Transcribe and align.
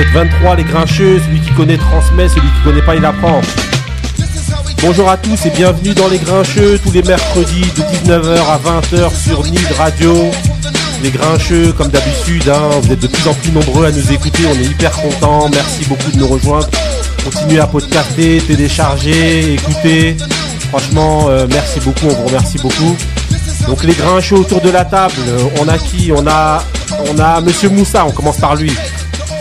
êtes 0.00 0.08
23 0.12 0.56
les 0.56 0.64
grincheux, 0.64 1.20
celui 1.20 1.40
qui 1.40 1.50
connaît 1.50 1.76
transmet, 1.76 2.28
celui 2.28 2.48
qui 2.48 2.62
connaît 2.64 2.82
pas 2.82 2.96
il 2.96 3.04
apprend. 3.04 3.40
Bonjour 4.82 5.10
à 5.10 5.16
tous 5.18 5.44
et 5.44 5.50
bienvenue 5.50 5.92
dans 5.92 6.08
les 6.08 6.18
grincheux 6.18 6.78
tous 6.82 6.92
les 6.92 7.02
mercredis 7.02 7.66
de 7.76 7.82
19h 8.10 8.38
à 8.48 8.58
20h 8.58 9.14
sur 9.14 9.44
Nid 9.44 9.66
Radio. 9.76 10.14
Les 11.02 11.10
grincheux 11.10 11.72
comme 11.72 11.88
d'habitude, 11.88 12.48
hein, 12.48 12.70
vous 12.80 12.92
êtes 12.92 13.00
de 13.00 13.06
plus 13.06 13.28
en 13.28 13.34
plus 13.34 13.52
nombreux 13.52 13.86
à 13.86 13.90
nous 13.90 14.12
écouter, 14.12 14.42
on 14.50 14.58
est 14.60 14.66
hyper 14.66 14.92
contents, 14.92 15.50
merci 15.52 15.84
beaucoup 15.86 16.10
de 16.10 16.18
nous 16.18 16.28
rejoindre. 16.28 16.68
Continuez 17.22 17.60
à 17.60 17.66
podcaster, 17.66 18.40
télécharger, 18.46 19.54
écouter. 19.54 20.16
Franchement, 20.70 21.26
euh, 21.28 21.46
merci 21.50 21.78
beaucoup, 21.80 22.06
on 22.06 22.14
vous 22.14 22.26
remercie 22.26 22.58
beaucoup. 22.58 22.96
Donc 23.66 23.84
les 23.84 23.94
grincheux 23.94 24.36
autour 24.36 24.62
de 24.62 24.70
la 24.70 24.84
table, 24.84 25.14
on 25.60 25.68
a 25.68 25.76
qui? 25.76 26.10
On 26.16 26.26
a 26.26 26.62
on 27.08 27.18
a 27.18 27.40
Monsieur 27.40 27.68
Moussa, 27.68 28.04
on 28.06 28.10
commence 28.10 28.38
par 28.38 28.56
lui. 28.56 28.72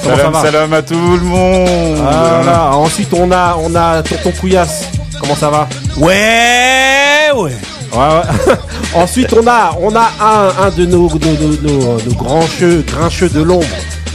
Comment 0.04 0.16
Salam, 0.16 0.34
ça 0.34 0.40
va 0.40 0.46
salam 0.52 0.74
à 0.74 0.82
tout 0.82 1.18
le 1.18 1.22
monde. 1.22 1.98
Voilà. 1.98 2.72
Ensuite 2.76 3.14
on 3.14 3.32
a 3.32 3.58
on 3.62 3.76
a 3.76 4.02
Tonton 4.04 4.32
Couillasse. 4.40 4.86
Comment 5.20 5.36
ça 5.36 5.50
va 5.50 5.68
Ouais, 5.98 7.32
ouais. 7.36 7.52
Ouais, 7.92 7.98
ouais. 7.98 8.54
Ensuite, 8.96 9.34
on 9.34 9.46
a, 9.48 9.72
on 9.82 9.96
a 9.96 10.10
un, 10.22 10.66
un 10.66 10.70
de 10.70 10.86
nos, 10.86 11.10
nos, 11.10 11.18
nos, 11.18 11.58
nos- 11.62 12.02
nos 12.02 12.14
grincheux, 12.16 12.84
grincheux 12.88 13.30
de 13.30 13.42
l'ombre 13.42 13.66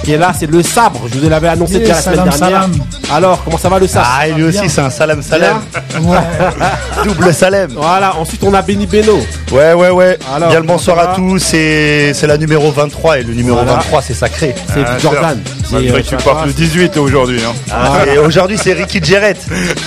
qui 0.05 0.13
est 0.13 0.19
là, 0.19 0.33
c'est 0.39 0.47
le 0.51 0.63
sabre. 0.63 1.01
Je 1.13 1.19
vous 1.19 1.29
l'avais 1.29 1.49
annoncé 1.49 1.75
Yeah, 1.75 1.81
déjà 1.81 1.95
la 1.95 2.01
semaine 2.03 2.17
salam, 2.17 2.39
dernière. 2.39 2.63
salam. 2.63 2.73
Alors, 3.13 3.45
comment 3.45 3.59
ça 3.59 3.69
va 3.69 3.79
le 3.79 3.87
sabre? 3.89 4.07
Ah, 4.21 4.27
lui 4.29 4.45
aussi, 4.45 4.69
c'est 4.69 4.81
un 4.81 4.91
salam 4.91 5.23
salam. 5.23 5.61
Ouais. 6.03 6.19
Double 7.05 7.33
salam. 7.35 7.71
Voilà. 7.75 8.17
Ensuite, 8.17 8.43
on 8.45 8.55
a 8.55 8.63
Benny 8.63 8.87
Beno. 8.87 9.19
Ouais, 9.53 9.73
ouais, 9.73 9.91
ouais. 9.91 10.19
Alors, 10.35 10.51
Bien 10.51 10.61
le 10.61 10.67
bonsoir 10.67 10.99
à 10.99 11.15
tous. 11.15 11.39
C'est 11.39 12.13
c'est 12.15 12.27
la 12.27 12.37
numéro 12.39 12.71
23 12.71 13.19
et 13.19 13.23
le 13.23 13.35
numéro 13.35 13.57
Voilà. 13.57 13.75
23, 13.75 14.03
c'est 14.03 14.15
sacré. 14.15 14.55
C'est 14.73 14.85
Ah, 14.87 14.99
Jordan. 14.99 15.41
Malgré 15.73 15.99
euh, 15.99 16.03
que 16.03 16.07
tu 16.07 16.17
va. 16.17 16.45
le 16.47 16.53
18 16.53 16.97
aujourd'hui. 16.99 17.41
Hein. 17.43 17.53
Ah, 17.73 17.99
et 18.07 18.19
aujourd'hui, 18.19 18.59
c'est 18.63 18.73
Ricky 18.75 19.03
Jarrett. 19.03 19.39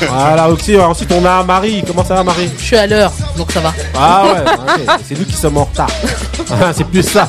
Voilà. 0.09 0.49
ok. 0.49 0.63
Ensuite, 0.81 1.11
on 1.13 1.23
a 1.25 1.43
Marie. 1.43 1.83
Comment 1.85 2.03
ça 2.05 2.15
va, 2.15 2.23
Marie? 2.23 2.49
Je 2.57 2.63
suis 2.63 2.77
à 2.77 2.87
l'heure, 2.87 3.11
donc 3.37 3.51
ça 3.51 3.59
va. 3.59 3.73
Ah 3.97 4.23
ouais. 4.25 4.83
C'est 5.07 5.17
nous 5.17 5.25
qui 5.25 5.33
sommes 5.35 5.57
en 5.57 5.63
retard. 5.65 5.87
Ah, 6.49 6.71
c'est 6.75 6.85
plus 6.85 7.03
ça. 7.03 7.27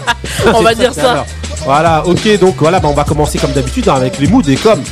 On 0.54 0.62
va 0.62 0.74
dire 0.74 0.94
ça. 0.94 1.24
Voilà. 1.68 2.02
Ok. 2.06 2.38
Donc 2.40 2.56
voilà. 2.58 2.80
bah, 2.80 2.88
on 2.90 2.94
va 2.94 3.04
commencer 3.04 3.38
comme 3.38 3.52
d'habitude 3.52 3.86
hein, 3.88 3.94
avec 3.96 4.18
les 4.18 4.26
moods 4.26 4.48
et 4.48 4.56
comme. 4.56 4.82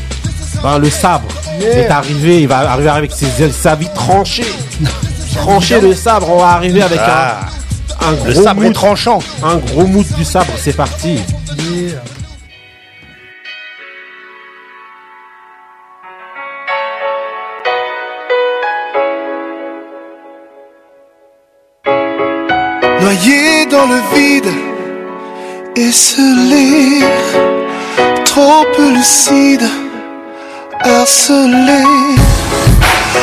ben, 0.63 0.79
le 0.79 0.91
sabre 0.91 1.27
est 1.61 1.89
arrivé, 1.89 2.43
il 2.43 2.49
va 2.49 2.71
arriver 2.71 2.91
avec 2.91 3.13
ses 3.13 3.43
ailes, 3.43 3.53
sa 3.53 3.75
vie 3.75 3.89
tranchée. 3.95 4.45
Trancher 5.37 5.81
le 5.81 5.95
sabre, 5.95 6.29
on 6.31 6.39
va 6.41 6.49
arriver 6.51 6.83
avec 6.83 6.99
Ah, 7.03 7.41
un, 8.03 8.09
un 8.09 8.13
gros 8.15 8.27
le 8.27 8.35
sabre 8.35 8.63
mood, 8.63 8.73
tranchant. 8.75 9.19
un 9.43 9.57
gros 9.57 9.87
mood 9.87 10.07
du 10.17 10.25
sabre, 10.25 10.53
c'est 10.63 10.75
parti. 10.77 11.19
Yeah. 11.73 12.03
Noyé 23.01 23.67
dans 23.67 23.87
le 23.87 24.01
vide, 24.15 24.51
esselé, 25.77 27.05
trop 28.25 28.65
lucide, 28.79 29.69
harcelé. 30.83 31.85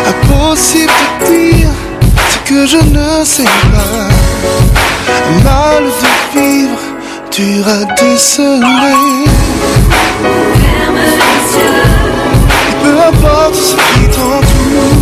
Impossible 0.08 0.92
de 1.22 1.26
dire 1.26 1.70
ce 2.30 2.50
que 2.50 2.66
je 2.68 2.78
ne 2.78 3.24
sais 3.26 3.44
pas. 3.44 4.10
Mal 5.44 5.84
de 5.84 6.40
vivre, 6.40 6.80
dur 7.32 7.68
à 7.68 7.86
déceler. 8.02 9.26
Et 12.70 12.76
peu 12.84 13.00
importe 13.08 13.56
ce 13.56 13.76
qui 13.76 14.08
t'entoure, 14.10 14.94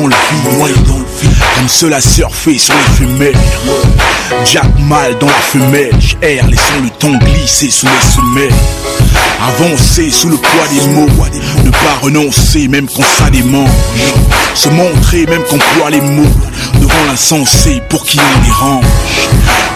dans 0.00 0.08
le 0.08 0.14
vide, 0.14 1.04
comme 1.56 1.68
cela 1.68 2.00
surfer 2.00 2.58
sur 2.58 2.74
les 2.74 3.06
femelles. 3.06 3.36
Jack 4.44 4.78
mal 4.78 5.18
dans 5.18 5.26
la 5.26 5.32
femelle, 5.32 5.94
j'erre, 5.98 6.46
laissant 6.46 6.80
le 6.82 6.90
temps 6.90 7.18
glisser 7.18 7.70
sous 7.70 7.86
mes 7.86 7.92
semelles. 8.14 8.54
Avancer 9.42 10.10
sous 10.10 10.28
le 10.28 10.36
poids 10.36 10.68
des 10.70 10.86
mots, 10.88 11.26
ne 11.64 11.70
pas 11.70 11.98
renoncer 12.02 12.68
même 12.68 12.86
quand 12.88 13.02
ça 13.02 13.30
démange. 13.30 13.68
Se 14.54 14.68
montrer 14.68 15.26
même 15.26 15.42
quand 15.48 15.58
ploie 15.74 15.90
les 15.90 16.00
mots, 16.00 16.30
devant 16.80 17.04
l'insensé 17.08 17.82
pour 17.88 18.04
qui 18.04 18.18
on 18.18 18.44
dérange. 18.44 18.84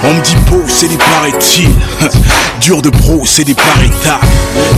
On 0.04 0.14
me 0.14 0.20
dit 0.20 0.36
beau, 0.50 0.62
c'est 0.68 0.88
des 0.88 0.96
paraît-il. 0.96 1.70
Dur 2.60 2.82
de 2.82 2.90
pro, 2.90 3.22
c'est 3.24 3.44
des 3.44 3.54
paraîtables. 3.54 4.26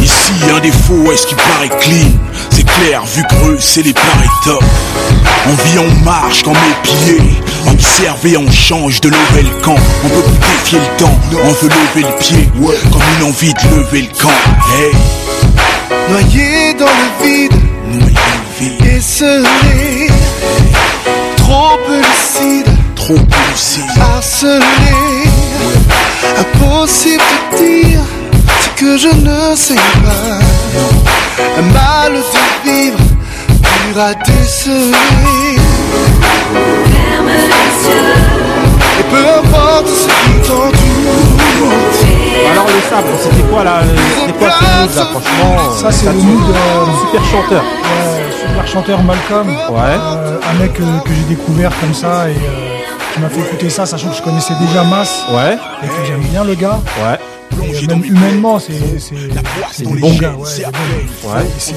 Ici, 0.02 0.32
un 0.54 0.60
défaut, 0.60 1.10
est-ce 1.12 1.26
qu'il 1.26 1.36
paraît 1.36 1.68
clean? 1.80 2.12
Clair, 2.81 3.04
vu 3.04 3.22
creux, 3.25 3.56
c'est 3.59 3.82
les 3.82 3.92
top. 3.92 4.62
On 5.48 5.69
vit, 5.69 5.78
on 5.78 6.04
marche 6.04 6.42
quand 6.42 6.53
mes 6.53 6.76
pieds. 6.82 7.42
Observer, 7.70 8.37
on 8.37 8.50
change 8.50 9.00
de 9.00 9.09
lever 9.09 9.42
le 9.42 9.60
camp. 9.62 9.76
On 10.04 10.09
peut 10.09 10.22
plus 10.22 10.38
défier 10.38 10.78
le 10.78 10.97
temps, 10.98 11.19
on 11.32 11.53
veut 11.53 11.69
lever 11.69 12.09
le 12.09 12.19
pied. 12.19 12.48
Comme 12.92 13.03
une 13.19 13.28
envie 13.28 13.54
de 13.54 13.76
lever 13.76 14.03
le 14.03 14.20
camp. 14.20 14.31
Hey, 14.78 14.92
Noyé 16.10 16.75
dans 16.75 16.87
le 16.87 17.25
vide, 17.25 17.53
noyé 17.88 18.14
dans 18.14 18.20
le 18.20 18.60
vide, 18.60 20.12
trop 21.37 21.78
lucide, 21.88 22.69
trop 22.94 23.14
lucide. 23.14 23.82
harcelé. 24.00 24.62
Impossible 26.38 27.22
de 27.53 27.56
dire 27.58 28.00
ce 28.62 28.81
que 28.81 28.97
je 28.98 29.08
ne 29.08 29.56
sais 29.56 29.75
pas. 29.75 31.35
Mal 31.62 32.12
de 32.12 32.69
vivre, 32.71 32.99
dur 33.49 34.03
à 34.03 34.15
déceler. 34.15 35.56
Et 38.99 39.03
peu 39.11 39.17
importe 39.39 39.89
ce 39.89 40.06
qui 40.06 40.49
t'entoure. 40.49 40.72
Alors 42.53 42.67
le 42.67 42.81
sabre, 42.91 43.09
c'était 43.22 43.43
quoi 43.50 43.65
là 43.65 43.81
C'était 44.21 44.33
quoi 44.39 44.50
ce 44.50 44.65
mood 44.65 44.94
là 44.97 45.05
franchement 45.05 45.72
Ça, 45.81 45.91
c'est 45.93 46.05
ça 46.06 46.12
le 46.12 46.19
mood, 46.19 46.50
euh, 46.50 46.84
Super 47.00 47.25
chanteur. 47.25 47.62
Ouais, 47.62 48.31
super 48.49 48.67
chanteur 48.67 49.03
Malcolm. 49.03 49.49
Ouais. 49.49 49.81
Euh, 49.81 50.38
un 50.50 50.62
mec 50.62 50.78
euh, 50.81 50.99
que 51.05 51.11
j'ai 51.15 51.34
découvert 51.34 51.71
comme 51.81 51.94
ça 51.94 52.28
et 52.28 52.33
euh, 52.34 52.34
qui 53.15 53.21
m'a 53.21 53.28
fait 53.31 53.41
écouter 53.41 53.71
ça, 53.71 53.87
sachant 53.87 54.09
que 54.11 54.17
je 54.17 54.23
connaissais 54.23 54.55
déjà 54.61 54.84
Mass 54.84 55.25
Ouais. 55.33 55.56
et 55.83 55.87
que 55.87 56.06
j'aime 56.06 56.21
bien 56.31 56.44
le 56.44 56.55
gars. 56.55 56.78
Ouais. 57.03 57.19
Euh, 57.69 57.97
humainement, 58.04 58.59
c'est 58.59 58.72
c'est 58.99 59.15
c'est 59.72 59.82
dans 59.84 59.91
un 59.91 59.94
les 59.94 60.00
bon 60.00 60.09
chaînes, 60.10 60.21
gars. 60.21 60.34
Ouais, 60.37 60.49
il 60.56 60.60
est 60.62 60.66
bon. 60.66 61.32
Ouais. 61.34 61.44
C'est 61.59 61.75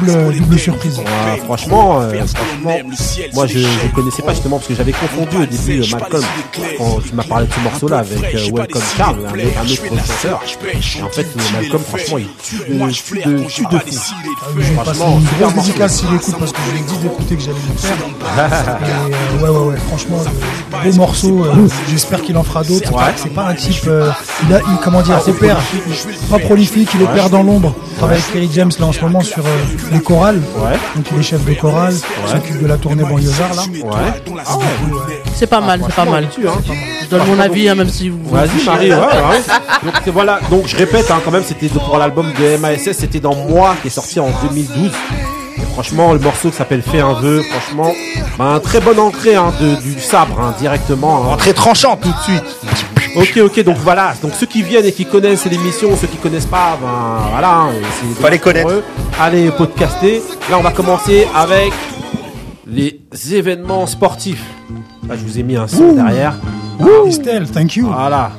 double 0.00 0.34
double 0.38 0.58
surprise. 0.58 0.98
Ouais, 0.98 1.36
franchement, 1.44 2.00
euh, 2.00 2.12
franchement, 2.26 2.76
moi 3.34 3.46
je 3.46 3.58
ne 3.58 3.94
connaissais 3.94 4.22
pas 4.22 4.32
justement 4.34 4.56
parce 4.58 4.68
que 4.68 4.74
j'avais 4.74 4.92
confondu 4.92 5.36
au 5.36 5.46
début 5.46 5.80
euh, 5.80 5.84
Malcolm 5.92 6.24
quand 6.76 7.00
tu 7.06 7.14
m'as 7.14 7.22
parlé 7.24 7.46
de 7.46 7.52
ce 7.52 7.60
morceau-là 7.60 7.98
avec 7.98 8.34
euh, 8.34 8.50
Welcome 8.52 8.82
Charm, 8.96 9.18
un, 9.24 9.64
autre 9.64 10.06
chanteur. 10.06 10.42
Et 10.98 11.02
en 11.02 11.08
fait, 11.08 11.22
euh, 11.22 11.40
Malcolm, 11.52 11.82
franchement, 11.82 12.18
il 12.18 12.28
tue 12.42 12.58
de, 12.58 13.44
tue 13.44 13.64
de, 13.64 13.78
fou. 13.78 14.14
Ah 14.42 14.52
je 14.56 14.62
Franchement, 14.72 15.18
une 15.18 15.26
super 15.26 15.38
grosse 15.38 15.54
morceau. 15.54 15.62
dédicace 15.68 15.96
s'il 16.00 16.14
écoute 16.14 16.34
parce 16.38 16.52
que 16.52 16.58
je 16.66 16.72
lui 16.72 16.80
ai 16.80 16.82
dit 16.84 16.98
d'écouter 16.98 17.36
que 17.36 17.42
j'allais 17.42 17.56
le 17.68 17.78
faire. 17.78 17.96
Euh, 18.80 19.42
ouais, 19.42 19.48
ouais, 19.48 19.66
ouais, 19.72 19.76
franchement, 19.88 20.18
euh, 20.20 20.90
beau 20.90 20.96
morceau. 20.96 21.44
euh, 21.44 21.68
J'espère 21.90 22.22
qu'il 22.22 22.36
en 22.36 22.42
fera 22.42 22.62
d'autres. 22.64 22.92
C'est 23.16 23.32
pas 23.34 23.48
un 23.48 23.54
type. 23.54 23.84
euh, 23.86 24.10
il 24.48 24.54
a, 24.54 24.58
il- 24.60 24.78
comment 24.82 25.02
dire, 25.02 25.20
opère, 25.30 25.58
pas 26.30 26.38
prolifique, 26.38 26.90
il 26.94 27.02
opère 27.02 27.30
dans 27.30 27.42
l'ombre. 27.42 27.74
Il 27.92 27.96
travaille 27.96 28.18
avec 28.18 28.32
Kerry 28.32 28.50
James 28.52 28.70
là 28.78 28.86
en 28.86 28.92
ce 28.92 29.00
moment 29.00 29.20
sur 29.20 29.44
euh, 29.46 29.50
les 29.92 30.00
chorales. 30.00 30.40
Ouais. 30.58 30.78
Donc 30.96 31.06
il 31.12 31.20
est 31.20 31.22
chef 31.22 31.44
de 31.44 31.54
chorale, 31.54 31.94
il 31.94 32.30
s'occupe 32.30 32.60
de 32.62 32.66
la 32.66 32.76
tournée 32.76 33.02
banlieusard 33.04 33.54
là. 33.54 33.62
Ouais. 33.82 34.34
C'est 35.34 35.46
pas 35.46 35.60
mal, 35.60 35.80
c'est 35.86 35.94
pas 35.94 36.04
mal. 36.04 36.24
Hein. 36.24 36.52
Je 37.02 37.06
donne 37.08 37.26
mon 37.26 37.38
avis, 37.40 37.68
hein, 37.68 37.74
même 37.74 37.88
si 37.88 38.08
vous. 38.10 38.18
Vas-y 38.30 38.64
Marie, 38.64 38.90
ouais, 38.90 38.96
ouais. 38.98 39.40
Donc 39.84 39.94
voilà, 40.12 40.38
donc 40.50 40.66
je 40.66 40.76
répète 40.76 41.10
hein, 41.10 41.20
quand 41.24 41.30
même, 41.30 41.44
c'était 41.46 41.68
pour 41.68 41.96
l'album 41.98 42.26
de 42.38 42.56
MASS, 42.58 42.92
c'était 42.92 43.20
dans 43.20 43.34
Moi 43.34 43.74
qui 43.82 43.88
est 43.88 43.90
sorti 43.90 44.20
en 44.20 44.28
2012. 44.42 44.90
Et 45.58 45.62
franchement, 45.72 46.12
le 46.12 46.18
morceau 46.18 46.50
qui 46.50 46.56
s'appelle 46.56 46.82
Fais 46.82 47.00
un 47.00 47.14
vœu, 47.14 47.42
franchement, 47.42 47.92
bah, 48.38 48.44
un 48.54 48.60
très 48.60 48.80
bon 48.80 48.98
entrée 48.98 49.34
hein, 49.34 49.52
de, 49.60 49.74
du 49.82 50.00
sabre 50.00 50.38
hein, 50.40 50.54
directement. 50.58 51.32
hein. 51.32 51.36
Très 51.36 51.52
tranchant 51.52 51.96
tout 51.96 52.08
de 52.08 52.22
suite. 52.22 52.44
Ok, 53.16 53.38
ok, 53.44 53.64
donc 53.64 53.76
voilà, 53.78 54.14
donc 54.22 54.32
ceux 54.34 54.46
qui 54.46 54.62
viennent 54.62 54.84
et 54.84 54.92
qui 54.92 55.04
connaissent 55.04 55.44
l'émission, 55.46 55.96
ceux 55.96 56.06
qui 56.06 56.16
connaissent 56.16 56.46
pas, 56.46 56.78
ben 56.80 57.28
voilà, 57.30 57.54
hein, 57.54 57.70
c'est 58.00 58.22
Fallait 58.22 58.36
pour 58.38 58.44
connaître. 58.44 58.70
eux. 58.70 58.84
Allez 59.20 59.50
podcaster. 59.50 60.22
Là, 60.48 60.58
on 60.58 60.62
va 60.62 60.70
commencer 60.70 61.26
avec 61.34 61.72
les 62.66 63.00
événements 63.32 63.86
sportifs. 63.86 64.44
Là, 65.08 65.16
je 65.16 65.24
vous 65.24 65.38
ai 65.38 65.42
mis 65.42 65.56
un 65.56 65.66
son 65.66 65.92
derrière. 65.92 66.34
Estelle, 67.06 67.50
thank 67.50 67.74
you. 67.76 67.88
Voilà. 67.88 68.30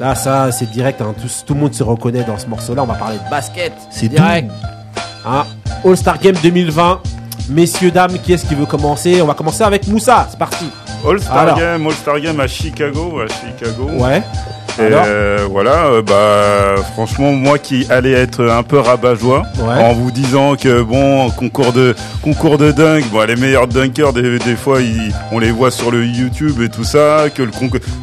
Là, 0.00 0.14
ça, 0.16 0.50
c'est 0.50 0.68
direct. 0.70 1.00
hein. 1.00 1.14
Tout, 1.20 1.28
tout 1.46 1.54
le 1.54 1.60
monde 1.60 1.72
se 1.74 1.84
reconnaît 1.84 2.24
dans 2.24 2.38
ce 2.38 2.46
morceau-là. 2.46 2.82
On 2.82 2.86
va 2.86 2.94
parler 2.94 3.18
de 3.24 3.30
basket. 3.30 3.72
C'est 3.90 4.08
direct. 4.08 4.50
Hein. 5.24 5.44
All-Star 5.84 6.18
Game 6.18 6.34
2020. 6.42 7.00
Messieurs, 7.50 7.90
dames, 7.92 8.18
qui 8.22 8.32
est-ce 8.32 8.46
qui 8.46 8.54
veut 8.56 8.66
commencer? 8.66 9.22
On 9.22 9.26
va 9.26 9.34
commencer 9.34 9.62
avec 9.62 9.86
Moussa. 9.86 10.26
C'est 10.30 10.38
parti. 10.38 10.64
All-Star. 11.06 11.56
Game, 11.58 11.86
All-Star 11.86 12.20
Game 12.20 12.40
à 12.40 12.46
Chicago, 12.46 13.20
à 13.20 13.26
Chicago. 13.28 13.90
Ouais. 13.98 14.22
Et 14.78 14.80
euh, 14.90 15.46
voilà, 15.50 15.84
euh, 15.88 16.00
bah 16.00 16.82
franchement 16.94 17.32
moi 17.32 17.58
qui 17.58 17.86
allais 17.90 18.12
être 18.12 18.42
un 18.48 18.62
peu 18.62 18.78
rabat-joie 18.78 19.42
Ouais. 19.58 19.84
en 19.84 19.92
vous 19.92 20.10
disant 20.10 20.56
que 20.56 20.80
bon 20.80 21.28
concours 21.28 21.74
de 21.74 21.94
concours 22.22 22.56
de 22.56 22.72
dunk, 22.72 23.04
bon 23.12 23.26
les 23.28 23.36
meilleurs 23.36 23.66
dunkers 23.66 24.14
des, 24.14 24.38
des 24.38 24.56
fois 24.56 24.80
ils- 24.80 25.12
on 25.30 25.38
les 25.40 25.50
voit 25.50 25.70
sur 25.70 25.90
le 25.90 26.06
YouTube 26.06 26.62
et 26.62 26.70
tout 26.70 26.84
ça, 26.84 27.24
que 27.34 27.42
le 27.42 27.50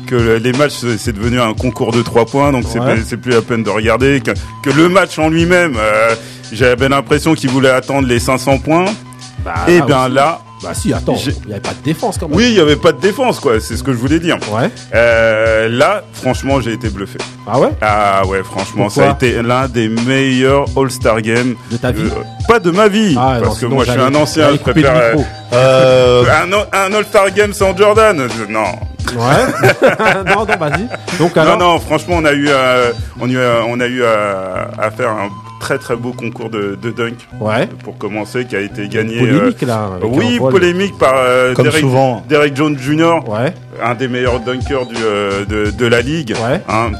que 0.05 0.13
le- 0.15 0.37
les 0.37 0.51
matchs 0.53 0.73
c'est 0.99 1.11
devenu 1.13 1.41
un 1.41 1.55
concours 1.55 1.91
de 1.91 2.03
trois 2.03 2.25
points 2.27 2.51
donc 2.51 2.65
c'est 2.71 2.79
Ouais. 2.79 2.93
plus- 2.93 3.03
c'est 3.07 3.17
plus 3.17 3.31
la 3.31 3.41
peine 3.41 3.63
de 3.63 3.69
regarder 3.71 4.21
que, 4.21 4.29
que 4.63 4.69
le 4.69 4.89
match 4.89 5.17
en 5.17 5.29
lui-même 5.29 5.73
euh, 5.75 6.13
j'avais 6.51 6.87
l'impression 6.87 7.33
qu'il 7.33 7.49
voulait 7.49 7.71
attendre 7.71 8.07
les 8.07 8.19
500 8.19 8.59
points 8.59 8.85
Bah, 9.43 9.53
et 9.67 9.79
là 9.79 9.85
bien 9.87 10.07
là 10.09 10.39
Bah, 10.61 10.73
si, 10.73 10.93
attends. 10.93 11.15
Il 11.15 11.47
n'y 11.47 11.53
avait 11.53 11.61
pas 11.61 11.73
de 11.73 11.83
défense 11.83 12.17
quand 12.17 12.27
même. 12.27 12.37
oui 12.37 12.47
il 12.49 12.55
y 12.55 12.59
avait 12.59 12.75
pas 12.75 12.91
de 12.91 12.99
défense 12.99 13.39
quoi, 13.39 13.59
c'est 13.59 13.77
ce 13.77 13.83
que 13.83 13.93
je 13.93 13.97
voulais 13.97 14.19
dire. 14.19 14.37
Ouais. 14.51 14.69
Euh, 14.93 15.69
là 15.69 16.03
franchement 16.13 16.59
j'ai 16.61 16.73
été 16.73 16.89
bluffé. 16.89 17.17
Ah 17.47 17.59
ouais? 17.59 17.69
Ah 17.81 18.25
ouais, 18.27 18.43
franchement, 18.43 18.85
Pourquoi 18.85 19.03
ça 19.03 19.09
a 19.09 19.13
été 19.13 19.41
l'un 19.41 19.67
des 19.67 19.87
meilleurs 19.89 20.65
All-Star 20.77 21.21
Games. 21.21 21.55
De 21.71 21.77
ta 21.77 21.91
vie? 21.91 22.03
Euh, 22.03 22.23
pas 22.47 22.59
de 22.59 22.71
ma 22.71 22.87
vie, 22.87 23.15
Ah, 23.17 23.37
non, 23.39 23.41
parce 23.47 23.59
que 23.59 23.65
moi 23.65 23.85
je 23.85 23.91
suis 23.91 23.99
un 24.01 24.13
ancien, 24.15 24.51
je 24.51 24.57
préfère. 24.57 25.15
Euh, 25.53 26.23
un, 26.25 26.51
un 26.53 26.93
All-Star 26.93 27.31
Game 27.31 27.53
sans 27.53 27.75
Jordan. 27.75 28.27
Non, 28.49 28.65
Ouais. 29.15 29.69
non, 30.35 30.45
non, 30.45 30.57
vas-y. 30.59 30.87
Donc, 31.17 31.35
alors? 31.37 31.57
non, 31.57 31.73
non, 31.73 31.79
franchement, 31.79 32.17
on 32.17 32.25
a 32.25 32.33
eu, 32.33 32.47
on, 33.19 33.25
a 33.25 33.31
eu, 33.31 33.39
on 33.67 33.79
a 33.79 33.87
eu 33.87 34.03
à, 34.03 34.69
à 34.77 34.91
faire 34.91 35.09
un 35.09 35.29
très 35.59 35.77
très 35.77 35.95
beau 35.95 36.13
concours 36.13 36.49
de, 36.49 36.77
de 36.81 36.91
dunk 36.91 37.15
Ouais. 37.39 37.67
pour 37.83 37.97
commencer, 37.97 38.45
qui 38.45 38.55
a 38.55 38.61
été 38.61 38.87
gagné. 38.87 39.19
Polémique 39.19 39.61
là. 39.61 39.89
euh, 40.01 40.05
oui, 40.07 40.39
polémique 40.39 40.97
par 40.97 41.13
euh, 41.17 41.53
comme 41.53 41.65
Derek, 41.65 41.81
souvent. 41.81 42.23
Derek 42.27 42.55
Jones 42.55 42.77
Jr., 42.79 43.19
Ouais. 43.27 43.53
un 43.83 43.93
des 43.95 44.07
meilleurs 44.07 44.39
dunkers 44.39 44.85
du, 44.85 44.95
euh, 45.03 45.45
de, 45.45 45.71
de 45.71 45.85
la 45.85 46.01
ligue, 46.01 46.33
Ouais. 46.43 46.61
hein, 46.69 46.91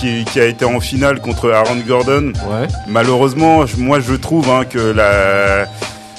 qui, 0.00 0.24
qui 0.24 0.40
a 0.40 0.44
été 0.46 0.64
en 0.64 0.80
finale 0.80 1.20
contre 1.20 1.50
Aaron 1.50 1.76
Gordon. 1.86 2.32
Ouais. 2.50 2.68
Malheureusement, 2.88 3.64
moi 3.78 4.00
je 4.00 4.14
trouve 4.14 4.48
hein, 4.50 4.64
que 4.68 4.78
la, 4.78 5.66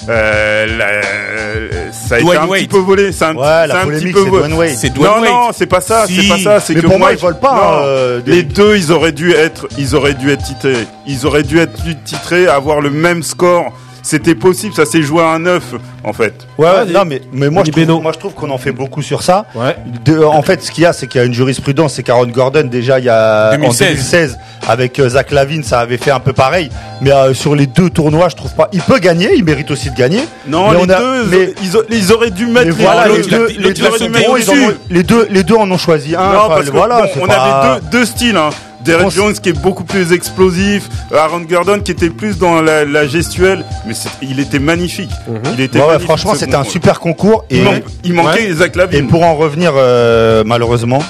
euh, 0.08 0.66
la- 0.78 1.92
ça 1.92 2.16
a 2.16 2.18
été 2.18 2.24
Dwayne 2.26 2.42
un 2.42 2.46
Wade. 2.46 2.60
petit 2.60 2.68
peu 2.68 2.78
volé. 2.78 3.12
C'est 3.12 3.24
un, 3.24 3.34
Ouais, 3.34 3.42
c'est 3.62 3.66
la 3.68 3.80
un 3.82 3.86
petit 3.86 4.12
peu 4.12 4.20
volé. 4.20 4.74
C'est 4.74 4.96
Non, 4.96 5.02
Wade. 5.02 5.24
non, 5.24 5.48
c'est 5.52 5.66
pas 5.66 5.80
ça, 5.80 6.06
Si. 6.06 6.22
c'est 6.22 6.28
pas 6.28 6.38
ça. 6.38 6.60
C'est 6.60 6.74
Mais 6.74 6.80
que 6.82 6.86
pour 6.86 6.98
moi, 6.98 7.12
ils 7.12 7.18
volent 7.18 7.36
pas, 7.38 7.54
non, 7.54 7.86
euh, 7.86 8.20
les 8.26 8.42
deux, 8.42 8.76
ils 8.76 8.92
auraient 8.92 9.12
dû 9.12 9.32
être, 9.32 9.66
ils 9.78 9.94
auraient 9.94 10.14
dû 10.14 10.30
être 10.30 10.42
titrés. 10.42 10.86
Ils 11.06 11.26
auraient 11.26 11.42
dû 11.42 11.58
être 11.58 11.72
titrés, 12.04 12.46
avoir 12.46 12.80
le 12.80 12.90
même 12.90 13.22
score. 13.22 13.72
C'était 14.06 14.34
possible, 14.34 14.74
ça 14.74 14.84
s'est 14.84 15.00
joué 15.00 15.22
à 15.22 15.28
un 15.28 15.38
9 15.38 15.62
en 16.04 16.12
fait. 16.12 16.34
Ouais, 16.58 16.84
non, 16.92 17.04
mais, 17.06 17.22
mais 17.32 17.48
moi, 17.48 17.62
je 17.64 17.70
trouve, 17.72 18.02
moi, 18.02 18.12
je 18.12 18.18
trouve 18.18 18.34
qu'on 18.34 18.50
en 18.50 18.58
fait 18.58 18.70
beaucoup 18.70 19.00
sur 19.00 19.22
ça. 19.22 19.46
Ouais. 19.54 19.74
De- 20.04 20.22
en 20.22 20.42
fait, 20.42 20.62
ce 20.62 20.70
qu'il 20.70 20.84
y 20.84 20.86
a, 20.86 20.92
c'est 20.92 21.06
qu'il 21.06 21.18
y 21.22 21.24
a 21.24 21.26
une 21.26 21.32
jurisprudence. 21.32 21.94
C'est 21.94 22.02
qu'Aaron 22.02 22.26
Gordon, 22.26 22.68
déjà, 22.70 22.98
il 22.98 23.06
y 23.06 23.08
a, 23.08 23.52
2016. 23.52 23.82
en 23.82 23.90
2016, 23.92 24.38
avec 24.68 24.98
euh, 24.98 25.08
Zach 25.08 25.30
Lavine, 25.30 25.62
ça 25.64 25.80
avait 25.80 25.96
fait 25.96 26.10
un 26.10 26.20
peu 26.20 26.34
pareil. 26.34 26.68
Mais 27.00 27.12
euh, 27.12 27.32
sur 27.32 27.54
les 27.54 27.66
deux 27.66 27.88
tournois, 27.88 28.28
je 28.28 28.36
trouve 28.36 28.54
pas. 28.54 28.68
Il 28.74 28.82
peut 28.82 28.98
gagner, 28.98 29.30
il 29.34 29.42
mérite 29.44 29.70
aussi 29.70 29.88
de 29.90 29.96
gagner. 29.96 30.20
Non, 30.46 30.70
Mais 30.72 30.76
les 30.76 30.82
on 30.84 30.88
a- 30.90 30.98
deux, 31.00 31.24
mais- 31.30 31.54
ils, 31.62 31.74
a- 31.76 31.80
ils 31.90 32.12
auraient 32.12 32.30
dû 32.30 32.44
mettre 32.46 32.66
les, 32.66 32.84
voilà, 32.84 33.08
les 33.08 33.16
l'autre, 33.16 33.30
deux, 33.30 33.46
les 33.58 33.72
deux, 33.72 33.86
en 33.86 34.52
ont- 34.52 34.74
les 34.90 35.02
deux, 35.02 35.26
les 35.30 35.42
deux 35.44 35.54
en 35.56 35.70
ont 35.70 35.78
choisi 35.78 36.14
un. 36.14 36.30
Non, 36.30 36.38
Enfin, 36.40 36.54
parce 36.56 36.66
que 36.66 36.76
voilà, 36.76 37.00
bon, 37.02 37.08
c'est 37.14 37.22
on 37.22 37.26
pas- 37.26 37.34
avait 37.34 37.80
deux, 37.80 37.86
deux 38.00 38.04
styles. 38.04 38.36
Hein. 38.36 38.50
Derek 38.84 39.10
Jones 39.10 39.32
qui 39.34 39.48
est 39.50 39.52
beaucoup 39.60 39.84
plus 39.84 40.12
explosif, 40.12 40.88
Aaron 41.14 41.40
Gordon 41.40 41.80
qui 41.80 41.92
était 41.92 42.10
plus 42.10 42.38
dans 42.38 42.60
la, 42.62 42.84
la 42.84 43.06
gestuelle, 43.06 43.64
mais 43.86 43.94
il 44.22 44.40
était 44.40 44.58
magnifique. 44.58 45.10
Il 45.54 45.60
était 45.60 45.78
Ouais, 45.78 45.86
magnifique, 45.86 46.04
franchement, 46.06 46.34
c'était 46.34 46.54
un 46.56 46.64
super 46.64 47.00
concours. 47.00 47.44
Et, 47.50 47.58
Il, 47.58 47.64
man- 47.64 47.80
il 48.04 48.12
manquait 48.14 48.48
Ouais. 48.48 48.52
Zach 48.54 48.72
et 48.92 49.02
pour 49.02 49.22
en 49.24 49.34
revenir, 49.34 49.72
euh, 49.76 50.42
malheureusement, 50.46 51.02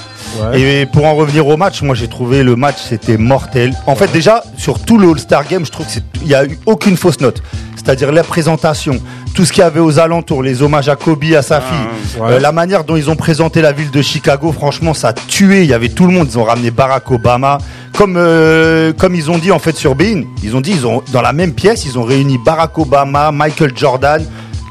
Ouais. 0.53 0.61
Et 0.61 0.87
pour 0.87 1.05
en 1.07 1.15
revenir 1.15 1.47
au 1.47 1.57
match, 1.57 1.81
moi 1.83 1.95
j'ai 1.95 2.09
trouvé 2.09 2.43
le 2.43 2.57
match 2.57 2.75
c'était 2.89 3.17
mortel. 3.19 3.73
En 3.87 3.95
fait 3.95 4.11
déjà 4.11 4.43
sur 4.57 4.81
tout 4.81 4.99
le 4.99 5.11
All-Star 5.11 5.47
Game, 5.47 5.65
je 5.65 5.71
trouve 5.71 5.87
qu'il 5.87 6.03
n'y 6.27 6.35
a 6.35 6.45
eu 6.45 6.59
aucune 6.67 6.97
fausse 6.97 7.21
note. 7.21 7.41
C'est-à-dire 7.85 8.13
la 8.13 8.23
présentation, 8.23 8.99
tout 9.35 9.45
ce 9.45 9.53
qu'il 9.53 9.61
y 9.61 9.65
avait 9.65 9.81
aux 9.81 9.99
alentours, 9.99 10.43
les 10.43 10.63
hommages 10.63 10.89
à 10.89 10.97
Kobe, 10.97 11.25
à 11.37 11.43
sa 11.43 11.61
fille, 11.61 12.19
ouais. 12.19 12.33
euh, 12.33 12.41
la 12.41 12.51
manière 12.51 12.85
dont 12.85 12.97
ils 12.97 13.11
ont 13.11 13.17
présenté 13.17 13.61
la 13.61 13.73
ville 13.73 13.91
de 13.91 14.01
Chicago, 14.01 14.53
franchement 14.53 14.95
ça 14.95 15.09
a 15.09 15.13
tué. 15.13 15.63
Il 15.65 15.69
y 15.69 15.75
avait 15.75 15.91
tout 15.91 16.07
le 16.07 16.13
monde. 16.13 16.29
Ils 16.31 16.39
ont 16.39 16.45
ramené 16.45 16.71
Barack 16.71 17.11
Obama, 17.11 17.59
comme 17.97 18.15
euh, 18.17 18.95
comme 18.95 19.15
ils 19.15 19.31
ont 19.31 19.37
dit 19.37 19.53
en 19.53 19.59
fait 19.59 19.77
sur 19.77 19.95
Bein. 19.95 20.23
Ils 20.43 20.57
ont 20.57 20.63
dit 20.63 20.71
ils 20.71 20.87
ont 20.87 21.03
dans 21.13 21.21
la 21.21 21.35
même 21.35 21.53
pièce, 21.53 21.85
ils 21.85 21.99
ont 21.99 22.05
réuni 22.05 22.39
Barack 22.39 22.79
Obama, 22.79 23.31
Michael 23.33 23.73
Jordan. 23.77 24.25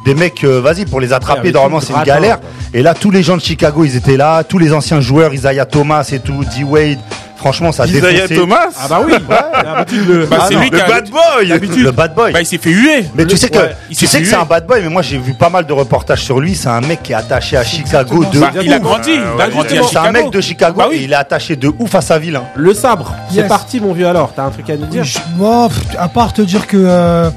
Des 0.05 0.15
mecs, 0.15 0.43
euh, 0.43 0.59
vas-y, 0.59 0.85
pour 0.85 0.99
les 0.99 1.13
attraper, 1.13 1.51
normalement 1.51 1.79
c'est 1.79 1.93
une 1.93 2.03
galère. 2.03 2.39
Et 2.73 2.81
là, 2.81 2.93
tous 2.93 3.11
les 3.11 3.23
gens 3.23 3.37
de 3.37 3.41
Chicago, 3.41 3.85
ils 3.85 3.95
étaient 3.95 4.17
là, 4.17 4.43
tous 4.43 4.57
les 4.57 4.73
anciens 4.73 4.99
joueurs, 4.99 5.33
Isaiah 5.33 5.65
Thomas 5.65 6.09
et 6.11 6.19
tout, 6.19 6.43
D. 6.43 6.97
Franchement, 7.43 7.73
ça 7.73 7.83
a 7.83 7.87
Isaiah 7.87 8.11
défoncé. 8.13 8.35
Thomas 8.35 8.67
Ah 8.79 8.87
bah 8.87 9.01
oui. 9.05 9.11
D'habitude, 9.11 10.07
le. 10.07 10.25
Bah, 10.27 10.37
Ah 10.39 10.45
c'est 10.47 10.53
non. 10.55 10.61
lui 10.61 10.69
qui 10.69 10.77
Le 10.77 10.81
a- 10.83 10.87
bad 10.87 11.09
boy 11.09 11.47
Le 11.83 11.91
bad 11.91 12.15
boy. 12.15 12.31
Bah, 12.31 12.39
il 12.41 12.45
s'est 12.45 12.57
fait 12.57 12.69
huer. 12.69 13.05
mais 13.15 13.25
tu 13.25 13.35
sais 13.35 13.49
que, 13.49 13.57
ouais, 13.57 13.75
il 13.89 13.97
tu 13.97 14.05
s'est 14.07 14.11
sais 14.17 14.21
que 14.23 14.27
c'est 14.29 14.35
un 14.35 14.45
bad 14.45 14.65
boy, 14.65 14.81
mais 14.81 14.87
moi 14.89 15.01
j'ai 15.01 15.17
vu 15.17 15.33
pas 15.33 15.49
mal 15.49 15.65
de 15.65 15.73
reportages 15.73 16.21
sur 16.23 16.39
lui. 16.39 16.55
C'est 16.55 16.69
un 16.69 16.79
mec 16.79 17.03
qui 17.03 17.11
est 17.11 17.15
attaché 17.15 17.57
à 17.57 17.65
Chicago 17.65 18.23
de 18.31 18.39
Bah, 18.39 18.51
bien 18.53 18.61
il 18.63 18.71
a 18.73 18.79
grandi. 18.79 19.11
Il 19.11 19.19
a 19.19 19.35
ouais, 19.45 19.49
grandi 19.51 19.77
à 19.77 19.81
justement, 19.81 19.87
C'est 19.89 19.97
un 19.97 20.01
Chicago. 20.05 20.11
mec 20.23 20.29
de 20.33 20.41
Chicago 20.41 20.77
Bah 20.79 20.87
oui. 20.89 20.95
et 20.97 21.03
il 21.03 21.11
est 21.11 21.15
attaché 21.15 21.55
de 21.57 21.71
ouf 21.79 21.93
à 21.95 22.01
sa 22.01 22.17
ville. 22.17 22.37
hein. 22.37 22.43
Le 22.55 22.73
sabre. 22.73 23.13
C'est 23.29 23.35
Yes. 23.37 23.47
parti, 23.49 23.81
mon 23.81 23.91
vieux. 23.91 24.07
Alors, 24.07 24.31
t'as 24.33 24.45
un 24.45 24.49
truc 24.51 24.69
à 24.69 24.77
nous 24.77 24.85
dire 24.85 25.03
Je- 25.03 25.19
moi, 25.35 25.67
pff, 25.67 25.97
à 25.99 26.07
part 26.07 26.31
te 26.31 26.41
dire 26.41 26.65
que 26.65 26.77
euh, 26.77 27.29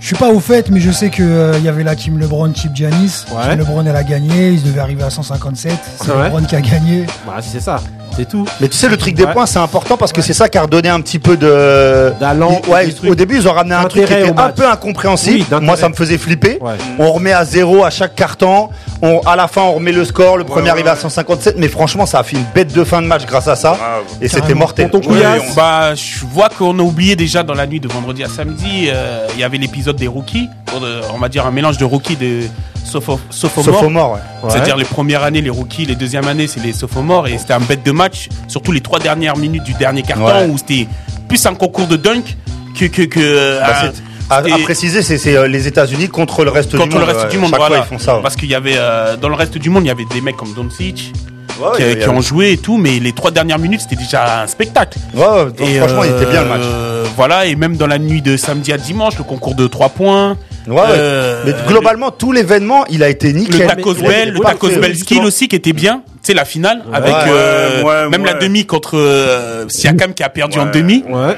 je 0.00 0.06
suis 0.06 0.16
pas 0.16 0.28
au 0.28 0.40
fait, 0.40 0.68
mais 0.70 0.80
je 0.80 0.90
sais 0.90 1.08
que 1.08 1.22
euh, 1.22 1.54
il 1.58 1.64
y 1.64 1.68
avait 1.68 1.84
la 1.84 1.96
team 1.96 2.18
LeBron, 2.18 2.52
Chip 2.54 2.74
Giannis. 2.76 3.24
Ouais. 3.34 3.48
Team 3.48 3.58
LeBron, 3.60 3.84
elle 3.86 3.96
a 3.96 4.02
gagné. 4.02 4.50
Ils 4.50 4.62
devaient 4.62 4.80
arriver 4.80 5.02
à 5.04 5.08
157. 5.10 5.72
C'est 6.02 6.10
Ouais. 6.10 6.24
LeBron 6.24 6.42
qui 6.44 6.54
a 6.56 6.60
gagné. 6.60 7.06
Bah, 7.26 7.36
c'est 7.40 7.60
ça. 7.60 7.80
C'est 8.16 8.28
tout. 8.28 8.44
Mais 8.60 8.68
tu 8.68 8.76
sais, 8.76 8.88
le 8.88 8.96
truc 8.96 9.14
des 9.14 9.24
Ouais. 9.24 9.32
points, 9.32 9.46
c'est 9.46 9.58
important 9.58 9.96
parce 9.96 10.12
que 10.12 10.22
c'est 10.22 10.32
ça 10.32 10.48
qui 10.48 10.56
a 10.58 10.62
redonné 10.62 10.88
un 10.88 11.00
petit 11.00 11.18
peu 11.18 11.36
de. 11.36 12.12
D'allant. 12.20 12.60
Ouais, 12.68 12.88
au 13.08 13.14
début, 13.14 13.36
ils 13.36 13.48
ont 13.48 13.52
ramené 13.52 13.74
un 13.74 13.84
truc 13.84 14.04
qui 14.06 14.12
était 14.12 14.28
un 14.36 14.48
peu 14.50 14.66
incompréhensible. 14.68 15.44
Oui. 15.50 15.58
Moi, 15.64 15.76
ça 15.76 15.88
me 15.88 15.94
faisait 15.94 16.18
flipper. 16.18 16.58
Ouais. 16.60 16.74
On 16.98 17.10
remet 17.12 17.32
à 17.32 17.44
zéro 17.44 17.84
à 17.84 17.90
chaque 17.90 18.14
carton. 18.14 18.68
On, 19.02 19.20
à 19.26 19.36
la 19.36 19.48
fin, 19.48 19.62
on 19.62 19.72
remet 19.74 19.92
le 19.92 20.04
score. 20.04 20.36
Le 20.38 20.44
premier 20.44 20.64
ouais, 20.66 20.70
arrivé 20.70 20.88
à 20.88 20.94
ouais. 20.94 20.98
157. 21.00 21.56
Mais 21.58 21.68
franchement, 21.68 22.06
ça 22.06 22.20
a 22.20 22.22
fait 22.22 22.36
une 22.36 22.44
bête 22.54 22.72
de 22.72 22.84
fin 22.84 23.02
de 23.02 23.06
match 23.06 23.26
grâce 23.26 23.48
à 23.48 23.56
ça. 23.56 23.72
Bravo. 23.78 24.04
Et 24.20 24.28
c'était 24.28 24.54
mortel. 24.54 24.90
Tonton 24.90 25.10
on- 25.10 25.54
Bah, 25.54 25.94
je 25.94 26.24
vois 26.24 26.48
qu'on 26.48 26.78
a 26.78 26.82
oublié 26.82 27.16
déjà 27.16 27.42
dans 27.42 27.54
la 27.54 27.66
nuit 27.66 27.80
de 27.80 27.88
vendredi 27.88 28.22
à 28.24 28.28
samedi, 28.28 28.88
euh, 28.88 29.26
il 29.34 29.40
y 29.40 29.44
avait 29.44 29.58
l'épisode 29.58 29.96
des 29.96 30.06
rookies, 30.06 30.48
euh, 30.80 31.02
on 31.14 31.18
va 31.18 31.28
dire 31.28 31.46
un 31.46 31.50
mélange 31.50 31.76
de 31.78 31.84
rookies 31.84 32.16
de 32.16 32.42
sophomores. 32.84 33.20
Sophomore, 33.30 34.12
ouais. 34.12 34.18
Ouais. 34.42 34.50
C'est-à-dire 34.50 34.76
les 34.76 34.84
premières 34.84 35.22
années, 35.22 35.40
les 35.40 35.50
rookies, 35.50 35.86
les 35.86 35.96
deuxièmes 35.96 36.28
années, 36.28 36.46
c'est 36.46 36.60
les 36.62 36.72
sophomores. 36.72 37.26
Et 37.28 37.38
c'était 37.38 37.54
un 37.54 37.60
bête 37.60 37.84
de 37.84 37.90
match, 37.92 38.28
surtout 38.48 38.72
les 38.72 38.80
trois 38.80 38.98
dernières 38.98 39.36
minutes 39.36 39.64
du 39.64 39.74
dernier 39.74 40.02
carton, 40.02 40.24
Ouais. 40.26 40.46
où 40.50 40.58
c'était 40.58 40.86
plus 41.28 41.44
un 41.46 41.54
concours 41.54 41.86
de 41.86 41.96
dunk 41.96 42.36
que... 42.78 42.86
que, 42.86 43.02
que 43.02 43.58
Bah, 43.60 43.66
c'est- 43.92 44.02
à, 44.30 44.40
préciser, 44.62 45.02
c'est 45.02 45.36
euh, 45.36 45.46
les 45.46 45.66
États-Unis 45.68 46.08
contre 46.08 46.44
le 46.44 46.50
reste 46.50 46.70
du 46.70 46.76
monde. 46.78 46.88
contre 46.90 46.98
le 46.98 47.04
reste 47.04 47.24
ouais. 47.26 47.30
du 47.30 47.38
monde, 47.38 47.50
voilà. 47.50 47.66
fois, 47.76 47.86
ils 47.86 47.88
font 47.88 47.98
ça. 48.02 48.16
ouais. 48.16 48.22
Parce 48.22 48.36
qu'il 48.36 48.48
y 48.48 48.54
avait, 48.54 48.74
euh, 48.76 49.16
dans 49.16 49.28
le 49.28 49.34
reste 49.34 49.58
du 49.58 49.68
monde, 49.68 49.84
il 49.84 49.88
y 49.88 49.90
avait 49.90 50.06
des 50.12 50.20
mecs 50.22 50.36
comme 50.36 50.54
Doncic, 50.54 51.12
Ouais, 51.60 51.98
qui, 52.00 52.08
ont 52.08 52.20
joué 52.20 52.52
et 52.52 52.56
tout, 52.56 52.78
mais 52.78 52.98
les 52.98 53.12
trois 53.12 53.30
dernières 53.30 53.60
minutes, 53.60 53.82
c'était 53.82 53.94
déjà 53.94 54.42
un 54.42 54.46
spectacle. 54.48 54.98
Donc 55.14 55.60
Et, 55.60 55.78
franchement, 55.78 56.02
il 56.02 56.10
était 56.10 56.28
bien 56.28 56.42
le 56.42 56.48
match. 56.48 56.62
euh, 56.64 57.04
Voilà, 57.16 57.46
et 57.46 57.54
même 57.54 57.76
dans 57.76 57.86
la 57.86 57.98
nuit 58.00 58.22
de 58.22 58.36
samedi 58.36 58.72
à 58.72 58.76
dimanche, 58.78 59.16
le 59.18 59.24
concours 59.24 59.54
de 59.54 59.68
3 59.68 59.90
points. 59.90 60.36
Ouais, 60.66 60.74
ouais. 60.74 60.82
euh, 60.90 61.42
Mais 61.46 61.52
globalement, 61.68 62.10
tout 62.10 62.32
l'événement, 62.32 62.84
il 62.88 63.02
a 63.02 63.08
été 63.08 63.32
Le 63.32 63.38
nickel. 63.40 63.66
tacos 63.66 63.94
mais- 64.00 64.08
bell, 64.08 64.30
le 64.32 64.40
tacos 64.40 64.68
bell 64.80 64.96
skill 64.96 65.22
aussi 65.24 65.48
qui 65.48 65.56
était 65.56 65.72
bien. 65.72 66.02
Tu 66.22 66.28
sais 66.28 66.34
la 66.34 66.44
finale 66.44 66.82
avec 66.92 67.12
Ouais, 67.14 67.20
euh, 67.28 67.82
ouais, 67.82 68.08
même 68.08 68.22
ouais. 68.22 68.32
la 68.32 68.38
demi 68.38 68.64
contre 68.64 68.96
euh, 68.96 69.66
Siakam 69.68 70.14
qui 70.14 70.22
a 70.22 70.28
perdu 70.30 70.58
en 70.58 70.66
demi. 70.66 71.04
Ouais. 71.08 71.12
Ouais. 71.14 71.36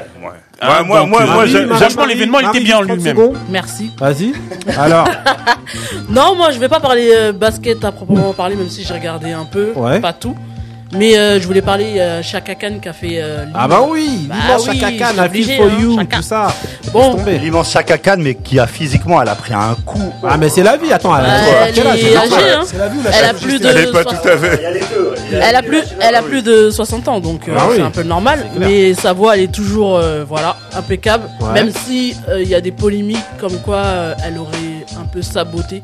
Ah, 0.59 0.79
Ouais, 0.81 0.85
moi, 0.87 1.05
moi, 1.05 1.23
moi, 1.25 1.45
franchement, 1.75 2.05
l'événement, 2.05 2.39
il 2.39 2.47
était 2.47 2.61
bien 2.61 2.77
en 2.77 2.85
30 2.85 2.97
lui-même. 2.97 3.17
Merci. 3.51 3.91
Vas-y. 3.99 4.33
Alors, 4.77 5.07
Non, 6.09 6.35
moi 6.35 6.51
je 6.51 6.57
vais 6.59 6.69
pas 6.69 6.79
parler 6.79 7.11
euh, 7.15 7.31
basket 7.31 7.83
à 7.85 7.91
proprement 7.91 8.33
parler, 8.33 8.55
même 8.55 8.69
si 8.69 8.83
j'ai 8.83 8.93
regardé 8.93 9.31
un 9.31 9.45
peu, 9.45 9.71
Ouais. 9.75 9.99
pas 9.99 10.13
tout. 10.13 10.35
Mais 10.93 11.17
euh, 11.17 11.39
je 11.41 11.45
voulais 11.47 11.61
parler 11.61 11.99
euh, 11.99 12.21
Chaka 12.23 12.55
Khan 12.55 12.79
qui 12.81 12.87
a 12.87 12.93
fait. 12.93 13.15
euh, 13.21 13.45
ah 13.53 13.67
bah 13.67 13.81
oui, 13.87 14.25
Bah 14.29 14.35
l'immense 14.41 14.67
oui, 14.69 14.79
Chaka 14.79 14.97
Khan, 15.13 15.29
Feel 15.33 15.55
for 15.57 15.65
hein, 15.65 15.71
You, 15.81 15.95
Chaka. 15.97 16.17
tout 16.17 16.23
ça. 16.23 16.47
Bon. 16.93 17.17
L'immense 17.25 17.71
Chaka 17.71 17.97
Khan, 17.97 18.15
mais 18.19 18.35
qui 18.35 18.57
a 18.57 18.67
physiquement, 18.67 19.21
elle 19.21 19.27
a 19.27 19.35
pris 19.35 19.53
un 19.53 19.75
coup. 19.85 20.13
Ah 20.23 20.37
mais 20.37 20.47
c'est 20.49 20.63
la 20.63 20.77
vie, 20.77 20.93
attends, 20.93 21.15
elle 21.17 21.25
Bah, 21.25 21.69
est 21.69 21.87
âgée, 21.87 22.15
hein. 22.15 22.63
La 22.77 23.17
Elle 23.19 23.25
a 23.25 23.33
plus 23.33 23.59
de. 23.59 23.67
Elle 23.67 23.77
est 23.77 23.91
pas 23.91 24.03
60 24.03 24.21
tout 24.21 24.27
à 24.29 24.37
fait. 24.37 24.63
Elle 25.33 25.55
a 25.55 25.61
plus, 25.61 25.83
elle 25.99 26.15
a 26.15 26.21
plus 26.21 26.41
de 26.41 26.69
60 26.69 27.07
ans, 27.09 27.19
donc 27.19 27.47
euh, 27.49 27.55
Ah 27.57 27.65
oui. 27.69 27.75
c'est 27.77 27.81
un 27.83 27.91
peu 27.91 28.03
normal. 28.03 28.45
Mais 28.57 28.93
sa 28.93 29.11
voix, 29.13 29.35
elle 29.35 29.43
est 29.43 29.51
toujours, 29.51 29.97
euh, 29.97 30.23
voilà, 30.27 30.55
impeccable. 30.75 31.25
Ouais. 31.41 31.53
Même 31.53 31.71
si 31.85 32.15
euh, 32.29 32.41
il 32.41 32.47
y 32.47 32.55
a 32.55 32.61
des 32.61 32.71
polémiques 32.71 33.17
comme 33.39 33.57
quoi 33.59 33.77
euh, 33.77 34.13
elle 34.25 34.37
aurait 34.37 34.85
un 34.99 35.05
peu 35.05 35.21
saboté 35.21 35.83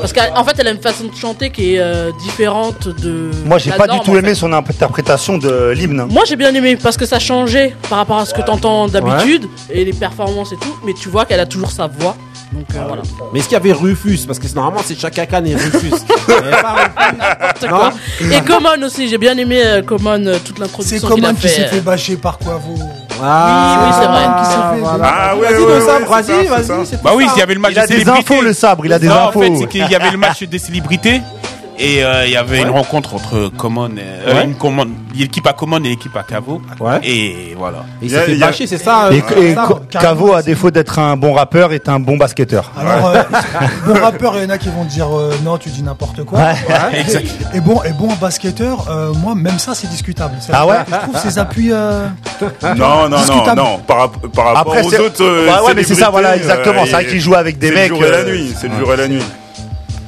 Parce 0.00 0.12
qu'en 0.12 0.44
fait, 0.44 0.54
elle 0.58 0.68
a 0.68 0.70
une 0.70 0.80
façon 0.80 1.04
de 1.04 1.14
chanter 1.14 1.50
qui 1.50 1.74
est 1.74 1.78
euh, 1.80 2.10
différente 2.22 2.88
de. 2.88 3.30
Moi, 3.44 3.58
j'ai 3.58 3.70
la 3.70 3.76
pas 3.76 3.86
norme, 3.86 4.00
du 4.00 4.04
tout 4.04 4.12
en 4.12 4.18
aimé 4.18 4.28
fait. 4.28 4.34
son 4.34 4.52
interprétation 4.52 5.38
de 5.38 5.70
l'hymne. 5.70 6.06
Moi 6.10 6.22
j'ai 6.26 6.36
bien 6.36 6.54
aimé 6.54 6.76
parce 6.76 6.96
que 6.96 7.06
ça 7.06 7.18
changeait 7.18 7.74
par 7.88 7.98
rapport 7.98 8.18
à 8.18 8.26
ce 8.26 8.34
que 8.34 8.42
t'entends 8.42 8.88
d'habitude 8.88 9.46
et 9.70 9.84
les 9.84 9.92
performances 9.92 10.52
et 10.52 10.56
tout, 10.56 10.76
mais 10.84 10.92
tu 10.92 11.08
vois 11.08 11.24
qu'elle 11.24 11.40
a 11.40 11.46
toujours 11.46 11.70
sa 11.70 11.86
voix. 11.86 12.16
Donc 12.52 12.64
euh, 12.74 12.80
voilà. 12.86 13.02
Mais 13.32 13.40
est-ce 13.40 13.48
qu'il 13.48 13.54
y 13.54 13.60
avait 13.60 13.72
Rufus? 13.72 14.20
Parce 14.26 14.38
que 14.38 14.46
c'est- 14.46 14.54
normalement 14.54 14.80
c'est 14.84 14.98
Chaka 14.98 15.26
Khan 15.26 15.44
et 15.44 15.54
Rufus. 15.56 15.90
Il 16.28 16.32
y 16.34 16.36
avait 16.36 16.50
pas 16.62 16.74
Rufus. 16.74 17.66
Non? 17.68 17.90
Et 18.36 18.40
Common 18.42 18.84
aussi, 18.84 19.08
j'ai 19.08 19.18
bien 19.18 19.36
aimé 19.36 19.60
euh, 19.64 19.82
Common, 19.82 20.24
euh, 20.26 20.36
toute 20.44 20.56
C'est 20.56 20.62
l'introduction 20.62 20.96
qu'il 21.08 21.24
a 21.24 21.28
Coman 21.28 21.34
qui 21.36 21.48
s'est 21.48 21.62
fait. 21.62 21.66
fait 21.76 21.80
bâcher 21.80 22.16
par 22.16 22.38
Quavo. 22.38 22.78
Ah, 23.22 23.78
oui, 23.86 23.92
c'est 24.00 24.06
vrai. 24.06 24.26
Qui 24.38 24.44
s'est 24.46 24.56
fait- 24.74 24.80
voilà. 24.80 25.04
Ah 25.30 25.34
Vas-y, 25.34 25.66
le 25.66 25.80
sabre, 25.80 26.06
vas-y, 26.10 26.46
vas-y. 26.46 26.96
Bah 27.02 27.10
oui, 27.14 27.26
il 27.34 27.38
y 27.38 27.42
avait 27.42 27.54
le 27.54 27.60
match 27.60 27.72
Il 27.72 27.78
a 27.78 27.86
des 27.86 28.08
infos, 28.08 28.42
le 28.42 28.52
sabre, 28.52 28.86
il 28.86 28.92
a 28.92 28.98
des 28.98 29.08
Non, 29.08 29.14
en 29.28 29.32
fait, 29.32 29.56
c'est 29.56 29.66
qu'il 29.66 29.88
y 29.90 29.94
avait 29.94 30.10
le 30.10 30.18
match 30.18 30.42
des 30.42 30.58
célébrités. 30.58 31.22
Et 31.78 32.02
euh, 32.02 32.24
il 32.26 32.32
y 32.32 32.36
avait 32.36 32.62
une 32.62 32.70
rencontre 32.70 33.14
entre 33.14 33.50
Common, 33.56 33.90
et- 33.90 34.00
euh, 34.00 34.34
Ouais. 34.34 34.44
une 34.44 34.54
Common- 34.54 34.86
l'équipe 35.14 35.46
à 35.46 35.52
Common 35.52 35.78
et 35.84 35.90
l'équipe 35.90 36.16
à 36.16 36.22
Cavo. 36.22 36.62
Ouais. 36.80 37.00
Et 37.02 37.54
voilà. 37.58 37.84
Il 38.00 38.10
s'est 38.10 38.20
fait 38.22 38.34
bâcher, 38.36 38.66
c'est 38.66 38.78
ça 38.78 39.10
Et, 39.12 39.22
euh, 39.36 39.42
et 39.42 39.54
ça 39.54 39.68
Cavo, 39.90 40.32
à 40.32 40.42
défaut 40.42 40.70
d'être 40.70 40.98
un 40.98 41.16
bon 41.18 41.34
rappeur, 41.34 41.72
est 41.74 41.88
un 41.90 42.00
bon 42.00 42.16
basketteur. 42.16 42.72
Alors, 42.78 43.08
euh, 43.10 43.22
bon 43.86 43.94
rappeur, 44.00 44.34
il 44.36 44.44
y 44.44 44.46
en 44.46 44.50
a 44.50 44.58
qui 44.58 44.68
vont 44.70 44.84
te 44.84 44.90
dire 44.90 45.08
euh, 45.14 45.34
non, 45.44 45.58
tu 45.58 45.68
dis 45.68 45.82
n'importe 45.82 46.24
quoi. 46.24 46.40
Et 47.54 47.60
bon, 47.60 47.82
et 47.82 47.92
bon 47.92 48.08
basketteur, 48.20 48.86
euh, 48.90 49.12
moi, 49.14 49.34
même 49.34 49.58
ça, 49.58 49.74
c'est 49.74 49.88
discutable. 49.88 50.34
Ah 50.52 50.66
ouais 50.66 50.76
Je 50.88 50.94
trouve 50.96 51.18
ses 51.30 51.38
appuis. 51.38 51.72
euh, 51.72 52.06
Non, 52.76 53.08
non, 53.08 53.18
non, 53.18 53.54
non. 53.54 53.78
Par, 53.86 54.10
par 54.34 54.54
rapport 54.54 54.72
Après, 54.74 54.82
aux 54.86 54.90
c'est- 54.90 54.98
autres. 54.98 55.22
euh, 55.22 55.46
Ouais, 55.46 55.66
ouais, 55.68 55.74
mais 55.74 55.82
c'est 55.82 55.94
ça, 55.94 56.10
voilà, 56.10 56.36
exactement. 56.36 56.84
C'est 56.86 56.92
vrai 56.92 57.06
qu'il 57.06 57.20
joue 57.20 57.34
avec 57.34 57.58
des 57.58 57.68
c'est 57.68 57.74
mecs, 57.74 57.90
le 57.90 57.96
jour 57.96 58.04
et 58.06 58.10
la 58.10 58.24
nuit. 58.24 58.54
C'est 58.58 58.68
le 58.68 58.78
jour 58.78 58.92
et 58.94 58.96
la 58.96 59.08
nuit. 59.08 59.22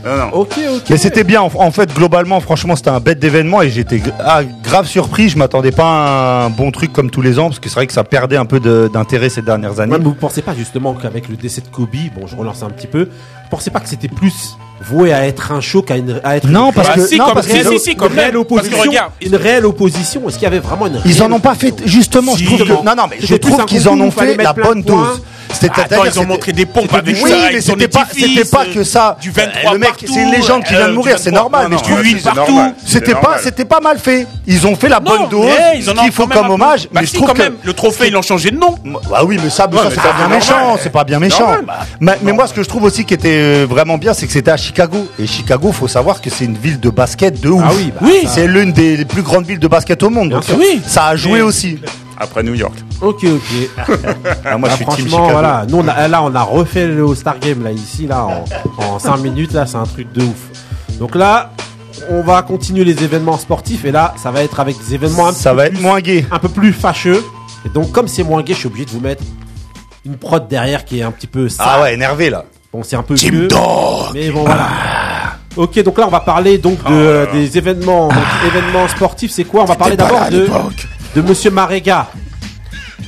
Non, 0.08 0.16
non. 0.16 0.30
Ok, 0.32 0.54
ok. 0.76 0.82
Mais 0.90 0.96
c'était 0.96 1.24
bien, 1.24 1.42
en, 1.42 1.50
en 1.54 1.70
fait, 1.70 1.92
globalement, 1.94 2.40
franchement, 2.40 2.76
c'était 2.76 2.90
un 2.90 3.00
bête 3.00 3.18
d'événement 3.18 3.62
et 3.62 3.70
j'étais 3.70 4.00
ah, 4.24 4.40
grave 4.62 4.86
surpris. 4.86 5.28
Je 5.28 5.38
m'attendais 5.38 5.72
pas 5.72 5.84
à 5.84 6.44
un 6.46 6.50
bon 6.50 6.70
truc 6.70 6.92
comme 6.92 7.10
tous 7.10 7.20
les 7.22 7.38
ans 7.38 7.48
parce 7.48 7.58
que 7.60 7.68
c'est 7.68 7.74
vrai 7.74 7.86
que 7.86 7.92
ça 7.92 8.04
perdait 8.04 8.36
un 8.36 8.46
peu 8.46 8.60
de- 8.60 8.90
d'intérêt 8.92 9.28
ces 9.28 9.42
dernières 9.42 9.80
années. 9.80 9.92
Ouais, 9.92 9.98
mais 9.98 10.04
vous 10.04 10.14
pensez 10.14 10.42
pas 10.42 10.54
justement 10.54 10.94
qu'avec 10.94 11.28
le 11.28 11.36
décès 11.36 11.60
de 11.60 11.68
Kobe, 11.68 11.88
bon, 12.14 12.26
je 12.26 12.36
relance 12.36 12.62
un 12.62 12.70
petit 12.70 12.86
peu, 12.86 13.02
vous 13.04 13.50
pensez 13.50 13.70
pas 13.70 13.80
que 13.80 13.88
c'était 13.88 14.08
plus 14.08 14.56
voué 14.80 15.12
à 15.12 15.26
être 15.26 15.50
un 15.52 15.60
show 15.60 15.82
qu'à 15.82 15.96
une- 15.96 16.20
à 16.22 16.36
être 16.36 16.46
Non, 16.48 16.68
une 16.68 16.74
parce 16.74 16.88
Bah, 16.88 16.94
que, 16.94 17.06
si, 17.06 17.18
non, 17.18 17.24
parce 17.34 17.46
si, 17.48 17.58
que- 17.62 17.68
si, 17.68 17.78
si, 17.80 17.90
une 17.92 17.96
comme 17.96 18.12
réelle 18.12 18.36
opposition, 18.36 18.92
une 19.20 19.36
réelle 19.36 19.66
opposition. 19.66 20.28
Est-ce 20.28 20.34
qu'il 20.36 20.44
y 20.44 20.46
avait 20.46 20.60
vraiment 20.60 20.86
une 20.86 21.00
Ils 21.04 21.16
en 21.20 21.26
réelle 21.26 21.32
ont 21.34 21.40
pas 21.40 21.54
fait, 21.54 21.74
justement, 21.84 22.36
je 22.36 22.44
trouve 22.44 22.84
non, 22.84 22.94
non, 22.96 23.04
mais 23.10 23.16
je 23.20 23.34
trouve 23.34 23.64
qu'ils 23.64 23.88
en 23.88 24.00
ont 24.00 24.10
fait 24.10 24.36
la 24.36 24.52
bonne 24.52 24.84
points. 24.84 24.96
dose. 25.08 25.22
C'était 25.52 25.80
Attends, 25.80 26.04
ils 26.04 26.20
ont 26.20 26.26
montré 26.26 26.52
des 26.52 26.66
pompes 26.66 26.92
avec 26.94 27.16
Oui, 27.22 27.30
ça, 27.30 27.36
mais 27.52 27.60
c'était 27.60 27.88
pas, 27.88 28.06
c'était 28.12 28.44
pas 28.44 28.64
que 28.66 28.84
ça. 28.84 29.16
Du 29.20 29.30
23 29.30 29.72
le 29.72 29.78
mec, 29.78 29.92
c'est 29.98 30.22
une 30.22 30.30
légende 30.30 30.64
qui 30.64 30.74
vient 30.74 30.86
de 30.86 30.90
euh, 30.90 30.94
mourir, 30.94 31.16
du 31.16 31.22
c'est 31.22 31.30
23, 31.30 31.50
normal. 31.62 31.70
non, 31.70 31.78
mais 31.96 32.02
huile 32.02 32.18
c'est 32.22 32.34
partout. 32.34 32.52
normal. 32.52 32.74
C'était 32.84 33.14
pas, 33.14 33.38
c'était 33.42 33.64
pas 33.64 33.80
mal 33.80 33.98
fait. 33.98 34.26
Ils 34.46 34.66
ont 34.66 34.76
fait 34.76 34.88
la 34.88 35.00
Non, 35.00 35.10
bonne 35.10 35.28
dose. 35.28 35.48
ont 35.88 35.94
qu'il 36.02 36.12
faut 36.12 36.26
comme 36.26 36.50
hommage. 36.50 36.88
Bah 36.92 37.00
mais 37.00 37.06
je 37.06 37.14
trouve 37.14 37.28
quand 37.28 37.34
que 37.34 37.42
même. 37.42 37.54
Le 37.62 37.72
trophée, 37.72 38.08
ils 38.08 38.12
l'ont 38.12 38.22
changé 38.22 38.50
de 38.50 38.56
nom. 38.58 38.76
Bah 39.10 39.22
oui, 39.24 39.38
mais 39.42 39.50
ça, 39.50 39.68
c'est 39.90 40.00
pas 40.00 40.12
bien 40.12 40.28
méchant, 40.28 40.58
normal. 40.58 40.78
c'est 40.82 40.90
pas 40.92 41.04
bien 41.04 41.18
méchant. 41.18 41.56
Bah. 41.66 41.80
mais, 42.22 42.32
moi, 42.32 42.46
ce 42.46 42.54
que 42.54 42.62
je 42.62 42.68
trouve 42.68 42.84
aussi 42.84 43.04
qui 43.04 43.14
était 43.14 43.28
euh, 43.38 43.66
vraiment 43.68 43.98
bien, 43.98 44.14
c'est 44.14 44.26
que 44.26 44.32
c'était 44.32 44.50
à 44.50 44.56
Chicago. 44.56 45.06
Et 45.18 45.26
Chicago, 45.26 45.72
faut 45.72 45.88
savoir 45.88 46.20
que 46.20 46.30
c'est 46.30 46.44
une 46.44 46.56
ville 46.56 46.80
de 46.80 46.90
basket 46.90 47.40
de 47.40 47.48
ouf. 47.48 47.62
Ah 47.64 47.70
oui, 47.76 47.92
bah, 47.94 48.00
Oui. 48.02 48.26
c'est 48.26 48.46
l'une 48.46 48.72
des 48.72 49.04
plus 49.04 49.22
grandes 49.22 49.46
villes 49.46 49.58
de 49.58 49.68
basket 49.68 50.02
au 50.02 50.10
monde. 50.10 50.30
Donc, 50.30 50.44
sûr. 50.44 50.56
Oui. 50.58 50.80
ça 50.86 51.06
a 51.06 51.16
joué 51.16 51.42
aussi. 51.42 51.78
Après 52.20 52.42
New 52.42 52.54
York. 52.54 52.74
Ok, 53.00 53.24
ok. 53.24 53.86
Ah, 54.44 54.58
moi, 54.58 54.68
Ah, 54.70 54.76
je 54.76 54.76
suis 54.76 54.84
team 54.96 55.08
franchement, 55.08 55.28
voilà. 55.30 55.64
Nous, 55.68 55.78
on 55.78 55.86
a, 55.88 56.08
là, 56.08 56.22
on 56.22 56.34
a 56.34 56.42
refait 56.42 56.86
le 56.86 57.04
All-Star 57.06 57.38
Game, 57.38 57.62
là, 57.62 57.70
ici, 57.70 58.06
là, 58.06 58.26
en, 58.78 58.98
5 58.98 59.16
minutes, 59.22 59.52
là, 59.52 59.66
c'est 59.66 59.76
un 59.76 59.84
truc 59.84 60.12
de 60.12 60.22
ouf. 60.22 60.98
Donc 60.98 61.14
là, 61.14 61.52
on 62.10 62.22
va 62.22 62.42
continuer 62.42 62.84
les 62.84 63.04
événements 63.04 63.38
sportifs, 63.38 63.84
et 63.84 63.92
là, 63.92 64.14
ça 64.16 64.30
va 64.30 64.42
être 64.42 64.58
avec 64.60 64.76
des 64.78 64.94
événements 64.94 65.28
un, 65.28 65.32
Ça 65.32 65.50
petit 65.50 65.56
va 65.56 65.62
peu 65.62 65.66
être 65.68 65.74
plus- 65.74 65.82
moins 65.82 66.00
gay. 66.00 66.26
un 66.30 66.38
peu 66.38 66.48
plus 66.48 66.72
fâcheux. 66.72 67.24
Et 67.64 67.68
donc, 67.68 67.92
comme 67.92 68.08
c'est 68.08 68.22
moins 68.24 68.42
gay, 68.42 68.54
je 68.54 68.58
suis 68.60 68.66
obligé 68.68 68.84
de 68.86 68.90
vous 68.90 69.00
mettre 69.00 69.22
une 70.06 70.16
prod 70.16 70.46
derrière 70.48 70.84
qui 70.84 70.98
est 71.00 71.02
un 71.02 71.10
petit 71.10 71.26
peu 71.26 71.48
sale. 71.48 71.66
Ah 71.68 71.82
ouais, 71.82 71.94
énervé 71.94 72.30
là. 72.30 72.44
Bon, 72.72 72.82
c'est 72.82 72.96
un 72.96 73.02
peu 73.02 73.14
vieux, 73.14 73.48
mais 74.14 74.30
bon, 74.30 74.44
voilà. 74.44 74.68
Ok, 75.56 75.82
donc 75.82 75.98
là, 75.98 76.06
on 76.06 76.10
va 76.10 76.20
parler 76.20 76.58
donc 76.58 76.78
de, 76.84 76.92
euh, 76.92 77.26
des 77.32 77.58
événements, 77.58 78.08
donc, 78.08 78.22
événements 78.46 78.86
sportifs. 78.88 79.32
C'est 79.32 79.44
quoi? 79.44 79.62
On 79.62 79.66
va 79.66 79.74
parler 79.74 79.96
d'abord 79.96 80.28
de, 80.30 80.46
de 81.18 81.22
Monsieur 81.22 81.50
Marega. 81.50 82.08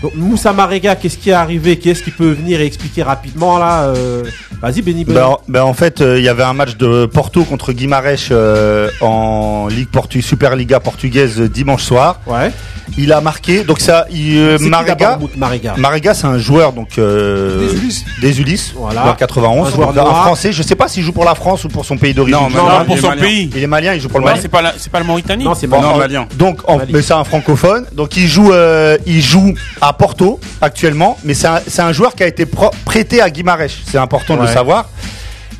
Donc, 0.03 0.15
Moussa 0.15 0.53
Marega, 0.53 0.95
qu'est-ce 0.97 1.19
qui 1.19 1.31
est 1.31 1.35
arrivé? 1.35 1.77
Qu'est-ce 1.79 2.03
qui 2.03 2.11
peut 2.11 2.31
venir 2.31 2.61
et 2.61 2.65
expliquer 2.67 3.03
rapidement 3.03 3.59
là 3.59 3.83
euh, 3.85 4.23
Vas-y, 4.63 4.83
Benny 4.83 5.05
Benny. 5.05 5.19
Ben, 5.19 5.37
ben, 5.49 5.63
en 5.63 5.75
fait, 5.75 6.01
euh, 6.01 6.19
il 6.19 6.25
y 6.25 6.29
avait 6.29 6.43
un 6.43 6.55
match 6.55 6.77
de 6.77 7.07
Porto 7.07 7.45
contre 7.45 7.73
Guimarães 7.73 8.29
euh, 8.31 8.89
en 9.01 9.67
Ligue 9.69 9.89
Portu 9.89 10.23
Super 10.23 10.57
Liga 10.57 10.81
portugaise 10.81 11.39
dimanche 11.41 11.83
soir. 11.83 12.21
ouais. 12.27 12.51
Il 12.99 13.13
a 13.13 13.21
marqué. 13.21 13.63
Donc 13.63 13.79
ça, 13.79 14.07
il, 14.11 14.57
Marega? 14.63 15.17
Marega? 15.37 15.75
Marega, 15.77 16.13
c'est 16.13 16.27
un 16.27 16.39
joueur 16.39 16.73
donc 16.73 16.99
euh, 16.99 17.69
Des 17.69 17.77
Ulysses. 17.77 18.05
des 18.21 18.41
Ulysses, 18.41 18.73
Voilà. 18.77 19.03
dans 19.05 19.11
le 19.11 19.17
91, 19.17 19.69
Un 19.69 19.71
joueur 19.71 19.91
un 19.91 20.15
français. 20.25 20.51
Je 20.53 20.61
sais 20.65 20.75
pas 20.75 20.89
s'il 20.89 21.05
joue 21.05 21.13
pour 21.13 21.25
la 21.25 21.37
France 21.37 21.63
ou 21.65 21.69
pour 21.69 21.85
son 21.85 21.97
pays 21.97 22.15
d'origine. 22.15 22.41
Non, 22.41 22.49
non, 22.51 22.85
pour 22.85 22.97
il 22.97 22.99
est 22.99 23.01
son 23.01 23.09
malien. 23.11 23.23
pays. 23.23 23.51
Il 23.55 23.63
est 23.63 23.67
malien, 23.69 23.95
il 23.95 24.01
joue 24.01 24.09
pour 24.09 24.19
le 24.19 24.25
Non, 24.25 24.31
Mali. 24.33 24.43
c'est 24.43 24.49
pas 24.49 24.61
la- 24.61 24.75
c'est 24.77 24.91
pas 24.91 24.99
le 24.99 25.05
Mauritanie. 25.07 25.45
Non, 25.45 25.55
c'est 25.55 25.69
malien. 25.69 26.27
Donc, 26.37 26.69
en- 26.69 26.81
mais 26.93 27.01
c'est 27.03 27.13
un 27.15 27.23
francophone. 27.23 27.87
Donc, 27.93 28.17
il 28.17 28.27
joue, 28.27 28.51
euh, 28.53 28.99
il 29.07 29.23
joue 29.23 29.55
à 29.81 29.93
Porto 29.93 30.39
actuellement, 30.61 31.17
mais 31.25 31.35
c'est 31.35 31.47
un, 31.49 31.61
c'est 31.67 31.83
un 31.83 31.93
joueur 31.93 32.15
qui 32.15 32.23
a 32.23 32.27
été 32.27 32.47
prêté 32.85 33.21
à 33.21 33.31
Guimarães. 33.31 33.67
C'est 33.87 33.99
important 33.99 34.37
de 34.37 34.43
le 34.43 34.49
savoir. 34.49 34.89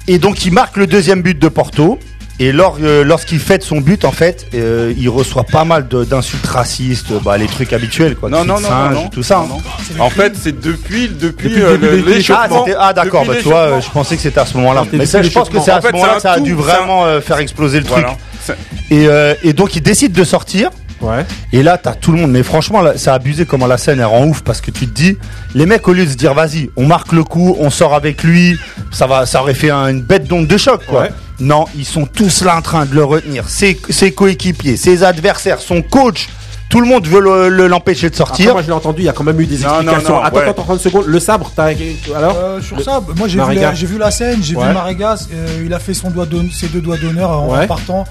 Et 0.09 0.19
donc, 0.19 0.45
il 0.45 0.53
marque 0.53 0.77
le 0.77 0.87
deuxième 0.87 1.23
but 1.23 1.39
de 1.39 1.49
Porto. 1.49 1.99
Et 2.43 2.53
lors, 2.53 2.79
euh, 2.83 3.05
lorsqu'il 3.05 3.39
fête 3.39 3.63
son 3.63 3.83
but, 3.83 4.07
en 4.07 4.13
fait, 4.13 4.47
euh, 4.55 4.95
il 4.97 5.11
reçoit 5.11 5.45
pas 5.45 5.65
mal 5.67 5.89
de- 5.89 6.05
d'insultes 6.05 6.47
racistes, 6.47 7.13
bah, 7.23 7.37
les 7.37 7.45
trucs 7.47 7.75
habituels, 7.75 8.17
quoi. 8.17 8.31
Non, 8.31 8.47
non, 8.47 8.59
non, 8.59 8.67
singe, 8.67 8.95
non, 8.95 9.03
non. 9.03 9.09
tout 9.09 9.23
ça. 9.23 9.41
hein. 9.41 9.47
Non, 9.47 9.61
non. 9.99 10.05
En 10.05 10.09
fait, 10.09 10.33
c'est 10.43 10.59
depuis, 10.59 11.09
depuis, 11.09 11.51
Depuis 11.51 11.61
le 11.61 11.67
euh, 11.67 11.77
début 11.77 11.97
le- 11.97 12.03
de- 12.03 12.09
Ah, 12.09 12.15
l'échauffement. 12.17 12.65
c'était- 12.65 12.79
ah, 12.81 12.93
d'accord, 12.95 13.27
bah, 13.27 13.35
tu 13.37 13.45
vois, 13.45 13.81
je 13.81 13.91
pensais 13.91 14.17
que 14.17 14.23
c'était 14.23 14.41
à 14.41 14.47
ce 14.47 14.57
moment-là. 14.57 14.85
Mais 14.95 15.05
ça, 15.05 15.21
je 15.21 15.29
pense 15.29 15.51
que 15.51 15.61
c'est 15.61 15.71
à 15.71 15.81
En 15.81 15.83
ce 15.83 15.89
moment-là 15.93 16.15
que 16.15 16.23
ça 16.23 16.33
a 16.33 16.39
tout, 16.39 16.45
dû 16.45 16.55
vraiment 16.55 17.05
euh, 17.05 17.21
faire 17.21 17.39
exploser 17.41 17.77
le 17.79 17.85
truc. 17.85 17.99
Voilà. 18.05 18.17
C'est- 18.43 18.57
Et, 18.91 19.07
euh, 19.07 19.35
et 19.43 19.53
donc, 19.53 19.77
il 19.77 19.83
décide 19.83 20.13
de 20.13 20.25
sortir. 20.25 20.71
Ouais. 21.01 21.25
Et 21.53 21.63
là, 21.63 21.79
t'as 21.79 21.95
tout 21.95 22.13
le 22.13 22.19
monde. 22.19 22.31
Mais 22.31 22.43
franchement, 22.43 22.83
a 22.85 23.13
abusé 23.15 23.47
comment 23.47 23.67
la 23.67 23.79
scène 23.79 23.99
elle 24.01 24.05
rend 24.07 24.25
ouf 24.27 24.43
parce 24.43 24.61
que 24.61 24.71
tu 24.71 24.87
te 24.87 24.93
dis, 24.95 25.17
les 25.55 25.67
mecs 25.67 25.87
au 25.89 25.93
lieu 25.93 26.05
de 26.05 26.11
se 26.11 26.17
dire, 26.17 26.35
vas-y, 26.35 26.71
on 26.77 26.87
marque 26.87 27.13
le 27.13 27.25
coup, 27.25 27.57
on 27.59 27.71
sort 27.71 27.95
avec 27.95 28.23
lui, 28.23 28.59
ça 28.91 29.07
va, 29.07 29.27
ça 29.27 29.41
aurait 29.41 29.55
fait 29.55 29.71
un- 29.71 29.89
une 29.89 30.03
bête 30.03 30.25
d'onde 30.29 30.47
de 30.47 30.57
choc, 30.57 30.83
quoi. 30.87 31.03
Ouais. 31.03 31.11
Non, 31.41 31.65
ils 31.75 31.87
sont 31.87 32.05
tous 32.07 32.43
là 32.43 32.57
en 32.57 32.63
train 32.63 32.85
de 32.85 32.95
le 32.95 33.03
retenir. 33.05 33.49
Ses, 33.49 33.81
ses 33.89 34.13
coéquipiers, 34.13 34.77
ses 34.77 35.03
adversaires, 35.05 35.59
son 35.61 35.81
coach, 35.81 36.29
tout 36.69 36.81
le 36.81 36.87
monde 36.87 37.07
veut 37.09 37.19
le- 37.21 37.49
le- 37.49 37.67
l'empêcher 37.67 38.11
de 38.11 38.15
Après, 38.15 38.27
sortir. 38.27 38.53
moi, 38.53 38.63
je 38.63 38.67
l'ai 38.69 38.73
entendu, 38.75 39.03
il 39.03 39.07
y 39.07 39.09
a 39.09 39.13
quand 39.13 39.25
même 39.25 39.41
eu 39.41 39.47
des 39.47 39.57
Non, 39.59 39.69
non, 39.69 39.75
explications. 39.81 40.15
non, 40.17 40.23
attends, 40.23 40.37
ouais. 40.37 40.49
attends, 40.49 40.63
30 40.63 40.81
secondes. 40.81 41.05
Le 41.07 41.19
sabre, 41.19 41.51
t'as. 41.57 41.71
Alors 42.15 42.37
Euh, 42.37 42.61
sur 42.61 42.81
ça, 42.81 43.01
moi 43.17 43.27
j'ai 43.27 43.41
vu, 43.41 43.87
vu 43.87 43.99
la 43.99 44.11
scène, 44.13 44.39
j'ai 44.43 44.55
Ouais. 44.55 44.69
vu 44.69 44.75
Marégas, 44.75 45.27
euh, 45.33 45.63
il 45.65 45.73
a 45.75 45.79
fait 45.81 45.95
son 45.95 46.11
doigt 46.11 46.27
ses 46.53 46.69
deux 46.69 46.81
doigts 46.81 46.97
d'honneur 46.99 47.31
en 47.31 47.57
Ouais. 47.59 47.67
partant. 47.67 48.05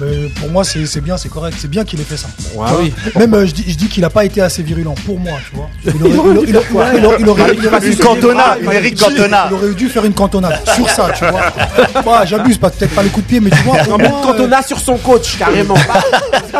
Mais 0.00 0.28
pour 0.40 0.50
moi, 0.50 0.64
c'est 0.64 1.00
bien, 1.00 1.16
c'est 1.16 1.28
correct, 1.28 1.56
c'est 1.60 1.70
bien 1.70 1.84
qu'il 1.84 2.00
ait 2.00 2.04
fait 2.04 2.16
ça. 2.16 2.26
Oui. 2.80 2.92
Même 3.16 3.32
euh, 3.34 3.46
je 3.46 3.52
dis, 3.52 3.64
je 3.68 3.76
dis 3.76 3.86
qu'il 3.88 4.04
a 4.04 4.10
pas 4.10 4.24
été 4.24 4.40
assez 4.40 4.62
virulent 4.62 4.94
pour 5.06 5.20
moi, 5.20 5.34
tu 5.48 5.54
vois. 5.56 5.68
Il 5.84 6.02
aurait, 6.02 6.10
il 6.10 6.18
aurait- 6.18 6.44
il 6.48 6.56
aurait- 6.56 6.66
ouais, 6.72 6.98
il 6.98 7.06
aurait- 7.06 7.16
il 7.20 7.28
aurait- 7.28 7.54
il 7.56 7.66
aurait- 7.68 7.86
Une 7.86 7.96
cantonade, 7.96 8.58
une 8.62 8.72
Eric 8.72 8.98
Cantona. 8.98 9.46
Il 9.50 9.54
aurait 9.54 9.74
dû 9.74 9.88
faire 9.88 10.04
une 10.04 10.14
cantonade 10.14 10.58
sur 10.74 10.90
ça, 10.90 11.10
tu 11.16 11.24
vois. 11.26 12.02
Bah, 12.02 12.24
j'abuse, 12.24 12.58
pas 12.58 12.70
peut-être 12.70 12.94
pas 12.94 13.02
les 13.04 13.08
coups 13.10 13.24
de 13.26 13.28
pied, 13.30 13.40
mais 13.40 13.50
tu 13.50 13.62
vois. 13.62 13.82
Non, 13.84 13.98
moins, 13.98 14.22
Cantona 14.22 14.62
sur 14.62 14.80
son 14.80 14.96
coach, 14.96 15.38
carrément. 15.38 15.74
euh, 15.76 16.58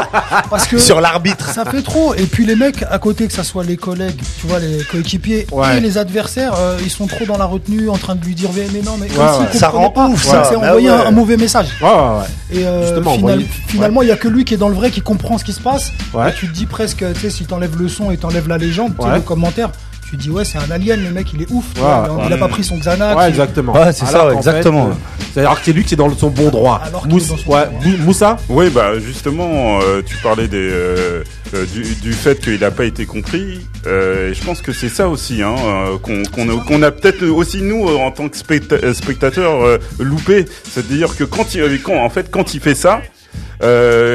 parce 0.50 0.66
que 0.66 0.78
Sur 0.78 1.00
l'arbitre. 1.00 1.52
ça 1.52 1.64
fait 1.64 1.82
trop. 1.82 2.14
Et 2.14 2.24
puis 2.26 2.46
les 2.46 2.54
mecs 2.56 2.84
à 2.88 2.98
côté, 2.98 3.26
que 3.26 3.32
ça 3.32 3.42
soit 3.44 3.64
les 3.64 3.76
collègues, 3.76 4.20
tu 4.40 4.46
vois, 4.46 4.58
les 4.60 4.78
coéquipiers 4.84 5.46
Ouais. 5.50 5.78
et 5.78 5.80
les 5.80 5.98
adversaires, 5.98 6.54
euh, 6.58 6.78
ils 6.84 6.90
sont 6.90 7.06
trop 7.08 7.24
dans 7.26 7.36
la 7.38 7.44
retenue, 7.46 7.88
en 7.88 7.96
train 7.98 8.14
de 8.14 8.24
lui 8.24 8.34
dire 8.34 8.50
mais 8.54 8.80
non, 8.82 8.96
mais 9.00 9.06
Ouais. 9.08 9.58
Ça 9.58 9.68
rend 9.68 9.90
pas. 9.90 10.06
ouf, 10.06 10.24
Ouais, 10.26 10.30
ça. 10.30 10.44
C'est 10.48 10.56
Bah 10.60 10.68
envoyer 10.68 10.88
un, 10.88 11.10
mauvais 11.10 11.36
message. 11.36 11.66
Ouais, 11.80 11.88
ouais, 11.88 11.94
ouais. 11.94 12.58
Et 12.60 12.64
euh, 12.66 12.82
Justement, 12.82 13.16
final- 13.32 13.44
finalement, 13.68 14.02
il 14.02 14.08
y 14.08 14.12
a 14.12 14.16
que 14.16 14.28
lui 14.28 14.44
qui 14.44 14.54
est 14.54 14.58
dans 14.58 14.68
le 14.68 14.74
vrai, 14.74 14.90
qui 14.90 15.00
comprend 15.00 15.38
ce 15.38 15.44
qui 15.44 15.52
se 15.52 15.60
passe. 15.60 15.92
Ouais. 16.12 16.30
Et 16.30 16.32
tu 16.34 16.46
te 16.48 16.52
dis 16.52 16.66
presque, 16.66 17.04
tu 17.14 17.20
sais, 17.20 17.30
si 17.30 17.44
t'enlèves 17.44 17.76
le 17.78 17.88
son 17.88 18.10
et 18.10 18.16
t'enlèves 18.16 18.48
la 18.48 18.58
légende, 18.58 18.94
tu 18.96 19.02
sais, 19.04 19.08
Ouais. 19.10 19.16
le 19.16 19.22
commentaire, 19.22 19.70
tu 20.08 20.16
te 20.18 20.22
dis 20.22 20.30
ouais, 20.30 20.44
c'est 20.44 20.58
un 20.58 20.70
alien, 20.70 21.02
le 21.02 21.10
mec, 21.10 21.32
il 21.32 21.42
est 21.42 21.50
ouf. 21.50 21.64
Ouais, 21.76 21.80
vois, 21.82 22.22
il, 22.26 22.32
a 22.32 22.34
ouais. 22.34 22.38
pas 22.38 22.48
pris 22.48 22.62
son 22.62 22.76
Xanax. 22.76 23.16
Ouais, 23.16 23.28
exactement. 23.28 23.72
Ouais, 23.72 23.92
c'est 23.92 24.06
ça, 24.06 24.26
ouais, 24.28 24.36
exactement. 24.36 24.88
euh, 24.88 24.92
C'est-à-dire 25.32 25.54
que 25.58 25.64
c'est 25.64 25.72
lui 25.72 25.82
qui 25.84 25.94
est 25.94 25.96
dans 25.96 26.14
son 26.16 26.28
bon 26.30 26.50
droit. 26.50 26.80
Alors 26.84 27.06
dans 27.06 27.18
son 27.18 27.34
ouais, 27.50 27.64
Mou- 27.84 27.96
Moussa 28.04 28.36
Oui, 28.48 28.68
bah 28.70 28.98
justement, 29.00 29.80
euh, 29.82 30.02
tu 30.06 30.16
parlais 30.18 30.46
des, 30.46 30.58
euh, 30.58 31.24
euh, 31.54 31.64
du, 31.72 31.82
du 31.96 32.12
fait 32.12 32.38
qu'il 32.40 32.60
n'a 32.60 32.70
pas 32.70 32.84
été 32.84 33.06
compris. 33.06 33.66
Euh, 33.86 34.30
et 34.30 34.34
je 34.34 34.44
pense 34.44 34.60
que 34.60 34.72
c'est 34.72 34.88
ça 34.88 35.08
aussi, 35.08 35.42
hein, 35.42 35.54
euh, 35.64 35.98
qu'on 35.98 36.22
qu'on 36.58 36.82
a, 36.82 36.90
peut-être 36.92 37.24
aussi 37.26 37.62
nous 37.62 37.88
euh, 37.88 37.96
en 37.98 38.10
tant 38.12 38.28
que 38.28 38.36
specta- 38.36 38.92
spectateurs 38.94 39.64
euh, 39.64 39.78
loupé. 39.98 40.44
C'est-à-dire 40.70 41.16
que 41.16 41.24
quand 41.24 41.54
il, 41.54 41.80
quand, 41.82 41.96
en 42.04 42.10
fait, 42.10 42.30
quand 42.30 42.54
il 42.54 42.60
fait 42.60 42.74
ça, 42.76 43.00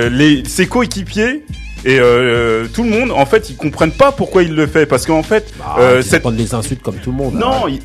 les, 0.10 0.44
ses 0.48 0.68
coéquipiers 0.68 1.44
et 1.86 1.98
euh, 2.00 2.68
tout 2.74 2.84
le 2.84 2.90
monde, 2.90 3.12
en 3.12 3.26
fait, 3.26 3.50
ils 3.50 3.56
comprennent 3.56 3.92
pas 3.94 4.12
pourquoi 4.12 4.44
il 4.44 4.54
le 4.54 4.68
fait, 4.68 4.86
parce 4.86 5.06
qu'en 5.06 5.24
fait, 5.24 5.52
bah, 5.58 5.78
euh, 5.80 6.02
cette 6.02 6.22
prendre 6.22 6.38
les 6.38 6.54
insultes 6.54 6.82
comme 6.82 6.96
tout 6.98 7.12
le 7.12 7.18
monde. 7.18 7.36
non, 7.36 7.68
il- 7.70 7.80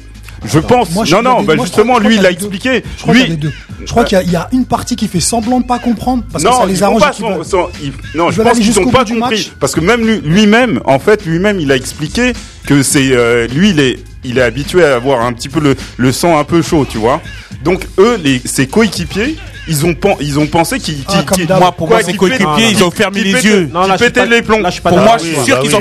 Je 0.46 0.58
pense. 0.58 0.90
Moi, 0.90 1.04
je 1.06 1.14
non, 1.14 1.22
non, 1.22 1.34
bah 1.36 1.52
des- 1.52 1.56
moi, 1.56 1.64
je 1.64 1.70
justement, 1.70 1.98
lui, 1.98 2.16
il 2.16 2.26
a 2.26 2.28
des 2.30 2.34
expliqué. 2.34 2.82
Je 2.98 3.02
crois 3.02 3.14
Lui, 3.14 3.22
qu'il 3.24 3.32
y 3.32 3.36
deux. 3.36 3.52
Je 3.80 3.90
crois 3.90 4.04
qu'il 4.04 4.18
y 4.18 4.20
a- 4.20 4.24
il 4.24 4.30
y, 4.30 4.36
a 4.36 4.48
une 4.52 4.66
partie 4.66 4.94
qui 4.96 5.08
fait 5.08 5.20
semblant 5.20 5.60
de 5.60 5.64
pas 5.64 5.78
comprendre 5.78 6.24
parce 6.30 6.44
que 6.44 6.48
non, 6.50 6.56
ça 6.58 6.64
ils 6.66 6.68
les 6.70 6.82
arrange. 6.82 7.00
pas 7.00 7.12
ils- 7.82 7.92
non, 8.18 8.30
je 8.30 8.42
pense 8.42 8.54
qu'ils 8.54 8.64
jusqu'au 8.66 8.88
ont 8.88 8.90
pas 8.90 9.04
compris 9.06 9.18
match. 9.36 9.52
parce 9.58 9.74
que 9.74 9.80
même 9.80 10.04
lui- 10.06 10.20
lui-même, 10.22 10.80
en 10.84 10.98
fait, 10.98 11.24
lui-même, 11.24 11.60
il 11.60 11.72
a 11.72 11.76
expliqué 11.76 12.32
que 12.66 12.82
c'est 12.82 13.12
euh, 13.12 13.46
lui, 13.46 13.70
il 13.70 13.80
est, 13.80 13.98
il 14.24 14.36
est 14.36 14.42
habitué 14.42 14.84
à 14.84 14.96
avoir 14.96 15.22
un 15.22 15.32
petit 15.32 15.48
peu 15.48 15.60
le, 15.60 15.76
le 15.96 16.12
sang 16.12 16.36
un 16.38 16.44
peu 16.44 16.60
chaud, 16.60 16.84
tu 16.86 16.98
vois. 16.98 17.22
Donc 17.62 17.86
eux, 17.98 18.18
les, 18.22 18.42
ses 18.44 18.66
coéquipiers, 18.66 19.36
ils 19.68 19.86
ont, 19.86 19.94
pen- 19.94 20.16
ils 20.20 20.38
ont 20.38 20.46
pensé 20.46 20.78
qu'ils, 20.78 20.98
Ah, 21.06 21.12
qu'ils- 21.12 21.24
comme 21.24 21.36
qu'ils- 21.38 21.46
d'hab. 21.46 21.58
Moi, 21.60 21.72
pour 21.72 21.88
moi, 21.88 22.02
ses 22.02 22.14
coéquipiers, 22.14 22.68
ils 22.70 22.84
ont 22.84 22.90
fermé 22.90 23.22
les 23.22 23.32
yeux. 23.44 23.70
Non, 23.72 23.86
là, 23.86 23.96
les 24.26 24.42
plombs. 24.42 24.62
Pour 24.82 24.98
moi, 24.98 25.16
je 25.18 25.24
suis 25.24 25.36
oui, 25.38 25.44
sûr 25.44 25.56
bah 25.56 25.62
qu'ils 25.62 25.76
ont. 25.76 25.80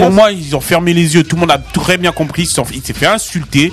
Pour 0.00 0.10
moi, 0.10 0.32
ils 0.32 0.56
ont 0.56 0.60
fermé 0.60 0.92
les 0.92 1.14
yeux. 1.14 1.24
Tout 1.24 1.36
le 1.36 1.40
monde 1.40 1.50
a 1.50 1.58
très 1.58 1.96
bien 1.98 2.12
compris. 2.12 2.48
Il 2.72 2.82
s'est 2.82 2.92
fait 2.92 3.06
insulter. 3.06 3.72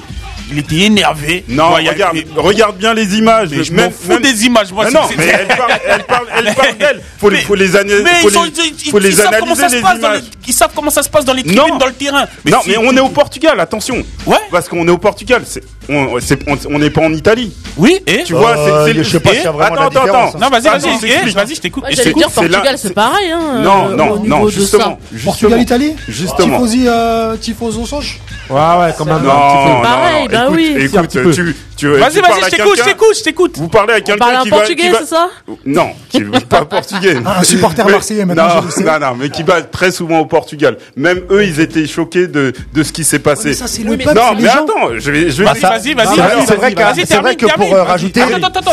Il 0.51 0.59
était 0.59 0.75
énervé. 0.81 1.43
Non, 1.49 1.73
Ouais, 1.73 1.87
a- 1.87 1.91
regarde, 1.91 2.13
mais- 2.15 2.25
regarde 2.41 2.77
bien 2.77 2.93
les 2.93 3.17
images. 3.17 3.49
mais 3.51 3.63
je 3.63 3.73
m'en 3.73 3.89
fous 3.89 4.09
même- 4.09 4.21
des 4.21 4.45
images. 4.45 4.71
Moi, 4.71 4.85
c'est- 4.85 4.93
non, 4.93 5.01
mais 5.17 5.25
elle 5.39 5.47
parle, 5.47 5.71
elle 5.87 6.03
parle, 6.03 6.25
elle 6.37 6.53
parle 6.53 6.77
d'elle. 6.77 7.01
Faut 7.19 7.29
les, 7.29 7.37
Mais- 7.37 7.41
faut 7.43 7.55
les 7.55 7.75
analyser. 7.75 8.03
Mais 8.03 8.09
faut 8.21 8.29
ils, 8.29 8.37
ont- 8.37 8.43
les, 8.43 8.49
ils- 8.85 8.91
faut 8.91 8.99
ils 8.99 9.03
les 9.03 9.11
savent 9.11 9.25
comment 9.39 9.53
analyser 9.53 9.61
ça 9.61 9.69
se 9.69 9.75
les 9.75 9.81
passe 9.81 9.99
dans 9.99 10.09
les, 10.11 10.17
images. 10.19 10.29
ils 10.47 10.53
savent 10.53 10.71
comment 10.75 10.91
ça 10.91 11.01
se 11.03 11.09
passe 11.09 11.25
dans 11.25 11.33
les 11.33 11.43
Non. 11.43 11.53
tribunes, 11.63 11.77
dans 11.79 11.85
le 11.87 11.93
terrain. 11.93 12.25
non, 12.45 12.59
si- 12.63 12.69
mais 12.69 12.77
on 12.77 12.95
est 12.95 12.99
au 12.99 13.09
Portugal, 13.09 13.59
attention. 13.59 14.03
Ouais. 14.27 14.37
Parce 14.51 14.69
qu'on 14.69 14.87
est 14.87 14.91
au 14.91 14.97
Portugal. 14.99 15.41
C'est, 15.45 15.63
on, 15.89 16.19
c'est- 16.19 16.39
on- 16.47 16.57
on 16.75 16.77
n'est 16.79 16.89
pas 16.91 17.01
en 17.01 17.13
Italie. 17.13 17.51
Oui, 17.77 17.99
et 18.05 18.23
Tu 18.23 18.33
vois, 18.33 18.55
Euh, 18.55 18.85
c'est, 18.85 18.93
c'est 18.93 19.03
je 19.03 19.09
sais 19.09 19.19
pas 19.19 19.31
s'il 19.31 19.43
y 19.43 19.47
a 19.47 19.51
vraiment 19.51 19.75
attends, 19.87 20.03
attends, 20.03 20.27
hein. 20.27 20.31
Non, 20.39 20.49
vas-y, 20.49 20.63
vas-y, 20.63 21.11
eh, 21.27 21.29
vas-y, 21.31 21.55
je 21.55 21.61
t'écoute. 21.61 21.83
J'allais 21.89 22.13
dire 22.13 22.29
Portugal, 22.29 22.75
c'est 22.77 22.93
pareil. 22.93 23.31
Hein, 23.31 23.61
Non, 23.63 23.89
euh, 23.89 23.95
non, 23.95 24.23
non, 24.23 24.47
justement, 24.49 24.99
Portugal, 25.23 25.59
Italie 25.59 25.95
justement. 26.07 26.57
Tifosi, 26.57 26.85
euh, 26.87 27.35
Tifoso 27.37 27.85
Soch 27.85 28.19
Ouais, 28.47 28.55
ouais, 28.59 28.93
quand 28.95 29.05
même. 29.05 29.23
Non, 29.23 29.23
non, 29.23 29.81
Pareil, 29.81 30.27
non, 30.31 30.34
bah 30.35 30.45
écoute, 30.45 30.55
oui. 30.57 30.83
écoute, 30.83 31.13
peu. 31.13 31.53
Tu, 31.77 31.85
tu, 31.85 31.87
Vas-y, 31.91 32.19
vas-y, 32.21 32.43
je 32.45 32.49
t'écoute, 32.55 32.77
je 32.77 32.83
t'écoute, 32.83 33.15
je 33.17 33.23
t'écoute. 33.23 33.57
Vous 33.57 33.67
parlez 33.67 33.93
à 33.93 34.01
quelqu'un 34.01 34.17
Parle 34.25 34.37
en 34.37 34.43
qui 34.43 34.49
va, 34.49 34.57
portugais, 34.57 34.89
va- 34.91 34.99
c'est 34.99 35.05
ça 35.05 35.29
Non, 35.65 35.89
qui 36.09 36.21
pas 36.49 36.65
portugais. 36.65 37.17
Ah, 37.25 37.39
un 37.39 37.43
supporter 37.43 37.85
Mais- 37.85 37.91
marseillais, 37.91 38.25
maintenant, 38.25 38.47
Non, 38.47 38.61
je 38.61 38.65
le 38.65 38.71
sais. 38.71 38.83
non, 38.83 38.99
non, 38.99 39.15
mais 39.19 39.29
qui 39.29 39.43
va 39.43 39.61
très 39.61 39.91
souvent 39.91 40.19
au 40.19 40.25
Portugal. 40.25 40.77
Même 40.95 41.21
eux, 41.29 41.43
ils 41.43 41.59
étaient 41.59 41.87
choqués 41.87 42.27
de, 42.27 42.53
de 42.73 42.83
ce 42.83 42.91
qui 42.91 43.03
s'est 43.03 43.19
passé. 43.19 43.49
Mais 43.49 43.53
ça, 43.53 43.67
c'est 43.67 43.83
le 43.83 43.91
Oui, 43.91 43.95
mais- 43.97 44.03
peuple, 44.05 44.17
non, 44.17 44.33
mais 44.35 44.41
les 44.41 44.47
gens. 44.47 44.63
attends, 44.63 44.89
je 44.97 45.11
vais, 45.11 45.29
je 45.29 45.37
vais. 45.37 45.45
Bah, 45.45 45.51
Vas-y, 45.53 45.61
ça- 45.61 45.69
vas-y, 45.69 45.93
vas-y. 45.93 46.07
C'est 46.07 46.21
vrai- 46.21 46.35
vas-y. 46.35 46.47
c'est 46.47 46.55
vrai 46.55 46.73
que, 46.73 46.79
Vas-y, 46.81 46.95
c'est 47.01 47.05
termine, 47.07 47.23
vrai 47.25 47.35
que 47.35 47.53
pour 47.55 47.73
euh, 47.73 47.83
rajouter, 47.83 48.21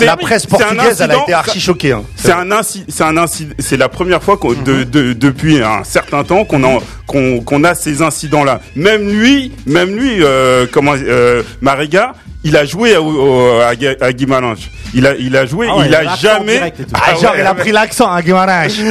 la 0.01 0.17
presse 0.17 0.47
portugaise, 0.47 1.01
elle 1.01 1.11
a 1.11 1.23
été 1.23 1.33
archi 1.33 1.61
choquée. 1.61 1.93
hein. 1.93 2.03
C'est 2.17 2.33
un 2.33 2.51
incident, 2.51 2.85
c'est 2.89 3.05
un 3.05 3.17
c'est 3.59 3.77
la 3.77 3.89
première 3.89 4.23
fois 4.23 4.39
depuis 4.67 5.63
un 5.63 5.85
certain 5.85 6.25
temps 6.25 6.45
qu'on 6.45 6.63
en, 6.65 6.79
qu'on, 7.07 7.41
qu'on 7.41 7.65
a 7.65 7.75
ces 7.75 8.03
incidents-là. 8.03 8.61
Même 8.77 9.09
lui, 9.09 9.53
même 9.67 9.97
lui, 9.97 10.23
euh, 10.23 10.67
comment, 10.71 10.95
euh, 10.97 11.43
Mariga, 11.61 12.13
il 12.45 12.57
a 12.57 12.65
joué 12.65 12.92
au- 12.97 13.57
au- 13.57 13.61
à, 13.61 13.75
Gui- 13.75 13.97
à 14.01 14.13
Guimarães. 14.13 14.55
Il 14.95 15.07
a, 15.07 15.15
il 15.17 15.35
a 15.37 15.47
joué, 15.47 15.69
Ah 15.71 15.77
ouais, 15.79 15.87
il 15.89 15.95
a 15.95 16.17
jamais. 16.17 16.61
Ah, 16.93 17.15
genre, 17.15 17.33
ouais, 17.33 17.41
il 17.41 17.47
a 17.47 17.55
pris 17.55 17.73
l'accent, 17.73 18.11
hein, 18.11 18.21
Guimarães. 18.21 18.69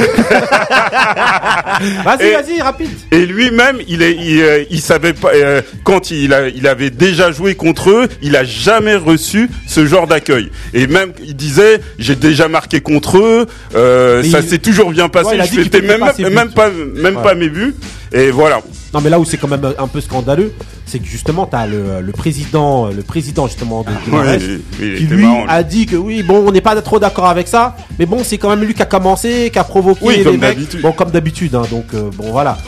Vas-y, 2.04 2.32
vas-y, 2.32 2.60
rapide. 2.60 2.90
Et 3.10 3.26
lui-même, 3.26 3.78
il 3.88 4.02
est, 4.02 4.12
il, 4.16 4.40
euh, 4.42 4.64
il 4.70 4.80
savait 4.80 5.12
pas 5.12 5.30
euh, 5.34 5.62
quand 5.84 6.10
il 6.10 6.32
a, 6.34 6.48
il 6.48 6.66
avait 6.66 6.90
déjà 6.90 7.30
joué 7.30 7.54
contre 7.54 7.90
eux, 7.90 8.08
il 8.22 8.36
a 8.36 8.44
jamais 8.44 8.94
reçu 8.96 9.48
ce 9.66 9.86
genre 9.86 10.06
d'accueil. 10.06 10.50
Et 10.74 10.86
même, 10.86 11.12
il 11.24 11.36
disait, 11.36 11.80
j'ai 11.98 12.16
déjà 12.16 12.48
marqué 12.48 12.80
contre 12.80 13.18
eux, 13.18 13.46
euh, 13.74 14.22
ça 14.24 14.40
il- 14.40 14.48
s'est 14.48 14.58
toujours 14.58 14.90
bien 14.90 15.08
passé. 15.08 15.36
Ouais, 15.38 15.46
je 15.46 15.60
fêtais 15.60 15.80
même, 15.82 16.04
même 16.30 16.52
pas, 16.52 16.70
même 16.96 17.16
Ouais. 17.16 17.22
pas 17.22 17.34
mes 17.34 17.48
buts. 17.48 17.74
Et 18.14 18.30
voilà. 18.30 18.60
Non, 18.92 19.00
mais 19.00 19.08
là 19.10 19.18
où 19.18 19.24
c'est 19.24 19.38
quand 19.38 19.48
même 19.48 19.72
un 19.78 19.86
peu 19.88 20.00
scandaleux, 20.00 20.52
c'est 20.84 20.98
que 20.98 21.06
justement, 21.06 21.46
t'as 21.46 21.66
le, 21.66 22.00
le 22.02 22.12
président, 22.12 22.88
le 22.88 23.02
président 23.02 23.46
justement 23.46 23.82
de, 23.82 23.88
de 23.88 24.14
Ouais, 24.14 24.22
Marès, 24.24 24.42
il- 24.42 24.60
il 24.86 24.96
qui 24.98 25.04
lui 25.04 25.22
marrant, 25.24 25.46
a 25.48 25.62
dit 25.62 25.86
que 25.86 25.96
oui, 25.96 26.22
bon, 26.22 26.44
on 26.46 26.52
n'est 26.52 26.60
pas 26.60 26.80
trop 26.82 26.98
d'accord 26.98 27.26
avec 27.26 27.48
ça, 27.48 27.74
mais 27.98 28.04
bon, 28.04 28.22
c'est 28.22 28.36
quand 28.36 28.50
même 28.50 28.62
lui 28.62 28.74
qui 28.74 28.82
a 28.82 28.86
commencé, 28.86 29.48
qui 29.50 29.58
a 29.58 29.64
provoqué 29.64 30.00
Oui, 30.02 30.16
les 30.18 30.24
comme 30.24 30.32
mecs. 30.34 30.40
d'habitude. 30.56 30.82
Bon, 30.82 30.92
comme 30.92 31.10
d'habitude, 31.10 31.54
hein, 31.54 31.62
donc 31.70 31.86
euh, 31.94 32.10
bon, 32.16 32.30
voilà. 32.32 32.58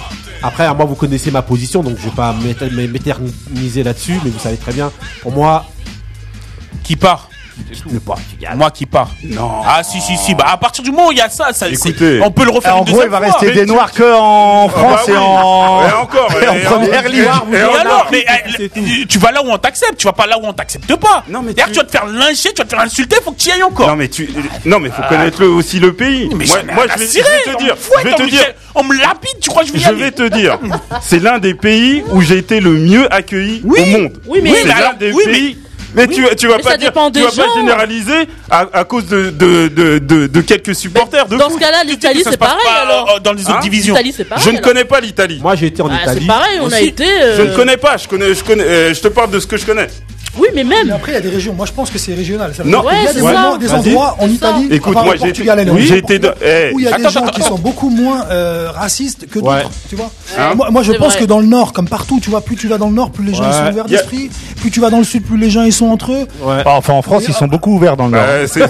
Après, 0.42 0.66
moi, 0.74 0.84
vous 0.86 0.94
connaissez 0.94 1.30
ma 1.30 1.42
position, 1.42 1.82
donc 1.82 1.96
je 1.98 2.04
vais 2.04 2.14
pas 2.14 2.34
m'éter- 2.42 2.70
m'éterniser 2.70 3.82
là-dessus, 3.82 4.14
mais 4.24 4.30
vous 4.30 4.38
savez 4.38 4.56
très 4.56 4.72
bien, 4.72 4.90
pour 5.22 5.32
moi, 5.32 5.66
Qui 6.82 6.96
part 6.96 7.28
Portugal. 8.04 8.56
Moi 8.56 8.70
qui 8.70 8.86
part. 8.86 9.10
Non. 9.24 9.62
Ah 9.66 9.82
si 9.82 10.00
si 10.00 10.16
si. 10.16 10.34
Bah 10.34 10.44
à 10.48 10.56
partir 10.56 10.82
du 10.84 10.90
moment 10.90 11.08
où 11.08 11.12
il 11.12 11.18
y 11.18 11.20
a 11.20 11.28
ça, 11.28 11.52
ça 11.52 11.68
Écoutez. 11.68 12.20
on 12.22 12.30
peut 12.30 12.44
le 12.44 12.50
refaire 12.50 12.76
En 12.76 12.84
une 12.84 12.92
gros, 12.92 13.02
il 13.02 13.08
va 13.08 13.18
fois. 13.18 13.26
rester 13.26 13.46
Mais 13.46 13.52
des 13.52 13.66
tu- 13.66 13.72
noirs 13.72 13.92
que 13.92 14.02
en 14.18 14.66
Ah 14.68 14.72
bah 14.74 14.96
France 14.96 15.08
et 15.08 15.16
en. 15.16 15.88
Et 15.88 15.92
encore, 15.92 16.28
et 16.42 16.48
en 16.48 16.54
et 16.56 16.60
première 16.60 17.08
ligue. 17.08 17.28
Et 17.52 17.56
Et 17.56 17.58
alors, 17.58 18.08
mais 18.10 18.24
euh, 18.28 19.04
tu 19.08 19.18
vas 19.18 19.32
là 19.32 19.42
où 19.42 19.48
on 19.50 19.58
t'accepte, 19.58 19.96
tu 19.98 20.06
vas 20.06 20.12
pas 20.12 20.26
là 20.26 20.38
où 20.38 20.42
on 20.44 20.52
t'accepte 20.52 20.94
pas. 20.96 21.24
Non, 21.28 21.42
mais 21.42 21.52
D'ailleurs, 21.54 21.68
tu- 21.68 21.74
tu 21.74 21.78
vas 21.80 21.84
te 21.84 21.90
faire 21.92 22.06
lyncher, 22.06 22.50
tu 22.52 22.58
vas 22.58 22.64
te 22.64 22.70
faire 22.70 22.80
insulter, 22.80 23.16
faut 23.24 23.32
que 23.32 23.38
tu 23.40 23.48
y 23.48 23.52
ailles 23.52 23.62
encore. 23.62 23.88
Non 23.88 23.96
mais 23.96 24.08
tu, 24.08 24.28
non 24.64 24.78
mais 24.80 24.90
faut 24.90 25.02
connaître 25.08 25.40
le, 25.40 25.48
aussi 25.48 25.78
le 25.80 25.92
pays. 25.92 26.28
Mais 26.34 26.44
moi, 26.74 26.84
je 26.94 26.98
vais, 26.98 27.06
je 27.06 27.12
te 27.50 27.54
on 27.54 27.58
dire, 27.58 27.76
je 27.76 28.04
vais 28.08 28.12
on 28.14 28.16
te 28.16 28.22
me 28.22 28.28
dire, 28.30 28.38
jette- 28.40 28.56
On 28.74 28.82
me 28.84 28.98
lapide, 28.98 29.38
tu 29.40 29.50
crois 29.50 29.62
que 29.62 29.68
je 29.68 29.72
vais 29.74 29.78
y 29.78 29.82
je 29.82 29.90
vais 29.92 30.10
te 30.10 30.24
dire, 30.28 30.58
c'est 31.02 31.20
l'un 31.20 31.38
des 31.38 31.54
pays 31.54 32.02
où 32.10 32.20
j'ai 32.20 32.38
été 32.38 32.60
le 32.60 32.70
mieux 32.72 33.12
accueilli 33.14 33.62
au 33.64 33.84
monde. 33.86 34.20
Oui, 34.26 34.40
mais- 34.42 34.52
c'est 34.62 34.68
l'un 34.68 34.94
des 34.94 35.12
oui, 35.12 35.58
mais- 35.94 36.06
tu, 36.08 36.36
tu 36.36 36.46
vas 36.48 36.56
Mais 36.58 36.62
pas 36.62 36.76
dire, 36.76 36.92
tu 36.92 37.20
vas 37.20 37.30
pas 37.30 37.54
généraliser 37.54 38.28
à, 38.54 38.68
à 38.80 38.84
cause 38.84 39.06
de, 39.06 39.30
de, 39.30 39.68
de, 39.68 39.98
de, 39.98 40.26
de 40.26 40.40
quelques 40.40 40.74
supporters 40.74 41.26
de 41.26 41.36
Dans 41.36 41.46
foot. 41.50 41.54
ce 41.54 41.60
cas-là, 41.60 41.78
Tu 41.80 41.86
dis 41.86 41.92
l'Italie, 41.92 42.20
c'est 42.24 42.36
passe 42.36 42.48
pareil 42.50 42.64
pas, 42.64 42.82
alors. 42.92 43.10
euh, 43.16 43.20
Dans 43.20 43.32
les 43.32 43.42
autres 43.42 43.56
Hein 43.56 43.60
divisions. 43.60 43.94
L'Italie, 43.94 44.14
c'est 44.16 44.24
pareil. 44.24 44.44
Je 44.44 44.50
ne 44.50 44.56
alors. 44.58 44.68
connais 44.70 44.84
pas 44.84 45.00
l'Italie. 45.00 45.40
Moi, 45.42 45.54
j'ai 45.56 45.66
été 45.66 45.82
en 45.82 45.88
Ah, 45.90 46.02
Italie. 46.02 46.20
c'est 46.22 46.26
pareil, 46.26 46.58
on 46.60 46.64
a 46.64 46.66
aussi. 46.76 46.84
été. 46.84 47.04
Je 47.06 47.42
euh, 47.42 47.50
ne 47.50 47.56
connais 47.56 47.76
pas. 47.76 47.96
Je 47.96 48.08
connais, 48.08 48.34
je 48.34 48.44
connais. 48.44 48.64
euh, 48.64 48.94
je 48.94 49.00
te 49.00 49.08
parle 49.08 49.30
de 49.30 49.40
ce 49.40 49.46
que 49.46 49.56
je 49.56 49.66
connais. 49.66 49.88
Oui, 50.36 50.48
mais 50.52 50.64
même. 50.64 50.88
Mais 50.88 50.92
après, 50.92 51.12
il 51.12 51.14
y 51.14 51.18
a 51.18 51.20
des 51.20 51.28
régions. 51.28 51.52
Moi, 51.54 51.64
je 51.64 51.70
pense 51.70 51.90
que 51.90 51.98
c'est 51.98 52.12
régional. 52.12 52.52
Ça 52.56 52.64
veut 52.64 52.68
Non. 52.70 52.80
dire 52.80 52.90
qu'il 52.90 52.98
y 52.98 53.06
a 53.06 53.12
des, 53.12 53.18
c'est 53.20 53.24
moments, 53.24 53.52
ça. 53.52 53.58
des 53.58 53.66
Vas-y. 53.68 53.78
endroits 53.78 54.16
en 54.18 54.22
C'est 54.22 54.26
ça. 54.26 54.32
Italie. 54.50 54.68
Écoute, 54.72 54.92
moi, 54.94 55.14
j'ai 55.16 55.28
été- 55.28 55.70
oui, 55.70 55.86
j'ai 55.86 55.98
été 55.98 56.20
eh, 56.44 56.72
où 56.74 56.80
il 56.80 56.84
y 56.84 56.88
a 56.88 56.96
des 56.96 57.04
attends, 57.04 57.10
gens 57.12 57.20
attends, 57.20 57.30
qui 57.30 57.40
attends. 57.42 57.50
sont 57.50 57.58
beaucoup 57.62 57.88
moins 57.88 58.24
euh, 58.32 58.68
racistes 58.74 59.28
que 59.30 59.38
Ouais. 59.38 59.58
d'autres. 59.62 59.70
Tu 59.88 59.94
vois. 59.94 60.10
Hein 60.36 60.54
moi, 60.56 60.70
moi, 60.72 60.82
je 60.82 60.90
C'est 60.90 60.98
pense 60.98 61.12
vrai. 61.12 61.20
que 61.20 61.24
dans 61.26 61.38
le 61.38 61.46
Nord, 61.46 61.72
comme 61.72 61.88
partout, 61.88 62.18
tu 62.20 62.30
vois, 62.30 62.40
plus 62.40 62.56
tu 62.56 62.66
vas 62.66 62.78
dans 62.78 62.88
le 62.88 62.94
Nord, 62.94 63.12
plus 63.12 63.24
les 63.24 63.32
gens 63.32 63.44
ils 63.46 63.52
sont 63.54 63.70
ouverts 63.70 63.84
Y 63.86 63.94
a- 63.94 63.98
d'esprit. 63.98 64.28
Plus 64.60 64.72
tu 64.72 64.80
vas 64.80 64.90
dans 64.90 64.98
le 64.98 65.04
Sud, 65.04 65.22
plus 65.24 65.36
les 65.38 65.50
gens 65.50 65.62
ils 65.62 65.72
sont 65.72 65.86
entre 65.86 66.10
eux. 66.10 66.26
Ouais. 66.42 66.62
Enfin, 66.66 66.94
en 66.94 67.02
France, 67.02 67.26
ils 67.28 67.34
sont 67.34 67.46
beaucoup 67.46 67.72
ouverts 67.76 67.96
dans 67.96 68.06
le 68.06 68.12
Nord. 68.12 68.24
Euh, 68.26 68.43
c'est 68.46 68.64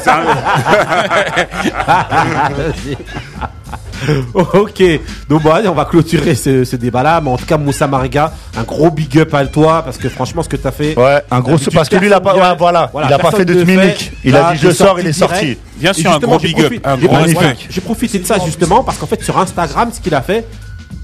ok, 4.34 4.82
donc 5.28 5.42
bon, 5.42 5.50
allez, 5.50 5.68
on 5.68 5.74
va 5.74 5.84
clôturer 5.84 6.34
ce, 6.34 6.64
ce 6.64 6.76
débat-là, 6.76 7.20
mais 7.20 7.30
en 7.30 7.36
tout 7.36 7.46
cas, 7.46 7.56
Moussa 7.56 7.86
Mariga, 7.86 8.32
un 8.56 8.62
gros 8.62 8.90
big 8.90 9.18
up 9.18 9.32
à 9.34 9.46
toi, 9.46 9.82
parce 9.82 9.96
que 9.96 10.08
franchement, 10.08 10.42
ce 10.42 10.48
que 10.48 10.56
tu 10.56 10.66
as 10.66 10.72
fait. 10.72 10.98
Ouais, 10.98 11.22
un 11.30 11.40
gros 11.40 11.52
D'habitude, 11.52 11.74
parce 11.74 11.88
que 11.88 11.96
lui 11.96 12.06
il 12.08 12.12
a 12.12 12.20
pas 12.20 12.34
ouais, 12.34 12.56
voilà, 12.58 12.88
Voilà, 12.92 13.08
il 13.08 13.12
a 13.14 13.18
pas 13.18 13.30
fait 13.30 13.44
de 13.44 13.64
fait. 13.64 14.12
Il 14.24 14.36
a 14.36 14.52
dit 14.52 14.58
je 14.58 14.70
sors, 14.70 14.98
il 15.00 15.06
est 15.06 15.12
sorti. 15.12 15.58
Bien 15.76 15.92
sûr, 15.92 16.12
un 16.12 16.18
gros 16.18 16.38
big 16.38 16.60
up. 16.60 16.72
Un 16.84 16.96
gros 16.96 17.16
respect. 17.16 17.56
J'ai 17.70 17.80
profité 17.80 18.18
de 18.18 18.26
ça 18.26 18.36
justement 18.44 18.82
parce 18.82 18.98
qu'en 18.98 19.06
fait 19.06 19.22
sur 19.22 19.38
Instagram, 19.38 19.90
ce 19.92 20.00
qu'il 20.00 20.14
a 20.14 20.22
fait, 20.22 20.46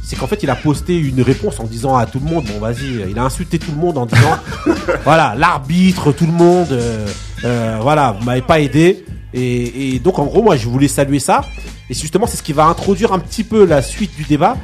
c'est 0.04 0.16
qu'en 0.16 0.26
fait 0.26 0.42
il 0.42 0.50
a 0.50 0.56
posté 0.56 0.96
une 0.98 1.22
réponse 1.22 1.60
en 1.60 1.64
disant 1.64 1.96
à 1.96 2.06
tout 2.06 2.20
le 2.24 2.30
monde, 2.30 2.44
bon 2.46 2.58
vas-y, 2.58 3.08
il 3.10 3.18
a 3.18 3.22
insulté 3.22 3.58
tout 3.58 3.70
le 3.72 3.78
monde 3.80 3.98
en 3.98 4.06
disant, 4.06 4.36
voilà, 5.04 5.34
l'arbitre, 5.36 6.12
tout 6.12 6.26
le 6.26 6.32
monde, 6.32 6.68
euh, 6.72 7.06
euh, 7.44 7.78
voilà, 7.80 8.14
vous 8.18 8.24
m'avez 8.24 8.42
pas 8.42 8.60
aidé. 8.60 9.04
Et, 9.32 9.94
et 9.94 9.98
donc 10.00 10.18
en 10.18 10.24
gros, 10.24 10.42
moi 10.42 10.56
je 10.56 10.68
voulais 10.68 10.88
saluer 10.88 11.20
ça. 11.20 11.42
Et 11.88 11.94
justement, 11.94 12.26
c'est 12.26 12.36
ce 12.36 12.42
qui 12.42 12.52
va 12.52 12.64
introduire 12.66 13.12
un 13.12 13.18
petit 13.18 13.44
peu 13.44 13.64
la 13.64 13.82
suite 13.82 14.14
du 14.16 14.24
débat. 14.24 14.56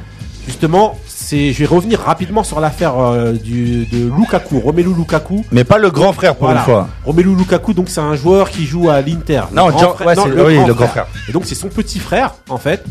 Justement, 0.45 0.97
c'est, 1.07 1.51
je 1.51 1.59
vais 1.59 1.65
revenir 1.65 1.99
rapidement 1.99 2.41
sur 2.43 2.61
l'affaire 2.61 2.97
euh, 2.97 3.33
du 3.33 3.85
de 3.85 4.09
Lukaku, 4.17 4.59
Romelu 4.59 4.93
Lukaku. 4.97 5.43
Mais 5.51 5.65
pas 5.65 5.77
le 5.77 5.89
grand 5.91 6.13
frère 6.13 6.35
pour 6.35 6.45
Voilà. 6.47 6.61
une 6.61 6.65
fois. 6.65 6.87
Romelu 7.05 7.35
Lukaku, 7.35 7.73
donc 7.73 7.89
c'est 7.89 7.99
un 7.99 8.15
joueur 8.15 8.49
qui 8.49 8.65
joue 8.65 8.89
à 8.89 9.01
l'Inter. 9.01 9.41
Le 9.51 9.55
Non, 9.57 9.67
grand 9.69 9.79
Jean- 9.79 9.93
frère- 9.95 10.07
ouais, 10.07 10.15
non, 10.15 10.23
c'est- 10.23 10.41
oui, 10.41 10.65
le 10.65 10.73
grand 10.73 10.87
frère. 10.87 11.07
Et 11.27 11.33
donc 11.33 11.43
c'est 11.45 11.55
son 11.55 11.67
petit 11.67 11.99
frère, 11.99 12.33
en 12.47 12.57
fait, 12.57 12.81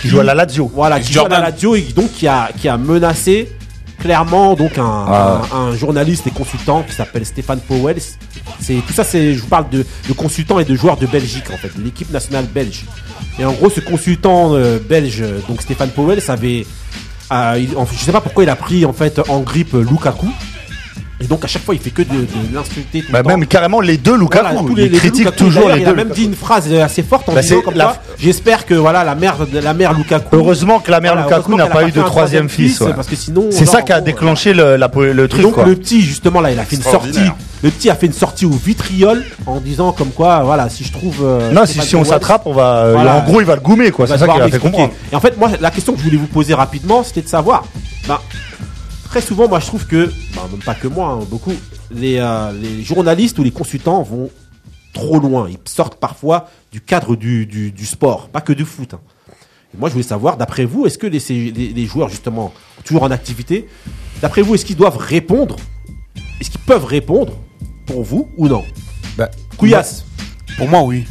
Qui 0.00 0.08
joue 0.08 0.20
à 0.20 0.24
la 0.24 0.34
Lazio. 0.34 0.70
voilà, 0.74 0.98
qui 1.00 1.12
joue 1.12 1.20
à 1.26 1.28
la 1.28 1.40
radio 1.40 1.74
et 1.74 1.82
donc 1.82 2.12
qui 2.12 2.26
a 2.26 2.50
qui 2.60 2.68
a 2.68 2.76
menacé 2.76 3.50
clairement 3.98 4.54
donc 4.54 4.78
un, 4.78 5.04
Ah. 5.08 5.42
un, 5.52 5.56
un 5.72 5.76
journaliste 5.76 6.26
et 6.26 6.30
consultant 6.30 6.82
qui 6.88 6.94
s'appelle 6.94 7.26
Stéphane 7.26 7.60
Powell. 7.60 7.98
C'est 8.60 8.74
tout 8.86 8.92
ça, 8.94 9.04
c'est 9.04 9.34
je 9.34 9.40
vous 9.40 9.46
parle 9.48 9.68
de, 9.70 9.84
de 10.08 10.12
consultants 10.14 10.58
et 10.58 10.64
de 10.64 10.74
joueurs 10.74 10.96
de 10.96 11.06
Belgique 11.06 11.50
en 11.52 11.56
fait, 11.58 11.76
de 11.76 11.82
l'équipe 11.84 12.10
nationale 12.10 12.46
belge. 12.46 12.84
Et 13.38 13.44
en 13.44 13.52
gros, 13.52 13.68
ce 13.70 13.80
consultant 13.80 14.54
euh, 14.54 14.78
belge, 14.78 15.22
donc 15.48 15.60
Stéphane 15.62 15.90
Powell, 15.90 16.20
ça 16.22 16.32
avait, 16.34 16.66
euh, 17.32 17.58
il- 17.60 17.76
en 17.76 17.84
fait, 17.86 17.96
je 17.98 18.04
sais 18.04 18.12
pas 18.12 18.20
pourquoi 18.22 18.42
il 18.44 18.50
a 18.50 18.56
pris 18.56 18.84
en 18.86 18.92
fait 18.94 19.20
en 19.28 19.40
grippe 19.40 19.74
euh, 19.74 19.82
Lukaku. 19.88 20.28
Et 21.22 21.26
donc 21.26 21.44
à 21.44 21.48
chaque 21.48 21.62
fois, 21.62 21.74
il 21.74 21.80
fait 21.80 21.90
que 21.90 22.00
de, 22.00 22.08
de 22.08 22.26
l'insulter. 22.54 23.02
tout 23.02 23.12
Bah, 23.12 23.22
même 23.22 23.44
carrément 23.46 23.80
les 23.82 23.98
deux 23.98 24.16
Lukaku. 24.16 24.42
Voilà, 24.46 24.60
tous 24.60 24.74
il 24.78 24.84
les- 24.84 24.90
critique 24.98 25.26
Lukaku. 25.26 25.36
toujours 25.44 25.68
les 25.68 25.80
il 25.80 25.84
deux. 25.84 25.90
a 25.90 25.94
même 25.94 26.08
Lukaku. 26.08 26.14
dit 26.20 26.24
une 26.26 26.34
phrase 26.34 26.72
assez 26.72 27.02
forte 27.02 27.28
en 27.28 27.34
Bah, 27.34 27.42
disant 27.42 27.60
comme 27.60 27.74
la- 27.74 27.84
quoi, 27.84 27.96
j'espère 28.18 28.64
que 28.64 28.72
voilà 28.74 29.04
la 29.04 29.14
mère 29.14 29.46
de 29.46 29.58
la 29.58 29.74
mère 29.74 29.92
Lukaku. 29.92 30.34
Heureusement 30.34 30.78
que 30.80 30.90
la 30.90 31.00
mère 31.00 31.12
Voilà, 31.12 31.28
Lukaku 31.28 31.56
n'a 31.56 31.66
pas 31.66 31.84
eu 31.86 31.92
de 31.92 32.00
troisième 32.02 32.48
fils. 32.48 32.80
ouais. 32.80 32.94
parce 32.94 33.06
que 33.06 33.16
sinon. 33.16 33.48
C'est 33.50 33.66
ça 33.66 33.82
qui 33.82 33.92
a 33.92 33.96
gros, 33.96 34.06
déclenché 34.06 34.54
le, 34.54 34.76
la- 34.76 34.90
le 34.96 35.24
et 35.24 35.28
truc 35.28 35.42
donc 35.42 35.54
quoi. 35.54 35.64
le 35.66 35.76
petit 35.76 36.00
justement 36.00 36.40
là, 36.40 36.50
il 36.52 36.58
a 36.58 36.64
fait 36.64 36.76
une 36.76 36.82
sortie. 36.82 37.20
Le 37.62 37.68
petit 37.70 37.90
a 37.90 37.94
fait 37.94 38.06
une 38.06 38.14
sortie 38.14 38.46
au 38.46 38.50
vitriol 38.52 39.22
en 39.46 39.60
disant 39.60 39.92
comme 39.92 40.12
quoi 40.12 40.40
voilà 40.44 40.70
si 40.70 40.82
je 40.84 40.92
trouve. 40.92 41.18
euh, 41.22 41.52
Non, 41.52 41.66
si, 41.66 41.78
si 41.82 41.94
on 41.96 42.04
s'attrape, 42.04 42.46
on 42.46 42.54
va. 42.54 42.76
euh, 42.86 42.92
Voilà. 42.94 43.16
En 43.16 43.24
gros, 43.24 43.40
il 43.42 43.46
va 43.46 43.54
le 43.56 43.60
goumer 43.60 43.90
quoi. 43.90 44.06
il 44.06 44.08
C'est 44.08 44.16
ça 44.16 44.26
qu'il 44.26 44.40
a 44.40 44.48
fait 44.48 44.58
comprendre. 44.58 44.94
Et 45.12 45.16
en 45.16 45.20
fait, 45.20 45.36
moi, 45.36 45.50
la 45.60 45.70
question 45.70 45.92
que 45.92 45.98
je 45.98 46.04
voulais 46.04 46.16
vous 46.16 46.26
poser 46.26 46.54
rapidement, 46.54 47.02
c'était 47.04 47.20
de 47.20 47.28
savoir. 47.28 47.64
Très 49.10 49.20
souvent, 49.20 49.48
moi, 49.48 49.58
je 49.58 49.66
trouve 49.66 49.86
que, 49.86 50.06
ben, 50.36 50.42
même 50.52 50.60
pas 50.64 50.74
que 50.76 50.86
moi, 50.86 51.08
hein, 51.08 51.26
beaucoup, 51.28 51.52
les, 51.90 52.18
euh, 52.18 52.52
les 52.52 52.82
journalistes 52.84 53.36
ou 53.40 53.42
les 53.42 53.50
consultants 53.50 54.02
vont 54.02 54.30
trop 54.94 55.18
loin. 55.18 55.48
Ils 55.50 55.58
sortent 55.68 55.96
parfois 55.96 56.48
du 56.70 56.80
cadre 56.80 57.16
du, 57.16 57.44
du, 57.44 57.72
du 57.72 57.86
sport, 57.86 58.28
pas 58.28 58.40
que 58.40 58.52
du 58.52 58.64
foot. 58.64 58.94
hein. 58.94 59.00
Et 59.74 59.78
moi, 59.78 59.88
je 59.88 59.94
voulais 59.94 60.04
savoir, 60.06 60.36
d'après 60.36 60.64
vous, 60.64 60.86
est-ce 60.86 60.96
que 60.96 61.08
les, 61.08 61.50
les 61.72 61.86
joueurs, 61.86 62.08
justement, 62.08 62.52
toujours 62.84 63.02
en 63.02 63.10
activité, 63.10 63.68
d'après 64.22 64.42
vous, 64.42 64.54
est-ce 64.54 64.64
qu'ils 64.64 64.76
doivent 64.76 64.96
répondre? 64.96 65.56
Est-ce 66.40 66.50
qu'ils 66.50 66.60
peuvent 66.60 66.84
répondre 66.84 67.32
pour 67.86 68.04
vous 68.04 68.28
ou 68.36 68.46
non? 68.48 68.64
Bah, 69.18 69.28
Couillasse. 69.56 70.04
Pour 70.56 70.68
moi, 70.68 70.82
oui. 70.82 71.04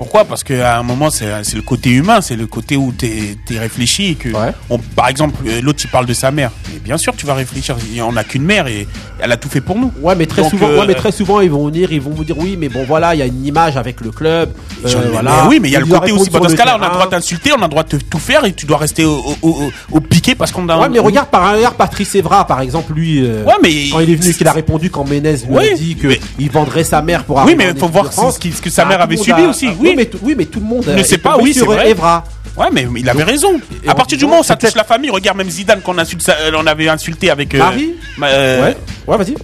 Pourquoi? 0.00 0.24
Parce 0.24 0.42
qu'à 0.44 0.78
un 0.78 0.82
moment, 0.82 1.10
c'est 1.10 1.26
le 1.54 1.60
côté 1.60 1.90
humain, 1.90 2.22
c'est 2.22 2.34
le 2.34 2.46
côté 2.46 2.74
où 2.74 2.90
tu 2.96 3.04
es, 3.06 3.58
réfléchi. 3.58 4.12
Et 4.12 4.14
que 4.14 4.30
Ouais. 4.30 4.52
on- 4.70 4.78
par 4.78 5.08
exemple, 5.08 5.34
euh, 5.46 5.60
l'autre, 5.60 5.80
il 5.84 5.90
parle 5.90 6.06
de 6.06 6.14
sa 6.14 6.30
mère. 6.30 6.50
Mais 6.72 6.78
bien 6.78 6.96
sûr, 6.96 7.14
tu 7.14 7.26
vas 7.26 7.34
réfléchir. 7.34 7.76
On 8.02 8.12
n'a 8.12 8.24
qu'une 8.24 8.42
mère 8.44 8.66
et 8.66 8.88
elle 9.20 9.30
a 9.30 9.36
tout 9.36 9.50
fait 9.50 9.60
pour 9.60 9.76
nous. 9.76 9.92
Ouais, 10.00 10.14
mais 10.14 10.24
très 10.24 10.40
Donc, 10.40 10.52
souvent, 10.52 10.68
euh, 10.70 10.80
ouais, 10.80 10.86
mais 10.86 10.94
très 10.94 11.12
souvent, 11.12 11.40
ils 11.42 11.50
vont 11.50 11.66
venir, 11.66 11.92
ils 11.92 12.00
vont 12.00 12.12
vous 12.12 12.24
dire 12.24 12.38
oui, 12.38 12.56
mais 12.58 12.70
bon, 12.70 12.82
voilà, 12.88 13.14
il 13.14 13.18
y 13.18 13.22
a 13.22 13.26
une 13.26 13.44
image 13.44 13.76
avec 13.76 14.00
le 14.00 14.10
club. 14.10 14.52
euh, 14.86 15.08
voilà. 15.12 15.42
mais 15.42 15.48
oui, 15.50 15.58
mais 15.60 15.68
il 15.68 15.72
y 15.72 15.76
a 15.76 15.80
le 15.80 15.84
côté 15.86 16.12
aussi. 16.12 16.30
Dans 16.30 16.48
ce 16.48 16.54
cas-là, 16.56 16.78
on 16.80 16.82
a 16.82 16.86
le 16.88 16.94
droit 16.94 17.04
de 17.04 17.10
t'insulter, 17.10 17.52
on 17.52 17.58
a 17.60 17.64
le 17.64 17.68
droit 17.68 17.82
de 17.82 17.98
tout 17.98 18.18
faire 18.18 18.46
et 18.46 18.54
tu 18.54 18.64
dois 18.64 18.78
rester 18.78 19.04
au, 19.04 19.18
au, 19.42 19.48
au- 19.50 19.70
au 19.92 20.00
piqué 20.00 20.34
parce 20.34 20.50
qu'on 20.50 20.66
a. 20.70 20.78
Ouais, 20.78 20.88
mais 20.88 20.98
regarde 20.98 21.28
par 21.28 21.44
ailleurs 21.44 21.74
Patrice 21.74 22.14
Evra, 22.14 22.46
par 22.46 22.62
exemple, 22.62 22.94
lui, 22.94 23.22
euh, 23.22 23.44
Ouais, 23.44 23.52
mais- 23.62 23.90
quand 23.92 24.00
il 24.00 24.10
est 24.10 24.14
venu, 24.16 24.32
qu'il 24.32 24.48
a 24.48 24.52
répondu 24.52 24.88
quand 24.88 25.04
Ménez 25.06 25.36
lui 25.46 25.58
a 25.58 25.74
dit 25.74 25.96
que 25.96 26.06
mais- 26.08 26.20
il 26.38 26.50
vendrait 26.50 26.84
sa 26.84 27.02
mère 27.02 27.24
pour 27.24 27.42
Oui, 27.44 27.54
mais 27.54 27.70
en 27.72 27.74
faut 27.74 27.88
voir 27.88 28.10
ce 28.10 28.38
que 28.38 28.70
sa 28.70 28.84
Bah, 28.84 28.88
mère 28.88 28.98
tout 28.98 29.04
avait 29.04 29.16
subi 29.18 29.42
aussi, 29.42 29.68
Oui, 29.78 29.89
oui. 29.90 29.96
mais, 29.96 30.04
tout- 30.06 30.18
oui, 30.22 30.34
mais 30.36 30.46
tout 30.46 30.60
le 30.60 30.66
monde 30.66 30.86
Ne 30.86 30.98
est 30.98 31.04
sait 31.04 31.18
pas, 31.18 31.36
oui, 31.38 31.52
c'est 31.52 31.60
sur 31.60 31.66
vrai. 31.72 31.90
Evra. 31.90 32.24
Ouais, 32.56 32.66
mais 32.72 32.86
il 32.96 33.08
avait 33.08 33.22
raison. 33.22 33.60
à 33.86 33.94
partir 33.94 34.18
du 34.18 34.24
moment 34.24 34.40
où 34.40 34.44
ça 34.44 34.56
touche 34.56 34.74
la 34.74 34.84
famille, 34.84 35.10
regarde 35.10 35.36
même 35.38 35.48
Zidane 35.50 35.80
qu'on 35.80 35.96
insulte, 35.98 36.28
euh, 36.28 36.50
on 36.56 36.66
avait 36.66 36.88
insulté 36.88 37.30
avec. 37.30 37.54
euh, 37.54 37.58
Marie 37.58 37.94
ma- 38.18 38.26
euh, 38.28 38.66
Ouais, 38.66 38.76
ouais, 39.06 39.16
vas-y. 39.16 39.34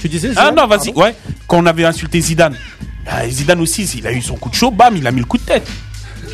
Tu 0.00 0.08
disais 0.08 0.30
Ah 0.36 0.50
non, 0.50 0.66
vas-y, 0.66 0.90
ouais. 0.94 1.14
Quand 1.46 1.58
on 1.62 1.66
avait 1.66 1.84
insulté 1.84 2.20
Zidane. 2.20 2.56
Bah, 3.04 3.28
Zidane 3.28 3.60
aussi, 3.60 3.84
il 3.98 4.06
a 4.06 4.12
eu 4.12 4.22
son 4.22 4.36
coup 4.36 4.48
de 4.48 4.54
chaud, 4.54 4.70
bam, 4.70 4.96
il 4.96 5.06
a 5.06 5.10
mis 5.10 5.20
le 5.20 5.26
coup 5.26 5.36
de 5.38 5.42
tête. 5.42 5.66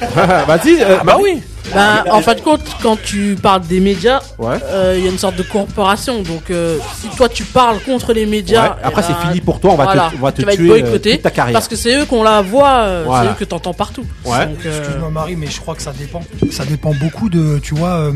Vas-y. 0.46 0.82
euh, 0.82 0.96
Ah 1.00 1.04
bah 1.04 1.16
oui. 1.20 1.42
Ben, 1.74 2.04
en 2.12 2.20
fin 2.20 2.34
de 2.34 2.40
compte, 2.40 2.60
quand 2.80 2.96
tu 3.02 3.36
parles 3.42 3.62
des 3.62 3.80
médias, 3.80 4.20
Ouais. 4.38 4.56
euh, 4.64 4.94
il 4.96 5.04
y 5.04 5.08
a 5.08 5.10
une 5.10 5.18
sorte 5.18 5.34
de 5.34 5.42
corporation. 5.42 6.22
Donc, 6.22 6.50
euh, 6.50 6.78
si 7.00 7.08
toi 7.16 7.28
tu 7.28 7.42
parles 7.44 7.80
contre 7.80 8.12
les 8.12 8.24
médias, 8.24 8.62
Ouais, 8.68 8.74
après, 8.84 9.02
eh 9.04 9.08
c'est 9.08 9.18
ben, 9.18 9.28
fini 9.30 9.40
pour 9.40 9.58
toi, 9.58 9.72
on 9.72 9.76
va 9.76 9.86
te- 9.86 10.16
on 10.16 10.20
va 10.22 10.30
te 10.32 10.40
tu 10.42 10.46
vas 10.46 10.52
être 10.52 10.58
tuer, 10.58 10.70
euh, 10.70 10.80
boycotté 10.80 11.18
ta 11.18 11.30
carrière. 11.32 11.54
Parce 11.54 11.66
que 11.66 11.74
c'est 11.74 11.96
eux 12.00 12.04
qu'on 12.04 12.22
la 12.22 12.40
voit, 12.40 12.68
euh, 12.78 13.02
Voilà. 13.04 13.24
c'est 13.24 13.30
eux 13.32 13.36
que 13.40 13.44
t'entends 13.44 13.74
partout. 13.74 14.04
Ouais. 14.24 14.46
Donc, 14.46 14.64
euh, 14.64 14.78
Excuse-moi 14.78 15.10
Marie, 15.10 15.34
mais 15.34 15.48
je 15.48 15.60
crois 15.60 15.74
que 15.74 15.82
ça 15.82 15.92
dépend. 15.92 16.22
Ça 16.52 16.64
dépend 16.64 16.94
beaucoup 16.94 17.28
de, 17.28 17.58
tu 17.58 17.74
vois, 17.74 17.94
euh, 17.96 18.12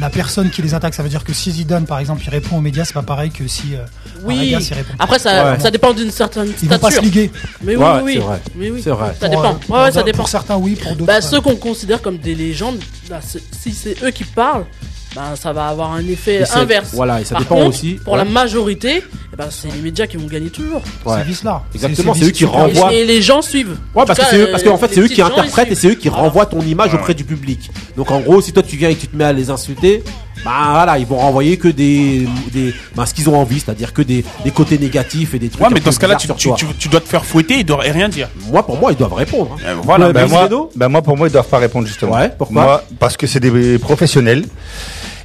la 0.00 0.10
personne 0.10 0.50
qui 0.50 0.62
les 0.62 0.74
attaque. 0.74 0.94
Ça 0.94 1.02
veut 1.02 1.08
dire 1.08 1.24
que 1.24 1.32
si 1.32 1.50
Zidane, 1.50 1.86
par 1.86 1.98
exemple, 1.98 2.22
il 2.24 2.30
répond 2.30 2.58
aux 2.58 2.60
médias, 2.60 2.84
c'est 2.84 2.92
pas 2.94 3.02
pareil 3.02 3.30
que 3.30 3.46
si 3.48 3.74
euh, 3.74 3.78
oui. 4.24 4.34
Fabregas, 4.52 4.66
il 4.70 4.74
répond. 4.74 4.94
Après, 4.98 5.18
ça, 5.18 5.52
Ouais. 5.52 5.60
ça 5.60 5.70
dépend 5.70 5.92
d'une 5.92 6.10
certaine 6.10 6.52
Ils 6.62 6.68
vont 6.68 6.78
pas 6.78 6.90
se 6.90 7.00
liguer. 7.00 7.30
Mais 7.62 7.76
oui, 7.76 7.82
Ouais, 7.84 8.00
oui, 8.02 8.12
c'est 8.14 8.18
oui. 8.18 8.24
vrai. 8.24 8.40
Mais 8.54 8.70
oui. 8.70 8.80
C'est 8.84 8.90
vrai. 8.90 9.14
Ça 9.20 9.28
Pour, 9.28 9.30
dépend. 9.30 9.44
euh, 9.44 9.52
Ouais, 9.52 9.58
pour- 9.66 9.76
ouais, 9.78 9.92
ça 9.92 10.02
dépend. 10.02 10.18
Pour 10.18 10.28
certains, 10.28 10.56
oui, 10.56 10.74
pour 10.76 10.92
d'autres. 10.92 11.06
Bah, 11.06 11.16
euh, 11.16 11.20
ceux 11.20 11.40
qu'on 11.40 11.56
considère 11.56 12.02
comme 12.02 12.18
des 12.18 12.34
légendes, 12.34 12.78
bah, 13.08 13.20
c'est- 13.26 13.42
si 13.58 13.72
c'est 13.72 14.02
eux 14.02 14.10
qui 14.10 14.24
parlent, 14.24 14.66
bah, 15.14 15.34
ça 15.36 15.52
va 15.52 15.68
avoir 15.68 15.92
un 15.92 16.06
effet 16.06 16.42
Et 16.42 16.56
inverse. 16.58 16.90
voilà, 16.92 17.20
et 17.20 17.24
ça 17.24 17.34
Par 17.34 17.42
dépend 17.42 17.54
contre, 17.56 17.68
aussi, 17.68 17.94
Pour 18.04 18.12
ouais. 18.14 18.18
la 18.18 18.24
majorité, 18.24 19.02
eh 19.32 19.36
ben, 19.36 19.46
c'est 19.50 19.68
les 19.72 19.80
médias 19.80 20.06
qui 20.06 20.16
vont 20.16 20.26
gagner 20.26 20.50
toujours. 20.50 20.82
Ouais. 21.04 21.16
C'est 21.18 21.24
vice-là. 21.26 21.62
Exactement, 21.74 22.14
c'est 22.14 22.24
eux 22.26 22.30
qui 22.30 22.44
renvoient. 22.44 22.92
Et, 22.92 22.98
et 22.98 23.04
les 23.04 23.22
gens 23.22 23.42
suivent. 23.42 23.76
Ouais, 23.94 24.04
parce 24.06 24.18
que 24.18 24.36
eux, 24.36 24.48
parce 24.50 24.62
qu'en 24.62 24.74
euh, 24.74 24.78
fait, 24.78 24.92
c'est 24.94 25.00
eux 25.00 25.08
qui 25.08 25.22
interprètent 25.22 25.70
et 25.72 25.74
c'est 25.74 25.88
eux 25.88 25.94
qui 25.94 26.08
renvoient 26.08 26.46
ton 26.46 26.60
image 26.60 26.94
auprès 26.94 27.14
du 27.14 27.24
public. 27.24 27.70
Donc 27.96 28.10
en 28.10 28.20
gros, 28.20 28.40
si 28.40 28.52
toi 28.52 28.62
tu 28.62 28.76
viens 28.76 28.90
et 28.90 28.96
tu 28.96 29.08
te 29.08 29.16
mets 29.16 29.24
à 29.24 29.32
les 29.32 29.50
insulter, 29.50 30.02
bah 30.44 30.50
voilà, 30.70 30.98
ils 30.98 31.06
vont 31.06 31.16
renvoyer 31.18 31.56
que 31.56 31.68
des, 31.68 32.26
des 32.52 32.74
bah, 32.94 33.06
ce 33.06 33.14
qu'ils 33.14 33.28
ont 33.28 33.36
envie, 33.36 33.60
c'est-à-dire 33.60 33.92
que 33.92 34.02
des, 34.02 34.24
des 34.44 34.50
côtés 34.50 34.78
négatifs 34.78 35.34
et 35.34 35.38
des 35.38 35.48
trucs. 35.48 35.62
Ouais, 35.62 35.68
mais 35.72 35.80
dans 35.80 35.92
ce 35.92 35.98
cas-là, 35.98 36.16
tu, 36.16 36.26
sur 36.26 36.36
tu, 36.36 36.48
toi. 36.48 36.56
tu- 36.58 36.66
tu 36.78 36.88
dois 36.88 37.00
te 37.00 37.08
faire 37.08 37.24
fouetter, 37.24 37.58
il 37.58 37.64
doit 37.64 37.80
rien 37.80 38.08
dire. 38.08 38.28
Moi, 38.50 38.64
pour 38.64 38.78
moi, 38.78 38.92
ils 38.92 38.98
doivent 38.98 39.14
répondre. 39.14 39.56
hein. 39.58 39.62
Euh, 39.66 39.74
voilà. 39.82 40.12
Ben 40.12 40.22
Luis 40.24 40.30
moi, 40.30 40.48
ben 40.76 40.88
moi, 40.88 41.02
pour 41.02 41.16
moi, 41.16 41.28
ils 41.28 41.32
doivent 41.32 41.48
pas 41.48 41.58
répondre 41.58 41.86
justement. 41.86 42.12
Ouais, 42.14 42.30
pourquoi 42.36 42.62
Moi, 42.62 42.84
Parce 42.98 43.16
que 43.16 43.26
c'est 43.26 43.40
des 43.40 43.78
professionnels. 43.78 44.44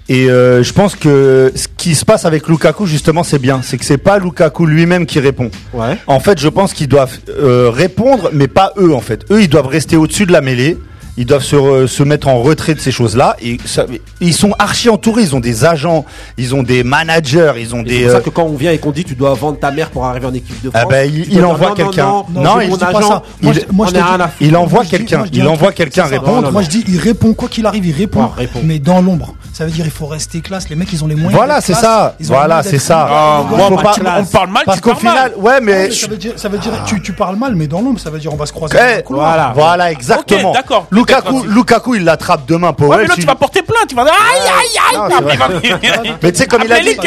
Et 0.09 0.29
euh, 0.29 0.63
je 0.63 0.73
pense 0.73 0.97
que 0.97 1.53
ce 1.55 1.67
qui 1.77 1.95
se 1.95 2.03
passe 2.03 2.25
avec 2.25 2.49
Lukaku, 2.49 2.85
justement, 2.85 3.23
c'est 3.23 3.39
bien. 3.39 3.61
C'est 3.63 3.77
que 3.77 3.85
c'est 3.85 3.97
pas 3.97 4.19
Lukaku 4.19 4.65
lui-même 4.65 5.05
qui 5.05 5.19
répond. 5.21 5.49
Ouais. 5.73 5.97
En 6.07 6.19
fait, 6.19 6.39
je 6.41 6.49
pense 6.49 6.73
qu'ils 6.73 6.89
doivent 6.89 7.17
euh, 7.29 7.69
répondre, 7.73 8.29
mais 8.33 8.49
pas 8.49 8.73
eux, 8.77 8.93
en 8.93 8.99
fait. 8.99 9.23
Eux, 9.31 9.41
ils 9.41 9.47
doivent 9.47 9.67
rester 9.67 9.95
au-dessus 9.95 10.25
de 10.25 10.33
la 10.33 10.41
mêlée. 10.41 10.77
Ils 11.15 11.25
doivent 11.27 11.43
se, 11.43 11.55
re- 11.55 11.85
se 11.87 12.01
mettre 12.01 12.27
en 12.27 12.41
retrait 12.41 12.73
de 12.73 12.79
ces 12.79 12.91
choses-là. 12.91 13.35
Et 13.41 13.57
ça- 13.65 13.85
ils 14.19 14.33
sont 14.33 14.53
archi 14.57 14.89
entourés. 14.89 15.21
Ils 15.21 15.35
ont 15.35 15.39
des 15.39 15.63
agents, 15.63 16.05
ils 16.37 16.55
ont 16.55 16.63
des 16.63 16.83
managers, 16.83 17.53
ils 17.59 17.75
ont 17.75 17.81
Et 17.81 17.83
des. 17.83 17.93
C'est 17.97 17.99
pour 18.05 18.09
euh, 18.09 18.13
ça 18.15 18.21
que 18.21 18.29
quand 18.31 18.43
on 18.43 18.55
vient 18.55 18.71
et 18.71 18.79
qu'on 18.79 18.91
dit 18.91 19.03
tu 19.03 19.15
dois 19.15 19.33
vendre 19.35 19.59
ta 19.59 19.69
mère 19.71 19.91
pour 19.91 20.05
arriver 20.05 20.25
en 20.25 20.33
équipe 20.33 20.59
de 20.63 20.71
France. 20.71 20.83
Ah 20.83 20.89
ben, 20.89 21.11
il- 21.13 21.45
envoie 21.45 21.69
non, 21.69 21.75
quelqu'un. 21.75 22.05
Non, 22.05 22.25
Non, 22.33 22.41
non, 22.43 22.61
il 22.61 22.71
dis 22.71 22.77
pas 22.79 23.01
ça. 23.01 23.23
Moi, 23.41 23.53
il- 23.55 23.75
moi, 23.75 23.87
je 23.87 23.91
dis- 23.93 24.55
envoie 24.55 24.85
quelqu'un. 24.85 25.25
Il 25.31 25.47
envoie 25.47 25.71
quelqu'un 25.71 26.05
répondre. 26.05 26.51
Moi 26.51 26.61
je 26.63 26.69
dis, 26.69 26.83
il 26.87 26.97
répond 26.97 27.33
quoi 27.33 27.47
qu'il 27.49 27.65
arrive, 27.65 27.85
il 27.85 27.95
répond. 27.95 28.27
Répond. 28.35 28.59
Mais 28.63 28.79
dans 28.79 29.01
l'ombre. 29.01 29.35
Ça 29.53 29.65
veut 29.65 29.71
dire 29.71 29.85
il 29.85 29.91
faut 29.91 30.07
rester 30.07 30.41
classe. 30.41 30.67
Les 30.69 30.75
mecs, 30.75 30.91
ils 30.91 31.03
ont 31.03 31.07
les 31.07 31.13
moyens. 31.13 31.35
Voilà, 31.35 31.61
c'est 31.61 31.75
ça. 31.75 32.15
Voilà, 32.21 32.63
c'est 32.63 32.79
ça. 32.79 33.07
Ah, 33.07 33.43
on 33.51 34.25
parle 34.25 34.49
mal, 34.49 34.63
Parce 34.65 34.77
tu 34.77 34.81
qu'au 34.81 34.95
final, 34.95 35.31
ouais, 35.37 35.61
mais. 35.61 35.89
Mais 35.89 35.91
ça 35.91 36.07
veut 36.07 36.17
dire, 36.17 36.33
ça 36.37 36.49
veut 36.49 36.57
dire, 36.57 36.71
tu, 36.87 36.99
tu 37.03 37.13
parles 37.13 37.35
mal, 37.35 37.55
mais 37.55 37.67
dans 37.67 37.79
l'ombre, 37.81 37.99
ça 37.99 38.09
veut 38.09 38.17
dire 38.17 38.33
on 38.33 38.35
va 38.35 38.47
se 38.47 38.51
croiser. 38.51 38.75
Eh, 38.75 38.79
dans 38.91 38.95
le 38.97 39.01
couloir. 39.03 39.27
voilà. 39.27 39.51
Voilà, 39.55 39.91
exactement. 39.91 40.53
D'accord. 40.53 40.87
Lukaku, 40.89 41.43
Lukaku, 41.43 41.95
il 41.95 42.03
l'attrape 42.03 42.47
demain 42.47 42.73
pour 42.73 42.89
Ouais, 42.89 42.97
mais 43.03 43.07
là, 43.07 43.13
tu- 43.15 43.25
vas 43.27 43.35
porter 43.35 43.61
plainte. 43.61 43.85
Tu 43.87 43.95
vas 43.95 44.05
dire 44.05 44.13
aïe, 44.13 44.41
aïe, 44.99 45.07
aïe. 46.03 46.13
Mais 46.23 46.31
tu 46.31 46.39
sais, 46.39 46.47
comme 46.47 46.63
il 46.65 46.73
a 46.73 46.79
dit, 46.79 46.97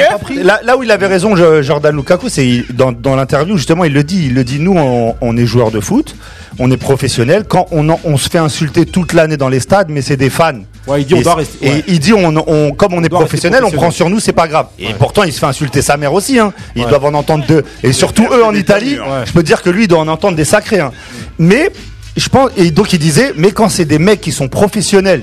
là, 0.43 0.77
où 0.77 0.85
il 0.85 0.91
avait 0.93 1.09
raison, 1.09 1.35
Jordan 1.63 1.97
Lukaku, 1.97 2.29
c'est 2.29 2.65
dans, 2.73 2.93
dans 2.93 3.17
l'interview, 3.17 3.57
justement, 3.57 3.83
il 3.85 3.93
le 3.93 4.05
dit. 4.05 4.27
Il 4.27 4.35
le 4.35 4.45
dit, 4.45 4.61
nous, 4.61 4.77
on, 5.21 5.37
est 5.37 5.47
joueurs 5.47 5.73
de 5.73 5.81
foot, 5.81 6.15
on 6.61 6.71
est 6.71 6.77
professionnels. 6.77 7.45
Quand 7.49 7.67
on, 7.73 7.89
en- 7.89 8.01
on 8.05 8.17
se 8.17 8.29
fait 8.31 8.39
insulter 8.39 8.87
toute 8.87 9.13
l'année 9.15 9.37
dans 9.37 9.49
les 9.49 9.61
stades, 9.61 9.89
mais 9.91 10.01
c'est 10.03 10.17
des 10.17 10.31
fans. 10.31 10.61
Ouais, 10.87 11.03
il 11.03 11.07
dit 11.07 11.15
on 11.15 11.19
et, 11.21 11.23
doit 11.23 11.35
rester. 11.35 11.67
et 11.67 11.85
il 11.89 11.99
dit, 11.99 12.13
on, 12.13 12.35
on- 12.47 12.73
comme 12.73 12.95
on, 12.95 13.03
est 13.03 13.09
professionnel, 13.09 13.65
on 13.65 13.71
prend 13.71 13.91
sur 13.91 14.09
nous, 14.09 14.21
c'est 14.21 14.33
pas 14.33 14.47
grave. 14.49 14.67
Et 14.79 14.95
pourtant, 14.95 15.25
il 15.25 15.33
se 15.33 15.39
fait 15.41 15.47
insulter 15.47 15.83
sa 15.83 15.97
mère 15.97 16.13
aussi. 16.13 16.39
Hein. 16.39 16.53
Ils 16.77 16.83
Ouais. 16.85 16.89
doivent 16.89 17.07
en 17.07 17.15
entendre 17.15 17.45
deux. 17.47 17.65
Et 17.83 17.93
surtout 17.93 18.27
eux 18.33 18.45
en 18.45 18.55
Italie, 18.55 18.97
je 19.25 19.33
peux 19.33 19.43
dire 19.43 19.63
que 19.63 19.71
lui, 19.71 19.85
il 19.85 19.89
doit 19.89 19.99
en 20.01 20.09
entendre 20.09 20.37
des 20.37 20.45
sacrés. 20.45 20.81
Hein. 20.81 20.93
Mais 21.39 21.71
je 22.17 22.29
pense, 22.29 22.51
et 22.57 22.71
donc 22.71 22.93
il 22.93 22.99
disait, 22.99 23.33
mais 23.37 23.51
quand 23.51 23.69
c'est 23.69 23.85
des 23.85 23.99
mecs 23.99 24.21
qui 24.21 24.33
sont 24.33 24.49
professionnels, 24.49 25.23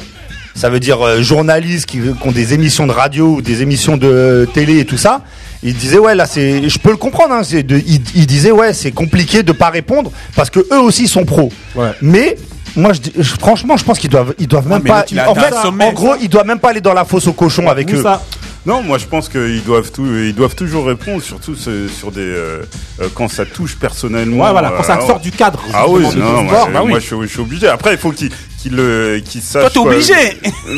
ça 0.56 0.70
veut 0.70 0.80
dire 0.80 1.02
euh, 1.02 1.22
journalistes 1.24 1.88
qui, 1.88 1.98
qui 2.00 2.28
ont 2.28 2.32
des 2.32 2.54
émissions 2.54 2.86
de 2.86 2.92
radio 2.92 3.38
ou 3.38 3.42
des 3.42 3.62
émissions 3.64 3.98
de 3.98 4.48
télé 4.54 4.80
et 4.80 4.86
tout 4.86 4.98
ça. 4.98 5.22
Il 5.64 5.74
disait 5.74 5.98
ouais 5.98 6.14
là 6.14 6.26
c'est 6.28 6.70
je 6.70 6.78
peux 6.78 6.92
le 6.92 6.98
comprendre 6.98 7.34
hein, 7.34 7.42
de- 7.42 7.82
il, 7.88 8.02
il 8.14 8.28
disait 8.28 8.52
ouais 8.52 8.74
c'est 8.74 8.92
compliqué 8.92 9.42
de 9.42 9.52
pas 9.54 9.70
répondre 9.72 10.12
parce 10.36 10.52
que 10.52 10.60
eux 10.60 10.80
aussi 10.80 11.08
sont 11.08 11.26
pros. 11.26 11.52
Ouais. 11.74 11.90
Mais 12.04 12.36
moi 12.76 12.92
je, 12.94 13.24
franchement 13.40 13.78
je 13.78 13.84
pense 13.84 14.00
qu'ils 14.00 14.10
doivent 14.10 14.34
ils 14.40 14.48
doivent 14.48 14.68
même 14.68 14.84
pas 14.84 15.06
en 15.28 15.36
fait 15.36 15.54
sommet. 15.54 15.86
en 15.86 15.94
gros 15.94 16.16
ils 16.22 16.30
doivent 16.30 16.48
même 16.48 16.60
pas 16.60 16.70
aller 16.70 16.82
dans 16.82 16.94
la 16.94 17.06
fosse 17.06 17.28
au 17.28 17.34
cochon 17.34 17.68
avec 17.68 17.94
eux. 17.94 18.04
Non, 18.66 18.82
moi 18.82 18.98
je 18.98 19.06
pense 19.06 19.28
qu'ils 19.28 19.64
doivent 19.64 19.92
tout, 19.92 20.06
ils 20.06 20.34
doivent 20.34 20.56
toujours 20.56 20.86
répondre, 20.86 21.22
surtout 21.22 21.56
sur 21.56 22.12
des 22.12 22.22
euh, 22.22 22.64
euh, 23.02 23.10
quand 23.14 23.28
ça 23.28 23.46
touche 23.46 23.76
personnellement. 23.76 24.46
Ouais, 24.46 24.52
voilà, 24.52 24.72
quand 24.78 24.84
ça 24.84 25.00
euh, 25.02 25.06
sort 25.06 25.20
du 25.20 25.32
cadre. 25.32 25.62
Ah 25.74 25.86
oui, 25.90 26.04
non, 26.16 26.44
moi, 26.44 26.70
bah 26.72 26.80
oui. 26.82 26.92
moi, 26.92 27.00
je, 27.00 27.06
suis, 27.06 27.16
je 27.24 27.28
suis 27.28 27.42
obligé. 27.42 27.68
Après, 27.68 27.92
il 27.92 27.98
faut 27.98 28.12
qu'il 28.12 28.32
qu'il 28.64 28.76
le 28.76 29.22
qu'il 29.24 29.42
sache. 29.42 29.62
Toi, 29.62 29.70
t'es 29.70 29.80
quoi. 29.80 29.92
obligé. 29.92 30.14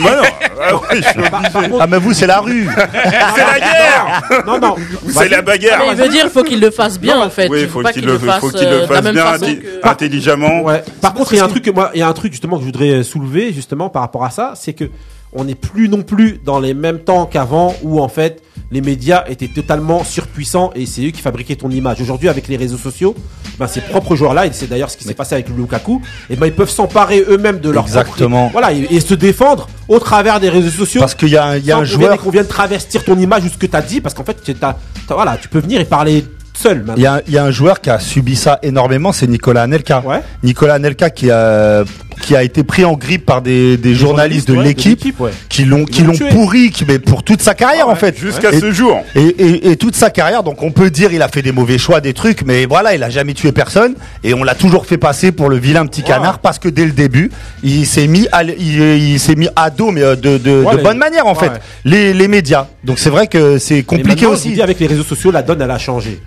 Bah 0.04 0.16
non, 0.18 0.30
ah 0.60 0.96
je 0.96 1.02
suis 1.02 1.20
obligé. 1.20 1.78
Ah 1.80 1.88
mais 1.88 1.98
vous 2.00 2.14
c'est 2.14 2.28
la 2.28 2.40
rue. 2.40 2.68
C'est 2.76 3.46
la 3.46 3.60
guerre. 3.60 4.44
Non, 4.46 4.60
non. 4.60 4.76
Vous 5.04 5.12
c'est 5.12 5.30
la 5.30 5.42
bagarre. 5.42 5.84
Mais 5.86 5.92
il 5.92 5.96
veut 5.96 6.10
dire 6.10 6.22
qu'il 6.24 6.32
faut 6.32 6.44
qu'il 6.44 6.60
le 6.60 6.72
fasse 6.72 7.00
bien, 7.00 7.20
en 7.20 7.30
fait. 7.30 7.48
Oui, 7.48 7.62
il 7.62 7.70
faut 7.70 7.84
qu'il 7.84 8.06
le, 8.06 8.18
fasse, 8.18 8.40
faut 8.40 8.50
qu'il 8.50 8.68
euh, 8.68 8.72
le 8.72 8.82
la 8.82 8.88
fasse 8.88 9.04
même 9.04 9.14
bien, 9.14 9.38
que- 9.38 9.88
intelligemment. 9.88 10.62
Ouais. 10.64 10.84
Par 11.02 11.14
contre, 11.14 11.34
il 11.34 11.38
y 11.38 11.40
a 11.40 11.46
un 11.46 11.48
truc 11.48 11.64
que 11.64 11.72
moi, 11.72 11.92
il 11.94 12.00
y 12.00 12.04
a 12.04 12.08
un 12.08 12.14
truc 12.14 12.32
justement 12.34 12.58
que 12.58 12.62
je 12.62 12.66
voudrais 12.66 12.90
euh, 12.90 13.04
soulever 13.04 13.54
justement 13.54 13.90
par 13.90 14.02
rapport 14.02 14.26
à 14.26 14.32
ça, 14.32 14.54
c'est 14.56 14.74
que 14.74 14.86
on 15.34 15.44
n'est 15.44 15.56
plus 15.56 15.88
non 15.90 16.02
plus 16.02 16.40
dans 16.44 16.60
les 16.60 16.74
mêmes 16.74 17.00
temps 17.00 17.26
qu'avant 17.26 17.76
où 17.84 18.02
en 18.02 18.08
fait 18.08 18.42
les 18.76 18.82
médias 18.82 19.24
étaient 19.30 19.48
totalement 19.48 20.04
surpuissants 20.04 20.70
et 20.76 20.86
c'est 20.86 21.06
eux 21.08 21.12
qui 21.12 21.22
fabriquaient 21.22 21.56
ton 21.56 21.70
image. 21.70 22.02
Aujourd'hui, 22.02 22.28
avec 22.28 22.50
les 22.50 22.58
réseaux 22.58 22.78
sociaux, 22.78 23.16
ben 23.58 23.68
ces 23.68 23.80
propres 23.80 24.16
joueurs-là, 24.18 24.46
et 24.48 24.50
c'est 24.52 24.68
d'ailleurs 24.68 24.90
ce 24.90 24.98
qui 24.98 25.06
s'est 25.06 25.14
passé 25.14 25.34
avec 25.36 25.48
Lukaku, 25.50 26.02
et 26.30 26.36
ben 26.36 26.46
ils 26.48 26.54
peuvent 26.54 26.70
s'emparer 26.70 27.24
eux-mêmes 27.30 27.60
de 27.60 27.70
leur 27.70 27.86
Exactement. 27.86 28.50
propre- 28.50 28.52
voilà, 28.52 28.74
et, 28.74 28.86
et 28.92 29.00
se 29.00 29.14
défendre 29.14 29.70
au 29.88 29.98
travers 30.00 30.42
des 30.42 30.50
réseaux 30.50 30.70
sociaux. 30.84 31.00
Parce 31.00 31.16
qu'il 31.16 31.30
y 31.30 31.38
a 31.38 31.58
y 31.58 31.72
a 31.72 31.78
un 31.78 31.86
joueur 31.86 32.18
qu'on 32.18 32.32
vienne 32.32 32.48
travestir 32.48 33.06
ton 33.06 33.18
image 33.18 33.46
ou 33.46 33.50
ce 33.50 33.58
que 33.58 33.66
tu 33.66 33.76
as 33.78 33.82
dit 33.82 34.02
parce 34.02 34.14
qu'en 34.14 34.26
fait 34.26 34.38
t'as- 34.60 34.76
voilà, 35.10 35.38
tu 35.42 35.48
peux 35.48 35.60
venir 35.60 35.80
et 35.80 35.86
parler 35.86 36.26
seul. 36.54 36.84
Il 36.98 37.04
y, 37.04 37.06
a, 37.06 37.22
il 37.28 37.34
y 37.34 37.38
a 37.38 37.44
un 37.46 37.52
joueur 37.52 37.80
qui 37.82 37.90
a 37.90 38.00
subi 38.00 38.36
ça 38.36 38.60
énormément, 38.64 39.12
c'est 39.14 39.28
Nicolas 39.28 39.64
Anelka. 39.64 40.02
Ouais. 40.06 40.22
Nicolas 40.44 40.74
Anelka 40.76 41.10
qui 41.10 41.30
a 41.32 41.84
qui 42.22 42.36
a 42.36 42.44
été 42.44 42.64
pris 42.64 42.86
en 42.86 42.94
grippe 42.94 43.26
par 43.26 43.42
des, 43.42 43.78
des 43.78 43.94
journalistes 43.96 44.48
de 44.48 44.56
ouais, 44.56 44.64
l'équipe 44.64 45.04
ouais. 45.20 45.32
qui 45.50 45.66
l'ont 45.66 45.86
qui 45.86 46.02
l'ont 46.04 46.18
pourri 46.32 46.72
qui, 46.72 46.86
mais 46.88 46.98
pour 47.00 47.24
toute 47.24 47.42
sa 47.42 47.54
carrière 47.54 47.84
Ah 47.86 47.88
ouais, 47.90 47.94
en 47.94 47.98
fait. 47.98 48.18
Jusqu'à 48.18 48.52
Et- 48.52 48.60
ce 48.60 48.72
jour. 48.72 49.04
Et, 49.16 49.22
et, 49.22 49.72
et 49.72 49.78
toute 49.78 49.96
sa 49.96 50.10
carrière, 50.10 50.42
donc 50.44 50.64
on 50.64 50.72
peut 50.72 50.90
dire 50.90 51.12
il 51.14 51.22
a 51.22 51.28
fait 51.28 51.42
des 51.42 51.52
mauvais 51.52 51.78
choix, 51.78 52.02
des 52.02 52.14
trucs, 52.14 52.44
mais 52.44 52.66
voilà, 52.66 52.96
il 52.96 53.04
a 53.04 53.10
jamais 53.10 53.34
tué 53.34 53.52
personne 53.52 53.96
et 54.24 54.34
on 54.34 54.44
l'a 54.44 54.56
toujours 54.56 54.86
fait 54.86 54.98
passer 54.98 55.32
pour 55.32 55.50
le 55.50 55.58
vilain 55.58 55.86
petit 55.86 56.04
canard 56.04 56.40
parce 56.40 56.58
que 56.60 56.70
dès 56.70 56.86
le 56.86 56.92
début, 56.92 57.30
il 57.64 57.86
s'est 57.86 58.08
mis 58.08 58.28
à, 58.32 58.44
il, 58.44 58.58
il 58.60 59.20
s'est 59.20 59.36
mis 59.36 59.50
à 59.56 59.70
dos, 59.70 59.92
mais 59.92 60.02
euh, 60.02 60.16
de, 60.16 60.38
de, 60.38 60.64
de 60.64 60.82
bonne 60.84 60.98
manière 60.98 61.28
en 61.28 61.34
ouais, 61.34 61.40
fait. 61.40 61.62
Les, 61.84 62.14
les 62.14 62.28
médias. 62.28 62.68
Donc 62.84 63.00
c'est 63.00 63.10
vrai 63.10 63.28
que 63.28 63.58
c'est 63.60 63.84
compliqué 63.84 64.26
aussi. 64.26 64.62
avec 64.62 64.80
les 64.80 64.88
réseaux 64.88 65.04
sociaux, 65.04 65.32
la 65.32 65.42
donne, 65.42 65.62
elle 65.62 65.72
a 65.72 65.78
changé. 65.78 66.20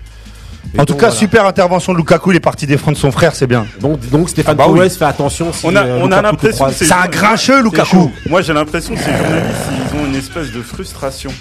Et 0.75 0.79
En 0.79 0.85
tout 0.85 0.93
donc, 0.93 0.99
cas, 1.01 1.07
voilà. 1.07 1.19
super 1.19 1.45
intervention 1.45 1.93
de 1.93 1.97
Lukaku, 1.97 2.31
il 2.31 2.35
est 2.35 2.39
parti 2.39 2.67
défendre 2.67 2.95
son 2.97 3.11
frère, 3.11 3.33
c'est 3.35 3.47
bien. 3.47 3.65
Donc, 3.81 4.07
donc 4.09 4.29
Stéphane 4.29 4.55
Ah 4.59 4.67
bah 4.67 4.69
oui. 4.69 4.87
Fais 4.89 5.05
attention 5.05 5.51
si 5.51 5.65
On 5.65 5.75
a- 5.75 5.83
euh, 5.83 5.99
on 6.03 6.11
a 6.11 6.21
l'impression 6.21 6.65
que 6.67 6.73
C'est 6.73 6.91
un 6.91 7.07
grincheux. 7.07 7.63
Lukaku. 7.63 8.11
Moi, 8.29 8.41
j'ai 8.43 8.53
l'impression 8.53 8.93
que 8.93 8.99
ces 8.99 9.11
journalistes, 9.11 9.55
ils 9.93 9.99
ont 9.99 10.05
une 10.05 10.15
espèce 10.15 10.51
de 10.51 10.61
frustration. 10.61 11.31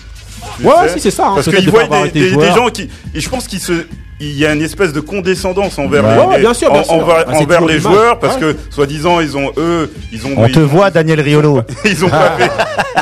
Ouais, 0.62 0.72
si, 0.94 1.00
c'est 1.00 1.10
ça, 1.10 1.26
hein, 1.28 1.32
Parce 1.34 1.48
qu'ils 1.48 1.68
voient 1.68 1.84
des, 2.12 2.30
des- 2.30 2.52
gens 2.54 2.68
qui. 2.70 2.88
Et 3.14 3.20
je 3.20 3.28
pense 3.28 3.46
qu'ils 3.46 3.60
se. 3.60 3.86
Il 4.20 4.36
y 4.36 4.44
a 4.44 4.52
une 4.52 4.62
espèce 4.62 4.92
de 4.92 5.00
condescendance 5.00 5.78
envers 5.78 6.04
Ouais, 6.04 6.14
les, 6.16 6.22
ouais, 6.26 6.40
bien 6.40 6.54
sûr, 6.54 6.72
bien 6.72 6.80
en- 6.80 6.84
sûr. 6.84 6.94
envers, 6.94 7.24
Bah, 7.24 7.38
toujours 7.56 7.68
les 7.68 7.78
joueurs 7.78 8.18
parce 8.18 8.34
Ouais. 8.34 8.40
que 8.54 8.56
soi-disant 8.70 9.20
ils 9.20 9.36
ont 9.36 9.52
eux 9.58 9.92
ils 10.12 10.26
ont 10.26 10.30
On 10.36 10.46
ils 10.46 10.52
te 10.52 10.58
voit, 10.58 10.90
Daniel 10.90 11.20
Riolo. 11.20 11.62
ils 11.84 12.04
ont 12.04 12.08
pas 12.08 12.30
fait 12.38 12.50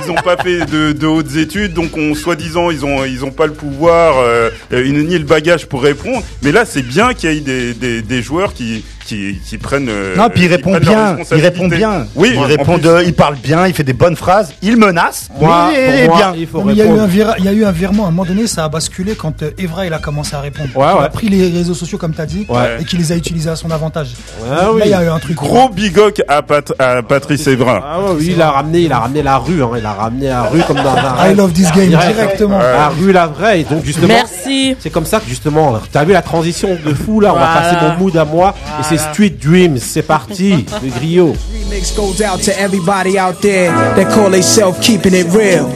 ils 0.05 0.11
ont 0.11 0.14
pas 0.16 0.37
fait 0.37 0.66
de, 0.66 0.92
de 0.92 1.07
hautes 1.07 1.35
études 1.37 1.72
donc 1.72 1.96
on 1.96 2.14
soi-disant 2.14 2.70
ils 2.70 2.85
ont 2.85 3.05
ils 3.07 3.24
ont 3.24 3.31
pas 3.31 3.46
le 3.46 3.55
pouvoir 3.55 4.16
euh, 4.18 4.50
une- 4.70 5.07
ni 5.07 5.16
le 5.18 5.24
bagage 5.24 5.66
pour 5.66 5.83
répondre 5.83 6.22
mais 6.42 6.52
là 6.52 6.64
c'est 6.66 6.83
bien 6.83 7.14
qu'il 7.14 7.33
y 7.33 7.37
ait 7.38 7.40
des, 7.40 7.72
des, 7.74 8.02
des 8.02 8.22
joueurs 8.22 8.52
qui 8.52 8.85
qui, 9.07 9.38
qui 9.48 9.57
prennent 9.57 9.88
euh, 9.88 10.16
Non, 10.16 10.29
puis 10.29 10.46
il 10.46 10.48
répond 10.48 10.76
bien. 10.79 11.16
Il 11.31 11.40
répond 11.40 11.68
bien. 11.68 12.09
oui 12.16 12.33
il 12.35 12.40
répond 12.42 12.76
de, 12.76 13.05
il 13.05 13.14
parle 13.14 13.37
bien, 13.37 13.68
il 13.68 13.72
fait 13.72 13.85
des 13.85 13.92
bonnes 13.92 14.16
phrases, 14.16 14.52
il 14.62 14.76
menace. 14.76 15.29
Moi, 15.40 15.68
mais 15.72 15.76
il 15.76 15.85
pour 15.85 15.94
est 15.94 16.07
moi, 16.09 16.16
bien. 16.16 16.35
il 16.37 16.46
faut 16.48 16.59
Non, 16.59 16.64
mais 16.64 16.72
il 16.72 16.79
y, 16.79 16.83
a 16.83 16.87
eu 16.87 16.98
un 16.98 17.07
vira- 17.07 17.35
il 17.38 17.44
y 17.44 17.48
a 17.48 17.52
eu 17.52 17.64
un 17.64 17.70
virement, 17.70 18.07
à 18.07 18.09
un 18.09 18.11
moment 18.11 18.24
donné, 18.24 18.48
ça 18.48 18.64
a 18.64 18.68
basculé 18.68 19.14
quand 19.14 19.44
euh, 19.44 19.52
Evra 19.59 19.87
il 19.87 19.92
a 19.92 20.00
commencé 20.00 20.35
à 20.35 20.40
répondre. 20.40 20.70
Ouais, 20.74 20.85
ouais. 21.00 21.06
A 21.07 21.09
pris 21.11 21.29
les 21.29 21.49
réseaux 21.51 21.75
sociaux, 21.75 21.99
comme 21.99 22.12
tu 22.14 22.21
as 22.21 22.27
dit, 22.27 22.47
Ouais. 22.49 22.79
et 22.81 22.85
qu'il 22.85 22.99
les 22.99 23.12
a 23.12 23.16
utilisés 23.16 23.51
à 23.51 23.57
son 23.57 23.71
avantage. 23.71 24.09
Ah 24.51 24.73
oui. 24.73 24.81
Là, 24.81 24.87
il 24.87 24.90
y 24.90 24.95
a 24.95 25.05
eu 25.05 25.09
un 25.09 25.19
truc. 25.19 25.37
gros 25.37 25.69
bigoc 25.69 26.23
à, 26.29 26.42
Pat- 26.42 26.73
à 26.79 27.03
Patrice 27.03 27.47
Evra 27.47 27.81
Ah 27.85 27.99
oui, 28.16 28.33
il 28.35 28.42
a 28.42 28.51
ramené, 28.51 28.81
il 28.81 28.92
a 28.92 28.99
ramené 29.01 29.23
la 29.23 29.38
rue, 29.38 29.62
hein, 29.62 29.71
il 29.79 29.85
a 29.87 29.92
ramené 29.92 30.29
la 30.29 30.42
rue 30.45 30.61
comme 30.66 30.77
dans 30.77 30.95
un 30.97 31.31
I 31.31 31.35
love 31.35 31.53
this 31.53 31.71
game, 31.73 31.88
Direct. 31.88 32.14
directement. 32.14 32.59
La 32.59 32.88
rue, 32.88 33.12
la 33.12 33.27
vraie, 33.27 33.61
et 33.61 33.64
donc 33.64 33.85
justement. 33.85 34.09
Merci. 34.09 34.77
C'est 34.81 34.90
comme 34.90 35.07
ça 35.07 35.21
que 35.21 35.29
justement, 35.29 35.79
t'as 35.92 36.05
vu 36.05 36.12
la 36.12 36.23
transition 36.23 36.77
de 36.85 36.95
fou 36.95 37.21
là, 37.21 37.33
on 37.35 37.38
va 37.38 37.47
passer 37.47 37.77
mon 37.81 37.97
mood 38.05 38.16
à 38.16 38.25
moi, 38.25 38.55
et 38.81 38.83
c'est 38.88 38.99
Street 38.99 39.35
Dreams, 39.42 39.79
c'est 39.79 40.03
parti, 40.03 40.64
le 40.83 40.90
griot. 40.90 41.35
Remix 41.71 41.95
goes 41.97 42.23
out 42.25 42.40
to 42.42 42.51
everybody 42.59 43.19
out 43.19 43.40
there 43.40 43.73
that 43.97 44.05
call 44.14 44.31
themselves 44.31 44.79
keeping 44.81 45.14
it 45.14 45.27
real. 45.33 45.69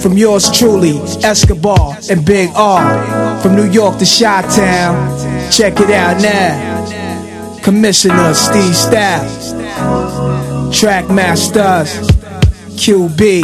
From 0.00 0.16
yours 0.18 0.50
truly, 0.50 1.00
Escobar 1.22 1.96
and 2.10 2.24
Big 2.24 2.50
R. 2.56 2.82
From 3.42 3.56
New 3.56 3.68
York 3.68 3.98
to 3.98 4.04
Chi 4.04 4.42
Town, 4.42 5.50
check 5.50 5.80
it 5.80 5.90
out 5.90 6.22
now. 6.22 7.58
Commissioner 7.60 8.34
Steve 8.34 8.76
Staff, 8.76 9.26
Track 10.72 11.10
Masters, 11.10 12.06
QB. 12.78 13.42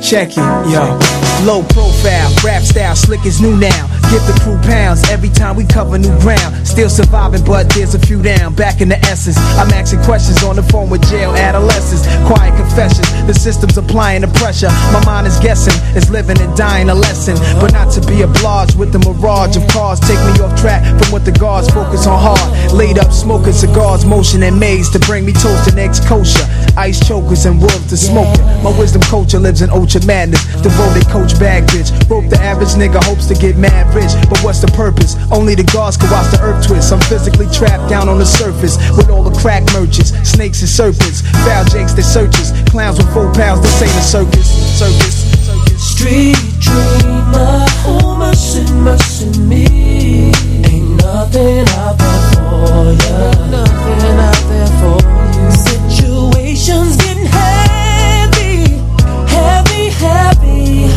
Check 0.00 0.30
it, 0.30 0.70
yo. 0.70 0.98
Low 1.44 1.62
profile, 1.64 2.32
rap 2.44 2.62
style, 2.62 2.94
slick 2.94 3.26
is 3.26 3.40
new 3.40 3.56
now. 3.56 3.89
Give 4.08 4.24
the 4.26 4.38
crew 4.42 4.58
pounds 4.62 5.08
every 5.10 5.28
time 5.28 5.56
we 5.56 5.64
cover 5.64 5.98
new 5.98 6.14
ground. 6.20 6.66
Still 6.66 6.88
surviving, 6.88 7.44
but 7.44 7.68
there's 7.74 7.94
a 7.94 7.98
few 7.98 8.22
down. 8.22 8.54
Back 8.54 8.80
in 8.80 8.88
the 8.88 8.98
essence, 9.04 9.36
I'm 9.58 9.70
asking 9.70 10.02
questions 10.02 10.42
on 10.42 10.56
the 10.56 10.62
phone 10.62 10.88
with 10.88 11.02
jail 11.10 11.34
adolescents. 11.34 12.06
Quiet 12.26 12.56
confessions, 12.56 13.06
the 13.26 13.34
system's 13.34 13.76
applying 13.76 14.22
the 14.22 14.28
pressure. 14.38 14.70
My 14.92 15.02
mind 15.04 15.26
is 15.26 15.38
guessing, 15.40 15.74
it's 15.96 16.10
living 16.10 16.40
and 16.40 16.56
dying 16.56 16.88
a 16.88 16.94
lesson. 16.94 17.36
But 17.60 17.72
not 17.72 17.92
to 17.94 18.00
be 18.06 18.22
obliged 18.22 18.78
with 18.78 18.92
the 18.92 18.98
mirage 18.98 19.56
of 19.56 19.66
cars. 19.68 20.00
Take 20.00 20.18
me 20.26 20.32
off 20.40 20.58
track 20.60 20.82
from 20.98 21.12
what 21.12 21.24
the 21.24 21.32
guards 21.32 21.68
focus 21.70 22.06
on 22.06 22.18
hard. 22.18 22.72
Laid 22.72 22.98
up 22.98 23.12
smoking 23.12 23.52
cigars, 23.52 24.04
motion 24.04 24.42
and 24.42 24.58
maze 24.58 24.88
to 24.90 24.98
bring 25.00 25.24
me 25.24 25.32
toast 25.32 25.68
and 25.68 25.78
eggs 25.78 26.00
kosher. 26.00 26.46
Ice 26.76 27.00
chokers 27.06 27.46
and 27.46 27.60
wolves 27.60 27.88
to 27.90 27.96
smoking. 27.96 28.44
My 28.62 28.76
wisdom 28.78 29.02
culture 29.02 29.38
lives 29.38 29.62
in 29.62 29.70
ultra 29.70 30.04
madness. 30.06 30.44
Devoted 30.62 31.06
coach 31.08 31.38
bag 31.38 31.64
bitch. 31.64 31.90
Broke 32.08 32.28
the 32.28 32.40
average 32.40 32.74
nigga 32.78 33.02
hopes 33.04 33.26
to 33.26 33.34
get 33.34 33.56
mad 33.56 33.89
rich. 33.94 34.12
But 34.28 34.40
what's 34.42 34.60
the 34.60 34.70
purpose? 34.72 35.16
Only 35.30 35.54
the 35.54 35.64
gods 35.64 35.96
can 35.96 36.10
watch 36.10 36.30
the 36.30 36.40
earth 36.42 36.66
twist. 36.66 36.92
I'm 36.92 37.00
physically 37.00 37.46
trapped 37.52 37.88
down 37.90 38.08
on 38.08 38.18
the 38.18 38.26
surface 38.26 38.76
with 38.96 39.10
all 39.10 39.22
the 39.22 39.36
crack 39.40 39.64
merchants, 39.72 40.12
snakes 40.28 40.60
and 40.60 40.68
serpents, 40.70 41.22
foul 41.44 41.64
jakes 41.64 41.92
that 41.94 42.06
searches, 42.06 42.52
clowns 42.70 42.98
with 42.98 43.12
four 43.12 43.32
pounds. 43.32 43.62
This 43.62 43.82
ain't 43.82 43.94
a 43.94 44.02
circus. 44.02 44.46
Circus. 44.78 45.14
Circus. 45.46 45.80
Street 45.80 46.36
dreamer, 46.60 47.64
oh 47.88 48.16
mercy, 48.18 48.62
mercy 48.74 49.28
me. 49.40 50.32
Ain't 50.64 50.96
nothing 51.02 51.66
out 51.80 51.96
there 51.98 52.22
for 52.32 52.92
ya. 53.00 53.32
Nothing 53.48 54.18
out 54.28 54.42
there 54.50 54.70
for 54.80 54.98
you. 55.36 55.50
Situations 55.50 56.96
getting 56.96 57.26
heavy, 57.26 58.80
heavy, 59.28 59.88
heavy. 59.88 60.92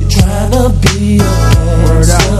You're 0.00 0.10
trying 0.10 0.50
to 0.52 0.64
be 0.82 1.18
a 1.18 1.22
gangster. 1.22 2.33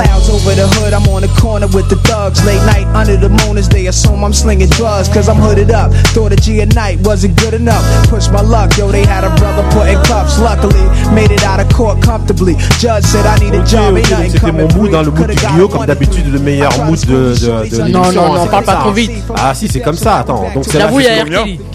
Black 0.00 0.08
clouds 0.08 0.19
over 0.30 0.54
the 0.54 0.66
hood, 0.78 0.92
I'm 0.92 1.06
on 1.08 1.22
the 1.22 1.32
corner 1.40 1.66
with 1.66 1.88
the 1.88 1.96
thugs. 2.08 2.44
Late 2.46 2.62
night 2.66 2.86
under 2.94 3.16
the 3.16 3.28
moon 3.28 3.58
as 3.58 3.68
they 3.68 3.86
assume 3.88 4.24
I'm 4.24 4.32
slinging 4.32 4.68
drugs. 4.70 5.08
Cause 5.08 5.28
I'm 5.28 5.36
hooded 5.36 5.70
up. 5.70 5.92
Thought 6.14 6.32
a 6.32 6.36
G 6.36 6.60
at 6.62 6.74
night 6.74 7.00
wasn't 7.00 7.38
good 7.38 7.54
enough. 7.54 7.84
Push 8.08 8.28
my 8.30 8.40
luck, 8.40 8.76
yo, 8.78 8.90
they 8.90 9.04
had 9.04 9.24
a 9.24 9.30
brother 9.36 9.62
put 9.74 9.88
in 9.88 9.98
cuffs. 10.04 10.38
Luckily, 10.38 10.84
made 11.14 11.30
it 11.30 11.42
out 11.44 11.60
of 11.60 11.68
court 11.74 12.02
comfortably. 12.02 12.54
Judge 12.78 13.04
said 13.04 13.26
I 13.26 13.36
need 13.42 13.54
a 13.54 13.60
Ok, 13.60 13.66
job, 13.66 13.92
ok, 13.92 13.98
ain't 13.98 14.08
donc 14.08 14.18
nothing 14.18 14.30
c'était 14.30 14.52
mon 14.52 14.68
mood, 14.74 14.94
hein, 14.94 15.02
le 15.02 15.10
mood 15.10 15.26
du 15.28 15.36
griot, 15.36 15.68
comme 15.68 15.86
d'habitude, 15.86 16.32
le 16.32 16.38
meilleur 16.38 16.72
mood 16.84 17.00
de, 17.06 17.34
de. 17.34 17.88
Non, 17.90 18.12
non, 18.12 18.34
non, 18.34 18.44
c'est 18.44 18.50
parle 18.50 18.64
pas 18.64 18.72
ça, 18.72 18.78
trop 18.80 18.92
vite. 18.92 19.10
Ah 19.36 19.52
si, 19.54 19.68
c'est 19.68 19.80
comme 19.80 19.96
ça, 19.96 20.18
attends. 20.18 20.44
Donc 20.54 20.64
c'est 20.66 20.78
J'avoue, 20.78 21.00
il 21.00 21.06
y 21.06 21.08
a 21.08 21.24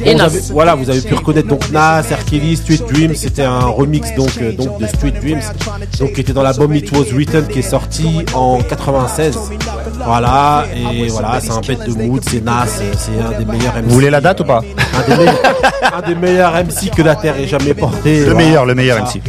et 0.05 0.15
Nas. 0.15 0.29
voilà, 0.51 0.75
vous 0.75 0.89
avez 0.89 1.01
pu 1.01 1.13
reconnaître 1.13 1.47
donc 1.47 1.69
Nas. 1.71 2.03
Kelly, 2.29 2.55
Street 2.55 2.79
Dreams, 2.91 3.15
c'était 3.15 3.43
un 3.43 3.65
remix 3.65 4.13
donc, 4.15 4.29
euh, 4.41 4.51
donc 4.53 4.79
de 4.79 4.87
Street 4.87 5.13
Dreams, 5.21 5.41
donc 5.99 6.13
qui 6.13 6.21
était 6.21 6.33
dans 6.33 6.41
l'album 6.43 6.73
It 6.75 6.91
Was 6.91 7.13
Written 7.13 7.47
qui 7.47 7.59
est 7.59 7.69
sorti 7.69 8.25
en 8.33 8.44
96. 8.69 9.37
Voilà, 10.05 10.65
et 10.75 11.07
voilà, 11.07 11.39
c'est 11.39 11.51
un 11.51 11.61
bête 11.61 11.87
de 11.87 11.93
mood, 12.07 12.21
c'est 12.29 12.43
Nas, 12.43 12.65
c'est 12.67 12.83
un 13.19 13.37
des 13.37 13.45
meilleurs 13.45 13.73
MC. 13.75 13.83
Vous 13.85 13.93
voulez 13.93 14.09
la 14.09 14.21
date 14.21 14.41
ou 14.41 14.43
pas? 14.43 14.61
Un 14.93 15.09
des, 15.09 15.17
meilleurs, 15.17 15.41
un 15.97 16.01
des 16.07 16.15
meilleurs 16.15 16.53
MC 16.53 16.91
que 16.95 17.01
la 17.01 17.15
Terre 17.15 17.37
ait 17.37 17.47
jamais 17.47 17.73
porté. 17.73 18.19
Le 18.19 18.25
Voilà, 18.25 18.37
meilleur, 18.37 18.65
le 18.65 18.75
meilleur. 18.75 19.03
MC. 19.03 19.21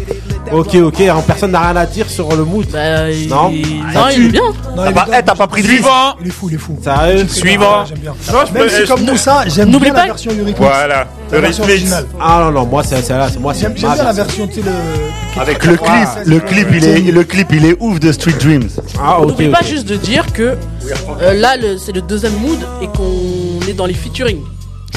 Ok, 0.53 0.75
ok, 0.77 1.01
hein, 1.01 1.23
personne 1.27 1.51
n'a 1.51 1.61
rien 1.61 1.77
à 1.77 1.87
dire 1.87 2.09
sur 2.09 2.29
le 2.35 2.45
mood. 2.45 2.67
Bah, 2.73 3.11
il... 3.11 3.29
Non. 3.29 3.51
non, 3.51 4.09
il 4.15 4.27
est 4.27 4.29
bien. 4.29 4.43
T'as 4.77 4.89
il, 4.89 4.95
pas, 4.95 5.07
est 5.13 5.19
eh, 5.19 5.23
t'as 5.25 5.35
pas 5.35 5.47
pris 5.47 5.63
de 5.63 5.67
risque 5.69 5.83
Suivant. 5.83 6.15
il 6.21 6.27
est 6.29 6.31
fou, 6.31 6.49
il 6.49 6.55
est 6.55 6.59
fou. 6.59 6.79
Sérieux 6.83 7.27
Suivant. 7.29 7.85
J'aime 7.87 7.99
bien. 7.99 8.15
Non, 8.33 8.39
je 8.47 8.53
Même 8.53 8.63
peux- 8.63 8.69
si 8.69 8.77
je- 8.83 8.87
comme 8.87 9.05
Moussa, 9.05 9.45
j'aime 9.49 9.71
N'oublie 9.71 9.87
bien 9.87 9.95
pas 9.95 10.01
la 10.03 10.07
version 10.07 10.31
Eurythmics. 10.31 10.57
voilà 10.59 11.07
La 11.33 11.41
version 11.41 11.65
originale. 11.65 12.07
Ah 12.21 12.43
non, 12.45 12.53
non, 12.61 12.67
moi 12.67 12.83
c'est 12.85 13.03
celle-là, 13.03 13.29
c'est 13.33 13.41
moi 13.41 13.55
c'est 13.55 13.63
J'aime 13.63 13.77
j'aime 13.77 13.89
ma 13.89 13.95
bien 13.97 14.05
la 14.05 14.13
version. 14.13 14.47
version, 14.47 14.63
tu 14.63 14.69
sais, 14.69 14.71
le. 15.35 15.41
Avec 15.41 15.65
le 15.65 15.77
clip, 15.77 16.09
le 16.27 16.41
clip, 16.41 16.69
il 16.73 16.85
est, 16.85 17.01
le 17.13 17.25
clip, 17.25 17.49
il 17.53 17.65
est 17.67 17.77
ouf 17.81 17.99
de 18.01 18.13
Street 18.13 18.35
Dreams. 18.41 18.69
Ah 19.03 19.21
ok, 19.21 19.29
N'oublie 19.31 19.47
ok. 19.49 19.53
pas 19.53 19.65
juste 19.65 19.87
de 19.89 19.97
dire 19.97 20.33
que 20.33 20.57
euh, 21.23 21.35
là, 21.35 21.57
le- 21.57 21.77
c'est 21.77 21.93
le 21.93 22.01
deuxième 22.03 22.35
mood 22.39 22.59
et 22.81 22.87
qu'on 22.87 23.67
est 23.69 23.75
dans 23.75 23.87
les 23.87 23.95
featuring. 23.95 24.39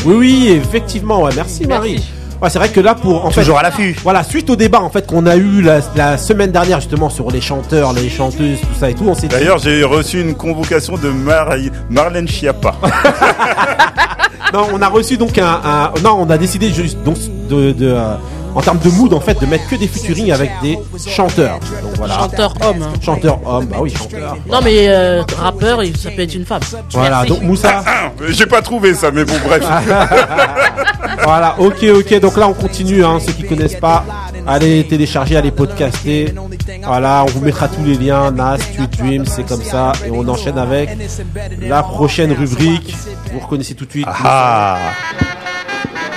Oui, 0.06 0.16
oui, 0.16 0.48
effectivement, 0.64 1.24
ouais, 1.24 1.32
merci, 1.36 1.66
Marie. 1.68 1.94
Merci. 1.94 2.06
Ouais, 2.42 2.50
c'est 2.50 2.58
vrai 2.60 2.70
que 2.70 2.80
là, 2.80 2.96
pour 2.96 3.26
en 3.26 3.32
fait, 3.32 3.42
Toujours 3.42 3.60
à 3.60 3.64
l'affût. 3.64 3.96
voilà, 4.02 4.24
suite 4.24 4.50
au 4.50 4.56
débat 4.56 4.80
en 4.82 4.90
fait 4.90 5.06
qu'on 5.06 5.26
a 5.26 5.36
eu 5.36 5.62
la, 5.62 5.80
la 5.96 6.18
semaine 6.18 6.52
dernière 6.52 6.80
justement 6.80 7.10
sur 7.10 7.30
les 7.32 7.42
chanteurs, 7.42 7.92
les 7.92 8.10
chanteuses, 8.10 8.62
tout 8.62 8.80
ça 8.80 8.90
et 8.90 8.94
tout, 8.94 9.04
on 9.08 9.14
s'est 9.14 9.28
dit. 9.28 9.36
D'ailleurs, 9.36 9.58
j'ai 9.58 9.84
reçu 9.84 10.22
une 10.22 10.36
convocation 10.36 10.96
de 10.98 11.10
Mar- 11.10 11.50
Marlène 11.90 12.28
Schiappa. 12.28 12.76
Non, 14.52 14.66
on 14.74 14.82
a 14.82 14.88
reçu 14.88 15.16
donc 15.16 15.38
un, 15.38 15.46
un- 15.64 15.92
non, 16.04 16.18
on 16.22 16.30
a 16.32 16.38
décidé 16.38 16.72
juste 16.72 16.98
donc 17.04 17.18
de, 17.50 17.72
de, 17.72 17.86
euh, 17.92 18.14
en 18.60 18.62
termes 18.62 18.80
de 18.80 18.90
mood 18.90 19.14
en 19.14 19.22
fait 19.22 19.40
de 19.40 19.46
mettre 19.46 19.68
que 19.70 19.76
des 19.78 19.88
featuring 19.88 20.32
avec 20.34 20.52
des 20.62 20.78
chanteurs. 21.08 21.60
Donc 21.82 21.96
voilà. 21.98 22.16
Chanteur 22.16 22.54
homme. 22.62 22.82
hein. 22.84 22.94
Chanteur 23.02 23.40
homme, 23.48 23.66
bah 23.68 23.78
oui, 23.80 23.94
chanteur. 23.98 24.36
Non, 24.52 24.60
mais 24.62 24.90
euh, 24.90 25.24
rappeur, 25.38 25.82
il- 25.84 25.96
ça 25.98 26.12
peut 26.12 26.24
être 26.24 26.36
une 26.36 26.46
femme. 26.46 26.60
Voilà, 26.92 27.18
Merci. 27.18 27.30
donc 27.30 27.42
Moussa. 27.44 27.84
Ah, 27.88 28.12
J'ai 28.28 28.46
pas 28.46 28.62
trouvé 28.62 28.94
ça, 28.94 29.12
mais 29.12 29.24
bon, 29.24 29.36
bref. 29.46 29.64
Voilà, 31.24 31.56
ok, 31.60 31.86
ok. 31.96 32.20
Donc 32.20 32.38
là, 32.38 32.48
on 32.48 32.54
continue. 32.54 33.04
Hein, 33.04 33.20
ceux 33.26 33.34
qui 33.34 33.44
connaissent 33.44 33.76
pas, 33.80 34.04
allez 34.48 34.86
télécharger, 34.88 35.38
allez 35.38 35.52
podcaster. 35.52 36.34
Voilà, 36.84 37.24
on 37.28 37.32
vous 37.32 37.42
mettra 37.42 37.68
tous 37.68 37.84
les 37.84 37.96
liens. 37.96 38.32
Nas, 38.32 38.58
Tweet 38.58 38.98
Dreams, 38.98 39.26
c'est 39.26 39.48
comme 39.48 39.62
ça. 39.64 39.92
Et 40.06 40.12
on 40.12 40.28
enchaîne 40.28 40.58
avec 40.58 40.90
la 41.62 41.84
prochaine 41.84 42.32
rubrique. 42.34 42.96
Vous 43.34 43.40
reconnaissez 43.40 43.76
tout 43.76 43.86
de 43.86 43.92
suite. 43.92 44.08
Ah, 44.08 44.78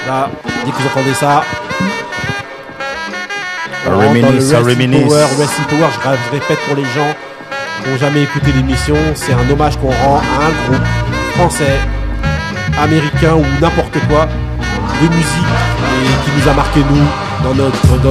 Là, 0.07 0.29
dès 0.65 0.71
que 0.73 0.77
vous 0.77 0.87
entendez 0.89 1.15
ça. 1.15 1.43
Dans 4.23 4.31
le. 4.31 4.41
Power, 5.69 5.89
je, 5.93 6.31
répète 6.33 6.59
pour 6.67 6.77
les 6.77 6.85
gens 6.85 7.15
qui 7.85 7.91
n'ont 7.91 7.97
jamais 7.99 8.23
écouté 8.23 8.53
l'émission, 8.53 8.97
c'est 9.15 9.33
un 9.33 9.49
hommage 9.51 9.77
qu'on 9.79 9.89
rend 9.91 10.19
à 10.19 10.47
un 10.47 10.53
groupe 10.69 10.87
français, 11.37 11.79
américain 12.83 13.35
ou 13.35 13.45
n'importe 13.61 13.99
quoi 14.09 14.29
de 15.03 15.09
musique 15.09 15.53
et 16.05 16.25
qui 16.25 16.31
nous 16.39 16.49
a 16.51 16.55
marqué 16.55 16.81
nous 16.81 17.07
dans 17.45 17.55
notre 17.55 17.87
dans, 18.03 18.11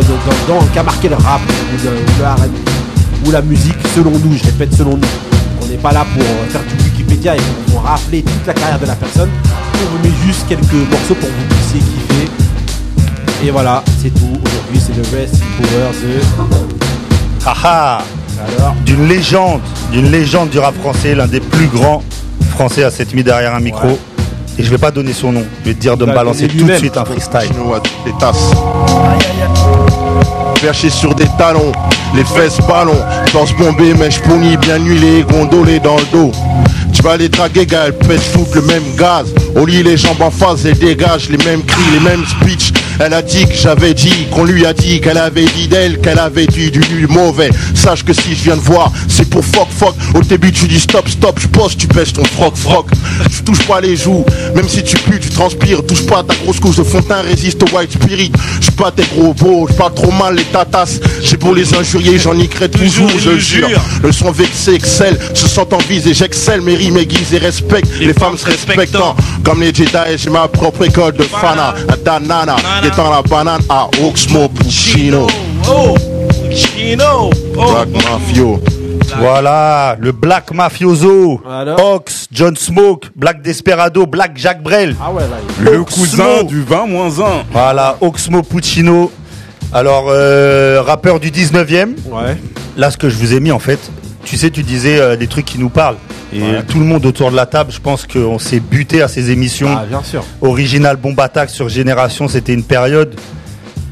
dans- 0.60 0.66
qui 0.68 0.80
a 0.80 0.84
marqué 0.84 1.08
le 1.10 1.16
rap 1.16 1.42
ou 1.42 1.86
le, 1.86 1.92
le 1.92 3.28
ou 3.28 3.32
la 3.32 3.42
musique 3.42 3.76
selon 3.96 4.12
nous, 4.12 4.36
je 4.36 4.44
répète 4.46 4.74
selon 4.74 4.98
nous. 4.98 5.08
On 5.62 5.68
n'est 5.68 5.78
pas 5.78 5.92
là 5.92 6.06
pour 6.14 6.24
euh, 6.24 6.50
faire 6.50 6.62
du 6.64 6.84
Wikipédia 6.84 7.36
et 7.36 7.42
pour 7.72 7.84
rappeler 7.84 8.24
toute 8.24 8.48
la 8.48 8.54
carrière 8.54 8.80
de 8.80 8.86
la 8.88 8.96
personne. 8.96 9.30
On 9.76 9.96
vous 9.98 10.04
met 10.04 10.14
juste 10.26 10.48
quelques 10.50 10.74
morceaux 10.90 11.14
pour 11.16 11.30
que 11.30 11.34
vous 11.34 11.48
puissiez 11.56 11.80
kiffer. 11.80 12.31
Et 13.44 13.50
voilà, 13.50 13.84
c'est 14.02 14.10
tout. 14.14 14.38
Aujourd'hui, 14.46 14.80
c'est 14.80 14.96
le 14.96 15.02
Rest 15.18 15.36
in 15.36 15.64
Power 15.64 15.92
de. 16.04 17.48
haha. 17.48 18.04
d'une 18.86 19.08
légende, 19.08 19.62
d'une 19.92 20.12
légende 20.12 20.50
du 20.50 20.60
rap 20.60 20.76
français, 20.76 21.16
l'un 21.16 21.28
des 21.28 21.40
plus 21.40 21.68
grands 21.68 22.04
français 22.52 22.84
à 22.84 22.92
s'être 22.92 23.14
mis 23.16 23.24
derrière 23.24 23.56
un 23.56 23.60
micro. 23.60 23.98
Et 24.60 24.64
je 24.64 24.70
vais 24.70 24.78
pas 24.78 24.92
donner 24.92 25.14
son 25.14 25.32
nom, 25.32 25.44
je 25.64 25.70
vais 25.70 25.76
te 25.76 25.80
dire 25.80 25.98
de 25.98 26.06
me 26.06 26.14
balancer 26.14 26.48
tout 26.48 26.66
de 26.66 26.74
suite 26.76 26.98
un 26.98 27.06
freestyle. 27.06 27.50
Des 28.06 28.14
tasses. 28.20 28.52
Perché 30.62 30.92
sur 30.92 31.16
des 31.16 31.28
talons, 31.40 31.72
les 32.14 32.24
fesses 32.24 32.60
ballons, 32.68 33.00
torse 33.32 33.54
bombé, 33.54 33.96
mèche 33.96 34.20
pounie, 34.22 34.58
bien 34.58 34.78
huilée, 34.78 35.24
gondolée 35.24 35.80
dans 35.80 35.98
le 35.98 36.06
dos. 36.12 36.32
Tu 36.94 37.02
vas 37.02 37.18
les 37.18 37.30
draguer, 37.30 37.66
gars, 37.66 37.86
elles 37.88 37.98
pètent 37.98 38.32
toutes 38.34 38.56
le 38.56 38.62
même 38.62 38.96
gaz. 38.98 39.28
Au 39.56 39.66
lit, 39.66 39.84
les 39.84 39.98
jambes 39.98 40.22
en 40.22 40.32
face, 40.32 40.66
elles 40.66 40.78
dégagent 40.78 41.30
les 41.30 41.44
mêmes 41.46 41.64
cris, 41.64 41.82
les 41.94 42.00
mêmes 42.00 42.26
speeches. 42.26 42.74
Elle 43.00 43.14
a 43.14 43.22
dit 43.22 43.48
que 43.48 43.56
j'avais 43.56 43.94
dit, 43.96 44.28
qu'on 44.30 44.44
lui 44.44 44.66
a 44.66 44.74
dit, 44.74 45.02
qu'elle 45.02 45.18
avait 45.18 45.46
dit 45.46 45.68
d'elle, 45.68 46.00
qu'elle 46.00 46.20
avait 46.20 46.46
dit 46.46 46.70
du, 46.70 46.80
du 46.80 47.08
mauvais. 47.08 47.50
Sache 47.74 48.04
que 48.04 48.14
si 48.14 48.36
je 48.36 48.44
viens 48.44 48.56
de 48.56 48.62
voir, 48.62 48.92
c'est 49.08 49.28
pour 49.28 49.44
fuck 49.44 49.70
fuck. 49.72 49.96
Au 50.14 50.22
début, 50.22 50.52
tu 50.52 50.68
dis 50.68 50.80
stop 50.80 51.10
stop, 51.10 51.40
je 51.40 51.48
pose, 51.48 51.76
tu 51.76 51.88
baisses 51.88 52.14
ton 52.14 52.24
froc 52.26 52.56
froc. 52.56 52.88
Tu 53.32 53.44
touches 53.44 53.66
pas 53.66 53.82
les 53.82 53.96
joues, 53.96 54.24
même 54.56 54.68
si 54.70 54.84
tu 54.84 54.98
pues, 54.98 55.20
tu 55.20 55.30
transpires. 55.30 55.84
Touche 55.86 56.06
pas 56.06 56.24
ta 56.24 56.36
grosse 56.36 56.60
couche 56.60 56.76
de 56.76 56.84
fond 56.84 57.02
teint, 57.02 57.22
résiste 57.22 57.64
au 57.64 57.76
white 57.76 57.92
spirit. 57.92 58.32
Je 58.60 58.66
suis 58.66 58.72
pas 58.74 58.92
tes 58.92 59.04
gros 59.16 59.34
beaux, 59.34 59.68
je 59.68 59.74
parle 59.74 59.94
trop 59.96 60.12
mal 60.12 60.36
les 60.36 60.44
tatas. 60.44 61.00
J'ai 61.24 61.38
beau 61.38 61.56
les 61.56 61.74
injurier, 61.74 62.20
j'en 62.20 62.36
niquerai 62.36 62.70
toujours, 62.70 63.10
je 63.18 63.38
jure. 63.40 63.82
Le 64.04 64.12
son 64.12 64.32
vexé 64.32 64.74
excelle, 64.74 65.18
se 65.34 65.48
sent 65.48 65.68
en 65.72 65.78
vise 65.90 66.06
et 66.08 66.14
j'excelle. 66.14 66.62
Mes 66.62 66.76
rimes 66.82 66.98
aiguisent 66.98 67.34
et 67.34 67.38
respecte 67.38 67.88
les, 68.00 68.14
femmes 68.14 68.38
se 68.38 68.46
respectant. 68.46 69.16
Comme 69.44 69.62
les 69.62 69.74
Jedi, 69.74 70.18
j'ai 70.18 70.30
ma 70.30 70.48
propre 70.48 70.86
école 70.86 71.14
de 71.14 71.24
fana. 71.24 71.76
À 71.88 71.96
Danana, 71.98 72.56
étant 72.84 73.10
la 73.10 73.22
banane 73.22 73.62
à 73.70 73.88
Oxmo 74.04 74.50
Puccino. 74.50 75.28
Oh, 75.70 75.96
Chino. 76.52 77.30
Black 77.54 77.90
Mafio. 78.10 78.60
Voilà, 79.20 79.98
le 80.00 80.12
Black 80.14 80.54
Mafioso, 80.54 81.42
Ox, 81.78 82.28
John 82.32 82.56
Smoke, 82.56 83.10
Black 83.16 83.42
Desperado, 83.42 84.06
Black 84.08 84.32
Jack 84.36 84.64
Brel. 84.64 84.96
Ah 85.02 85.12
ouais, 85.12 85.22
là, 85.24 85.38
il- 85.60 85.66
Le 85.66 85.80
Oxmo. 85.80 86.04
cousin 86.04 86.44
du 86.44 86.64
20 86.64 86.88
moins 86.88 87.20
1. 87.20 87.44
Voilà, 87.52 87.98
Oxmo 88.00 88.42
Puccino. 88.42 89.12
Alors, 89.74 90.06
euh, 90.10 90.82
rappeur 90.82 91.20
du 91.20 91.30
19e. 91.30 91.96
Ouais. 92.10 92.38
Là, 92.78 92.90
ce 92.90 92.98
que 92.98 93.10
je 93.10 93.16
vous 93.18 93.34
ai 93.34 93.42
mis, 93.42 93.52
en 93.52 93.60
fait, 93.60 93.80
tu 94.24 94.38
sais, 94.38 94.50
tu 94.50 94.64
disais 94.64 95.00
euh, 95.00 95.16
des 95.16 95.28
trucs 95.28 95.46
qui 95.46 95.60
nous 95.60 95.70
parlent. 95.70 95.98
Et 96.34 96.42
Ouais. 96.42 96.64
tout 96.68 96.80
le 96.80 96.86
monde 96.86 97.06
autour 97.06 97.32
de 97.32 97.36
la 97.36 97.46
table, 97.46 97.72
je 97.72 97.80
pense 97.80 98.06
qu'on 98.08 98.40
s'est 98.40 98.60
buté 98.62 99.02
à 99.02 99.08
ces 99.08 99.32
émissions. 99.32 99.68
Ah, 99.78 99.86
bien 99.88 100.02
sûr. 100.04 100.24
Original 100.42 100.96
Bomb 100.96 101.20
Attack 101.20 101.50
sur 101.50 101.68
Génération, 101.70 102.28
c'était 102.28 102.54
une 102.54 102.64
période 102.64 103.16